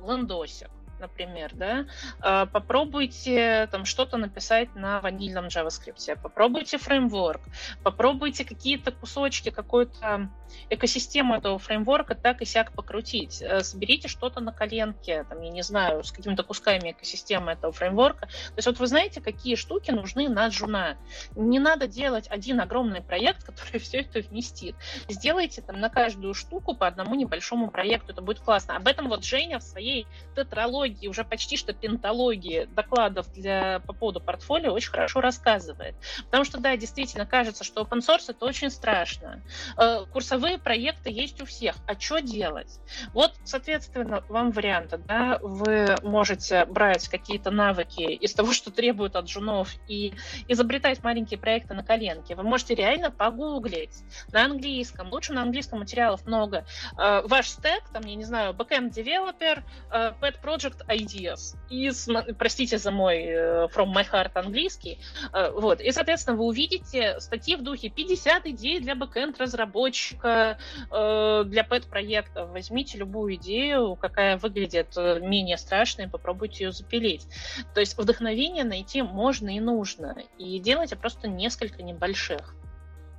лендосик 0.02 0.70
например, 1.00 1.52
да, 1.54 1.86
а, 2.20 2.46
попробуйте 2.46 3.68
там 3.72 3.86
что-то 3.86 4.18
написать 4.18 4.76
на 4.76 5.02
ванильном 5.02 5.48
JavaScript, 5.48 6.22
попробуйте 6.22 6.78
фреймворк, 6.78 7.42
попробуйте 7.84 8.46
какие-то 8.46 8.92
кусочки 8.92 9.50
какой-то 9.50 10.30
экосистемы 10.70 11.38
этого 11.38 11.60
фреймворка 11.60 12.16
так 12.16 12.42
и 12.42 12.46
сяк 12.46 12.72
покрутить. 12.74 13.42
Э, 13.42 13.62
соберите 13.62 14.08
что-то 14.08 14.40
на 14.40 14.52
коленке, 14.52 15.24
там, 15.30 15.42
я 15.42 15.50
не 15.50 15.62
знаю, 15.62 16.04
с 16.04 16.12
какими-то 16.12 16.44
кусками 16.44 16.92
экосистемы 16.92 17.52
этого 17.52 17.72
фреймворка. 17.72 18.28
То 18.28 18.54
есть 18.58 18.68
вот 18.68 18.80
вы 18.80 18.88
знаете, 18.88 19.22
какие 19.22 19.56
штуки 19.56 19.92
нужны 19.92 20.30
на 20.30 20.48
джуна. 20.48 20.98
Не 21.36 21.60
надо 21.60 21.88
делать 21.88 22.28
один 22.30 22.60
огромный 22.62 23.02
проект, 23.02 23.44
который 23.46 23.80
все 23.80 24.00
это 24.00 24.20
вместит. 24.22 24.76
Сделайте 25.08 25.62
там 25.62 25.80
на 25.80 25.90
каждую 25.90 26.34
штуку 26.34 26.76
по 26.76 26.88
одному 26.88 27.16
небольшому 27.16 27.70
проекту, 27.70 28.12
это 28.12 28.22
будет 28.22 28.40
классно. 28.40 28.76
Об 28.76 28.88
этом 28.88 29.10
вот 29.10 29.24
Женя 29.24 29.60
в 29.60 29.64
своей 29.64 30.08
тетралогии 30.36 30.89
трилогии, 30.90 31.08
уже 31.08 31.24
почти 31.24 31.58
что 31.58 31.74
пенталогии 31.74 32.68
докладов 32.76 33.32
для, 33.34 33.80
по 33.80 33.94
поводу 33.94 34.20
портфолио 34.20 34.74
очень 34.74 34.92
хорошо 34.92 35.22
рассказывает. 35.22 35.96
Потому 36.26 36.44
что, 36.44 36.60
да, 36.60 36.76
действительно 36.78 37.26
кажется, 37.26 37.64
что 37.64 37.82
open 37.82 38.00
source 38.00 38.26
это 38.30 38.46
очень 38.46 38.70
страшно. 38.70 39.42
Э, 39.78 40.06
курсовые 40.12 40.58
проекты 40.58 41.12
есть 41.12 41.42
у 41.42 41.46
всех. 41.46 41.76
А 41.88 42.00
что 42.00 42.20
делать? 42.20 42.80
Вот, 43.14 43.34
соответственно, 43.44 44.24
вам 44.30 44.52
варианты. 44.52 44.98
Да? 44.98 45.40
Вы 45.42 45.96
можете 46.04 46.66
брать 46.66 47.08
какие-то 47.08 47.52
навыки 47.52 48.02
из 48.02 48.34
того, 48.34 48.54
что 48.54 48.72
требуют 48.72 49.16
от 49.16 49.26
джунов, 49.26 49.70
и 49.88 50.14
изобретать 50.48 51.04
маленькие 51.04 51.40
проекты 51.40 51.74
на 51.74 51.84
коленке. 51.84 52.36
Вы 52.36 52.44
можете 52.44 52.76
реально 52.76 53.12
погуглить 53.12 54.04
на 54.32 54.46
английском. 54.46 55.12
Лучше 55.12 55.34
на 55.34 55.42
английском 55.42 55.80
материалов 55.80 56.26
много. 56.26 56.66
Э, 56.98 57.22
ваш 57.26 57.50
стек, 57.50 57.84
там, 57.92 58.04
я 58.06 58.16
не 58.16 58.26
знаю, 58.26 58.54
backend 58.54 58.92
developer, 58.92 59.64
э, 59.92 60.14
pet 60.22 60.42
project 60.44 60.79
Project 60.80 60.88
Ideas. 60.88 61.56
И, 61.70 61.92
простите 62.38 62.78
за 62.78 62.92
мой 62.92 63.24
э, 63.24 63.68
From 63.74 63.94
My 63.94 64.06
Heart 64.10 64.32
английский. 64.36 65.00
Э, 65.34 65.52
вот. 65.52 65.82
И, 65.82 65.92
соответственно, 65.92 66.38
вы 66.38 66.46
увидите 66.46 67.20
статьи 67.20 67.56
в 67.56 67.64
духе 67.64 67.90
50 67.90 68.48
идей 68.48 68.80
для 68.80 68.96
backend 68.96 69.40
разработчика, 69.40 70.58
э, 70.92 71.44
для 71.46 71.64
pet 71.64 71.84
-проекта. 71.84 72.46
Возьмите 72.46 72.98
любую 72.98 73.36
идею, 73.36 73.96
какая 73.96 74.38
выглядит 74.38 74.96
менее 74.96 75.58
страшной, 75.58 76.08
попробуйте 76.08 76.66
ее 76.66 76.72
запилить. 76.72 77.28
То 77.74 77.80
есть 77.80 77.98
вдохновение 77.98 78.64
найти 78.64 79.02
можно 79.02 79.56
и 79.56 79.60
нужно. 79.60 80.16
И 80.38 80.60
делайте 80.60 80.96
просто 80.96 81.28
несколько 81.28 81.84
небольших. 81.84 82.56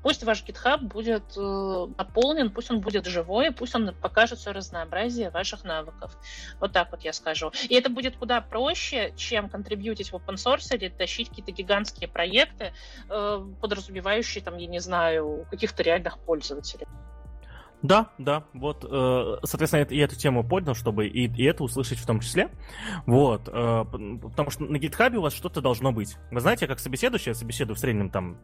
Пусть 0.02 0.24
ваш 0.24 0.42
GitHub 0.44 0.78
будет 0.78 1.24
э, 1.36 1.86
наполнен, 1.98 2.50
пусть 2.50 2.70
он 2.70 2.80
будет 2.80 3.06
живой, 3.06 3.52
пусть 3.52 3.74
он 3.74 3.94
покажет 3.94 4.38
все 4.38 4.52
разнообразие 4.52 5.30
ваших 5.30 5.64
навыков. 5.64 6.16
Вот 6.58 6.72
так 6.72 6.90
вот 6.90 7.02
я 7.02 7.12
скажу. 7.12 7.52
И 7.68 7.74
это 7.74 7.90
будет 7.90 8.16
куда 8.16 8.40
проще, 8.40 9.12
чем 9.16 9.48
контрибьютить 9.48 10.12
в 10.12 10.14
open 10.14 10.34
source 10.34 10.74
или 10.74 10.88
тащить 10.88 11.28
какие-то 11.28 11.52
гигантские 11.52 12.08
проекты, 12.08 12.72
э, 13.08 13.46
подразумевающие, 13.60 14.42
там, 14.42 14.56
я 14.56 14.66
не 14.66 14.80
знаю, 14.80 15.46
каких-то 15.50 15.82
реальных 15.82 16.18
пользователей. 16.18 16.86
Да, 17.82 18.10
да, 18.18 18.44
вот, 18.52 18.84
э, 18.84 19.36
соответственно, 19.44 19.86
я 19.88 20.04
эту 20.04 20.14
тему 20.14 20.46
поднял, 20.46 20.74
чтобы 20.74 21.06
и, 21.08 21.26
и 21.26 21.44
это 21.44 21.64
услышать 21.64 21.98
в 21.98 22.06
том 22.06 22.20
числе. 22.20 22.50
Вот, 23.06 23.48
э, 23.48 23.84
потому 24.22 24.50
что 24.50 24.64
на 24.64 24.76
GitHub 24.76 25.14
у 25.16 25.22
вас 25.22 25.32
что-то 25.32 25.62
должно 25.62 25.90
быть. 25.90 26.16
Вы 26.30 26.40
знаете, 26.40 26.66
как 26.66 26.78
собеседующий, 26.78 27.30
я 27.30 27.34
собеседую 27.34 27.76
в 27.76 27.78
среднем 27.78 28.10
там 28.10 28.38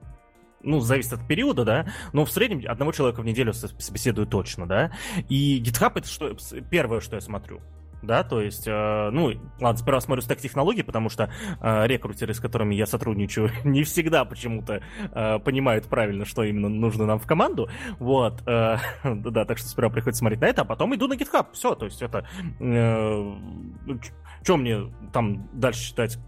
ну, 0.63 0.81
зависит 0.81 1.13
от 1.13 1.27
периода, 1.27 1.65
да, 1.65 1.87
но 2.13 2.25
в 2.25 2.31
среднем 2.31 2.63
одного 2.69 2.93
человека 2.93 3.21
в 3.21 3.25
неделю 3.25 3.53
собеседую 3.53 4.27
точно, 4.27 4.67
да. 4.67 4.93
И 5.29 5.63
GitHub 5.63 5.93
это 5.97 6.09
что, 6.09 6.37
первое, 6.71 7.01
что 7.01 7.17
я 7.17 7.21
смотрю. 7.21 7.61
Да, 8.03 8.23
то 8.23 8.41
есть, 8.41 8.69
э, 8.69 9.11
ну, 9.11 9.33
ладно, 9.61 9.77
сперва 9.79 10.01
смотрю 10.01 10.23
стек 10.23 10.39
технологий, 10.39 10.83
потому 10.83 11.09
что 11.09 11.31
э, 11.61 11.87
рекрутеры, 11.87 12.35
с 12.35 12.41
которыми 12.41 12.75
я 12.75 12.87
сотрудничаю, 12.87 13.51
не 13.65 13.83
всегда 13.85 14.25
почему-то 14.25 14.83
э, 15.13 15.39
понимают 15.41 15.87
правильно, 15.87 16.25
что 16.25 16.45
именно 16.45 16.69
нужно 16.69 17.07
нам 17.07 17.19
в 17.19 17.27
команду. 17.27 17.69
Вот, 17.99 18.43
э, 18.47 18.77
да, 19.05 19.45
так 19.45 19.59
что 19.59 19.69
сперва 19.69 19.91
приходится 19.91 20.21
смотреть 20.21 20.41
на 20.41 20.47
это, 20.47 20.63
а 20.63 20.65
потом 20.65 20.95
иду 20.95 21.09
на 21.09 21.15
GitHub. 21.15 21.47
Все, 21.53 21.75
то 21.75 21.87
есть 21.87 22.03
это... 22.03 22.27
Э, 22.61 23.35
что 24.43 24.57
мне 24.57 24.93
там 25.13 25.49
дальше 25.53 25.83
читать 25.89 26.19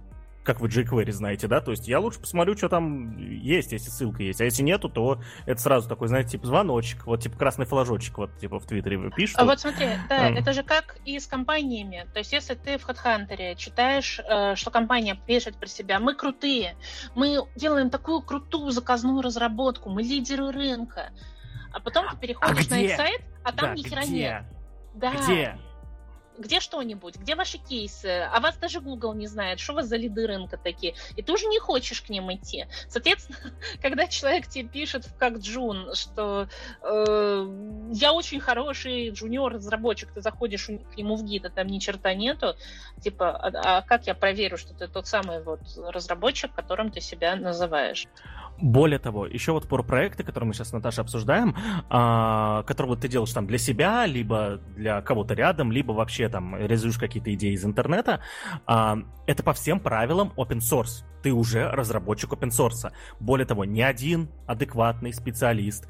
как 0.49 0.61
вы 0.61 0.69
jQuery 0.69 1.13
знаете, 1.13 1.47
да, 1.47 1.61
то 1.61 1.73
есть 1.73 1.87
я 1.89 2.01
лучше 2.01 2.21
посмотрю, 2.21 2.57
что 2.57 2.71
там 2.71 3.19
есть, 3.19 3.71
если 3.73 3.91
ссылка 3.91 4.23
есть, 4.23 4.41
а 4.41 4.45
если 4.45 4.63
нету, 4.63 4.89
то 4.89 5.21
это 5.45 5.61
сразу 5.61 5.91
такой, 5.91 6.09
знаете, 6.09 6.31
типа 6.31 6.47
звоночек, 6.47 7.05
вот 7.05 7.21
типа 7.21 7.37
красный 7.37 7.67
флажочек, 7.67 8.17
вот 8.17 8.39
типа 8.39 8.59
в 8.59 8.65
Твиттере 8.65 8.97
вы 8.97 9.11
пишете. 9.11 9.39
А 9.39 9.45
вот 9.45 9.61
смотри, 9.61 9.89
да, 10.09 10.31
это 10.31 10.55
же 10.55 10.63
как 10.63 10.97
и 11.05 11.21
с 11.21 11.27
компаниями, 11.27 12.07
то 12.15 12.21
есть 12.21 12.33
если 12.33 12.55
ты 12.55 12.79
в 12.79 12.89
HeadHunter 12.89 13.57
читаешь, 13.57 14.21
э, 14.27 14.55
что 14.55 14.71
компания 14.71 15.21
пишет 15.27 15.57
про 15.57 15.67
себя, 15.67 16.01
мы 16.01 16.15
крутые, 16.15 16.77
мы 17.15 17.43
делаем 17.55 17.91
такую 17.91 18.23
крутую 18.23 18.71
заказную 18.71 19.21
разработку, 19.21 19.91
мы 19.91 20.03
лидеры 20.03 20.51
рынка, 20.51 21.11
а 21.75 21.81
потом 21.81 22.09
ты 22.09 22.17
переходишь 22.17 22.69
а 22.69 22.71
на 22.71 22.81
их 22.81 22.97
сайт, 22.97 23.21
а 23.45 23.53
там 23.53 23.69
да, 23.69 23.75
ни 23.75 23.83
хера 23.83 24.05
нет. 24.07 24.45
Да. 24.95 25.13
Где? 25.13 25.59
Где 26.39 26.61
что-нибудь, 26.61 27.17
где 27.17 27.35
ваши 27.35 27.59
кейсы, 27.59 28.29
а 28.33 28.41
вас 28.41 28.57
даже 28.57 28.81
Google 28.81 29.15
не 29.15 29.27
знает, 29.27 29.61
что 29.61 29.73
у 29.73 29.77
вас 29.77 29.87
за 29.87 29.97
лиды 29.97 30.27
рынка 30.27 30.57
такие, 30.57 30.95
и 31.17 31.23
ты 31.23 31.33
уже 31.33 31.47
не 31.47 31.59
хочешь 31.59 32.03
к 32.03 32.09
ним 32.09 32.33
идти. 32.33 32.67
Соответственно, 32.89 33.39
когда 33.83 34.07
человек 34.07 34.47
тебе 34.47 34.69
пишет 34.69 35.07
как 35.19 35.39
Джун, 35.39 35.95
что 35.95 36.49
э, 36.83 37.89
я 37.93 38.13
очень 38.13 38.41
хороший 38.41 39.11
джуниор-разработчик, 39.11 40.13
ты 40.13 40.21
заходишь 40.21 40.67
к 40.67 40.97
нему 40.97 41.17
в 41.17 41.25
гид, 41.25 41.45
а 41.45 41.51
там 41.51 41.67
ни 41.67 41.79
черта 41.79 42.15
нету, 42.15 42.55
типа, 43.03 43.31
а, 43.31 43.79
а 43.79 43.83
как 43.83 44.07
я 44.07 44.15
проверю, 44.15 44.57
что 44.57 44.75
ты 44.75 44.89
тот 44.89 45.07
самый 45.07 45.43
вот 45.43 45.61
разработчик, 45.77 46.53
которым 46.55 46.91
ты 46.91 47.01
себя 47.01 47.37
называешь? 47.37 48.07
Более 48.61 48.99
того, 48.99 49.27
еще 49.27 49.53
вот 49.53 49.69
про 49.69 49.83
проекты, 49.85 50.25
которые 50.25 50.49
мы 50.49 50.55
сейчас 50.55 50.71
с 50.71 50.73
Наташей 50.73 51.05
обсуждаем, 51.05 51.55
а, 51.89 52.65
которые 52.65 52.91
вот 52.91 53.01
ты 53.01 53.09
делаешь 53.09 53.33
там 53.33 53.47
для 53.47 53.59
себя, 53.59 54.05
либо 54.07 54.61
для 54.77 55.01
кого-то 55.01 55.35
рядом, 55.35 55.71
либо 55.71 55.93
вообще 55.93 56.29
там 56.29 56.57
реализуешь 56.57 56.99
какие-то 56.99 57.33
идеи 57.35 57.53
из 57.53 57.65
интернета, 57.65 58.21
а, 58.67 58.99
это 59.27 59.45
по 59.45 59.53
всем 59.53 59.79
правилам 59.79 60.33
open 60.37 60.59
source. 60.59 61.05
Ты 61.23 61.33
уже 61.33 61.69
разработчик 61.71 62.33
open 62.33 62.51
source. 62.51 62.91
Более 63.21 63.47
того, 63.47 63.65
ни 63.65 63.81
один 63.81 64.29
адекватный 64.47 65.13
специалист 65.13 65.87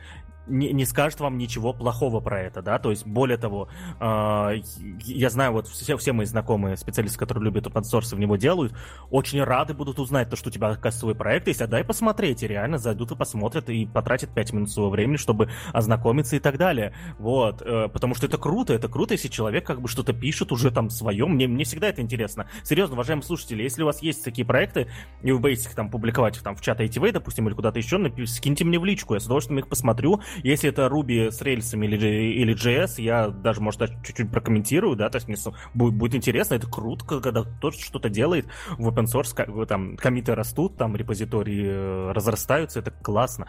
не, 0.49 0.73
не 0.73 0.85
скажет 0.85 1.21
вам 1.21 1.39
ничего 1.39 1.73
плохого 1.73 2.21
про 2.21 2.41
это, 2.41 2.63
да, 2.63 2.79
то 2.79 2.91
есть, 2.91 3.07
более 3.07 3.39
того, 3.39 3.69
э, 4.01 4.61
я 5.05 5.31
знаю, 5.31 5.53
вот 5.53 5.69
все, 5.69 5.97
все 5.97 6.13
мои 6.13 6.27
знакомые 6.27 6.77
специалисты, 6.77 7.19
которые 7.19 7.45
любят 7.45 7.67
open 7.67 7.83
в 7.83 8.19
него 8.19 8.37
делают, 8.37 8.75
очень 9.11 9.43
рады 9.43 9.75
будут 9.75 9.99
узнать 9.99 10.31
то, 10.31 10.37
что 10.37 10.49
у 10.49 10.53
тебя, 10.53 10.69
оказывается, 10.69 11.01
свой 11.01 11.15
проект 11.15 11.49
есть, 11.49 11.63
а 11.63 11.67
дай 11.67 11.85
посмотреть, 11.85 12.43
и 12.43 12.49
реально 12.49 12.79
зайдут 12.79 13.13
и 13.13 13.17
посмотрят, 13.17 13.69
и 13.71 13.87
потратят 13.87 14.31
5 14.31 14.53
минут 14.53 14.71
своего 14.71 14.91
времени, 14.91 15.17
чтобы 15.17 15.51
ознакомиться 15.73 16.37
и 16.37 16.41
так 16.41 16.57
далее, 16.59 16.95
вот, 17.19 17.63
э, 17.63 17.89
потому 17.89 18.15
что 18.15 18.27
это 18.27 18.39
круто, 18.39 18.73
это 18.73 18.89
круто, 18.89 19.15
если 19.15 19.29
человек 19.29 19.67
как 19.67 19.81
бы 19.81 19.89
что-то 19.89 20.13
пишет 20.13 20.53
уже 20.53 20.71
там 20.71 20.91
своем, 20.91 21.31
мне, 21.31 21.47
мне 21.47 21.65
всегда 21.65 21.89
это 21.89 22.03
интересно. 22.03 22.49
Серьезно, 22.63 22.95
уважаемые 22.95 23.25
слушатели, 23.25 23.63
если 23.63 23.83
у 23.83 23.87
вас 23.87 24.03
есть 24.03 24.25
такие 24.25 24.47
проекты, 24.47 24.89
и 25.23 25.33
вы 25.33 25.39
боитесь 25.39 25.67
их 25.67 25.75
там 25.75 25.91
публиковать 25.91 26.39
там 26.43 26.55
в 26.55 26.61
чат 26.61 26.81
ITV, 26.81 27.13
допустим, 27.13 27.49
или 27.49 27.55
куда-то 27.55 27.79
еще, 27.79 27.99
скиньте 28.27 28.65
мне 28.65 28.79
в 28.79 28.85
личку, 28.85 29.15
я 29.15 29.21
с 29.21 29.27
удовольствием 29.27 29.59
их 29.61 29.69
посмотрю, 29.69 30.21
если 30.43 30.71
это 30.71 30.87
Ruby 30.87 31.31
с 31.31 31.41
рельсами 31.43 31.87
или, 31.87 32.33
или 32.33 32.55
JS, 32.55 33.01
я 33.01 33.29
даже, 33.29 33.61
может, 33.61 33.81
чуть-чуть 34.05 34.31
прокомментирую, 34.31 34.97
да, 34.97 35.09
то 35.09 35.17
есть 35.17 35.29
мне 35.29 35.37
будет, 35.75 35.95
будет 35.95 36.15
интересно, 36.15 36.55
это 36.55 36.67
круто, 36.69 37.05
когда 37.21 37.43
кто-то 37.43 37.79
что-то 37.79 38.09
делает 38.09 38.47
в 38.79 38.89
open 38.89 39.05
source, 39.05 39.35
как, 39.35 39.49
там 39.69 39.97
коммиты 39.97 40.35
растут, 40.35 40.77
там 40.77 40.97
репозитории 40.97 41.67
э, 41.67 42.13
разрастаются, 42.13 42.81
это 42.81 42.91
классно. 42.91 43.49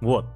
Вот. 0.00 0.26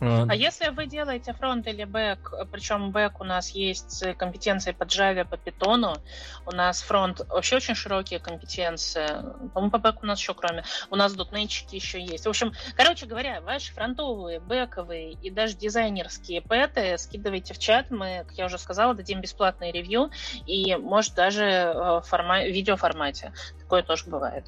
А 0.00 0.34
если 0.34 0.68
вы 0.68 0.86
делаете 0.86 1.32
фронт 1.32 1.66
или 1.66 1.84
бэк, 1.84 2.48
причем 2.52 2.90
бэк 2.90 3.20
у 3.20 3.24
нас 3.24 3.50
есть 3.50 4.04
компетенции 4.18 4.72
по 4.72 4.82
Java, 4.82 5.24
по 5.24 5.36
Python, 5.36 5.98
у 6.44 6.50
нас 6.50 6.82
фронт 6.82 7.20
вообще 7.28 7.56
очень 7.56 7.74
широкие 7.74 8.20
компетенции, 8.20 9.06
по-моему, 9.54 9.70
по 9.70 9.78
бэку 9.78 10.00
у 10.02 10.06
нас 10.06 10.18
еще 10.20 10.34
кроме, 10.34 10.64
у 10.90 10.96
нас 10.96 11.14
дотнетчики 11.14 11.76
еще 11.76 12.00
есть. 12.00 12.26
В 12.26 12.28
общем, 12.28 12.52
короче 12.76 13.06
говоря, 13.06 13.40
ваши 13.40 13.72
фронтовые, 13.72 14.40
бэковые 14.40 15.12
и 15.12 15.30
даже 15.30 15.56
дизайнерские 15.56 16.42
pet 16.42 16.84
ы 16.84 16.98
скидывайте 16.98 17.54
в 17.54 17.58
чат, 17.58 17.90
мы, 17.90 18.24
как 18.26 18.36
я 18.36 18.46
уже 18.46 18.58
сказала, 18.58 18.94
дадим 18.94 19.20
бесплатный 19.20 19.72
ревью 19.72 20.10
и, 20.46 20.76
может, 20.76 21.14
даже 21.14 21.72
в 21.74 22.02
форма- 22.06 22.44
видеоформате. 22.44 23.32
Такое 23.60 23.82
тоже 23.82 24.04
бывает. 24.06 24.46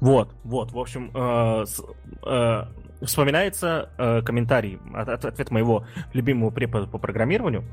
Вот, 0.00 0.30
вот, 0.42 0.72
в 0.72 0.78
общем, 0.78 1.10
э, 1.14 1.64
э, 2.26 2.64
вспоминается 3.04 3.90
э, 3.98 4.22
комментарий, 4.22 4.78
от, 4.94 5.08
от, 5.08 5.24
ответ 5.24 5.50
моего 5.50 5.86
любимого 6.12 6.50
препода 6.50 6.86
по 6.86 6.98
программированию. 6.98 7.64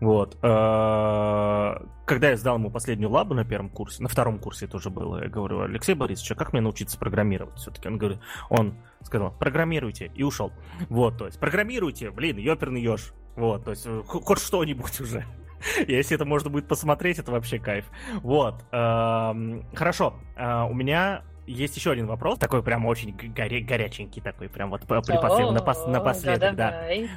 Вот. 0.00 0.36
Э, 0.42 1.76
когда 2.04 2.30
я 2.30 2.36
сдал 2.36 2.56
ему 2.56 2.70
последнюю 2.70 3.10
лабу 3.10 3.34
на 3.34 3.44
первом 3.44 3.70
курсе, 3.70 4.02
на 4.02 4.08
втором 4.08 4.38
курсе 4.38 4.66
это 4.66 4.76
уже 4.76 4.90
было, 4.90 5.22
я 5.22 5.28
говорю, 5.28 5.62
Алексей 5.62 5.94
Борисович, 5.94 6.32
а 6.32 6.34
как 6.34 6.52
мне 6.52 6.60
научиться 6.60 6.98
программировать 6.98 7.56
все-таки? 7.58 7.88
Он 7.88 7.98
говорит, 7.98 8.20
он 8.50 8.74
сказал, 9.02 9.32
программируйте, 9.32 10.10
и 10.14 10.22
ушел. 10.22 10.52
Вот, 10.88 11.18
то 11.18 11.26
есть, 11.26 11.38
программируйте, 11.38 12.10
блин, 12.10 12.36
ёперный 12.38 12.82
еж. 12.82 13.12
Вот, 13.36 13.64
то 13.64 13.70
есть, 13.70 13.86
хоть 14.06 14.38
что-нибудь 14.38 15.00
уже. 15.00 15.24
Если 15.88 16.14
это 16.14 16.24
можно 16.24 16.50
будет 16.50 16.68
посмотреть, 16.68 17.18
это 17.18 17.32
вообще 17.32 17.58
кайф. 17.58 17.86
Вот. 18.22 18.64
Эм, 18.72 19.64
хорошо. 19.74 20.14
Э, 20.36 20.62
у 20.62 20.74
меня 20.74 21.22
есть 21.46 21.76
еще 21.76 21.90
один 21.92 22.06
вопрос, 22.06 22.38
такой 22.38 22.62
прям 22.62 22.86
очень 22.86 23.12
горя- 23.12 23.60
горяченький, 23.64 24.22
такой 24.22 24.48
прям 24.48 24.70
вот 24.70 24.82
припаслед, 24.82 25.48
напос- 25.50 25.86
напоследок, 25.88 26.56
да, 26.56 26.70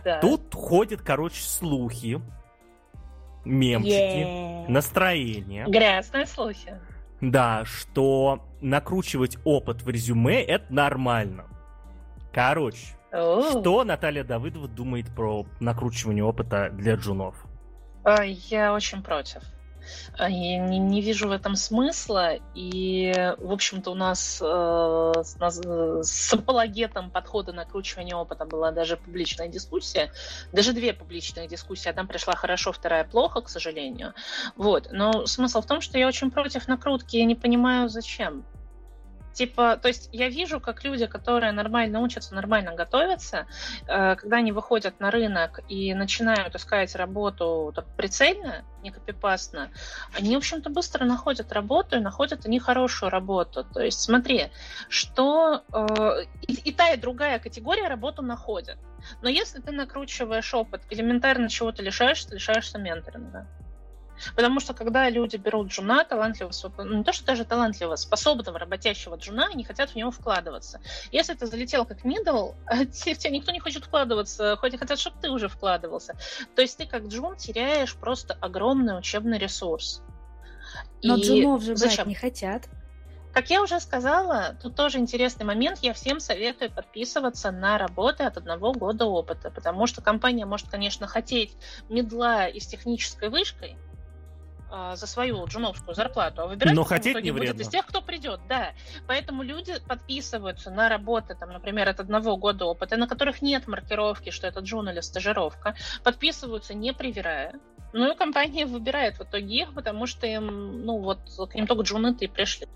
да. 0.03 0.19
Тут 0.19 0.53
ходят, 0.53 1.01
короче, 1.01 1.41
слухи, 1.41 2.21
мемчики, 3.45 4.69
настроение. 4.71 5.65
Грязные 5.67 6.25
слухи. 6.25 6.73
Да, 7.21 7.63
что 7.65 8.45
накручивать 8.61 9.38
опыт 9.43 9.82
в 9.82 9.89
резюме 9.89 10.41
это 10.43 10.71
нормально. 10.71 11.45
Короче, 12.34 12.86
что 13.09 13.84
Наталья 13.84 14.23
Давыдова 14.23 14.67
думает 14.67 15.07
про 15.15 15.45
накручивание 15.59 16.23
опыта 16.23 16.69
для 16.71 16.95
джунов? 16.95 17.36
Я 18.49 18.73
очень 18.73 19.01
против. 19.01 19.41
Я 20.17 20.57
не, 20.57 20.79
не 20.79 21.01
вижу 21.01 21.27
в 21.27 21.31
этом 21.31 21.55
смысла. 21.55 22.35
И, 22.55 23.33
в 23.38 23.51
общем-то, 23.51 23.91
у 23.91 23.95
нас 23.95 24.39
э, 24.41 25.13
с, 25.23 25.38
с 26.03 26.33
апологетом 26.33 27.11
подхода 27.11 27.53
накручивания 27.53 28.15
опыта 28.15 28.45
была 28.45 28.71
даже 28.71 28.97
публичная 28.97 29.47
дискуссия. 29.47 30.11
Даже 30.51 30.73
две 30.73 30.93
публичных 30.93 31.47
дискуссии. 31.49 31.89
Одна 31.89 32.05
пришла 32.05 32.35
хорошо, 32.35 32.71
вторая 32.71 33.03
плохо, 33.03 33.41
к 33.41 33.49
сожалению. 33.49 34.13
Вот. 34.55 34.89
Но 34.91 35.25
смысл 35.25 35.61
в 35.61 35.65
том, 35.65 35.81
что 35.81 35.97
я 35.97 36.07
очень 36.07 36.31
против 36.31 36.67
накрутки. 36.67 37.17
Я 37.17 37.25
не 37.25 37.35
понимаю, 37.35 37.89
зачем. 37.89 38.43
Типа, 39.38 39.77
то 39.77 39.88
есть 39.88 40.09
я 40.11 40.29
вижу, 40.29 40.59
как 40.59 40.83
люди, 40.83 41.05
которые 41.05 41.51
нормально 41.51 41.99
учатся, 41.99 42.33
нормально 42.33 42.73
готовятся, 42.73 43.45
э, 43.85 44.15
когда 44.15 44.38
они 44.38 44.51
выходят 44.51 44.99
на 44.99 45.11
рынок 45.11 45.59
и 45.69 45.93
начинают 45.93 46.55
искать 46.55 46.95
работу 46.95 47.71
так 47.75 47.85
прицельно, 47.95 48.65
не 48.81 48.89
копипастно, 48.89 49.69
они, 50.17 50.33
в 50.33 50.38
общем-то, 50.39 50.71
быстро 50.71 51.05
находят 51.05 51.51
работу 51.51 51.97
и 51.97 51.99
находят 51.99 52.47
они 52.47 52.57
хорошую 52.57 53.11
работу. 53.11 53.63
То 53.63 53.81
есть 53.81 53.99
смотри, 53.99 54.49
что 54.89 55.61
э, 55.71 56.23
и, 56.47 56.53
и 56.53 56.71
та, 56.73 56.93
и 56.93 56.97
другая 56.97 57.38
категория 57.38 57.88
работу 57.89 58.23
находят. 58.23 58.79
Но 59.21 59.29
если 59.29 59.61
ты 59.61 59.71
накручиваешь 59.71 60.51
опыт, 60.55 60.81
элементарно 60.89 61.47
чего-то 61.47 61.83
лишаешься, 61.83 62.33
лишаешься 62.33 62.79
менторинга. 62.79 63.47
Потому 64.36 64.59
что 64.59 64.74
когда 64.74 65.09
люди 65.09 65.38
берут 65.38 65.68
джуна, 65.68 66.03
талантливого, 66.03 66.53
ну, 66.78 66.97
не 66.97 67.03
то, 67.03 67.13
что 67.13 67.26
даже 67.26 67.45
талантливого, 67.45 67.95
способного, 67.95 68.59
работящего 68.59 69.15
джуна, 69.15 69.47
они 69.51 69.63
хотят 69.63 69.91
в 69.91 69.95
него 69.95 70.11
вкладываться. 70.11 70.80
Если 71.11 71.34
ты 71.34 71.45
залетел 71.47 71.86
как 71.86 72.03
мидл, 72.03 72.51
в 72.65 72.86
тебя 72.91 73.30
никто 73.30 73.51
не 73.51 73.59
хочет 73.59 73.86
вкладываться, 73.86 74.55
хоть 74.57 74.78
хотят, 74.78 74.99
чтобы 74.99 75.18
ты 75.22 75.30
уже 75.30 75.47
вкладывался. 75.47 76.15
То 76.55 76.61
есть 76.61 76.78
ты 76.78 76.86
как 76.86 77.07
джун 77.07 77.36
теряешь 77.36 77.95
просто 77.95 78.36
огромный 78.39 78.97
учебный 78.97 79.38
ресурс. 79.38 80.01
Но 81.03 81.15
И 81.15 81.24
джунов 81.24 81.61
же 81.63 81.76
зачем? 81.76 82.05
брать 82.05 82.07
не 82.07 82.15
хотят. 82.15 82.70
Как 83.38 83.51
я 83.51 83.61
уже 83.61 83.80
сказала, 83.80 84.55
тут 84.63 84.76
тоже 84.76 84.97
интересный 84.97 85.45
момент. 85.45 85.78
Я 85.84 85.93
всем 85.93 86.20
советую 86.20 86.72
подписываться 86.72 87.51
на 87.51 87.78
работы 87.78 88.24
от 88.24 88.38
одного 88.38 88.72
года 88.72 89.05
опыта, 89.05 89.51
потому 89.51 89.86
что 89.86 90.01
компания 90.01 90.47
может, 90.47 90.70
конечно, 90.70 91.05
хотеть 91.05 91.55
медла 91.88 92.47
и 92.47 92.59
с 92.59 92.65
технической 92.65 93.30
вышкой, 93.30 93.78
а, 94.70 94.95
за 94.95 95.07
свою 95.07 95.45
джуновскую 95.45 95.95
зарплату, 95.95 96.41
а 96.41 96.47
выбирать 96.47 96.76
Но 96.76 96.84
хотеть 96.84 97.22
не 97.24 97.32
будет 97.32 97.59
из 97.59 97.70
тех, 97.70 97.86
кто 97.86 98.01
придет, 98.01 98.41
да. 98.49 98.74
Поэтому 99.07 99.43
люди 99.43 99.74
подписываются 99.88 100.72
на 100.72 100.89
работы, 100.89 101.36
там, 101.36 101.51
например, 101.51 101.88
от 101.88 101.99
одного 101.99 102.36
года 102.38 102.65
опыта, 102.65 102.97
на 102.97 103.07
которых 103.07 103.41
нет 103.41 103.68
маркировки, 103.68 104.30
что 104.30 104.47
это 104.47 104.59
джун 104.59 104.89
или 104.89 104.99
стажировка, 104.99 105.76
подписываются 106.03 106.74
не 106.74 106.93
привирая. 106.93 107.55
Ну 107.93 108.11
и 108.11 108.15
компания 108.15 108.65
выбирает 108.68 109.20
в 109.20 109.24
итоге 109.24 109.61
их, 109.61 109.74
потому 109.74 110.05
что 110.05 110.28
им, 110.28 110.86
ну 110.86 110.99
вот, 110.99 111.20
к 111.49 111.55
ним 111.55 111.65
только 111.68 111.84
джуны-то 111.84 112.26
и 112.26 112.28
пришли. 112.28 112.68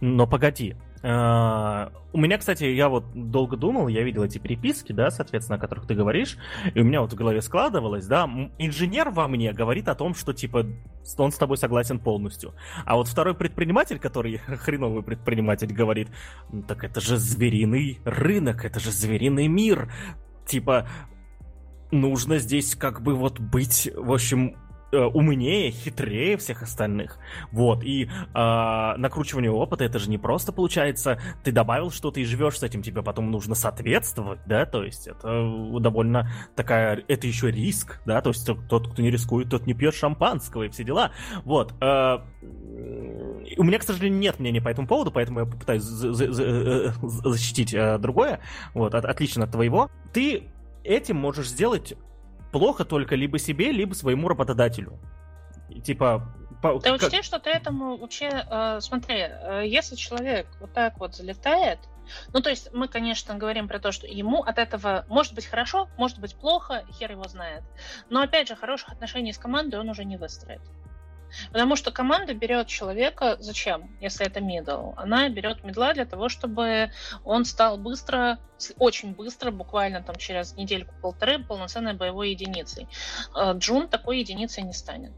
Но 0.00 0.26
погоди, 0.26 0.76
у 1.02 2.18
меня, 2.18 2.38
кстати, 2.38 2.64
я 2.64 2.88
вот 2.88 3.04
долго 3.14 3.56
думал, 3.56 3.88
я 3.88 4.02
видел 4.02 4.24
эти 4.24 4.38
переписки, 4.38 4.92
да, 4.92 5.10
соответственно, 5.10 5.58
о 5.58 5.60
которых 5.60 5.86
ты 5.86 5.94
говоришь, 5.94 6.38
и 6.74 6.80
у 6.80 6.84
меня 6.84 7.00
вот 7.00 7.12
в 7.12 7.16
голове 7.16 7.42
складывалось, 7.42 8.06
да, 8.06 8.28
инженер 8.58 9.10
во 9.10 9.28
мне 9.28 9.52
говорит 9.52 9.88
о 9.88 9.94
том, 9.94 10.14
что, 10.14 10.32
типа, 10.32 10.66
он 11.18 11.32
с 11.32 11.36
тобой 11.36 11.58
согласен 11.58 11.98
полностью. 11.98 12.54
А 12.84 12.96
вот 12.96 13.08
второй 13.08 13.34
предприниматель, 13.34 13.98
который 13.98 14.38
хреновый 14.46 15.02
предприниматель, 15.02 15.72
говорит, 15.72 16.08
так 16.66 16.84
это 16.84 17.00
же 17.00 17.18
звериный 17.18 18.00
рынок, 18.04 18.64
это 18.64 18.80
же 18.80 18.90
звериный 18.90 19.48
мир. 19.48 19.92
Типа, 20.46 20.88
нужно 21.90 22.38
здесь 22.38 22.74
как 22.74 23.02
бы 23.02 23.14
вот 23.14 23.38
быть, 23.38 23.90
в 23.94 24.12
общем, 24.12 24.56
умнее, 25.04 25.70
хитрее 25.70 26.36
всех 26.36 26.62
остальных. 26.62 27.18
Вот, 27.52 27.82
и 27.82 28.04
э, 28.04 28.08
накручивание 28.96 29.50
опыта, 29.50 29.84
это 29.84 29.98
же 29.98 30.10
не 30.10 30.18
просто 30.18 30.52
получается, 30.52 31.20
ты 31.44 31.52
добавил 31.52 31.90
что-то 31.90 32.20
и 32.20 32.24
живешь 32.24 32.58
с 32.58 32.62
этим, 32.62 32.82
тебе 32.82 33.02
потом 33.02 33.30
нужно 33.30 33.54
соответствовать, 33.54 34.40
да, 34.46 34.66
то 34.66 34.82
есть 34.82 35.06
это 35.06 35.78
довольно 35.80 36.30
такая, 36.54 37.02
это 37.08 37.26
еще 37.26 37.50
риск, 37.50 38.00
да, 38.06 38.20
то 38.20 38.30
есть 38.30 38.48
тот, 38.68 38.88
кто 38.92 39.02
не 39.02 39.10
рискует, 39.10 39.50
тот 39.50 39.66
не 39.66 39.74
пьет 39.74 39.94
шампанского 39.94 40.64
и 40.64 40.68
все 40.68 40.84
дела. 40.84 41.12
Вот, 41.44 41.74
э, 41.80 42.18
у 43.56 43.62
меня, 43.62 43.78
к 43.78 43.82
сожалению, 43.82 44.18
нет 44.18 44.38
мнения 44.38 44.60
по 44.60 44.68
этому 44.68 44.86
поводу, 44.86 45.10
поэтому 45.10 45.40
я 45.40 45.46
попытаюсь 45.46 45.84
э, 45.84 46.92
защитить 47.02 47.74
э, 47.74 47.98
другое, 47.98 48.40
вот, 48.74 48.94
от, 48.94 49.04
отлично 49.04 49.44
от 49.44 49.52
твоего. 49.52 49.90
Ты 50.12 50.44
этим 50.84 51.16
можешь 51.16 51.48
сделать 51.48 51.94
плохо 52.52 52.84
только 52.84 53.14
либо 53.14 53.38
себе, 53.38 53.72
либо 53.72 53.94
своему 53.94 54.28
работодателю. 54.28 54.98
Типа, 55.84 56.34
по, 56.62 56.80
ты 56.80 56.92
учти, 56.92 57.16
как... 57.16 57.24
что 57.24 57.38
ты 57.38 57.50
этому 57.50 57.96
вообще, 57.96 58.30
э, 58.48 58.78
смотри, 58.80 59.16
э, 59.18 59.62
если 59.66 59.94
человек 59.94 60.46
вот 60.60 60.72
так 60.72 60.98
вот 60.98 61.14
залетает, 61.14 61.78
ну, 62.32 62.40
то 62.40 62.50
есть 62.50 62.72
мы, 62.72 62.88
конечно, 62.88 63.34
говорим 63.34 63.68
про 63.68 63.78
то, 63.78 63.92
что 63.92 64.06
ему 64.06 64.42
от 64.42 64.58
этого 64.58 65.04
может 65.08 65.34
быть 65.34 65.46
хорошо, 65.46 65.88
может 65.96 66.18
быть 66.18 66.36
плохо, 66.36 66.84
хер 66.92 67.10
его 67.10 67.24
знает. 67.24 67.64
Но, 68.10 68.22
опять 68.22 68.48
же, 68.48 68.56
хороших 68.56 68.90
отношений 68.90 69.32
с 69.32 69.38
командой 69.38 69.80
он 69.80 69.88
уже 69.88 70.04
не 70.04 70.16
выстроит. 70.16 70.62
Потому 71.52 71.76
что 71.76 71.90
команда 71.90 72.34
берет 72.34 72.66
человека 72.66 73.36
зачем, 73.40 73.90
если 74.00 74.26
это 74.26 74.40
мидл? 74.40 74.92
Она 74.96 75.28
берет 75.28 75.64
медла 75.64 75.92
для 75.94 76.04
того, 76.04 76.28
чтобы 76.28 76.90
он 77.24 77.44
стал 77.44 77.78
быстро, 77.78 78.38
очень 78.78 79.14
быстро, 79.14 79.50
буквально 79.50 80.02
там 80.02 80.16
через 80.16 80.54
недельку-полторы 80.54 81.38
полноценной 81.38 81.94
боевой 81.94 82.30
единицей. 82.30 82.88
Э, 83.34 83.52
Джун 83.56 83.88
такой 83.88 84.20
единицей 84.20 84.62
не 84.62 84.72
станет. 84.72 85.12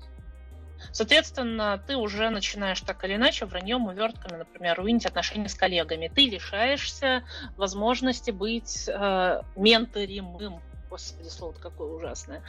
Соответственно, 0.93 1.83
ты 1.87 1.97
уже 1.97 2.31
начинаешь 2.31 2.81
так 2.81 3.05
или 3.05 3.17
иначе 3.17 3.47
враньем, 3.47 3.87
увертками, 3.87 4.39
например, 4.39 4.79
руинить 4.79 5.07
отношения 5.07 5.49
с 5.49 5.55
коллегами. 5.55 6.11
Ты 6.15 6.29
лишаешься 6.29 7.25
возможности 7.57 8.31
быть 8.31 8.89
э, 8.89 9.43
менторимым. 9.57 10.61
Господи, 10.89 11.29
слово 11.29 11.53
какое 11.53 11.93
ужасное. 11.93 12.43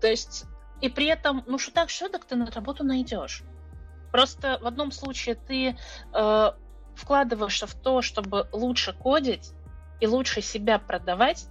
То 0.00 0.08
есть 0.08 0.44
и 0.80 0.88
при 0.88 1.06
этом, 1.06 1.44
ну 1.46 1.58
что 1.58 1.72
так, 1.72 1.90
что 1.90 2.08
так 2.08 2.24
ты 2.24 2.36
на 2.36 2.50
работу 2.50 2.84
найдешь. 2.84 3.42
Просто 4.12 4.58
в 4.60 4.66
одном 4.66 4.92
случае 4.92 5.34
ты 5.34 5.76
э, 6.12 6.52
вкладываешься 6.94 7.66
в 7.66 7.74
то, 7.74 8.02
чтобы 8.02 8.48
лучше 8.52 8.92
кодить 8.92 9.52
и 10.00 10.06
лучше 10.06 10.40
себя 10.40 10.78
продавать, 10.78 11.46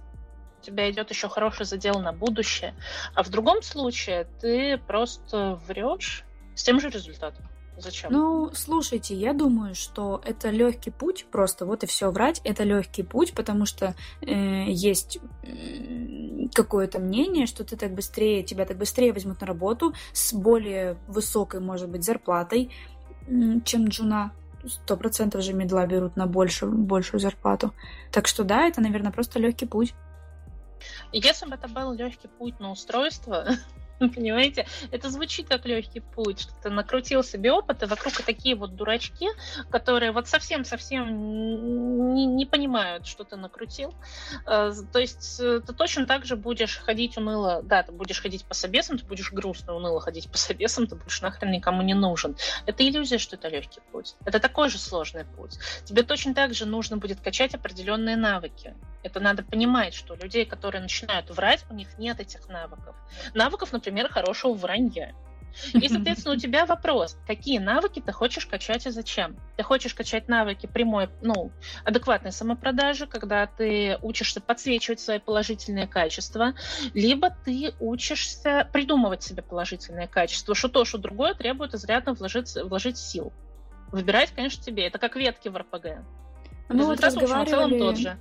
у 0.60 0.62
тебя 0.62 0.90
идет 0.90 1.10
еще 1.10 1.28
хороший 1.28 1.66
задел 1.66 2.00
на 2.00 2.12
будущее. 2.12 2.74
А 3.14 3.22
в 3.22 3.28
другом 3.28 3.62
случае 3.62 4.24
ты 4.40 4.78
просто 4.78 5.60
врешь 5.66 6.24
с 6.54 6.62
тем 6.62 6.80
же 6.80 6.88
результатом. 6.88 7.44
Зачем? 7.76 8.12
Ну, 8.12 8.50
слушайте, 8.54 9.14
я 9.14 9.32
думаю, 9.32 9.74
что 9.74 10.20
это 10.24 10.50
легкий 10.50 10.90
путь, 10.90 11.26
просто 11.30 11.66
вот 11.66 11.82
и 11.82 11.86
все 11.86 12.10
врать, 12.10 12.40
это 12.44 12.62
легкий 12.62 13.02
путь, 13.02 13.34
потому 13.34 13.66
что 13.66 13.94
э, 14.20 14.64
есть 14.68 15.18
э, 15.42 16.46
какое-то 16.52 17.00
мнение, 17.00 17.46
что 17.46 17.64
ты 17.64 17.76
так 17.76 17.92
быстрее, 17.92 18.44
тебя 18.44 18.64
так 18.64 18.76
быстрее 18.76 19.12
возьмут 19.12 19.40
на 19.40 19.46
работу 19.46 19.94
с 20.12 20.32
более 20.32 20.98
высокой, 21.08 21.60
может 21.60 21.88
быть, 21.88 22.04
зарплатой, 22.04 22.70
э, 23.26 23.60
чем 23.64 23.86
джуна. 23.88 24.32
Сто 24.66 24.96
процентов 24.96 25.42
же 25.42 25.52
медла 25.52 25.86
берут 25.86 26.16
на 26.16 26.26
большую, 26.26 26.72
большую 26.72 27.20
зарплату. 27.20 27.74
Так 28.10 28.26
что 28.26 28.44
да, 28.44 28.66
это, 28.66 28.80
наверное, 28.80 29.12
просто 29.12 29.38
легкий 29.38 29.66
путь. 29.66 29.94
Если 31.12 31.46
бы 31.46 31.54
это 31.54 31.68
был 31.68 31.92
легкий 31.92 32.28
путь 32.28 32.60
на 32.60 32.70
устройство, 32.70 33.46
Понимаете? 34.14 34.66
Это 34.90 35.10
звучит 35.10 35.48
как 35.48 35.64
легкий 35.66 36.00
путь, 36.00 36.40
что 36.40 36.52
ты 36.62 36.70
накрутил 36.70 37.22
себе 37.22 37.52
опыт, 37.52 37.82
и 37.82 37.86
вокруг 37.86 38.14
такие 38.22 38.54
вот 38.54 38.74
дурачки, 38.74 39.28
которые 39.70 40.12
вот 40.12 40.28
совсем-совсем 40.28 42.14
не, 42.14 42.26
не 42.26 42.46
понимают, 42.46 43.06
что 43.06 43.24
ты 43.24 43.36
накрутил. 43.36 43.94
Э, 44.46 44.72
то 44.92 44.98
есть 44.98 45.40
э, 45.40 45.60
ты 45.66 45.72
точно 45.72 46.06
так 46.06 46.24
же 46.24 46.36
будешь 46.36 46.78
ходить 46.78 47.16
уныло, 47.16 47.62
да, 47.62 47.82
ты 47.82 47.92
будешь 47.92 48.20
ходить 48.20 48.44
по 48.44 48.54
собесам, 48.54 48.98
ты 48.98 49.04
будешь 49.04 49.32
грустно 49.32 49.74
уныло 49.74 50.00
ходить 50.00 50.30
по 50.30 50.38
собесам, 50.38 50.86
ты 50.86 50.96
будешь 50.96 51.20
нахрен 51.22 51.50
никому 51.50 51.82
не 51.82 51.94
нужен. 51.94 52.36
Это 52.66 52.86
иллюзия, 52.86 53.18
что 53.18 53.36
это 53.36 53.48
легкий 53.48 53.80
путь. 53.92 54.16
Это 54.24 54.40
такой 54.40 54.68
же 54.68 54.78
сложный 54.78 55.24
путь. 55.24 55.58
Тебе 55.84 56.02
точно 56.02 56.34
так 56.34 56.54
же 56.54 56.66
нужно 56.66 56.96
будет 56.96 57.20
качать 57.20 57.54
определенные 57.54 58.16
навыки. 58.16 58.74
Это 59.02 59.20
надо 59.20 59.42
понимать, 59.42 59.92
что 59.92 60.14
людей, 60.14 60.46
которые 60.46 60.80
начинают 60.80 61.30
врать, 61.30 61.64
у 61.70 61.74
них 61.74 61.98
нет 61.98 62.20
этих 62.20 62.48
навыков. 62.48 62.96
Навыков, 63.34 63.70
например, 63.72 63.83
например, 63.84 64.08
хорошего 64.10 64.54
вранья. 64.54 65.14
И, 65.72 65.88
соответственно, 65.88 66.34
у 66.34 66.38
тебя 66.38 66.66
вопрос, 66.66 67.16
какие 67.28 67.58
навыки 67.58 68.02
ты 68.04 68.10
хочешь 68.10 68.44
качать 68.44 68.86
и 68.86 68.90
зачем? 68.90 69.36
Ты 69.56 69.62
хочешь 69.62 69.94
качать 69.94 70.26
навыки 70.26 70.66
прямой, 70.66 71.10
ну, 71.22 71.52
адекватной 71.84 72.32
самопродажи, 72.32 73.06
когда 73.06 73.46
ты 73.46 73.96
учишься 74.02 74.40
подсвечивать 74.40 74.98
свои 74.98 75.20
положительные 75.20 75.86
качества, 75.86 76.54
либо 76.92 77.30
ты 77.44 77.72
учишься 77.78 78.68
придумывать 78.72 79.22
себе 79.22 79.42
положительные 79.42 80.08
качества, 80.08 80.56
что 80.56 80.68
то, 80.68 80.84
что 80.84 80.98
другое 80.98 81.34
требует 81.34 81.74
изрядно 81.74 82.14
вложить, 82.14 82.52
вложить 82.56 82.98
сил. 82.98 83.32
Выбирать, 83.92 84.32
конечно, 84.34 84.60
тебе. 84.60 84.88
Это 84.88 84.98
как 84.98 85.14
ветки 85.14 85.48
в 85.48 85.56
РПГ. 85.56 85.86
Ну, 86.68 86.92
Результат, 86.92 87.14
вот 87.14 87.22
разговаривали... 87.22 87.44
в 87.44 87.50
целом 87.50 87.78
тот 87.78 87.98
же. 87.98 88.18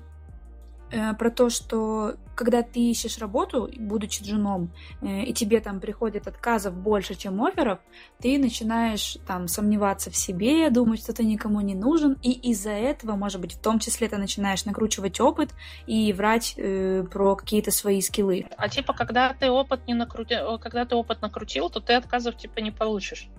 Э, 0.94 1.14
про 1.16 1.32
то, 1.32 1.50
что 1.50 2.18
когда 2.36 2.62
ты 2.62 2.80
ищешь 2.80 3.18
работу, 3.18 3.68
будучи 3.80 4.24
джуном, 4.24 4.72
э, 5.02 5.24
и 5.24 5.34
тебе 5.34 5.60
там 5.60 5.80
приходит 5.80 6.28
отказов 6.28 6.76
больше, 6.76 7.16
чем 7.16 7.44
офферов, 7.44 7.80
ты 8.20 8.38
начинаешь 8.38 9.18
там 9.26 9.48
сомневаться 9.48 10.12
в 10.12 10.16
себе, 10.16 10.70
думать, 10.70 11.00
что 11.00 11.14
ты 11.14 11.24
никому 11.24 11.62
не 11.62 11.74
нужен, 11.74 12.18
и 12.22 12.32
из-за 12.52 12.72
этого, 12.72 13.16
может 13.16 13.42
быть, 13.42 13.54
в 13.54 13.60
том 13.60 13.80
числе 13.80 14.08
ты 14.08 14.18
начинаешь 14.18 14.66
накручивать 14.66 15.20
опыт 15.20 15.50
и 15.88 16.14
врать 16.14 16.54
э, 16.58 17.04
про 17.12 17.36
какие-то 17.36 17.72
свои 17.72 18.00
скиллы. 18.00 18.46
А 18.56 18.70
типа, 18.70 18.94
когда 18.94 19.34
ты 19.34 19.50
опыт 19.50 19.88
не 19.88 19.96
накрутил, 19.96 20.60
когда 20.60 20.86
ты 20.86 20.96
опыт 20.96 21.24
накрутил, 21.24 21.72
то 21.72 21.80
ты 21.80 21.94
отказов 21.94 22.38
типа 22.38 22.60
не 22.60 22.72
получишь. 22.72 23.30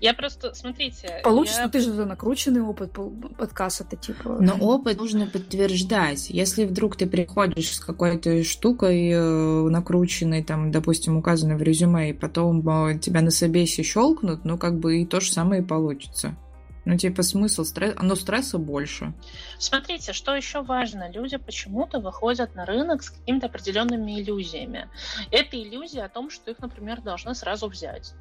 Я 0.00 0.14
просто, 0.14 0.54
смотрите... 0.54 1.20
Получится, 1.24 1.62
я... 1.62 1.68
ты 1.68 1.80
же 1.80 1.92
накрученный 2.04 2.62
опыт 2.62 2.92
подкаста, 3.36 3.96
типа... 3.96 4.38
Но 4.40 4.54
опыт 4.56 4.98
нужно 4.98 5.26
подтверждать. 5.26 6.30
Если 6.30 6.64
вдруг 6.64 6.96
ты 6.96 7.06
приходишь 7.06 7.76
с 7.76 7.80
какой-то 7.80 8.44
штукой 8.44 9.10
э, 9.10 9.68
накрученной, 9.68 10.42
там, 10.44 10.70
допустим, 10.70 11.16
указанной 11.16 11.56
в 11.56 11.62
резюме, 11.62 12.10
и 12.10 12.12
потом 12.12 12.66
э, 12.68 12.98
тебя 12.98 13.22
на 13.22 13.30
собесе 13.30 13.82
щелкнут, 13.82 14.44
ну, 14.44 14.58
как 14.58 14.78
бы 14.78 15.00
и 15.00 15.06
то 15.06 15.20
же 15.20 15.32
самое 15.32 15.62
и 15.62 15.64
получится. 15.64 16.36
Ну, 16.84 16.96
типа, 16.96 17.22
смысл 17.22 17.64
стресса, 17.64 17.96
но 18.02 18.16
стресса 18.16 18.58
больше. 18.58 19.12
Смотрите, 19.58 20.12
что 20.12 20.34
еще 20.34 20.62
важно. 20.62 21.10
Люди 21.10 21.36
почему-то 21.36 22.00
выходят 22.00 22.56
на 22.56 22.66
рынок 22.66 23.04
с 23.04 23.10
какими-то 23.10 23.46
определенными 23.46 24.20
иллюзиями. 24.20 24.88
Это 25.30 25.56
иллюзия 25.56 26.02
о 26.02 26.08
том, 26.08 26.28
что 26.28 26.50
их, 26.50 26.58
например, 26.58 27.00
должны 27.00 27.34
сразу 27.34 27.68
взять. 27.68 28.14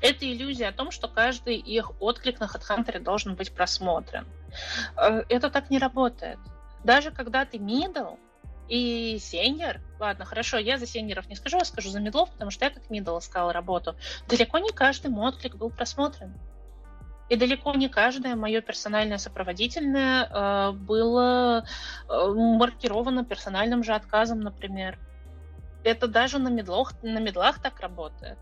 Это 0.00 0.30
иллюзия 0.30 0.68
о 0.68 0.72
том, 0.72 0.90
что 0.90 1.08
каждый 1.08 1.56
их 1.56 1.92
отклик 2.00 2.40
на 2.40 2.44
HeadHunter 2.44 2.98
должен 3.00 3.34
быть 3.34 3.52
просмотрен. 3.52 4.26
Э, 4.96 5.22
это 5.28 5.50
так 5.50 5.70
не 5.70 5.78
работает. 5.78 6.38
Даже 6.84 7.10
когда 7.10 7.44
ты 7.44 7.58
middle 7.58 8.18
и 8.68 9.18
сеньор, 9.20 9.80
ладно, 10.00 10.24
хорошо, 10.24 10.58
я 10.58 10.78
за 10.78 10.86
сеньоров 10.86 11.28
не 11.28 11.36
скажу, 11.36 11.58
я 11.58 11.64
скажу 11.64 11.90
за 11.90 12.00
медлов, 12.00 12.30
потому 12.30 12.50
что 12.50 12.64
я 12.64 12.70
как 12.70 12.90
middle 12.90 13.18
искала 13.18 13.52
работу, 13.52 13.94
далеко 14.28 14.58
не 14.58 14.70
каждый 14.70 15.10
мой 15.10 15.28
отклик 15.28 15.56
был 15.56 15.70
просмотрен. 15.70 16.34
И 17.28 17.36
далеко 17.36 17.72
не 17.74 17.88
каждое 17.88 18.36
мое 18.36 18.60
персональное 18.60 19.16
сопроводительное 19.16 20.26
э, 20.26 20.72
было 20.72 21.64
э, 22.08 22.26
маркировано 22.34 23.24
персональным 23.24 23.82
же 23.82 23.94
отказом, 23.94 24.40
например 24.40 24.98
это 25.84 26.06
даже 26.06 26.38
на 26.38 26.48
медлах, 26.48 26.92
на 27.02 27.18
медлах 27.18 27.60
так 27.60 27.80
работает. 27.80 28.38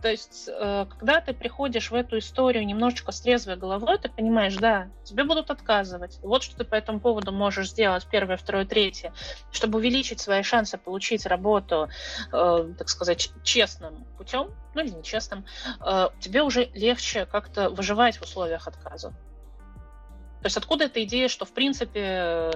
То 0.00 0.08
есть, 0.08 0.48
э, 0.48 0.86
когда 0.86 1.20
ты 1.20 1.32
приходишь 1.32 1.90
в 1.90 1.94
эту 1.94 2.18
историю 2.18 2.66
немножечко 2.66 3.12
с 3.12 3.20
трезвой 3.20 3.56
головой, 3.56 3.98
ты 3.98 4.08
понимаешь, 4.08 4.56
да, 4.56 4.88
тебе 5.04 5.24
будут 5.24 5.50
отказывать. 5.50 6.18
Вот 6.22 6.42
что 6.42 6.56
ты 6.56 6.64
по 6.64 6.74
этому 6.74 7.00
поводу 7.00 7.32
можешь 7.32 7.70
сделать 7.70 8.06
первое, 8.10 8.36
второе, 8.36 8.64
третье, 8.64 9.12
чтобы 9.50 9.78
увеличить 9.78 10.20
свои 10.20 10.42
шансы 10.42 10.76
получить 10.76 11.26
работу, 11.26 11.88
э, 12.32 12.74
так 12.76 12.88
сказать, 12.88 13.30
честным 13.42 14.04
путем, 14.18 14.50
ну 14.74 14.82
или 14.82 14.90
нечестным, 14.90 15.44
э, 15.80 16.08
тебе 16.20 16.42
уже 16.42 16.68
легче 16.74 17.26
как-то 17.26 17.70
выживать 17.70 18.16
в 18.16 18.22
условиях 18.22 18.66
отказа. 18.66 19.14
То 20.42 20.46
есть 20.46 20.56
откуда 20.56 20.86
эта 20.86 21.04
идея, 21.04 21.28
что, 21.28 21.44
в 21.44 21.52
принципе, 21.52 22.50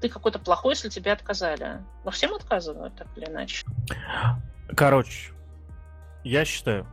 ты 0.00 0.08
какой-то 0.08 0.38
плохой, 0.38 0.72
если 0.72 0.88
тебе 0.88 1.12
отказали? 1.12 1.82
Но 2.04 2.10
всем 2.10 2.32
отказывают, 2.34 2.96
так 2.96 3.06
или 3.16 3.26
иначе. 3.26 3.66
Короче, 4.74 5.32
я 6.24 6.46
считаю, 6.46 6.86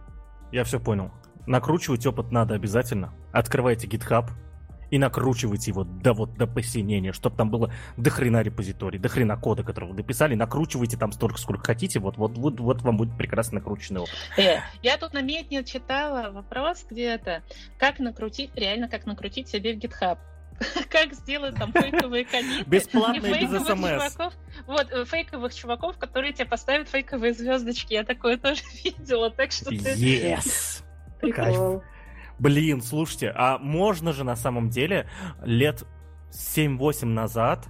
я 0.52 0.66
все 0.66 0.78
понял. 0.80 1.12
Накручивать 1.48 2.06
опыт 2.06 2.32
надо 2.32 2.54
обязательно. 2.54 3.14
Открывайте 3.32 3.88
GitHub, 3.88 4.30
и 4.92 4.98
накручивайте 4.98 5.72
его 5.72 5.84
до 5.84 6.14
вот 6.14 6.36
до 6.36 6.48
посинения, 6.48 7.14
чтобы 7.14 7.36
там 7.36 7.50
было 7.50 7.72
до 7.98 8.10
хрена 8.10 8.42
репозиторий, 8.42 9.00
до 9.00 9.10
хрена 9.10 9.38
кода, 9.38 9.64
который 9.64 9.90
вы 9.90 9.96
написали, 9.96 10.36
накручивайте 10.36 10.98
там 10.98 11.12
столько, 11.12 11.40
сколько 11.40 11.64
хотите, 11.64 12.00
вот, 12.00 12.18
вот, 12.18 12.38
вот, 12.38 12.60
вот 12.60 12.82
вам 12.82 12.98
будет 12.98 13.18
прекрасно 13.18 13.56
накрученный 13.60 14.02
опыт. 14.02 14.16
Э, 14.38 14.60
я 14.82 14.98
тут 14.98 15.14
на 15.14 15.22
медне 15.22 15.64
читала 15.64 16.32
вопрос 16.32 16.86
где-то, 16.90 17.44
как 17.78 18.00
накрутить, 18.00 18.52
реально 18.56 18.88
как 18.88 19.06
накрутить 19.06 19.48
себе 19.48 19.74
в 19.74 19.78
GitHub 19.78 20.18
как 20.90 21.14
сделать 21.14 21.56
там 21.56 21.72
фейковые 21.72 22.26
комиты. 22.26 22.70
Бесплатно 22.70 23.26
и 23.28 23.46
без 23.46 23.66
смс. 23.66 24.14
Чуваков, 24.16 24.34
вот, 24.68 24.92
э, 24.92 25.06
фейковых 25.06 25.54
чуваков, 25.54 25.98
которые 25.98 26.34
тебе 26.34 26.46
поставят 26.46 26.90
фейковые 26.90 27.34
звездочки. 27.34 27.94
Я 27.94 28.04
такое 28.04 28.38
тоже 28.38 28.62
видела, 28.84 29.30
так 29.30 29.52
что 29.52 29.70
ты... 29.70 29.76
Yes! 29.76 30.84
Прикол. 31.22 31.84
Блин, 32.40 32.82
слушайте, 32.82 33.32
а 33.36 33.58
можно 33.58 34.14
же 34.14 34.24
на 34.24 34.36
самом 34.36 34.70
деле 34.70 35.10
лет 35.44 35.86
7-8 36.32 37.06
назад... 37.06 37.68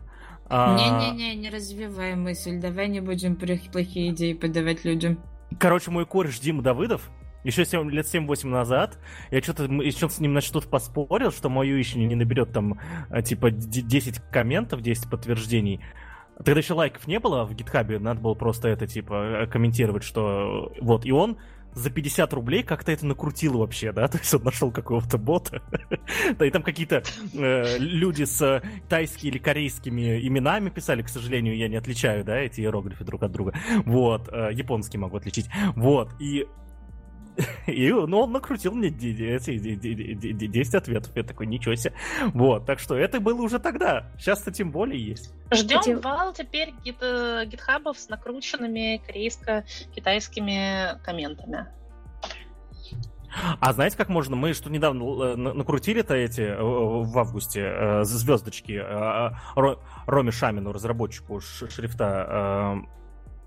А, 0.52 0.76
Не-не-не, 0.76 1.36
не 1.36 1.50
развивай 1.50 2.16
мысль, 2.16 2.60
давай 2.60 2.88
не 2.88 3.02
будем 3.02 3.36
плохие 3.36 4.10
идеи 4.10 4.34
подавать 4.34 4.84
людям. 4.84 5.20
Короче, 5.60 5.92
мой 5.92 6.06
кореш 6.06 6.40
Дима 6.40 6.64
Давыдов, 6.64 7.10
еще 7.44 7.66
7, 7.66 7.90
лет 7.90 8.06
7-8 8.06 8.48
назад, 8.48 9.00
я 9.32 9.42
что-то 9.42 9.66
еще 9.66 10.10
с 10.10 10.20
ним 10.20 10.34
на 10.34 10.42
что-то 10.42 10.68
поспорил, 10.68 11.32
что 11.32 11.50
мою 11.50 11.78
еще 11.78 12.00
не 12.00 12.16
наберет 12.16 12.52
там 12.52 12.80
а, 13.10 13.22
типа 13.22 13.52
10 13.52 14.20
комментов, 14.32 14.82
10 14.82 15.10
подтверждений. 15.10 15.82
Тогда 16.38 16.60
еще 16.60 16.74
лайков 16.74 17.06
не 17.08 17.20
было 17.20 17.46
в 17.46 17.54
гитхабе, 17.54 18.00
надо 18.00 18.22
было 18.22 18.34
просто 18.34 18.70
это 18.70 18.88
типа 18.88 19.48
комментировать, 19.52 20.04
что 20.04 20.74
вот. 20.80 21.06
И 21.06 21.12
он 21.12 21.38
за 21.80 21.90
50 21.90 22.34
рублей 22.34 22.64
как-то 22.64 22.92
это 22.92 23.06
накрутил 23.06 23.58
вообще, 23.58 23.92
да, 23.92 24.08
то 24.10 24.18
есть 24.18 24.34
он 24.34 24.44
нашел 24.44 24.72
какого-то 24.72 25.18
бота, 25.18 25.62
да, 26.38 26.46
и 26.46 26.52
там 26.52 26.64
какие-то 26.64 27.04
э, 27.34 27.78
люди 27.78 28.24
с 28.24 28.62
тайскими 28.88 29.30
или 29.30 29.38
корейскими 29.38 30.26
именами 30.28 30.70
писали, 30.70 31.02
к 31.02 31.10
сожалению, 31.10 31.58
я 31.58 31.68
не 31.68 31.76
отличаю, 31.78 32.24
да, 32.24 32.38
эти 32.38 32.62
иероглифы 32.62 33.04
друг 33.04 33.24
от 33.24 33.32
друга, 33.32 33.54
вот, 33.86 34.30
э, 34.32 34.50
японский 34.54 34.98
могу 34.98 35.18
отличить, 35.18 35.50
вот, 35.76 36.10
и 36.20 36.48
и 37.68 37.92
ну, 37.92 38.22
он 38.22 38.32
накрутил 38.32 38.74
мне 38.74 38.90
10 38.90 40.76
ответов. 40.76 41.16
Я 41.16 41.24
такой, 41.24 41.48
ничего 41.48 41.76
себе. 41.76 41.94
Вот, 42.34 42.66
так 42.66 42.80
что 42.80 42.96
это 42.96 43.20
было 43.20 43.42
уже 43.42 43.60
тогда. 43.60 44.12
Сейчас-то 44.18 44.52
тем 44.52 44.72
более 44.72 45.04
есть. 45.04 45.34
Ждем 45.52 45.80
Эти... 45.80 45.92
вал 45.92 46.34
теперь 46.34 46.74
гит, 46.84 46.98
э, 47.02 47.46
гитхабов 47.46 47.98
с 47.98 48.10
накрученными 48.10 49.02
корейско-китайскими 49.08 51.02
комментами. 51.04 51.68
А 53.60 53.74
знаете, 53.74 53.96
как 53.96 54.10
можно? 54.10 54.36
Мы 54.36 54.54
что 54.54 54.72
недавно 54.72 55.04
э, 55.24 55.36
накрутили-то 55.36 56.16
эти 56.16 56.42
э, 56.42 56.62
в 56.62 57.18
августе 57.18 58.04
звездочки 58.04 58.84
Роме 60.08 60.32
Шамину, 60.32 60.72
разработчику 60.72 61.40
шрифта 61.40 62.86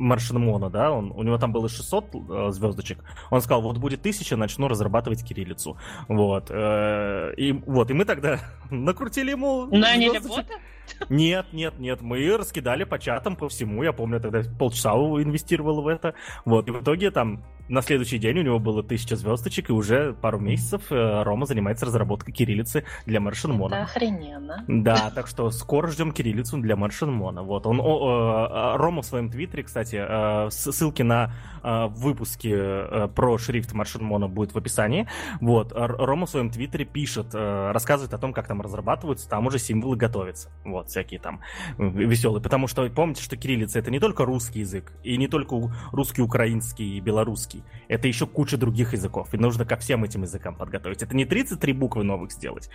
Маршинмона, 0.03 0.71
да, 0.71 0.91
он, 0.91 1.13
у 1.15 1.23
него 1.23 1.39
там 1.39 1.53
было 1.53 1.69
600 1.69 2.05
э, 2.15 2.49
звездочек, 2.51 2.99
он 3.31 3.41
сказал, 3.41 3.63
вот 3.63 3.79
будет 3.79 4.01
1000, 4.01 4.37
начну 4.37 4.69
разрабатывать 4.69 5.25
кириллицу, 5.25 5.77
вот, 6.09 6.47
э, 6.51 7.35
и 7.37 7.53
вот, 7.53 7.91
и 7.91 7.95
мы 7.95 8.05
тогда 8.05 8.41
накрутили 8.71 9.31
ему 9.31 9.67
Наняли 9.67 10.19
бота? 10.19 10.55
Нет, 11.09 11.47
нет, 11.53 11.79
нет, 11.79 12.01
мы 12.01 12.37
раскидали 12.37 12.85
по 12.85 12.99
чатам, 12.99 13.37
по 13.37 13.49
всему, 13.49 13.83
я 13.83 13.93
помню, 13.93 14.21
тогда 14.21 14.43
полчаса 14.59 14.91
инвестировал 14.93 15.83
в 15.83 15.89
это, 15.89 16.15
вот, 16.45 16.69
и 16.69 16.71
в 16.71 16.83
итоге 16.83 17.11
там 17.11 17.43
на 17.69 17.81
следующий 17.81 18.19
день 18.19 18.39
у 18.39 18.43
него 18.43 18.59
было 18.59 18.83
тысяча 18.83 19.17
звездочек, 19.17 19.71
и 19.71 19.73
уже 19.73 20.13
пару 20.13 20.39
месяцев 20.39 20.83
э, 20.91 21.23
Рома 21.23 21.47
занимается 21.47 21.87
разработкой 21.87 22.35
кириллицы 22.35 22.85
для 23.07 23.21
Маршинмона. 23.21 23.75
Это 23.75 23.85
охрененно. 23.85 24.65
Да, 24.69 25.11
так 25.11 25.27
что 25.27 25.51
скоро 25.51 25.89
ждем 25.89 26.13
кириллицу 26.13 26.59
для 26.59 26.77
Маршинмона. 26.77 27.43
Вот, 27.43 27.67
он, 27.67 27.81
о, 27.81 27.85
о, 27.85 28.77
Рома 28.77 29.03
в 29.03 29.07
своем 29.07 29.31
твиттере, 29.31 29.63
кстати, 29.63 29.97
э, 29.97 30.51
ссылки 30.51 31.03
на 31.03 31.33
э, 31.63 31.87
выпуски 31.89 33.09
про 33.15 33.39
шрифт 33.39 33.73
Маршинмона 33.73 34.29
будет 34.29 34.55
в 34.55 34.59
описании. 34.59 35.09
Вот, 35.41 35.73
Рома 35.75 36.27
в 36.27 36.31
своем 36.31 36.51
твиттере 36.51 36.85
пишет, 36.85 37.35
рассказывает 37.35 38.13
о 38.15 38.19
том, 38.19 38.33
как 38.33 38.47
там 38.47 38.61
разрабатываются, 38.61 39.29
там 39.29 39.47
уже 39.47 39.59
символы 39.59 39.97
готовятся. 39.97 40.51
Вот, 40.65 40.89
всякие 40.89 41.21
там 41.21 41.41
веселые. 41.79 42.43
Потому 42.43 42.67
что 42.67 42.89
помните, 42.91 43.23
что 43.23 43.37
кириллица 43.37 43.79
это 43.79 43.91
не 43.91 44.01
только 44.01 44.25
русский 44.25 44.61
язык, 44.61 44.93
и 45.03 45.17
не 45.17 45.29
только 45.29 45.57
русский, 45.93 46.23
украинский 46.23 46.97
и 46.97 47.01
белорусский, 47.01 47.43
русский. 47.43 47.65
Это 47.89 48.09
еще 48.09 48.27
куча 48.27 48.57
других 48.57 48.93
языков. 48.93 49.29
И 49.33 49.39
нужно 49.39 49.65
ко 49.65 49.77
всем 49.77 50.05
этим 50.05 50.23
языкам 50.23 50.55
подготовить. 50.55 51.03
Это 51.03 51.17
не 51.17 51.25
33 51.25 51.73
буквы 51.73 52.05
новых 52.05 52.33
сделать. 52.33 52.71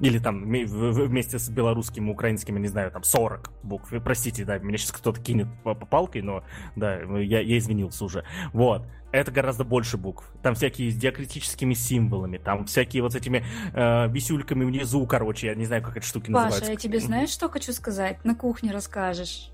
Или 0.00 0.18
там 0.18 0.44
вместе 0.44 1.38
с 1.38 1.48
белорусским 1.48 2.08
и 2.08 2.12
украинским, 2.12 2.56
не 2.56 2.68
знаю, 2.68 2.90
там 2.90 3.02
40 3.02 3.52
букв. 3.62 3.92
Простите, 4.04 4.44
да, 4.44 4.58
меня 4.58 4.78
сейчас 4.78 4.92
кто-то 4.92 5.20
кинет 5.20 5.48
по, 5.62 5.74
по 5.74 5.86
палкой, 5.86 6.22
но 6.22 6.42
да, 6.76 7.00
я, 7.20 7.40
я 7.40 7.58
извинился 7.58 8.04
уже. 8.04 8.24
Вот 8.52 8.86
это 9.12 9.32
гораздо 9.32 9.64
больше 9.64 9.96
букв. 9.96 10.24
Там 10.42 10.54
всякие 10.54 10.90
с 10.90 10.96
диакритическими 10.96 11.74
символами, 11.74 12.38
там 12.38 12.66
всякие 12.66 13.02
вот 13.02 13.12
с 13.12 13.16
этими 13.16 13.44
э, 13.72 14.08
висюльками 14.08 14.64
внизу, 14.64 15.06
короче, 15.06 15.48
я 15.48 15.54
не 15.54 15.66
знаю, 15.66 15.82
как 15.82 15.96
эти 15.96 16.04
штуки 16.04 16.30
Паша, 16.30 16.44
называются. 16.44 16.60
Паша, 16.60 16.72
я 16.72 16.76
тебе 16.76 17.00
знаешь, 17.00 17.30
что 17.30 17.48
хочу 17.48 17.72
сказать? 17.72 18.24
На 18.24 18.34
кухне 18.34 18.72
расскажешь. 18.72 19.49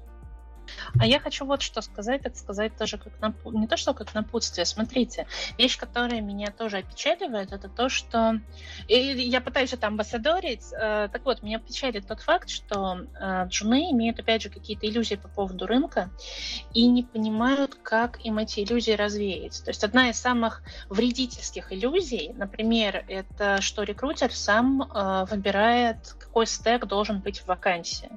А 0.99 1.07
я 1.07 1.21
хочу 1.21 1.45
вот 1.45 1.63
что 1.63 1.81
сказать, 1.83 2.23
так 2.23 2.37
сказать 2.37 2.77
тоже 2.77 2.99
как 2.99 3.21
на, 3.21 3.35
не 3.51 3.67
то 3.67 3.77
что 3.77 3.95
как 3.95 4.15
напутствие. 4.15 4.65
Смотрите, 4.65 5.27
вещь, 5.59 5.79
которая 5.79 6.21
меня 6.21 6.51
тоже 6.51 6.79
опечаливает, 6.79 7.53
это 7.53 7.69
то, 7.69 7.89
что 7.89 8.41
и 8.89 8.95
я 8.95 9.41
пытаюсь 9.41 9.73
это 9.73 9.87
амбассадорить. 9.87 10.73
Э, 10.73 11.09
так 11.13 11.25
вот, 11.25 11.43
меня 11.43 11.59
печалит 11.59 12.07
тот 12.07 12.21
факт, 12.21 12.49
что 12.49 13.07
э, 13.19 13.47
джуны 13.49 13.91
имеют 13.93 14.19
опять 14.19 14.43
же 14.43 14.51
какие-то 14.51 14.87
иллюзии 14.87 15.17
по 15.17 15.29
поводу 15.29 15.67
рынка 15.67 16.11
и 16.73 16.87
не 16.87 17.03
понимают, 17.03 17.75
как 17.83 18.25
им 18.25 18.39
эти 18.39 18.61
иллюзии 18.61 18.93
развеять. 18.93 19.63
То 19.65 19.71
есть 19.71 19.85
одна 19.85 20.11
из 20.11 20.19
самых 20.19 20.63
вредительских 20.89 21.73
иллюзий, 21.73 22.33
например, 22.35 23.05
это 23.09 23.61
что 23.61 23.83
рекрутер 23.83 24.33
сам 24.33 24.83
э, 24.83 25.27
выбирает, 25.31 26.15
какой 26.19 26.47
стек 26.47 26.87
должен 26.87 27.21
быть 27.21 27.41
в 27.41 27.47
вакансии 27.47 28.11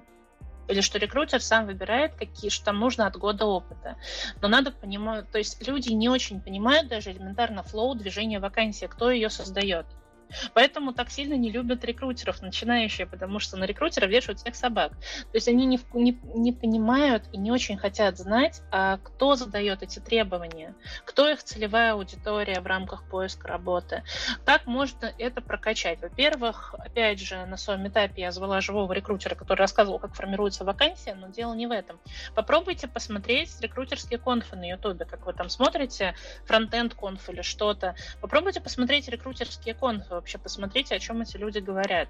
или 0.69 0.81
что 0.81 0.99
рекрутер 0.99 1.41
сам 1.41 1.65
выбирает, 1.65 2.13
какие 2.13 2.49
что 2.49 2.65
там 2.65 2.79
нужно 2.79 3.07
от 3.07 3.17
года 3.17 3.45
опыта. 3.45 3.97
Но 4.41 4.47
надо 4.47 4.71
понимать, 4.71 5.29
то 5.31 5.39
есть 5.39 5.67
люди 5.67 5.89
не 5.89 6.09
очень 6.09 6.39
понимают 6.41 6.87
даже 6.87 7.11
элементарно 7.11 7.63
флоу 7.63 7.95
движения 7.95 8.39
вакансии, 8.39 8.85
кто 8.85 9.09
ее 9.09 9.29
создает. 9.29 9.87
Поэтому 10.53 10.93
так 10.93 11.09
сильно 11.09 11.33
не 11.33 11.51
любят 11.51 11.83
рекрутеров 11.83 12.41
начинающие, 12.41 13.07
потому 13.07 13.39
что 13.39 13.57
на 13.57 13.65
рекрутера 13.65 14.05
вешают 14.05 14.39
всех 14.39 14.55
собак. 14.55 14.91
То 14.91 15.35
есть 15.35 15.47
они 15.47 15.65
не, 15.65 15.79
не, 15.93 16.19
не 16.35 16.51
понимают 16.51 17.23
и 17.31 17.37
не 17.37 17.51
очень 17.51 17.77
хотят 17.77 18.17
знать, 18.17 18.61
а 18.71 18.97
кто 18.97 19.35
задает 19.35 19.83
эти 19.83 19.99
требования, 19.99 20.75
кто 21.05 21.29
их 21.29 21.43
целевая 21.43 21.93
аудитория 21.93 22.61
в 22.61 22.67
рамках 22.67 23.07
поиска 23.09 23.47
работы. 23.47 24.03
Как 24.45 24.65
можно 24.65 25.11
это 25.17 25.41
прокачать? 25.41 26.01
Во-первых, 26.01 26.75
опять 26.77 27.19
же, 27.19 27.45
на 27.45 27.57
своем 27.57 27.87
этапе 27.87 28.21
я 28.21 28.31
звала 28.31 28.61
живого 28.61 28.91
рекрутера, 28.93 29.35
который 29.35 29.59
рассказывал, 29.59 29.99
как 29.99 30.15
формируется 30.15 30.63
вакансия, 30.63 31.15
но 31.15 31.27
дело 31.29 31.53
не 31.53 31.67
в 31.67 31.71
этом. 31.71 31.99
Попробуйте 32.35 32.87
посмотреть 32.87 33.59
рекрутерские 33.61 34.19
конфы 34.19 34.55
на 34.55 34.69
Ютубе, 34.69 35.05
как 35.05 35.25
вы 35.25 35.33
там 35.33 35.49
смотрите, 35.49 36.15
фронтенд 36.45 36.93
конф 36.93 37.29
или 37.29 37.41
что-то. 37.41 37.95
Попробуйте 38.21 38.61
посмотреть 38.61 39.07
рекрутерские 39.07 39.73
конфы 39.73 40.18
вообще 40.19 40.37
посмотрите, 40.37 40.95
о 40.95 40.99
чем 40.99 41.21
эти 41.21 41.37
люди 41.37 41.59
говорят. 41.59 42.09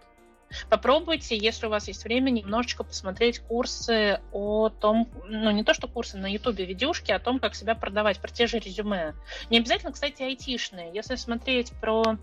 Попробуйте, 0.70 1.38
если 1.38 1.68
у 1.68 1.70
вас 1.70 1.88
есть 1.88 2.04
время, 2.04 2.32
немножечко 2.32 2.84
посмотреть 2.84 3.40
курсы 3.40 4.20
о 4.32 4.70
том, 4.70 5.08
ну 5.28 5.52
не 5.52 5.64
то 5.64 5.74
что 5.74 5.88
курсы 5.88 6.18
на 6.18 6.26
ютубе, 6.26 6.66
видюшки 6.66 7.12
о 7.12 7.20
том, 7.20 7.40
как 7.40 7.54
себя 7.54 7.76
продавать, 7.76 8.20
про 8.20 8.32
те 8.32 8.48
же 8.48 8.58
резюме. 8.58 9.14
Не 9.50 9.60
обязательно, 9.60 9.92
кстати, 9.92 10.24
айтишные. 10.24 10.92
Если 10.94 11.16
смотреть 11.16 11.72
про 11.80 12.18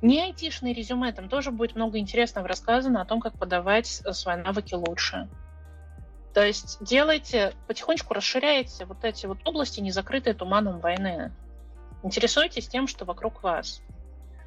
не 0.00 0.22
айтишные 0.22 0.72
резюме, 0.72 1.12
там 1.12 1.28
тоже 1.28 1.50
будет 1.50 1.74
много 1.74 1.98
интересного 1.98 2.46
рассказано 2.46 3.02
о 3.02 3.04
том, 3.04 3.20
как 3.20 3.38
подавать 3.38 3.86
свои 3.86 4.36
навыки 4.36 4.74
лучше. 4.74 5.28
То 6.32 6.46
есть 6.46 6.78
делайте, 6.80 7.54
потихонечку 7.66 8.14
расширяйте 8.14 8.84
вот 8.84 9.04
эти 9.04 9.26
вот 9.26 9.38
области, 9.44 9.80
не 9.80 9.90
закрытые 9.90 10.34
туманом 10.34 10.78
войны. 10.78 11.32
Интересуйтесь 12.02 12.68
тем, 12.68 12.86
что 12.86 13.04
вокруг 13.04 13.42
вас. 13.42 13.82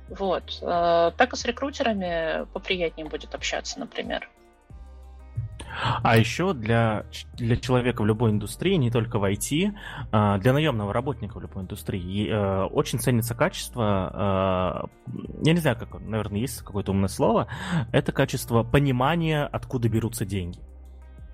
Вот. 0.10 0.60
Э, 0.62 1.12
так 1.16 1.34
и 1.34 1.36
с 1.36 1.46
рекрутерами 1.46 2.46
поприятнее 2.54 3.08
будет 3.08 3.34
общаться, 3.36 3.80
например. 3.80 4.30
А 6.04 6.18
еще 6.18 6.54
для, 6.54 7.06
для 7.34 7.56
человека 7.56 8.04
в 8.04 8.06
любой 8.06 8.32
индустрии, 8.32 8.76
не 8.76 8.92
только 8.92 9.18
в 9.18 9.24
IT, 9.24 9.74
а, 10.12 10.38
для 10.38 10.54
наемного 10.54 10.94
работника 10.94 11.38
в 11.38 11.42
любой 11.42 11.64
индустрии 11.64 12.30
э, 12.30 12.64
очень 12.66 13.00
ценится 13.00 13.34
качество, 13.34 14.88
э, 15.08 15.14
я 15.46 15.54
не 15.54 15.60
знаю, 15.60 15.78
как, 15.78 16.00
наверное, 16.00 16.40
есть 16.40 16.60
какое-то 16.60 16.92
умное 16.92 17.10
слово, 17.10 17.48
это 17.92 18.12
качество 18.12 18.64
понимания, 18.64 19.46
откуда 19.46 19.90
берутся 19.90 20.26
деньги 20.26 20.60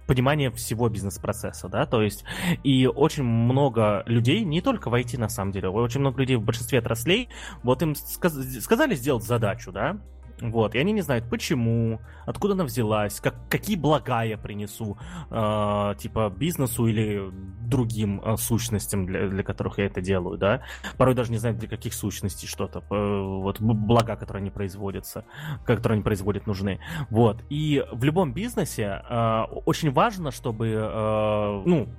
понимание 0.10 0.50
всего 0.50 0.90
бизнес-процесса, 0.90 1.70
да, 1.70 1.86
то 1.86 2.02
есть 2.02 2.26
и 2.64 2.88
очень 2.88 3.24
много 3.24 4.02
людей, 4.08 4.44
не 4.44 4.60
только 4.60 4.90
в 4.90 4.96
IT 4.96 5.20
на 5.20 5.30
самом 5.30 5.52
деле, 5.52 5.70
очень 5.70 6.00
много 6.00 6.20
людей 6.20 6.36
в 6.36 6.42
большинстве 6.42 6.80
отраслей, 6.80 7.30
вот 7.62 7.84
им 7.84 7.94
сказ- 7.94 8.60
сказали 8.60 8.96
сделать 8.96 9.24
задачу, 9.24 9.72
да, 9.72 10.02
вот, 10.42 10.76
и 10.76 10.80
они 10.80 10.92
не 10.92 11.02
знают, 11.02 11.30
почему, 11.30 12.00
откуда 12.26 12.54
она 12.54 12.64
взялась, 12.64 13.20
как, 13.20 13.36
какие 13.50 13.76
блага 13.76 14.24
я 14.24 14.38
принесу, 14.38 14.98
э, 15.30 15.96
типа, 15.98 16.34
бизнесу 16.36 16.88
или 16.88 17.30
другим 17.68 18.22
э, 18.24 18.38
сущностям, 18.38 19.06
для, 19.06 19.28
для 19.28 19.44
которых 19.44 19.78
я 19.78 19.86
это 19.86 20.02
делаю, 20.02 20.38
да. 20.38 20.62
Порой 20.98 21.16
даже 21.16 21.32
не 21.32 21.38
знают, 21.38 21.60
для 21.60 21.68
каких 21.68 21.94
сущностей 21.94 22.48
что-то, 22.48 22.80
э, 22.80 23.22
вот, 23.42 23.60
блага, 23.60 24.16
которые 24.16 24.42
они 24.42 24.52
производятся, 24.52 25.26
которые 25.66 25.98
они 25.98 26.04
производят, 26.04 26.48
нужны. 26.48 26.80
Вот, 27.10 27.44
и 27.50 27.84
в 27.92 28.04
любом 28.04 28.34
бизнесе 28.34 29.02
э, 29.10 29.42
очень 29.66 29.92
важно, 29.92 30.32
чтобы, 30.32 30.68
э, 30.70 31.62
ну, 31.66 31.90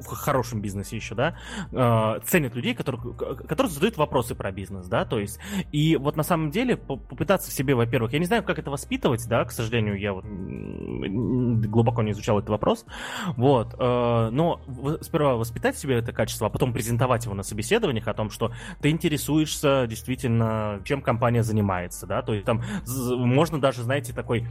в 0.00 0.06
хорошем 0.14 0.60
бизнесе 0.60 0.96
еще, 0.96 1.14
да, 1.14 1.36
э, 1.72 2.20
ценят 2.24 2.54
людей, 2.54 2.74
которые, 2.74 3.14
которые 3.14 3.70
задают 3.70 3.96
вопросы 3.96 4.34
про 4.34 4.52
бизнес, 4.52 4.86
да, 4.86 5.04
то 5.04 5.18
есть, 5.18 5.38
и 5.72 5.96
вот 5.96 6.16
на 6.16 6.22
самом 6.22 6.50
деле 6.50 6.76
попытаться 6.76 7.50
в 7.50 7.54
себе, 7.54 7.74
во-первых, 7.74 8.12
я 8.12 8.18
не 8.18 8.24
знаю, 8.24 8.42
как 8.42 8.58
это 8.58 8.70
воспитывать, 8.70 9.26
да, 9.28 9.44
к 9.44 9.52
сожалению, 9.52 9.98
я 9.98 10.12
вот 10.12 10.24
глубоко 10.24 12.02
не 12.02 12.12
изучал 12.12 12.38
этот 12.38 12.50
вопрос, 12.50 12.84
вот, 13.36 13.74
э, 13.78 14.28
но 14.30 14.60
сперва 15.00 15.36
воспитать 15.36 15.76
в 15.76 15.78
себе 15.78 15.96
это 15.96 16.12
качество, 16.12 16.46
а 16.46 16.50
потом 16.50 16.72
презентовать 16.72 17.24
его 17.24 17.34
на 17.34 17.42
собеседованиях 17.42 18.08
о 18.08 18.14
том, 18.14 18.30
что 18.30 18.52
ты 18.80 18.90
интересуешься 18.90 19.86
действительно, 19.88 20.80
чем 20.84 21.02
компания 21.02 21.42
занимается, 21.42 22.06
да, 22.06 22.22
то 22.22 22.34
есть 22.34 22.46
там 22.46 22.62
можно 22.86 23.60
даже, 23.60 23.82
знаете, 23.82 24.12
такой 24.12 24.46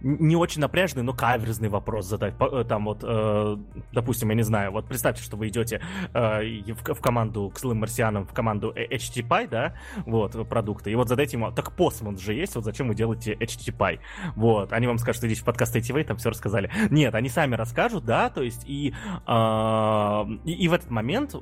не 0.00 0.36
очень 0.36 0.60
напряжный, 0.60 1.02
но 1.02 1.12
каверзный 1.12 1.68
вопрос 1.68 2.06
задать. 2.06 2.34
Э, 2.40 2.64
там 2.68 2.84
вот, 2.84 3.00
э, 3.02 3.56
допустим, 3.92 4.28
я 4.28 4.34
не 4.34 4.42
знаю, 4.42 4.70
вот 4.72 4.86
представьте, 4.86 5.22
что 5.22 5.36
вы 5.36 5.48
идете 5.48 5.80
э, 6.14 6.72
в, 6.72 6.94
в 6.94 7.00
команду 7.00 7.50
к 7.54 7.58
злым 7.58 7.78
марсианам, 7.78 8.26
в 8.26 8.32
команду 8.32 8.72
HTPy, 8.74 9.48
да, 9.48 9.74
вот, 10.06 10.48
продукты, 10.48 10.92
и 10.92 10.94
вот 10.94 11.08
задайте 11.08 11.36
ему, 11.36 11.50
так 11.52 11.72
Postman 11.76 12.18
же 12.18 12.34
есть, 12.34 12.54
вот 12.54 12.64
зачем 12.64 12.88
вы 12.88 12.94
делаете 12.94 13.34
HTPy? 13.34 13.98
Вот, 14.36 14.72
они 14.72 14.86
вам 14.86 14.98
скажут, 14.98 15.24
идите 15.24 15.42
в 15.42 15.44
подкаст 15.44 15.74
ATV, 15.74 16.04
там 16.04 16.16
все 16.16 16.30
рассказали. 16.30 16.70
Нет, 16.90 17.14
они 17.14 17.28
сами 17.28 17.54
расскажут, 17.54 18.04
да, 18.04 18.30
то 18.30 18.42
есть 18.42 18.64
и, 18.66 18.94
э, 19.26 20.24
и, 20.44 20.52
и 20.52 20.68
в 20.68 20.72
этот 20.72 20.90
момент, 20.90 21.34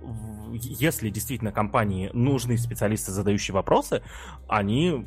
если 0.53 1.11
действительно 1.11 1.53
компании 1.53 2.11
нужны 2.15 2.57
специалисты, 2.57 3.13
задающие 3.13 3.55
вопросы, 3.55 4.03
они 4.49 5.07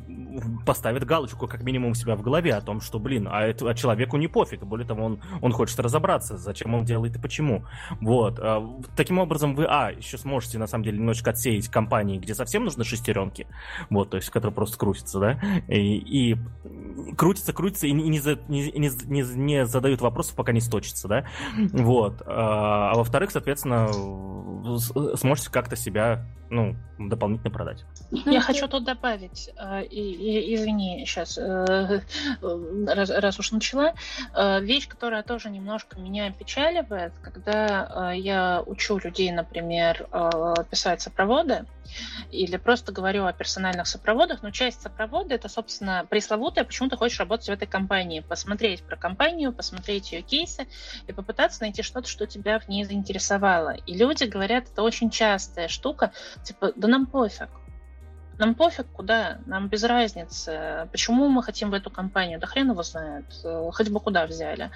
поставят 0.64 1.04
галочку 1.04 1.48
как 1.48 1.62
минимум 1.62 1.92
у 1.92 1.94
себя 1.94 2.14
в 2.14 2.22
голове 2.22 2.54
о 2.54 2.60
том, 2.60 2.80
что, 2.80 2.98
блин, 2.98 3.28
а, 3.30 3.39
это, 3.46 3.68
а 3.68 3.74
человеку 3.74 4.16
не 4.16 4.28
пофиг, 4.28 4.62
более 4.62 4.86
того, 4.86 5.04
он, 5.04 5.22
он 5.40 5.52
хочет 5.52 5.78
разобраться, 5.80 6.36
зачем 6.36 6.74
он 6.74 6.84
делает 6.84 7.16
и 7.16 7.20
почему. 7.20 7.64
Вот. 8.00 8.38
А, 8.38 8.62
таким 8.96 9.18
образом, 9.18 9.54
вы, 9.54 9.66
а, 9.68 9.90
еще 9.90 10.18
сможете, 10.18 10.58
на 10.58 10.66
самом 10.66 10.84
деле, 10.84 10.98
немножечко 10.98 11.30
отсеять 11.30 11.68
компании, 11.68 12.18
где 12.18 12.34
совсем 12.34 12.64
нужны 12.64 12.84
шестеренки, 12.84 13.46
вот, 13.88 14.10
то 14.10 14.16
есть, 14.16 14.30
которые 14.30 14.54
просто 14.54 14.78
крутятся, 14.78 15.18
да, 15.20 15.40
и, 15.68 16.32
и 16.32 16.36
крутятся, 17.16 17.52
крутятся 17.52 17.86
и, 17.86 17.92
не, 17.92 18.08
не, 18.08 18.20
не, 18.48 18.72
не, 18.78 19.36
не 19.36 19.66
задают 19.66 20.00
вопросов, 20.00 20.34
пока 20.34 20.52
не 20.52 20.60
сточатся, 20.60 21.08
да, 21.08 21.24
вот. 21.72 22.22
А, 22.26 22.92
а 22.92 22.94
во-вторых, 22.94 23.30
соответственно, 23.30 23.88
сможете 25.16 25.50
как-то 25.50 25.76
себя 25.76 26.26
ну, 26.50 26.76
дополнительно 26.98 27.50
продать. 27.50 27.84
Я 28.10 28.40
хочу 28.40 28.68
тут 28.68 28.84
добавить, 28.84 29.50
э, 29.56 29.84
и, 29.84 30.00
и, 30.00 30.54
извини, 30.56 31.04
сейчас, 31.06 31.38
э, 31.38 32.00
раз, 32.42 33.10
раз 33.10 33.38
уж 33.38 33.52
начала, 33.52 33.94
э, 34.34 34.60
вещь, 34.60 34.88
которая 34.88 35.22
тоже 35.22 35.48
немножко 35.48 35.98
меня 35.98 36.30
печаливает, 36.32 37.12
когда 37.22 38.12
я 38.12 38.62
учу 38.66 38.98
людей, 38.98 39.30
например, 39.30 40.08
писать 40.70 41.00
сопроводы, 41.00 41.66
или 42.30 42.56
просто 42.56 42.92
говорю 42.92 43.26
о 43.26 43.32
персональных 43.32 43.86
сопроводах, 43.86 44.42
но 44.42 44.50
часть 44.50 44.82
сопровода 44.82 45.34
это, 45.34 45.48
собственно, 45.48 46.06
пресловутая, 46.08 46.64
почему 46.64 46.88
ты 46.88 46.96
хочешь 46.96 47.18
работать 47.18 47.46
в 47.46 47.52
этой 47.52 47.66
компании, 47.66 48.20
посмотреть 48.20 48.82
про 48.82 48.96
компанию, 48.96 49.52
посмотреть 49.52 50.12
ее 50.12 50.22
кейсы 50.22 50.66
и 51.06 51.12
попытаться 51.12 51.62
найти 51.62 51.82
что-то, 51.82 52.08
что 52.08 52.26
тебя 52.26 52.58
в 52.58 52.68
ней 52.68 52.84
заинтересовало. 52.84 53.70
И 53.86 53.96
люди 53.96 54.24
говорят, 54.24 54.68
это 54.70 54.82
очень 54.82 55.10
частая 55.10 55.68
штука, 55.68 56.12
типа, 56.42 56.72
да 56.76 56.88
нам 56.88 57.06
пофиг, 57.06 57.48
нам 58.40 58.54
пофиг 58.54 58.86
куда, 58.92 59.38
нам 59.44 59.68
без 59.68 59.84
разницы. 59.84 60.88
Почему 60.92 61.28
мы 61.28 61.42
хотим 61.42 61.70
в 61.70 61.74
эту 61.74 61.90
компанию? 61.90 62.40
Да 62.40 62.46
хрен 62.46 62.70
его 62.70 62.82
знает. 62.82 63.26
Хоть 63.72 63.90
бы 63.90 64.00
куда 64.00 64.26
взяли. 64.26 64.70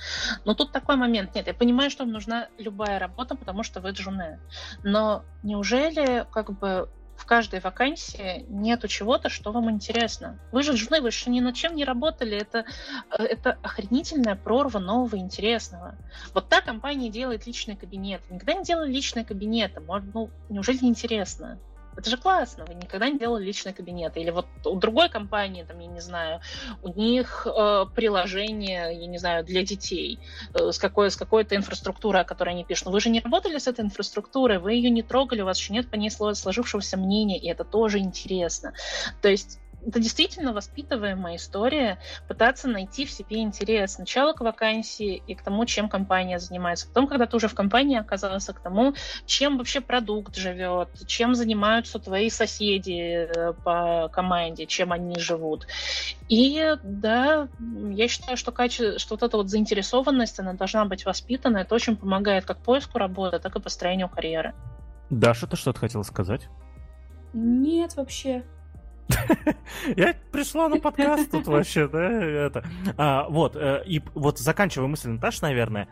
Но 0.44 0.54
тут 0.54 0.70
такой 0.70 0.96
момент. 0.96 1.34
Нет, 1.34 1.46
я 1.46 1.54
понимаю, 1.54 1.90
что 1.90 2.04
нужна 2.04 2.48
любая 2.58 2.98
работа, 2.98 3.34
потому 3.36 3.62
что 3.62 3.80
вы 3.80 3.90
джуны. 3.90 4.38
Но 4.82 5.24
неужели 5.42 6.26
как 6.30 6.52
бы 6.58 6.90
в 7.16 7.26
каждой 7.26 7.60
вакансии 7.60 8.44
нету 8.48 8.88
чего-то, 8.88 9.28
что 9.28 9.52
вам 9.52 9.70
интересно. 9.70 10.38
Вы 10.52 10.62
же 10.62 10.74
джуны, 10.74 11.00
вы 11.00 11.10
же 11.10 11.30
ни 11.30 11.40
над 11.40 11.54
чем 11.54 11.74
не 11.74 11.84
работали. 11.84 12.36
Это, 12.36 12.64
это 13.10 13.58
охренительная 13.62 14.36
прорва 14.36 14.78
нового 14.78 15.16
интересного. 15.16 15.94
Вот 16.32 16.48
та 16.48 16.60
компания 16.60 17.10
делает 17.10 17.46
личный 17.46 17.76
кабинет. 17.76 18.20
Никогда 18.30 18.54
не 18.54 18.64
делали 18.64 18.92
личные 18.92 19.24
кабинеты. 19.24 19.80
Может, 19.80 20.12
ну, 20.14 20.30
неужели 20.48 20.78
не 20.82 20.88
интересно? 20.88 21.58
Это 21.96 22.10
же 22.10 22.16
классно, 22.16 22.64
вы 22.64 22.74
никогда 22.74 23.08
не 23.08 23.18
делали 23.18 23.44
личный 23.44 23.72
кабинет. 23.72 24.16
Или 24.16 24.30
вот 24.30 24.46
у 24.64 24.76
другой 24.76 25.08
компании, 25.08 25.64
там, 25.64 25.78
я 25.78 25.86
не 25.86 26.00
знаю, 26.00 26.40
у 26.82 26.88
них 26.88 27.46
э, 27.46 27.84
приложение, 27.94 28.98
я 29.00 29.06
не 29.06 29.18
знаю, 29.18 29.44
для 29.44 29.62
детей 29.62 30.18
э, 30.54 30.72
с, 30.72 30.78
какой, 30.78 31.10
с 31.10 31.16
какой-то 31.16 31.56
инфраструктурой, 31.56 32.22
о 32.22 32.24
которой 32.24 32.50
они 32.50 32.64
пишут. 32.64 32.86
Но 32.86 32.92
вы 32.92 33.00
же 33.00 33.10
не 33.10 33.20
работали 33.20 33.58
с 33.58 33.66
этой 33.66 33.84
инфраструктурой, 33.84 34.58
вы 34.58 34.74
ее 34.74 34.90
не 34.90 35.02
трогали, 35.02 35.42
у 35.42 35.46
вас 35.46 35.58
еще 35.58 35.72
нет 35.72 35.90
по 35.90 35.96
ней 35.96 36.10
сложившегося 36.10 36.96
мнения, 36.96 37.38
и 37.38 37.48
это 37.48 37.64
тоже 37.64 37.98
интересно. 37.98 38.72
То 39.22 39.28
есть 39.28 39.60
это 39.86 40.00
действительно 40.00 40.52
воспитываемая 40.52 41.36
история, 41.36 41.98
пытаться 42.28 42.68
найти 42.68 43.04
в 43.04 43.10
себе 43.10 43.40
интерес 43.40 43.94
сначала 43.94 44.32
к 44.32 44.40
вакансии 44.40 45.22
и 45.26 45.34
к 45.34 45.42
тому, 45.42 45.64
чем 45.66 45.88
компания 45.88 46.38
занимается. 46.38 46.88
Потом, 46.88 47.06
когда 47.06 47.26
ты 47.26 47.36
уже 47.36 47.48
в 47.48 47.54
компании 47.54 47.98
оказался, 47.98 48.52
к 48.52 48.60
тому, 48.60 48.94
чем 49.26 49.58
вообще 49.58 49.80
продукт 49.80 50.36
живет, 50.36 50.88
чем 51.06 51.34
занимаются 51.34 51.98
твои 51.98 52.30
соседи 52.30 53.28
э, 53.28 53.52
по 53.64 54.08
команде, 54.12 54.66
чем 54.66 54.92
они 54.92 55.18
живут. 55.18 55.66
И 56.28 56.76
да, 56.82 57.48
я 57.90 58.08
считаю, 58.08 58.36
что, 58.36 58.52
каче... 58.52 58.98
что 58.98 59.14
вот 59.14 59.22
эта 59.22 59.36
вот 59.36 59.48
заинтересованность, 59.48 60.38
она 60.40 60.54
должна 60.54 60.84
быть 60.84 61.04
воспитана. 61.04 61.58
Это 61.58 61.74
очень 61.74 61.96
помогает 61.96 62.44
как 62.44 62.58
поиску 62.58 62.98
работы, 62.98 63.38
так 63.38 63.54
и 63.56 63.60
построению 63.60 64.08
карьеры. 64.08 64.54
Даша, 65.10 65.46
ты 65.46 65.56
что-то 65.56 65.80
хотела 65.80 66.02
сказать? 66.02 66.48
Нет, 67.32 67.96
вообще. 67.96 68.44
Я 69.96 70.14
пришла 70.32 70.68
на 70.68 70.78
подкаст 70.78 71.30
тут 71.30 71.46
вообще, 71.46 71.88
да, 71.88 72.00
это. 72.00 72.64
А, 72.96 73.28
вот, 73.28 73.56
э, 73.56 73.82
и 73.86 74.02
вот 74.14 74.38
заканчивая 74.38 74.88
мысль 74.88 75.10
Наташи, 75.10 75.40
наверное, 75.42 75.88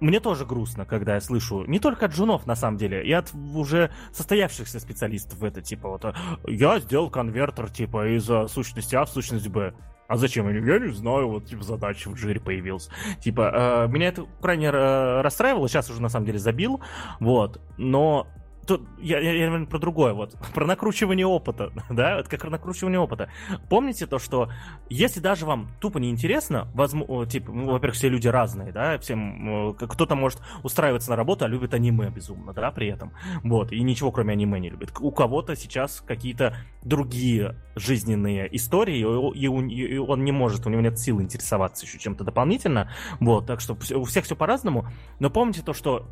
мне 0.00 0.20
тоже 0.20 0.44
грустно, 0.44 0.84
когда 0.84 1.14
я 1.14 1.20
слышу, 1.20 1.64
не 1.64 1.80
только 1.80 2.06
от 2.06 2.12
джунов, 2.12 2.46
на 2.46 2.54
самом 2.54 2.76
деле, 2.76 3.04
и 3.04 3.12
от 3.12 3.32
уже 3.34 3.90
состоявшихся 4.12 4.78
специалистов, 4.78 5.42
это 5.42 5.60
типа 5.62 5.88
вот, 5.88 6.04
я 6.46 6.78
сделал 6.78 7.10
конвертер, 7.10 7.70
типа, 7.70 8.08
из 8.08 8.24
сущности 8.52 8.94
А 8.94 9.04
в 9.04 9.08
сущность 9.08 9.48
Б. 9.48 9.74
А 10.08 10.16
зачем? 10.16 10.48
Я 10.48 10.78
не 10.78 10.92
знаю, 10.92 11.28
вот, 11.28 11.46
типа, 11.46 11.62
задача 11.62 12.08
в 12.08 12.16
жире 12.16 12.40
появилась. 12.40 12.88
Типа, 13.20 13.86
э, 13.86 13.92
меня 13.92 14.08
это 14.08 14.24
крайне 14.40 14.68
э, 14.68 15.20
расстраивало, 15.20 15.68
сейчас 15.68 15.90
уже, 15.90 16.00
на 16.00 16.08
самом 16.08 16.24
деле, 16.24 16.38
забил, 16.38 16.80
вот, 17.20 17.60
но 17.76 18.26
тут 18.68 18.86
я, 18.98 19.18
я, 19.18 19.32
я 19.32 19.66
про 19.66 19.78
другое, 19.78 20.12
вот, 20.12 20.36
про 20.54 20.66
накручивание 20.66 21.26
опыта, 21.26 21.72
да, 21.90 22.20
это 22.20 22.28
как 22.28 22.44
накручивание 22.44 23.00
опыта. 23.00 23.30
Помните 23.68 24.06
то, 24.06 24.18
что 24.18 24.50
если 24.88 25.20
даже 25.20 25.46
вам 25.46 25.70
тупо 25.80 25.98
не 25.98 26.10
интересно, 26.10 26.68
возможно, 26.74 27.26
типа, 27.26 27.50
ну, 27.50 27.72
во-первых, 27.72 27.96
все 27.96 28.08
люди 28.08 28.28
разные, 28.28 28.70
да, 28.70 28.98
всем, 28.98 29.74
кто-то 29.74 30.14
может 30.14 30.40
устраиваться 30.62 31.10
на 31.10 31.16
работу, 31.16 31.44
а 31.44 31.48
любит 31.48 31.74
аниме 31.74 32.10
безумно, 32.10 32.52
да, 32.52 32.70
при 32.70 32.88
этом, 32.88 33.12
вот, 33.42 33.72
и 33.72 33.80
ничего 33.82 34.12
кроме 34.12 34.34
аниме 34.34 34.60
не 34.60 34.70
любит. 34.70 34.92
У 35.00 35.10
кого-то 35.10 35.56
сейчас 35.56 36.02
какие-то 36.06 36.56
другие 36.82 37.56
жизненные 37.74 38.54
истории, 38.54 38.98
и, 38.98 39.46
и, 39.46 39.94
и 39.94 39.96
он 39.96 40.24
не 40.24 40.32
может, 40.32 40.66
у 40.66 40.70
него 40.70 40.82
нет 40.82 40.98
сил 40.98 41.20
интересоваться 41.22 41.86
еще 41.86 41.98
чем-то 41.98 42.22
дополнительно, 42.22 42.90
вот, 43.18 43.46
так 43.46 43.60
что 43.60 43.78
у 43.94 44.04
всех 44.04 44.26
все 44.26 44.36
по-разному, 44.36 44.86
но 45.20 45.30
помните 45.30 45.62
то, 45.62 45.72
что 45.72 46.06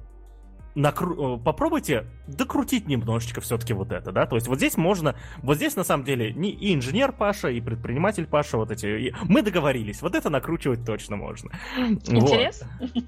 накру... 0.77 1.37
Э, 1.37 1.43
попробуйте 1.43 2.07
докрутить 2.29 2.87
немножечко 2.87 3.41
все-таки 3.41 3.73
вот 3.73 3.91
это, 3.91 4.13
да, 4.13 4.27
то 4.27 4.37
есть 4.37 4.47
вот 4.47 4.59
здесь 4.59 4.77
можно, 4.77 5.17
вот 5.39 5.57
здесь 5.57 5.75
на 5.75 5.83
самом 5.83 6.05
деле 6.05 6.33
не 6.33 6.51
и 6.51 6.75
инженер 6.75 7.13
Паша, 7.13 7.49
и 7.49 7.61
предприниматель 7.61 8.27
Паша, 8.27 8.59
вот 8.59 8.71
эти, 8.71 8.87
и... 8.87 9.15
мы 9.25 9.43
договорились, 9.43 10.03
вот 10.03 10.15
это 10.15 10.31
накручивать 10.31 10.85
точно 10.85 11.17
можно. 11.17 11.51
Интерес? 11.77 12.63
Вот. 12.79 13.05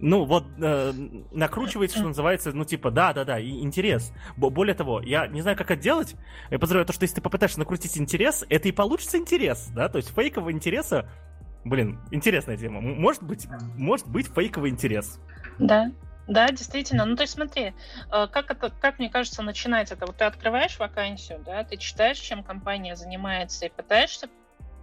Ну, 0.00 0.24
вот 0.26 0.44
э, 0.58 0.92
накручивается, 1.32 1.98
что 1.98 2.08
называется, 2.08 2.52
ну, 2.52 2.64
типа, 2.64 2.92
да-да-да, 2.92 3.40
и 3.40 3.62
интерес. 3.62 4.12
Более 4.36 4.74
того, 4.74 5.00
я 5.00 5.26
не 5.26 5.40
знаю, 5.40 5.56
как 5.56 5.72
это 5.72 5.82
делать. 5.82 6.14
Я 6.50 6.58
подозреваю 6.58 6.86
то, 6.86 6.92
что 6.92 7.02
если 7.02 7.16
ты 7.16 7.20
попытаешься 7.20 7.58
накрутить 7.58 7.98
интерес, 7.98 8.44
это 8.48 8.68
и 8.68 8.72
получится 8.72 9.18
интерес, 9.18 9.68
да, 9.74 9.88
то 9.88 9.96
есть 9.96 10.14
фейкового 10.14 10.52
интереса, 10.52 11.10
блин, 11.64 11.98
интересная 12.12 12.56
тема. 12.56 12.80
Может 12.80 13.24
быть, 13.24 13.48
может 13.76 14.06
быть 14.06 14.28
фейковый 14.28 14.70
интерес. 14.70 15.18
Да, 15.58 15.90
да, 16.28 16.48
действительно. 16.50 17.06
Ну, 17.06 17.16
то 17.16 17.22
есть 17.22 17.32
смотри, 17.32 17.72
э, 18.12 18.26
как 18.30 18.50
это, 18.50 18.70
как 18.70 18.98
мне 18.98 19.08
кажется, 19.08 19.42
начинается 19.42 19.94
это? 19.94 20.06
Вот 20.06 20.18
ты 20.18 20.24
открываешь 20.24 20.78
вакансию, 20.78 21.42
да, 21.44 21.64
ты 21.64 21.78
читаешь, 21.78 22.18
чем 22.18 22.44
компания 22.44 22.96
занимается, 22.96 23.66
и 23.66 23.70
пытаешься 23.70 24.28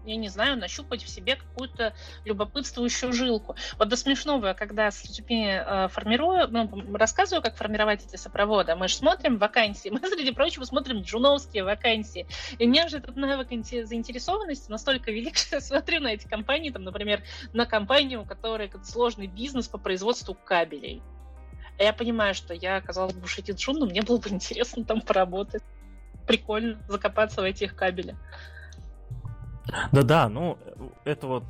я 0.05 0.17
не 0.17 0.29
знаю, 0.29 0.57
нащупать 0.57 1.03
в 1.03 1.09
себе 1.09 1.35
какую-то 1.35 1.95
любопытствующую 2.25 3.11
жилку. 3.11 3.55
Вот 3.79 3.89
до 3.89 3.97
смешного, 3.97 4.53
когда 4.53 4.91
с 4.91 5.03
людьми 5.03 5.47
э, 5.47 5.87
формирую, 5.87 6.47
ну, 6.49 6.95
рассказываю, 6.95 7.41
как 7.41 7.55
формировать 7.55 8.05
эти 8.05 8.15
сопроводы, 8.15 8.75
мы 8.75 8.87
же 8.87 8.95
смотрим 8.95 9.39
вакансии, 9.39 9.89
мы, 9.91 9.99
среди 10.07 10.31
прочего, 10.31 10.63
смотрим 10.63 11.01
джуновские 11.01 11.63
вакансии. 11.63 12.27
И 12.59 12.65
у 12.65 12.69
меня 12.69 12.87
же 12.87 12.97
этот 12.97 13.15
навык 13.15 13.47
заинтересованности 13.49 14.69
настолько 14.69 15.11
велик, 15.11 15.37
что 15.37 15.55
я 15.55 15.61
смотрю 15.61 16.01
на 16.01 16.09
эти 16.09 16.27
компании, 16.27 16.69
там, 16.69 16.83
например, 16.83 17.23
на 17.53 17.65
компанию, 17.65 18.21
у 18.21 18.25
которой 18.25 18.71
сложный 18.83 19.27
бизнес 19.27 19.67
по 19.67 19.77
производству 19.79 20.35
кабелей. 20.35 21.01
А 21.77 21.83
я 21.83 21.93
понимаю, 21.93 22.33
что 22.33 22.53
я 22.53 22.77
оказалась 22.77 23.15
бы 23.15 23.27
Шитиджун, 23.27 23.79
но 23.79 23.85
мне 23.85 24.01
было 24.01 24.17
бы 24.17 24.29
интересно 24.31 24.83
там 24.85 25.01
поработать. 25.01 25.63
Прикольно 26.25 26.81
закопаться 26.87 27.41
в 27.41 27.43
этих 27.43 27.75
кабелях. 27.75 28.15
Да-да, 29.91 30.29
ну, 30.29 30.57
это 31.05 31.27
вот, 31.27 31.43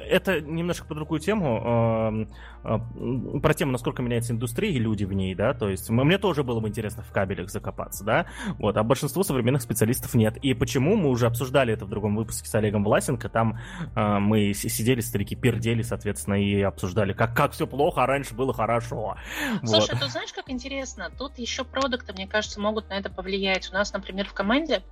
это 0.00 0.40
немножко 0.40 0.86
по 0.86 0.94
другую 0.94 1.20
тему, 1.20 2.26
э, 2.64 2.68
э, 2.68 3.38
про 3.40 3.54
тему, 3.54 3.72
насколько 3.72 4.02
меняется 4.02 4.32
индустрия 4.32 4.70
и 4.70 4.78
люди 4.78 5.04
в 5.04 5.12
ней, 5.12 5.34
да, 5.34 5.52
то 5.52 5.68
есть 5.68 5.90
мне 5.90 6.18
тоже 6.18 6.42
было 6.42 6.60
бы 6.60 6.68
интересно 6.68 7.02
в 7.02 7.10
кабелях 7.12 7.50
закопаться, 7.50 8.04
да, 8.04 8.26
вот, 8.58 8.76
а 8.76 8.82
большинству 8.82 9.22
современных 9.22 9.62
специалистов 9.62 10.14
нет. 10.14 10.36
И 10.38 10.54
почему, 10.54 10.96
мы 10.96 11.10
уже 11.10 11.26
обсуждали 11.26 11.74
это 11.74 11.84
в 11.84 11.88
другом 11.88 12.16
выпуске 12.16 12.48
с 12.48 12.54
Олегом 12.54 12.84
Власенко, 12.84 13.28
там 13.28 13.58
э, 13.94 14.18
мы 14.18 14.52
сидели, 14.54 15.00
старики, 15.00 15.36
пердели, 15.36 15.82
соответственно, 15.82 16.42
и 16.42 16.60
обсуждали, 16.62 17.12
как, 17.12 17.36
как 17.36 17.52
все 17.52 17.66
плохо, 17.66 18.04
а 18.04 18.06
раньше 18.06 18.34
было 18.34 18.54
хорошо. 18.54 19.16
Слушай, 19.64 19.92
вот. 19.92 20.00
тут 20.00 20.10
знаешь, 20.10 20.32
как 20.32 20.50
интересно, 20.50 21.10
тут 21.16 21.38
еще 21.38 21.64
продукты, 21.64 22.12
мне 22.12 22.26
кажется, 22.26 22.60
могут 22.60 22.88
на 22.88 22.94
это 22.94 23.10
повлиять. 23.10 23.70
У 23.70 23.74
нас, 23.74 23.92
например, 23.92 24.26
в 24.26 24.32
команде 24.32 24.82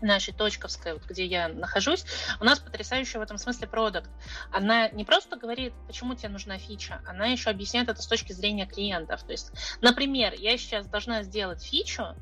нашей 0.00 0.34
точковской, 0.34 0.94
вот 0.94 1.04
где 1.04 1.24
я 1.24 1.48
нахожусь, 1.48 2.04
у 2.40 2.44
нас 2.44 2.58
потрясающий 2.58 3.18
в 3.18 3.22
этом 3.22 3.38
смысле 3.38 3.66
продукт. 3.66 4.10
Она 4.50 4.88
не 4.90 5.04
просто 5.04 5.36
говорит, 5.36 5.72
почему 5.86 6.14
тебе 6.14 6.28
нужна 6.28 6.58
фича, 6.58 7.00
она 7.06 7.26
еще 7.26 7.50
объясняет 7.50 7.88
это 7.88 8.02
с 8.02 8.06
точки 8.06 8.32
зрения 8.32 8.66
клиентов. 8.66 9.22
То 9.22 9.32
есть, 9.32 9.52
например, 9.80 10.34
я 10.34 10.56
сейчас 10.58 10.86
должна 10.86 11.22
сделать 11.22 11.62
фичу, 11.62 12.14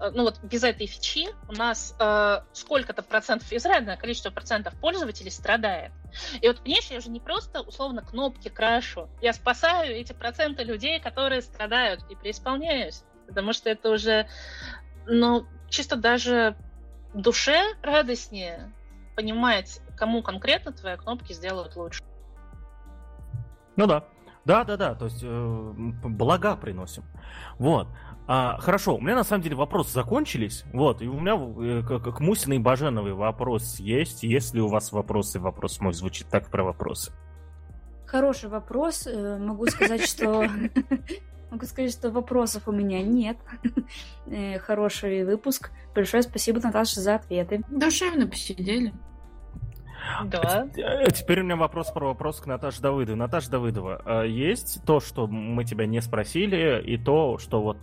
э, 0.00 0.10
ну 0.12 0.24
вот 0.24 0.42
без 0.42 0.64
этой 0.64 0.86
фичи 0.86 1.28
у 1.48 1.52
нас 1.52 1.94
э, 1.98 2.40
сколько-то 2.52 3.02
процентов, 3.02 3.52
изрядное 3.52 3.96
количество 3.96 4.30
процентов 4.30 4.74
пользователей 4.80 5.30
страдает. 5.30 5.92
И 6.40 6.46
вот, 6.46 6.60
понимаешь, 6.60 6.90
я 6.90 7.00
же 7.00 7.10
не 7.10 7.20
просто 7.20 7.60
условно 7.62 8.02
кнопки 8.02 8.48
крашу, 8.48 9.08
я 9.22 9.32
спасаю 9.32 9.96
эти 9.96 10.12
проценты 10.12 10.62
людей, 10.62 11.00
которые 11.00 11.42
страдают, 11.42 12.02
и 12.10 12.14
преисполняюсь. 12.14 13.02
Потому 13.26 13.54
что 13.54 13.70
это 13.70 13.88
уже, 13.88 14.28
ну, 15.06 15.46
чисто 15.70 15.96
даже 15.96 16.56
душе 17.14 17.60
радостнее 17.82 18.72
понимать, 19.16 19.80
кому 19.96 20.22
конкретно 20.22 20.72
твои 20.72 20.96
кнопки 20.96 21.32
сделают 21.32 21.76
лучше. 21.76 22.02
Ну 23.76 23.86
да. 23.86 24.04
Да, 24.44 24.62
да, 24.64 24.76
да, 24.76 24.94
то 24.94 25.06
есть 25.06 25.22
э, 25.22 25.72
блага 26.04 26.54
приносим. 26.56 27.04
Вот. 27.58 27.88
А, 28.26 28.58
хорошо, 28.58 28.96
у 28.96 29.00
меня 29.00 29.16
на 29.16 29.24
самом 29.24 29.42
деле 29.42 29.56
вопросы 29.56 29.92
закончились. 29.92 30.64
Вот, 30.72 31.00
и 31.00 31.08
у 31.08 31.18
меня 31.18 31.34
э, 31.34 31.82
к, 31.82 32.12
к 32.16 32.20
Мусиной 32.20 32.56
и 32.56 32.60
Баженовой 32.60 33.14
вопрос 33.14 33.80
есть. 33.80 34.22
Есть 34.22 34.52
ли 34.54 34.60
у 34.60 34.68
вас 34.68 34.92
вопросы? 34.92 35.40
Вопрос 35.40 35.80
мой 35.80 35.94
звучит 35.94 36.28
так 36.28 36.50
про 36.50 36.62
вопросы. 36.62 37.12
Хороший 38.06 38.50
вопрос. 38.50 39.06
Э, 39.06 39.38
могу 39.38 39.66
сказать, 39.66 40.06
что 40.06 40.46
Могу 41.54 41.66
сказать, 41.66 41.92
что 41.92 42.10
вопросов 42.10 42.66
у 42.66 42.72
меня 42.72 43.00
нет. 43.00 43.36
Э, 44.26 44.58
хороший 44.58 45.22
выпуск. 45.22 45.70
Большое 45.94 46.22
спасибо, 46.22 46.58
Наташа, 46.58 46.98
за 47.00 47.16
ответы. 47.16 47.62
Душевно 47.68 48.26
посидели. 48.26 48.92
Да. 50.24 50.68
А 50.76 51.10
теперь 51.10 51.40
у 51.40 51.44
меня 51.44 51.56
вопрос 51.56 51.90
про 51.90 52.06
вопрос 52.06 52.40
к 52.40 52.46
Наташе 52.46 52.80
Давыдовой. 52.80 53.16
Наташа 53.16 53.50
Давыдова, 53.50 54.02
а 54.04 54.22
есть 54.22 54.80
то, 54.84 55.00
что 55.00 55.26
мы 55.26 55.64
тебя 55.64 55.86
не 55.86 56.00
спросили, 56.00 56.82
и 56.82 56.96
то, 56.96 57.38
что 57.38 57.62
вот 57.62 57.78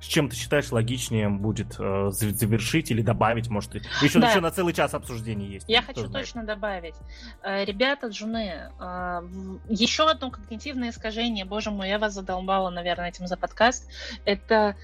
с 0.00 0.04
чем 0.04 0.28
ты 0.28 0.36
считаешь 0.36 0.70
логичнее 0.70 1.28
будет 1.28 1.76
э, 1.78 2.10
завершить 2.10 2.90
или 2.90 3.02
добавить, 3.02 3.48
может, 3.48 3.74
еще, 4.02 4.18
да. 4.18 4.30
еще 4.30 4.40
на 4.40 4.50
целый 4.50 4.72
час 4.72 4.94
обсуждений 4.94 5.46
есть. 5.46 5.68
Я 5.68 5.82
хочу 5.82 6.06
знает. 6.06 6.26
точно 6.26 6.44
добавить. 6.44 6.94
Э, 7.42 7.64
ребята, 7.64 8.08
джуны, 8.08 8.70
э, 8.78 9.22
еще 9.68 10.08
одно 10.08 10.30
когнитивное 10.30 10.90
искажение, 10.90 11.44
боже 11.44 11.70
мой, 11.70 11.88
я 11.88 11.98
вас 11.98 12.14
задолбала, 12.14 12.70
наверное, 12.70 13.08
этим 13.08 13.26
за 13.26 13.36
подкаст, 13.36 13.88
это 14.24 14.76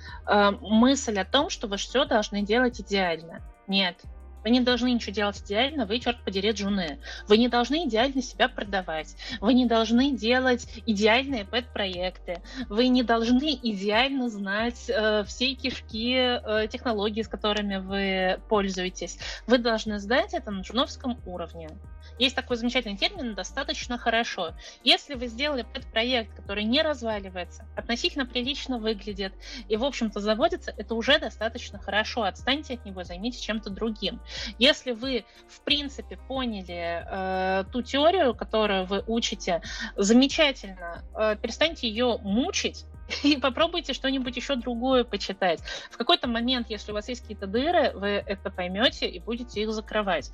мысль 0.61 1.19
о 1.19 1.25
том, 1.25 1.51
что 1.51 1.67
вы 1.67 1.77
все 1.77 2.05
должны 2.05 2.43
делать 2.43 2.81
идеально. 2.81 3.41
Нет, 3.67 4.03
вы 4.45 4.51
не 4.51 4.61
должны 4.61 4.93
ничего 4.93 5.13
делать 5.13 5.43
идеально, 5.45 5.87
вы, 5.87 5.99
черт 5.99 6.23
подери, 6.25 6.51
джуны. 6.51 6.99
Вы 7.29 7.39
не 7.39 7.49
должны 7.49 7.87
идеально 7.87 8.23
себя 8.23 8.49
продавать. 8.49 9.17
Вы 9.41 9.55
не 9.55 9.67
должны 9.67 10.13
делать 10.13 10.67
идеальные 10.87 11.45
пэт-проекты. 11.45 12.43
Вы 12.69 12.89
не 12.89 13.03
должны 13.03 13.55
идеально 13.63 14.29
знать 14.29 14.89
э, 14.89 15.25
все 15.25 15.55
кишки 15.55 16.15
э, 16.17 16.69
технологий, 16.69 17.23
с 17.23 17.29
которыми 17.29 17.77
вы 17.77 18.41
пользуетесь. 18.49 19.19
Вы 19.47 19.59
должны 19.59 19.99
знать 19.99 20.35
это 20.35 20.51
на 20.51 20.63
джуновском 20.63 21.19
уровне. 21.27 21.71
Есть 22.19 22.37
такой 22.37 22.57
замечательный 22.57 22.97
термин 22.97 23.35
«достаточно 23.35 23.99
хорошо». 23.99 24.55
Если 24.85 25.15
вы 25.15 25.27
сделали 25.27 25.63
пэт-проект, 25.63 26.35
который 26.35 26.65
не 26.65 26.83
разваливается, 26.83 27.67
относительно 27.77 28.27
прилично 28.27 28.79
выглядит 28.79 29.33
и, 29.69 29.77
в 29.77 29.85
общем-то, 29.85 30.21
заводится, 30.21 30.75
это 30.77 30.95
уже 30.95 31.19
достаточно 31.19 31.79
хорошо. 31.79 32.23
Отстаньте 32.23 32.75
от 32.75 32.85
него, 32.85 33.05
займитесь 33.05 33.41
чем-то 33.41 33.71
другим. 33.71 34.21
Если 34.59 34.93
вы, 34.93 35.25
в 35.49 35.61
принципе, 35.63 36.17
поняли 36.17 37.05
э, 37.05 37.65
ту 37.73 37.83
теорию, 37.83 38.35
которую 38.35 38.85
вы 38.87 39.03
учите, 39.07 39.63
замечательно, 39.97 41.03
э, 41.15 41.37
перестаньте 41.41 41.89
ее 41.89 42.19
мучить, 42.23 42.85
и 43.23 43.37
попробуйте 43.37 43.93
что-нибудь 43.93 44.37
еще 44.37 44.57
другое 44.57 45.05
почитать. 45.05 45.61
В 45.91 45.97
какой-то 45.97 46.29
момент, 46.29 46.71
если 46.71 46.93
у 46.93 46.95
вас 46.95 47.09
есть 47.09 47.23
какие-то 47.23 47.47
дыры, 47.47 47.93
вы 47.95 48.09
это 48.09 48.51
поймете 48.51 49.09
и 49.09 49.19
будете 49.21 49.63
их 49.63 49.73
закрывать. 49.73 50.31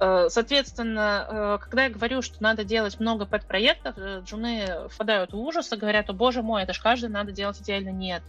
Э, 0.00 0.28
соответственно, 0.28 1.26
э, 1.28 1.58
когда 1.62 1.84
я 1.84 1.90
говорю, 1.90 2.22
что 2.22 2.42
надо 2.42 2.64
делать 2.64 3.00
много 3.00 3.26
подпроектов, 3.26 3.94
э, 3.96 4.22
джуны 4.24 4.88
впадают 4.90 5.32
в 5.32 5.38
ужас 5.38 5.72
и 5.72 5.76
говорят, 5.76 6.10
о 6.10 6.12
боже 6.12 6.42
мой, 6.42 6.62
это 6.62 6.72
же 6.72 6.82
каждый 6.82 7.10
надо 7.10 7.32
делать 7.32 7.60
идеально. 7.60 7.90
Нет. 7.90 8.22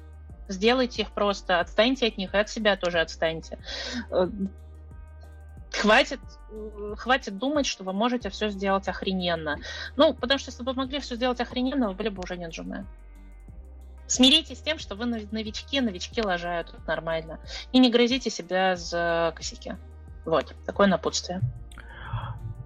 Сделайте 0.47 1.03
их 1.03 1.11
просто, 1.11 1.59
отстаньте 1.59 2.07
от 2.07 2.17
них 2.17 2.33
и 2.33 2.37
от 2.37 2.49
себя 2.49 2.75
тоже 2.75 2.99
отстаньте 2.99 3.59
хватит, 5.71 6.19
хватит 6.97 7.37
думать, 7.37 7.65
что 7.65 7.83
вы 7.83 7.93
можете 7.93 8.29
все 8.29 8.49
сделать 8.49 8.87
охрененно. 8.87 9.57
Ну, 9.95 10.13
потому 10.13 10.39
что 10.39 10.49
если 10.49 10.63
бы 10.63 10.71
вы 10.71 10.77
могли 10.79 10.99
все 10.99 11.15
сделать 11.15 11.39
охрененно, 11.39 11.89
вы 11.89 11.93
были 11.93 12.09
бы 12.09 12.23
уже 12.23 12.37
не 12.37 12.47
джуны. 12.47 12.85
Смиритесь 14.09 14.57
с 14.57 14.61
тем, 14.61 14.79
что 14.79 14.95
вы 14.95 15.05
новички, 15.05 15.79
новички 15.79 16.21
лажают, 16.21 16.69
это 16.69 16.81
нормально. 16.87 17.39
И 17.71 17.77
не 17.77 17.91
грызите 17.91 18.31
себя 18.31 18.75
за 18.75 19.31
косяки. 19.35 19.75
Вот, 20.25 20.55
такое 20.65 20.87
напутствие. 20.87 21.41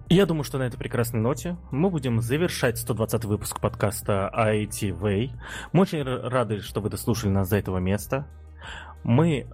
Я 0.08 0.24
думаю, 0.24 0.44
что 0.44 0.58
на 0.58 0.62
этой 0.62 0.78
прекрасной 0.78 1.20
ноте 1.20 1.56
мы 1.70 1.90
будем 1.90 2.20
завершать 2.22 2.78
120 2.78 3.26
выпуск 3.26 3.60
подкаста 3.60 4.30
IT 4.34 4.98
Way. 4.98 5.32
Мы 5.72 5.82
очень 5.82 6.02
рады, 6.02 6.60
что 6.60 6.80
вы 6.80 6.88
дослушали 6.88 7.30
нас 7.30 7.50
до 7.50 7.56
этого 7.56 7.76
места. 7.76 8.26
Мы 9.02 9.46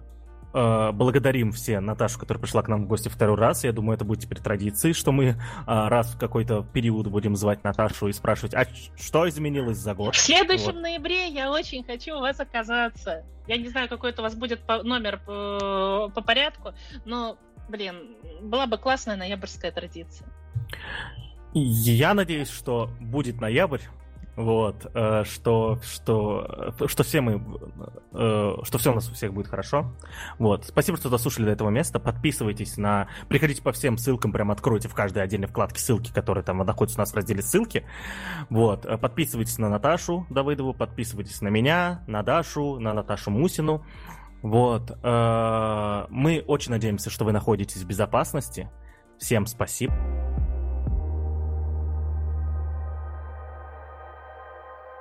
благодарим 0.53 1.51
все 1.51 1.79
Наташу, 1.79 2.19
которая 2.19 2.41
пришла 2.41 2.61
к 2.61 2.67
нам 2.67 2.83
в 2.83 2.87
гости 2.87 3.09
второй 3.09 3.37
раз. 3.37 3.63
Я 3.63 3.71
думаю, 3.71 3.95
это 3.95 4.05
будет 4.05 4.21
теперь 4.21 4.39
традицией, 4.39 4.93
что 4.93 5.11
мы 5.11 5.25
э, 5.25 5.35
раз 5.65 6.13
в 6.13 6.17
какой-то 6.17 6.65
период 6.73 7.07
будем 7.07 7.35
звать 7.35 7.63
Наташу 7.63 8.07
и 8.07 8.13
спрашивать, 8.13 8.53
а 8.53 8.65
что 8.97 9.27
изменилось 9.29 9.77
за 9.77 9.93
год? 9.93 10.15
В 10.15 10.19
следующем 10.19 10.73
вот. 10.73 10.81
ноябре 10.81 11.29
я 11.29 11.51
очень 11.51 11.83
хочу 11.83 12.17
у 12.17 12.19
вас 12.19 12.39
оказаться. 12.39 13.23
Я 13.47 13.57
не 13.57 13.69
знаю, 13.69 13.89
какой 13.89 14.11
это 14.11 14.21
у 14.21 14.23
вас 14.23 14.35
будет 14.35 14.61
номер 14.67 15.19
по, 15.25 16.11
по 16.13 16.21
порядку, 16.21 16.73
но, 17.05 17.37
блин, 17.69 18.15
была 18.41 18.67
бы 18.67 18.77
классная 18.77 19.15
ноябрьская 19.15 19.71
традиция. 19.71 20.27
Я 21.53 22.13
надеюсь, 22.13 22.49
что 22.49 22.89
будет 22.99 23.41
ноябрь, 23.41 23.81
вот, 24.35 24.89
э, 24.93 25.23
что, 25.25 25.79
что, 25.83 26.73
что 26.87 27.03
все 27.03 27.21
мы, 27.21 27.43
э, 28.13 28.55
что 28.63 28.77
все 28.77 28.91
у 28.91 28.95
нас 28.95 29.09
у 29.09 29.13
всех 29.13 29.33
будет 29.33 29.47
хорошо. 29.47 29.91
Вот, 30.39 30.65
спасибо, 30.65 30.97
что 30.97 31.09
дослушали 31.09 31.45
до 31.45 31.51
этого 31.51 31.69
места. 31.69 31.99
Подписывайтесь 31.99 32.77
на, 32.77 33.07
приходите 33.27 33.61
по 33.61 33.71
всем 33.71 33.97
ссылкам, 33.97 34.31
прям 34.31 34.51
откройте 34.51 34.87
в 34.87 34.93
каждой 34.93 35.23
отдельной 35.23 35.47
вкладке 35.47 35.79
ссылки, 35.79 36.13
которые 36.13 36.43
там 36.43 36.59
находятся 36.59 36.99
у 36.99 37.01
нас 37.01 37.11
в 37.11 37.15
разделе 37.15 37.41
ссылки. 37.41 37.85
Вот, 38.49 38.85
э, 38.85 38.97
подписывайтесь 38.97 39.57
на 39.57 39.69
Наташу 39.69 40.25
Давыдову, 40.29 40.73
подписывайтесь 40.73 41.41
на 41.41 41.49
меня, 41.49 42.03
на 42.07 42.23
Дашу, 42.23 42.79
на 42.79 42.93
Наташу 42.93 43.31
Мусину. 43.31 43.85
Вот, 44.41 44.97
мы 45.03 46.43
очень 46.47 46.71
надеемся, 46.71 47.11
что 47.11 47.25
вы 47.25 47.31
находитесь 47.31 47.83
в 47.83 47.85
безопасности. 47.85 48.71
Всем 49.19 49.45
спасибо. 49.45 49.93